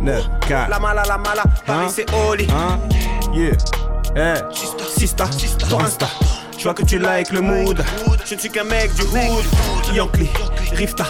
9, 0.00 0.28
4 0.48 0.70
La 0.70 0.78
mala, 0.78 1.02
la 1.06 1.18
mala, 1.18 1.42
Paris 1.66 1.86
Hein? 1.86 1.88
c'est 1.94 2.06
Oli. 2.28 2.46
Hein? 2.50 2.78
Yeah. 3.34 3.56
Eh. 4.16 4.34
Sista, 4.96 5.26
ton 5.68 5.80
Insta. 5.80 6.06
Je 6.56 6.64
vois 6.64 6.74
que 6.74 6.82
tu 6.82 6.98
likes 6.98 7.30
le 7.32 7.40
mood. 7.40 7.84
Je 8.24 8.34
ne 8.34 8.40
suis 8.40 8.50
qu'un 8.50 8.64
mec 8.64 8.92
du 8.94 9.02
hood. 9.02 9.94
Yankee, 9.94 10.28
Rifta, 10.74 11.04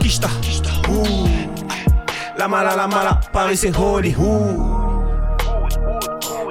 Kishta. 0.00 0.28
Ouh. 0.88 1.28
La 2.36 2.48
mala, 2.48 2.74
la 2.76 2.86
mala, 2.86 3.20
Paris 3.32 3.56
c'est 3.56 3.76
Holy. 3.76 4.14
Ouh. 4.18 4.76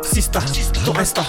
Sista, 0.03 0.39
ton 0.85 0.97
Insta. 0.97 1.21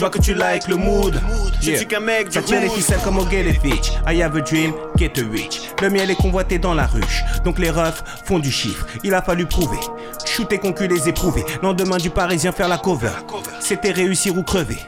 Je 0.00 0.06
vois 0.06 0.10
que 0.10 0.18
tu 0.18 0.32
likes 0.32 0.66
le 0.66 0.76
mood. 0.76 1.20
Je 1.60 1.72
suis 1.74 1.86
qu'un 1.86 2.00
mec 2.00 2.28
du 2.28 2.32
Ça 2.32 2.40
tient 2.40 2.58
les 2.58 2.70
ficelles 2.70 3.00
comme 3.04 3.18
au. 3.18 3.26
I 3.28 4.22
have 4.22 4.34
a 4.34 4.40
dream, 4.40 4.72
get 4.96 5.12
a 5.18 5.30
rich. 5.30 5.60
Le 5.82 5.90
miel 5.90 6.10
est 6.10 6.14
convoité 6.14 6.58
dans 6.58 6.72
la 6.72 6.86
ruche. 6.86 7.22
Donc 7.44 7.58
les 7.58 7.68
refs 7.68 8.02
font 8.24 8.38
du 8.38 8.50
chiffre. 8.50 8.86
Il 9.04 9.12
a 9.12 9.20
fallu 9.20 9.44
prouver. 9.44 9.76
Shooter, 10.24 10.56
concu, 10.56 10.88
les 10.88 11.06
éprouver. 11.06 11.44
Lendemain 11.62 11.98
du 11.98 12.08
parisien 12.08 12.50
faire 12.50 12.68
la 12.68 12.78
cover. 12.78 13.10
C'était 13.60 13.90
réussir 13.90 14.34
ou 14.38 14.42
crever. 14.42 14.78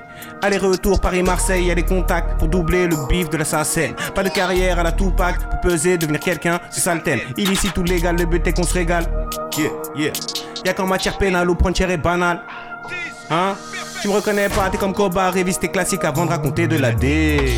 Aller-retour 0.40 0.98
Paris-Marseille, 0.98 1.66
y'a 1.66 1.74
des 1.74 1.84
contacts 1.84 2.38
pour 2.38 2.48
doubler 2.48 2.86
le 2.86 2.96
bif 3.06 3.28
de 3.28 3.36
la 3.36 3.44
SACEM. 3.44 3.94
Pas 4.14 4.22
de 4.22 4.30
carrière 4.30 4.78
à 4.78 4.82
la 4.82 4.92
Tupac 4.92 5.36
pour 5.40 5.60
peser, 5.60 5.98
devenir 5.98 6.20
quelqu'un, 6.20 6.58
c'est 6.70 6.80
ça 6.80 6.94
le 6.94 7.02
thème. 7.02 7.20
Illicite 7.36 7.76
ou 7.76 7.82
légal, 7.82 8.16
le 8.16 8.24
but 8.24 8.46
est 8.46 8.54
qu'on 8.54 8.62
se 8.62 8.72
régale. 8.72 9.04
Yeah, 9.58 9.70
yeah. 9.94 10.12
Y'a 10.64 10.72
qu'en 10.72 10.86
matière 10.86 11.18
pénale 11.18 11.50
où 11.50 11.54
prendre 11.54 11.76
cher 11.76 11.90
est 11.90 11.98
banal. 11.98 12.40
Hein? 13.30 13.56
Tu 14.02 14.08
me 14.08 14.14
reconnais 14.14 14.48
pas, 14.48 14.68
t'es 14.68 14.78
comme 14.78 14.92
Koba, 14.92 15.30
révise 15.30 15.60
tes 15.60 15.68
classiques 15.68 16.02
avant 16.02 16.26
de 16.26 16.30
raconter 16.30 16.66
de 16.66 16.76
la 16.76 16.90
D. 16.90 17.56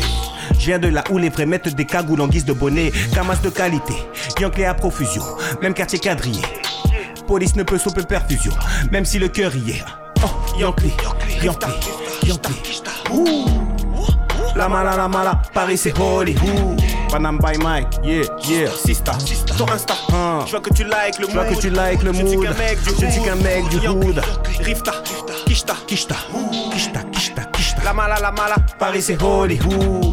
Je 0.59 0.77
de 0.77 0.89
là 0.89 1.03
où 1.09 1.17
les 1.17 1.29
vrais 1.29 1.47
mettent 1.47 1.73
des 1.73 1.85
cagoules 1.85 2.21
en 2.21 2.27
guise 2.27 2.45
de 2.45 2.53
bonnet, 2.53 2.91
camas 3.15 3.37
de 3.41 3.49
qualité, 3.49 3.95
Yankee 4.39 4.63
à 4.63 4.75
profusion, 4.75 5.23
même 5.63 5.73
quartier 5.73 5.97
quadrillé. 5.97 6.43
Police 7.25 7.55
ne 7.55 7.63
peut 7.63 7.79
sauper 7.79 8.03
perfusion, 8.03 8.51
même 8.91 9.05
si 9.05 9.17
le 9.17 9.27
cœur 9.27 9.55
y 9.55 9.71
est. 9.71 9.83
Oh, 10.23 10.29
Yankee, 10.59 10.93
Yankee, 11.41 11.67
Yankee. 12.27 12.83
La 14.55 14.69
mala, 14.69 14.95
la 14.95 15.07
mala, 15.07 15.41
Paris 15.51 15.79
c'est 15.79 15.99
Holy. 15.99 16.35
Panam 17.15 17.39
by 17.39 17.55
Mike, 17.63 17.87
yeah, 18.03 18.25
yeah. 18.45 18.67
Sista, 18.67 19.13
ton 19.57 19.65
Insta. 19.71 19.93
Hein. 20.11 20.43
Je 20.45 20.51
vois 20.51 20.59
que 20.59 20.73
tu 20.73 20.83
likes 20.83 21.17
le 21.17 21.27
Je 21.27 21.31
vois 21.31 21.45
mood. 21.45 21.55
que 21.55 21.61
tu 21.61 21.69
likes 21.69 22.03
le 22.03 22.11
Je 22.11 22.21
ne 22.21 22.27
suis 22.27 22.35
mood. 22.35 22.45
qu'un 22.45 22.53
mec 22.55 22.77
du 22.83 22.89
Je 22.89 22.95
suis 22.95 23.19
hood. 23.19 23.25
qu'un 23.25 23.35
mec 23.35 23.69
du 23.69 23.87
hood. 23.87 24.21
Rifta, 24.59 24.91
Kishta. 25.47 25.75
Kishta, 25.87 26.15
Kishta, 26.73 27.03
Kishta, 27.13 27.41
Kishta. 27.53 27.83
La 27.85 27.93
mala, 27.93 28.19
la 28.19 28.31
mala, 28.33 28.55
Paris 28.77 29.01
c'est 29.03 29.21
holy 29.23 29.57
who 29.61 30.11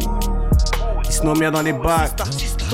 Ils 1.03 1.11
se 1.11 1.23
nomment 1.23 1.51
dans 1.51 1.61
les 1.61 1.73
bacs 1.73 2.21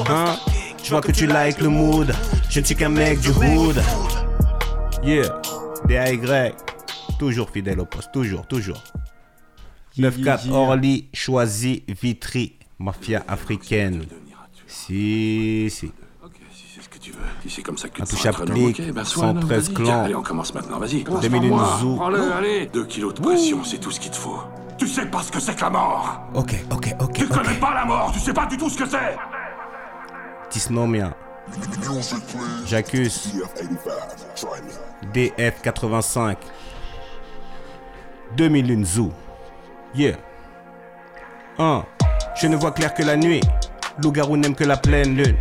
Hein 0.07 0.35
Je 0.83 0.91
vois 0.91 1.01
que 1.01 1.11
tu 1.11 1.25
likes 1.25 1.59
le 1.59 1.69
mood 1.69 2.13
Je 2.51 2.59
ne 2.59 2.65
suis 2.65 2.75
qu'un 2.75 2.89
mec 2.89 3.19
du 3.21 3.29
hood 3.31 3.81
Yeah 5.01 5.41
DAY 5.87 6.53
Toujours 7.17 7.49
fidèle 7.49 7.79
au 7.79 7.85
poste 7.85 8.11
Toujours, 8.13 8.45
toujours 8.45 8.83
9-4 9.97 10.51
Orly 10.51 11.09
Choisi 11.15 11.83
Vitry 11.99 12.57
Mafia 12.77 13.23
africaine 13.27 14.05
Si, 14.69 15.67
si 15.71 15.91
C'est 16.75 16.81
ce 16.83 16.89
que 16.89 16.99
tu 16.99 17.11
veux. 17.11 17.17
Si 17.41 17.49
c'est 17.49 17.61
comme 17.63 17.77
ça 17.77 17.89
que 17.89 17.95
tu 17.95 18.01
Un 18.03 18.05
te 18.05 18.09
touche 18.11 18.19
sens 18.21 18.39
applique, 18.39 18.79
ok, 18.79 18.91
ben 18.93 19.03
sois 19.03 19.25
un 19.25 19.29
homme, 19.31 19.41
113 19.41 19.63
vas-y. 19.65 19.73
clans. 19.73 20.03
Allez, 20.03 20.15
on 20.15 20.21
commence 20.21 20.53
maintenant, 20.53 20.77
vas-y. 20.77 21.03
Commence 21.03 21.21
2000 21.21 21.41
par 21.41 21.49
moi. 21.49 21.77
zou. 21.81 21.95
Prends-le, 21.95 22.31
allez. 22.33 22.65
Deux 22.67 22.85
kilos 22.85 23.13
de 23.15 23.21
pression, 23.21 23.63
c'est 23.63 23.79
tout 23.79 23.89
ce 23.91 23.99
qu'il 23.99 24.11
te 24.11 24.15
faut. 24.17 24.39
Tu 24.77 24.87
sais 24.87 25.07
pas 25.07 25.23
ce 25.23 25.31
que 25.31 25.39
c'est 25.39 25.55
que 25.55 25.61
la 25.61 25.69
mort 25.71 26.21
Ok, 26.35 26.55
ok, 26.71 26.95
ok, 27.01 27.13
Tu 27.13 27.27
connais 27.27 27.49
ok 27.49 27.59
pas 27.59 27.73
la 27.73 27.85
mort, 27.85 28.11
tu 28.13 28.19
sais 28.19 28.31
pas 28.33 28.45
du 28.45 28.55
tout 28.57 28.69
ce 28.69 28.77
que 28.77 28.87
c'est 28.87 29.17
Tisnomia 30.49 31.13
J'accuse 32.65 33.33
DF85 35.13 36.35
2001 38.37 38.85
Zoo 38.85 39.11
Yeah 39.95 40.15
1. 41.57 41.83
Je 42.39 42.47
ne 42.47 42.55
vois 42.55 42.71
clair 42.71 42.93
que 42.93 43.03
la 43.03 43.17
nuit 43.17 43.41
Loup-garou 44.03 44.37
n'aime 44.37 44.55
que 44.55 44.63
la 44.63 44.77
pleine 44.77 45.15
lune. 45.15 45.35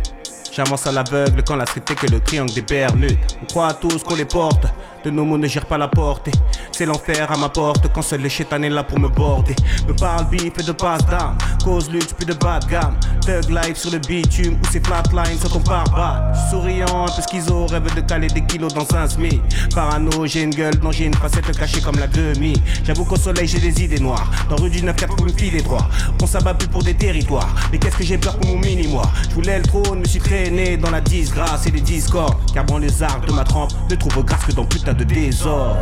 J'avance 0.51 0.87
à 0.87 0.91
l'aveugle 0.91 1.43
quand 1.43 1.55
la 1.55 1.65
street 1.65 1.81
que 1.81 2.07
le 2.07 2.19
triangle 2.19 2.53
des 2.53 2.61
Bermudes. 2.61 3.17
On 3.41 3.45
croit 3.45 3.67
à 3.67 3.73
tous 3.73 4.03
qu'on 4.03 4.15
les 4.15 4.25
porte. 4.25 4.65
De 5.03 5.09
nos 5.09 5.23
mots 5.23 5.37
ne 5.37 5.47
gère 5.47 5.65
pas 5.65 5.77
la 5.77 5.87
portée. 5.87 6.31
C'est 6.71 6.85
l'enfer 6.85 7.31
à 7.31 7.37
ma 7.37 7.47
porte 7.49 7.87
quand 7.93 8.01
seul 8.01 8.21
le 8.21 8.27
chétan 8.27 8.61
est 8.63 8.69
là 8.69 8.83
pour 8.83 8.99
me 8.99 9.07
border. 9.07 9.55
Me 9.87 9.93
parle 9.93 10.27
bif 10.29 10.57
et 10.59 10.63
de 10.63 10.71
passe 10.73 11.05
d'armes 11.05 11.37
Cause 11.63 11.89
luxe 11.89 12.13
plus 12.13 12.25
de 12.25 12.33
bas 12.33 12.59
de 12.59 12.65
gamme 12.67 12.97
Thug 13.29 13.75
sur 13.75 13.91
le 13.91 13.99
bitume 13.99 14.55
ou 14.55 14.65
ces 14.71 14.79
flatlines 14.79 15.37
sans 15.37 15.49
qu'on 15.49 15.59
part 15.59 15.87
bas 15.91 16.31
Souriant 16.49 17.05
un 17.05 17.11
peu 17.11 17.21
schizo 17.21 17.67
rêve 17.67 17.93
de 17.95 18.01
caler 18.01 18.25
des 18.25 18.41
kilos 18.41 18.73
dans 18.73 18.87
un 18.95 19.07
SMI 19.07 19.39
Parano 19.75 20.25
j'ai 20.25 20.41
une 20.41 20.49
gueule 20.49 20.73
non 20.81 20.91
j'ai 20.91 21.05
une 21.05 21.13
facette 21.13 21.55
cachée 21.55 21.79
comme 21.79 21.99
la 21.99 22.07
demi. 22.07 22.53
J'avoue 22.83 23.05
qu'au 23.05 23.17
soleil 23.17 23.47
j'ai 23.47 23.59
des 23.59 23.83
idées 23.83 23.99
noires. 23.99 24.31
Dans 24.49 24.55
rue 24.55 24.71
du 24.71 24.81
9-4 24.81 25.15
pour 25.15 25.25
me 25.27 25.31
filer 25.31 25.61
droit. 25.61 25.87
On 26.23 26.25
s'abat 26.25 26.55
plus 26.55 26.67
pour 26.69 26.81
des 26.81 26.95
territoires. 26.95 27.53
Mais 27.71 27.77
qu'est-ce 27.77 27.97
que 27.97 28.03
j'ai 28.03 28.17
peur 28.17 28.35
pour 28.37 28.49
mon 28.49 28.57
mini-moi? 28.61 29.03
Je 29.29 29.35
voulais 29.35 29.59
le 29.59 29.63
trône, 29.63 29.99
me 29.99 30.05
suis 30.05 30.19
traîné 30.19 30.77
dans 30.77 30.89
la 30.89 31.01
disgrâce 31.01 31.67
et 31.67 31.71
les 31.71 31.81
discordes 31.81 32.35
Car 32.51 32.65
bon 32.65 32.79
les 32.79 33.03
arcs 33.03 33.27
de 33.27 33.33
ma 33.33 33.43
trempe 33.43 33.73
ne 33.91 33.95
trouvent 33.95 34.23
grâce 34.23 34.45
que 34.45 34.53
dans 34.53 34.65
putain 34.65 34.93
de 34.93 35.03
désordre. 35.03 35.77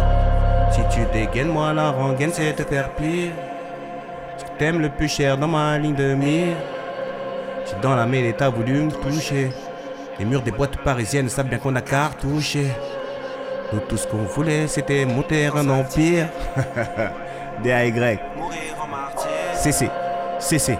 Si 0.73 0.81
tu 0.93 0.99
dégaines 1.13 1.53
moi 1.53 1.71
la 1.71 1.91
rengaine 1.91 2.31
c'est 2.33 2.53
te 2.53 2.63
faire 2.63 2.93
plier 2.95 3.31
t'aimes 4.59 4.79
le 4.79 4.89
plus 4.89 5.07
cher 5.07 5.37
dans 5.37 5.47
ma 5.47 5.77
ligne 5.77 5.93
de 5.93 6.15
mire 6.15 6.55
Dans 7.82 7.95
la 7.95 8.05
mêlée 8.05 8.34
t'as 8.34 8.49
voulu 8.49 8.84
me 8.84 8.91
toucher. 8.91 9.51
Les 10.20 10.26
murs 10.26 10.41
des 10.41 10.51
boîtes 10.51 10.78
parisiennes 10.78 11.30
savent 11.30 11.47
bien 11.47 11.57
qu'on 11.59 11.76
a 11.76 11.82
cartouché. 11.82 12.68
Nous 13.74 13.80
tout 13.82 13.97
ce 13.97 14.07
qu'on 14.07 14.24
voulait 14.24 14.68
c'était 14.68 15.05
monter 15.05 15.47
un 15.47 15.70
empire. 15.70 16.28
DAY 17.63 18.20
CC 19.55 19.89
CC 20.39 20.78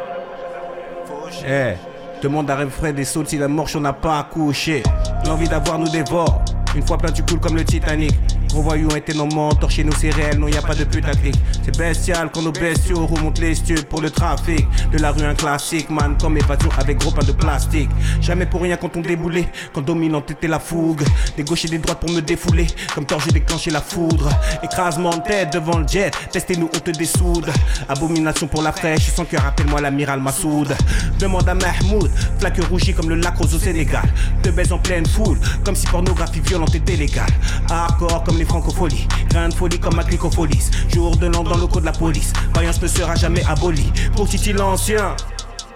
Eh, 1.48 1.74
demande 2.22 2.50
à 2.50 2.56
Refred 2.56 2.96
des 2.96 3.06
sauts 3.06 3.26
si 3.26 3.38
la 3.38 3.48
morche 3.48 3.76
on 3.76 3.82
n'a 3.82 3.94
pas 3.94 4.20
accouché. 4.20 4.84
L'envie 5.26 5.48
d'avoir 5.48 5.78
nous 5.80 5.90
dévore. 5.90 6.42
Une 6.76 6.86
fois 6.86 6.98
plein 6.98 7.12
tu 7.12 7.24
coules 7.24 7.40
comme 7.40 7.56
le 7.56 7.64
Titanic. 7.64 8.16
Gros 8.58 8.70
voyous 8.70 8.90
été 8.96 9.14
nos 9.14 9.28
mentors, 9.28 9.70
chez 9.70 9.84
nous 9.84 9.92
c'est 10.00 10.10
réel, 10.10 10.40
non 10.40 10.48
y 10.48 10.58
a 10.58 10.64
pas 10.64 10.74
de 10.74 10.84
putaclic. 10.84 11.36
C'est 11.64 11.78
bestial 11.78 12.32
quand 12.34 12.42
nos 12.42 12.52
bestiaux 12.52 13.06
remontent 13.06 13.40
les 13.40 13.54
studs 13.54 13.84
pour 13.88 14.02
le 14.02 14.10
trafic. 14.10 14.68
De 14.92 14.98
la 14.98 15.12
rue 15.12 15.22
un 15.26 15.36
classique, 15.36 15.92
man, 15.92 16.18
comme 16.20 16.38
évasion 16.38 16.72
avec 16.80 16.98
gros 16.98 17.12
pain 17.12 17.24
de 17.24 17.34
plastique. 17.34 17.92
Jamais 18.20 18.48
pour 18.48 18.64
rien 18.64 18.76
quand 18.76 18.98
on 18.98 19.02
déboulait, 19.02 19.48
quand 19.74 19.82
dominante 19.82 20.32
était 20.32 20.48
la 20.48 20.60
fougue. 20.60 21.04
Des 21.36 21.44
gauches 21.44 21.66
et 21.66 21.68
des 21.68 21.78
droites 21.78 22.00
pour 22.00 22.10
me 22.10 22.20
défouler, 22.20 22.66
comme 22.96 23.06
tort 23.06 23.20
j'ai 23.20 23.32
déclenché 23.32 23.70
la 23.70 23.80
foudre. 23.80 24.28
Écrasement 24.64 25.12
de 25.12 25.22
tête 25.22 25.54
devant 25.54 25.78
le 25.78 25.88
jet, 25.88 26.10
testez-nous, 26.32 26.68
on 26.76 26.80
te 26.80 26.90
dessoude. 26.90 27.52
Abomination 27.88 28.48
pour 28.48 28.64
la 28.64 28.72
fraîche, 28.72 29.12
sans 29.14 29.26
cœur, 29.26 29.46
appelle-moi 29.46 29.82
l'amiral 29.82 30.20
Massoud. 30.20 30.76
Demande 31.20 31.48
à 31.48 31.54
Mahmoud, 31.54 32.10
flaque 32.40 32.60
rougie 32.72 32.96
comme 32.96 33.10
le 33.10 33.18
lac 33.18 33.38
rose 33.38 33.54
au 33.54 33.60
Sénégal. 33.60 34.12
De 34.42 34.50
baise 34.50 34.74
en 34.74 34.80
pleine 34.80 35.06
foule, 35.06 35.38
comme 35.64 35.76
si 35.76 35.86
pornographie 35.86 36.40
violente 36.40 36.74
était 36.74 36.96
légale. 36.96 37.30
Hardcore 37.70 38.24
comme 38.24 38.40
les 38.40 38.47
francopholies, 38.48 39.08
grain 39.30 39.50
de 39.50 39.54
folie 39.54 39.80
comme 39.80 39.96
ma 39.96 40.04
clicofolis. 40.04 40.72
Jour 40.94 41.18
de 41.18 41.28
l'an 41.28 41.44
dans 41.44 41.58
le 41.58 41.68
de 41.68 41.86
la 41.86 41.92
police, 41.92 42.34
vaillance 42.54 42.82
ne 42.82 42.88
sera 42.88 43.16
jamais 43.16 43.44
abolie. 43.46 43.92
Pour 44.16 44.28
Titi 44.28 44.54
l'ancien, 44.54 45.16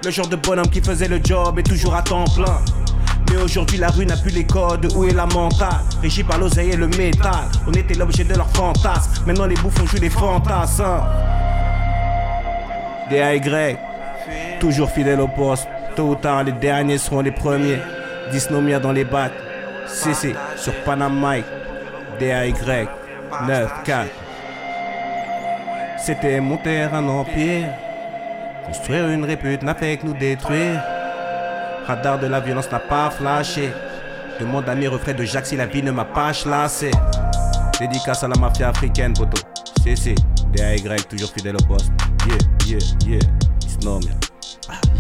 le 0.04 0.12
genre 0.12 0.28
de 0.28 0.36
bonhomme 0.36 0.70
qui 0.70 0.82
faisait 0.82 1.08
le 1.08 1.20
job 1.24 1.60
est 1.60 1.64
toujours 1.64 1.96
à 1.96 2.02
temps 2.02 2.26
plein. 2.36 2.60
Mais 3.30 3.38
aujourd'hui 3.38 3.78
la 3.78 3.90
rue 3.90 4.06
n'a 4.06 4.18
plus 4.18 4.32
les 4.32 4.46
codes, 4.46 4.92
où 4.96 5.06
est 5.06 5.14
la 5.14 5.26
mentale? 5.26 5.82
Régie 6.02 6.24
par 6.24 6.40
l'oseille 6.40 6.72
et 6.72 6.76
le 6.76 6.88
métal, 6.88 7.50
on 7.68 7.72
était 7.74 7.94
l'objet 7.94 8.24
de 8.24 8.34
leurs 8.34 8.50
fantasmes 8.50 9.24
Maintenant 9.26 9.46
les 9.46 9.56
bouffons 9.56 9.86
jouent 9.86 10.00
des 10.00 10.10
fantasmes 10.10 10.84
DAY, 13.10 13.78
toujours 14.60 14.90
fidèle 14.90 15.20
au 15.20 15.28
poste. 15.28 15.68
Tôt 15.96 16.10
ou 16.10 16.16
tard, 16.16 16.46
les 16.46 16.54
derniers 16.54 16.98
seront 16.98 17.22
les 17.22 17.32
premiers. 17.32 17.80
Dysnomia 18.32 18.80
dans 18.80 18.94
les 18.94 19.04
bacs. 19.04 19.34
CC 19.88 20.34
sur 20.56 20.74
Panam 20.86 21.20
Mike. 21.20 21.46
DAY 22.22 22.54
9-4. 23.48 24.06
C'était 25.98 26.40
monter 26.40 26.82
un 26.82 27.08
empire. 27.08 27.70
Construire 28.64 29.10
une 29.10 29.26
répute 29.26 29.64
n'a 29.64 29.74
fait 29.74 29.98
que 29.98 30.06
nous 30.06 30.14
détruire. 30.14 30.84
Radar 31.88 32.20
de 32.20 32.28
la 32.28 32.40
violence 32.40 32.72
n'a 32.72 32.78
pas 32.78 33.10
flashé. 33.10 33.72
Demande 34.40 34.70
à 34.70 34.76
mes 34.76 34.88
refrains 34.88 35.16
de 35.16 35.24
Jacques 35.24 35.48
si 35.48 35.56
la 35.56 35.66
vie 35.66 35.82
ne 35.82 35.90
m'a 35.90 36.06
pas 36.06 36.32
chlassé. 36.32 36.92
Dédicace 37.80 38.24
à 38.24 38.28
la 38.28 38.40
mafia 38.40 38.70
africaine, 38.70 39.14
poto. 39.14 39.42
CC, 39.84 40.14
DAY, 40.54 40.78
toujours 41.10 41.32
fidèle 41.32 41.56
au 41.56 41.66
poste. 41.66 41.92
Yeah, 42.28 42.38
yeah, 42.68 42.80
yeah. 43.08 43.20
Dysnomia. 43.60 44.21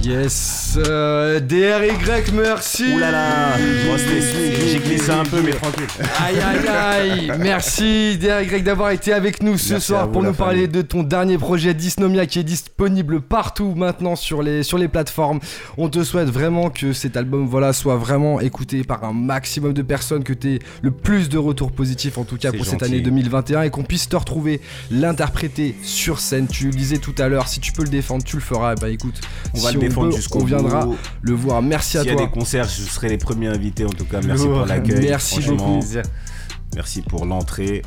Yes, 0.04 0.80
euh, 0.88 1.40
DRY, 1.40 1.92
merci. 2.34 2.86
Ouh 2.96 2.98
là 2.98 3.12
là, 3.12 3.58
j'ai 3.58 4.80
glissé 4.80 5.12
un 5.12 5.24
peu, 5.24 5.42
mais 5.44 5.52
tranquille. 5.52 5.86
Aïe 6.20 6.40
aïe 6.40 6.68
aïe 6.68 7.32
Merci 7.40 8.18
DRY 8.18 8.64
d'avoir 8.64 8.90
été 8.90 9.14
avec 9.14 9.44
nous 9.44 9.60
ce 9.60 9.74
Merci 9.74 9.88
soir 9.88 10.08
vous, 10.08 10.14
pour 10.14 10.24
nous 10.24 10.34
parler 10.34 10.62
famille. 10.62 10.70
de 10.70 10.82
ton 10.82 11.04
dernier 11.04 11.38
projet 11.38 11.76
Dysnomia 11.76 12.26
qui 12.26 12.40
est 12.40 12.44
disponible 12.44 13.22
partout 13.22 13.76
maintenant 13.76 14.16
sur 14.16 14.42
les, 14.42 14.64
sur 14.64 14.80
les 14.80 14.88
plateformes. 14.88 15.40
On 15.78 15.88
te 15.88 16.04
souhaite 16.04 16.30
vraiment 16.30 16.72
que 16.72 16.94
cet 16.94 17.16
album 17.16 17.46
voilà, 17.46 17.72
soit 17.72 17.98
vraiment 17.98 18.40
écouté 18.40 18.84
par 18.84 19.04
un 19.04 19.14
maximum 19.14 19.74
de 19.74 19.84
personnes, 19.84 20.24
que 20.24 20.34
tu 20.34 20.56
aies 20.56 20.60
le 20.82 20.90
plus 20.90 21.30
de 21.30 21.38
retours 21.38 21.72
positifs 21.72 22.18
en 22.18 22.24
tout 22.24 22.38
cas 22.38 22.52
pour 22.52 22.66
cette 22.66 22.82
année 22.82 23.02
2021 23.02 23.64
et 23.64 23.70
qu'on 23.70 23.84
puisse 23.84 24.10
te 24.10 24.16
retrouver, 24.16 24.62
l'interpréter 24.90 25.76
sur 25.84 26.20
scène. 26.20 26.48
Tu 26.48 26.66
le 26.66 26.72
disais 26.72 26.98
tout 26.98 27.16
à 27.20 27.28
l'heure, 27.28 27.48
si 27.48 27.60
tu 27.60 27.72
peux 27.72 27.84
le 27.84 27.90
défendre, 27.90 28.24
tu 28.24 28.36
le 28.36 28.42
feras. 28.42 28.74
Bah 28.76 28.90
écoute, 28.90 29.22
On 29.54 29.60
va 29.60 29.72
le 29.72 29.91
défendre 29.92 30.10
peut, 30.10 30.16
jusqu'au 30.16 30.42
On 30.42 30.46
viendra 30.46 30.86
bout. 30.86 30.98
le 31.22 31.34
voir. 31.34 31.62
Merci 31.62 31.98
à 31.98 32.02
S'il 32.02 32.10
y 32.10 32.14
a 32.14 32.16
toi. 32.18 32.26
des 32.26 32.32
concerts, 32.32 32.66
je 32.66 32.84
serai 32.84 33.10
les 33.10 33.18
premiers 33.18 33.48
invités 33.48 33.86
en 33.86 33.90
tout 33.90 34.06
cas. 34.06 34.20
Merci 34.26 34.46
pour 34.46 34.66
l'accueil. 34.66 35.08
Merci 35.10 35.40
beaucoup. 35.42 35.80
Merci 36.76 37.02
pour 37.02 37.26
l'entrée. 37.26 37.82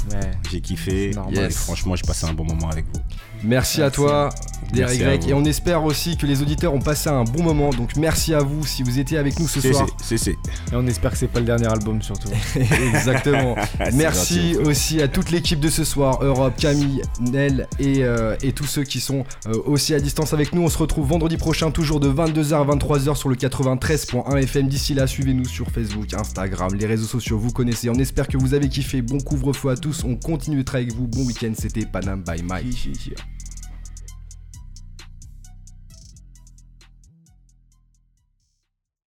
J'ai 0.50 0.61
kiffé. 0.61 1.11
Et 1.32 1.50
franchement, 1.50 1.96
j'ai 1.96 2.07
passé 2.07 2.26
un 2.26 2.32
bon 2.34 2.44
moment 2.44 2.68
avec 2.70 2.84
vous. 2.92 3.00
Merci 3.43 3.82
à 3.82 3.91
toi, 3.91 4.30
vous. 4.72 5.28
Et 5.28 5.35
on 5.35 5.45
espère 5.45 5.85
aussi 5.85 6.16
que 6.16 6.26
les 6.26 6.43
auditeurs 6.43 6.74
ont 6.74 6.80
passé 6.80 7.09
un 7.09 7.24
bon 7.24 7.43
moment. 7.43 7.70
Donc 7.70 7.97
merci 7.97 8.35
à 8.35 8.41
vous 8.41 8.64
si 8.66 8.82
vous 8.82 8.99
étiez 8.99 9.18
avec 9.18 9.39
nous 9.39 9.49
ce 9.49 9.61
soir. 9.61 9.87
c'est, 9.99 10.18
c'est, 10.18 10.24
c'est. 10.24 10.72
Et 10.72 10.76
on 10.76 10.87
espère 10.87 11.12
que 11.12 11.18
c'est 11.18 11.28
pas 11.28 11.41
le 11.41 11.47
dernier 11.47 11.66
album 11.66 12.03
surtout. 12.03 12.28
Exactement. 12.95 13.55
C'est 13.85 13.95
Merci 13.95 14.55
gentil. 14.55 14.68
aussi 14.68 15.03
à 15.03 15.09
toute 15.09 15.30
l'équipe 15.30 15.61
de 15.61 15.68
ce 15.68 15.85
soir, 15.85 16.22
Europe, 16.22 16.55
Camille, 16.57 17.03
Nel 17.20 17.68
et, 17.78 18.05
euh, 18.05 18.37
et 18.43 18.53
tous 18.53 18.64
ceux 18.66 18.85
qui 18.85 19.01
sont 19.01 19.24
euh, 19.47 19.55
aussi 19.66 19.95
à 19.95 20.01
distance 20.01 20.32
avec 20.32 20.55
nous. 20.55 20.62
On 20.62 20.68
se 20.68 20.78
retrouve 20.78 21.07
vendredi 21.09 21.37
prochain, 21.37 21.70
toujours 21.70 22.01
de 22.01 22.09
22h 22.09 22.55
à 22.55 22.64
23h 22.64 23.14
sur 23.16 23.28
le 23.28 23.37
93.1 23.37 24.37
FM. 24.43 24.68
D'ici 24.68 24.95
là, 24.95 25.07
suivez-nous 25.07 25.45
sur 25.47 25.70
Facebook, 25.70 26.14
Instagram, 26.14 26.74
les 26.74 26.87
réseaux 26.87 27.07
sociaux, 27.07 27.39
vous 27.39 27.53
connaissez. 27.53 27.89
On 27.91 27.95
espère 27.95 28.28
que 28.28 28.37
vous 28.37 28.55
avez 28.55 28.68
kiffé. 28.68 29.03
Bon 29.03 29.18
couvre-feu 29.20 29.70
à 29.70 29.76
tous. 29.76 30.05
On 30.05 30.16
continue 30.16 30.59
de 30.59 30.62
travailler 30.62 30.89
avec 30.89 30.99
vous. 30.99 31.07
Bon 31.07 31.24
week-end. 31.24 31.53
C'était 31.57 31.87
Panam 31.87 32.22
by 32.22 32.43
Mike. 32.43 33.14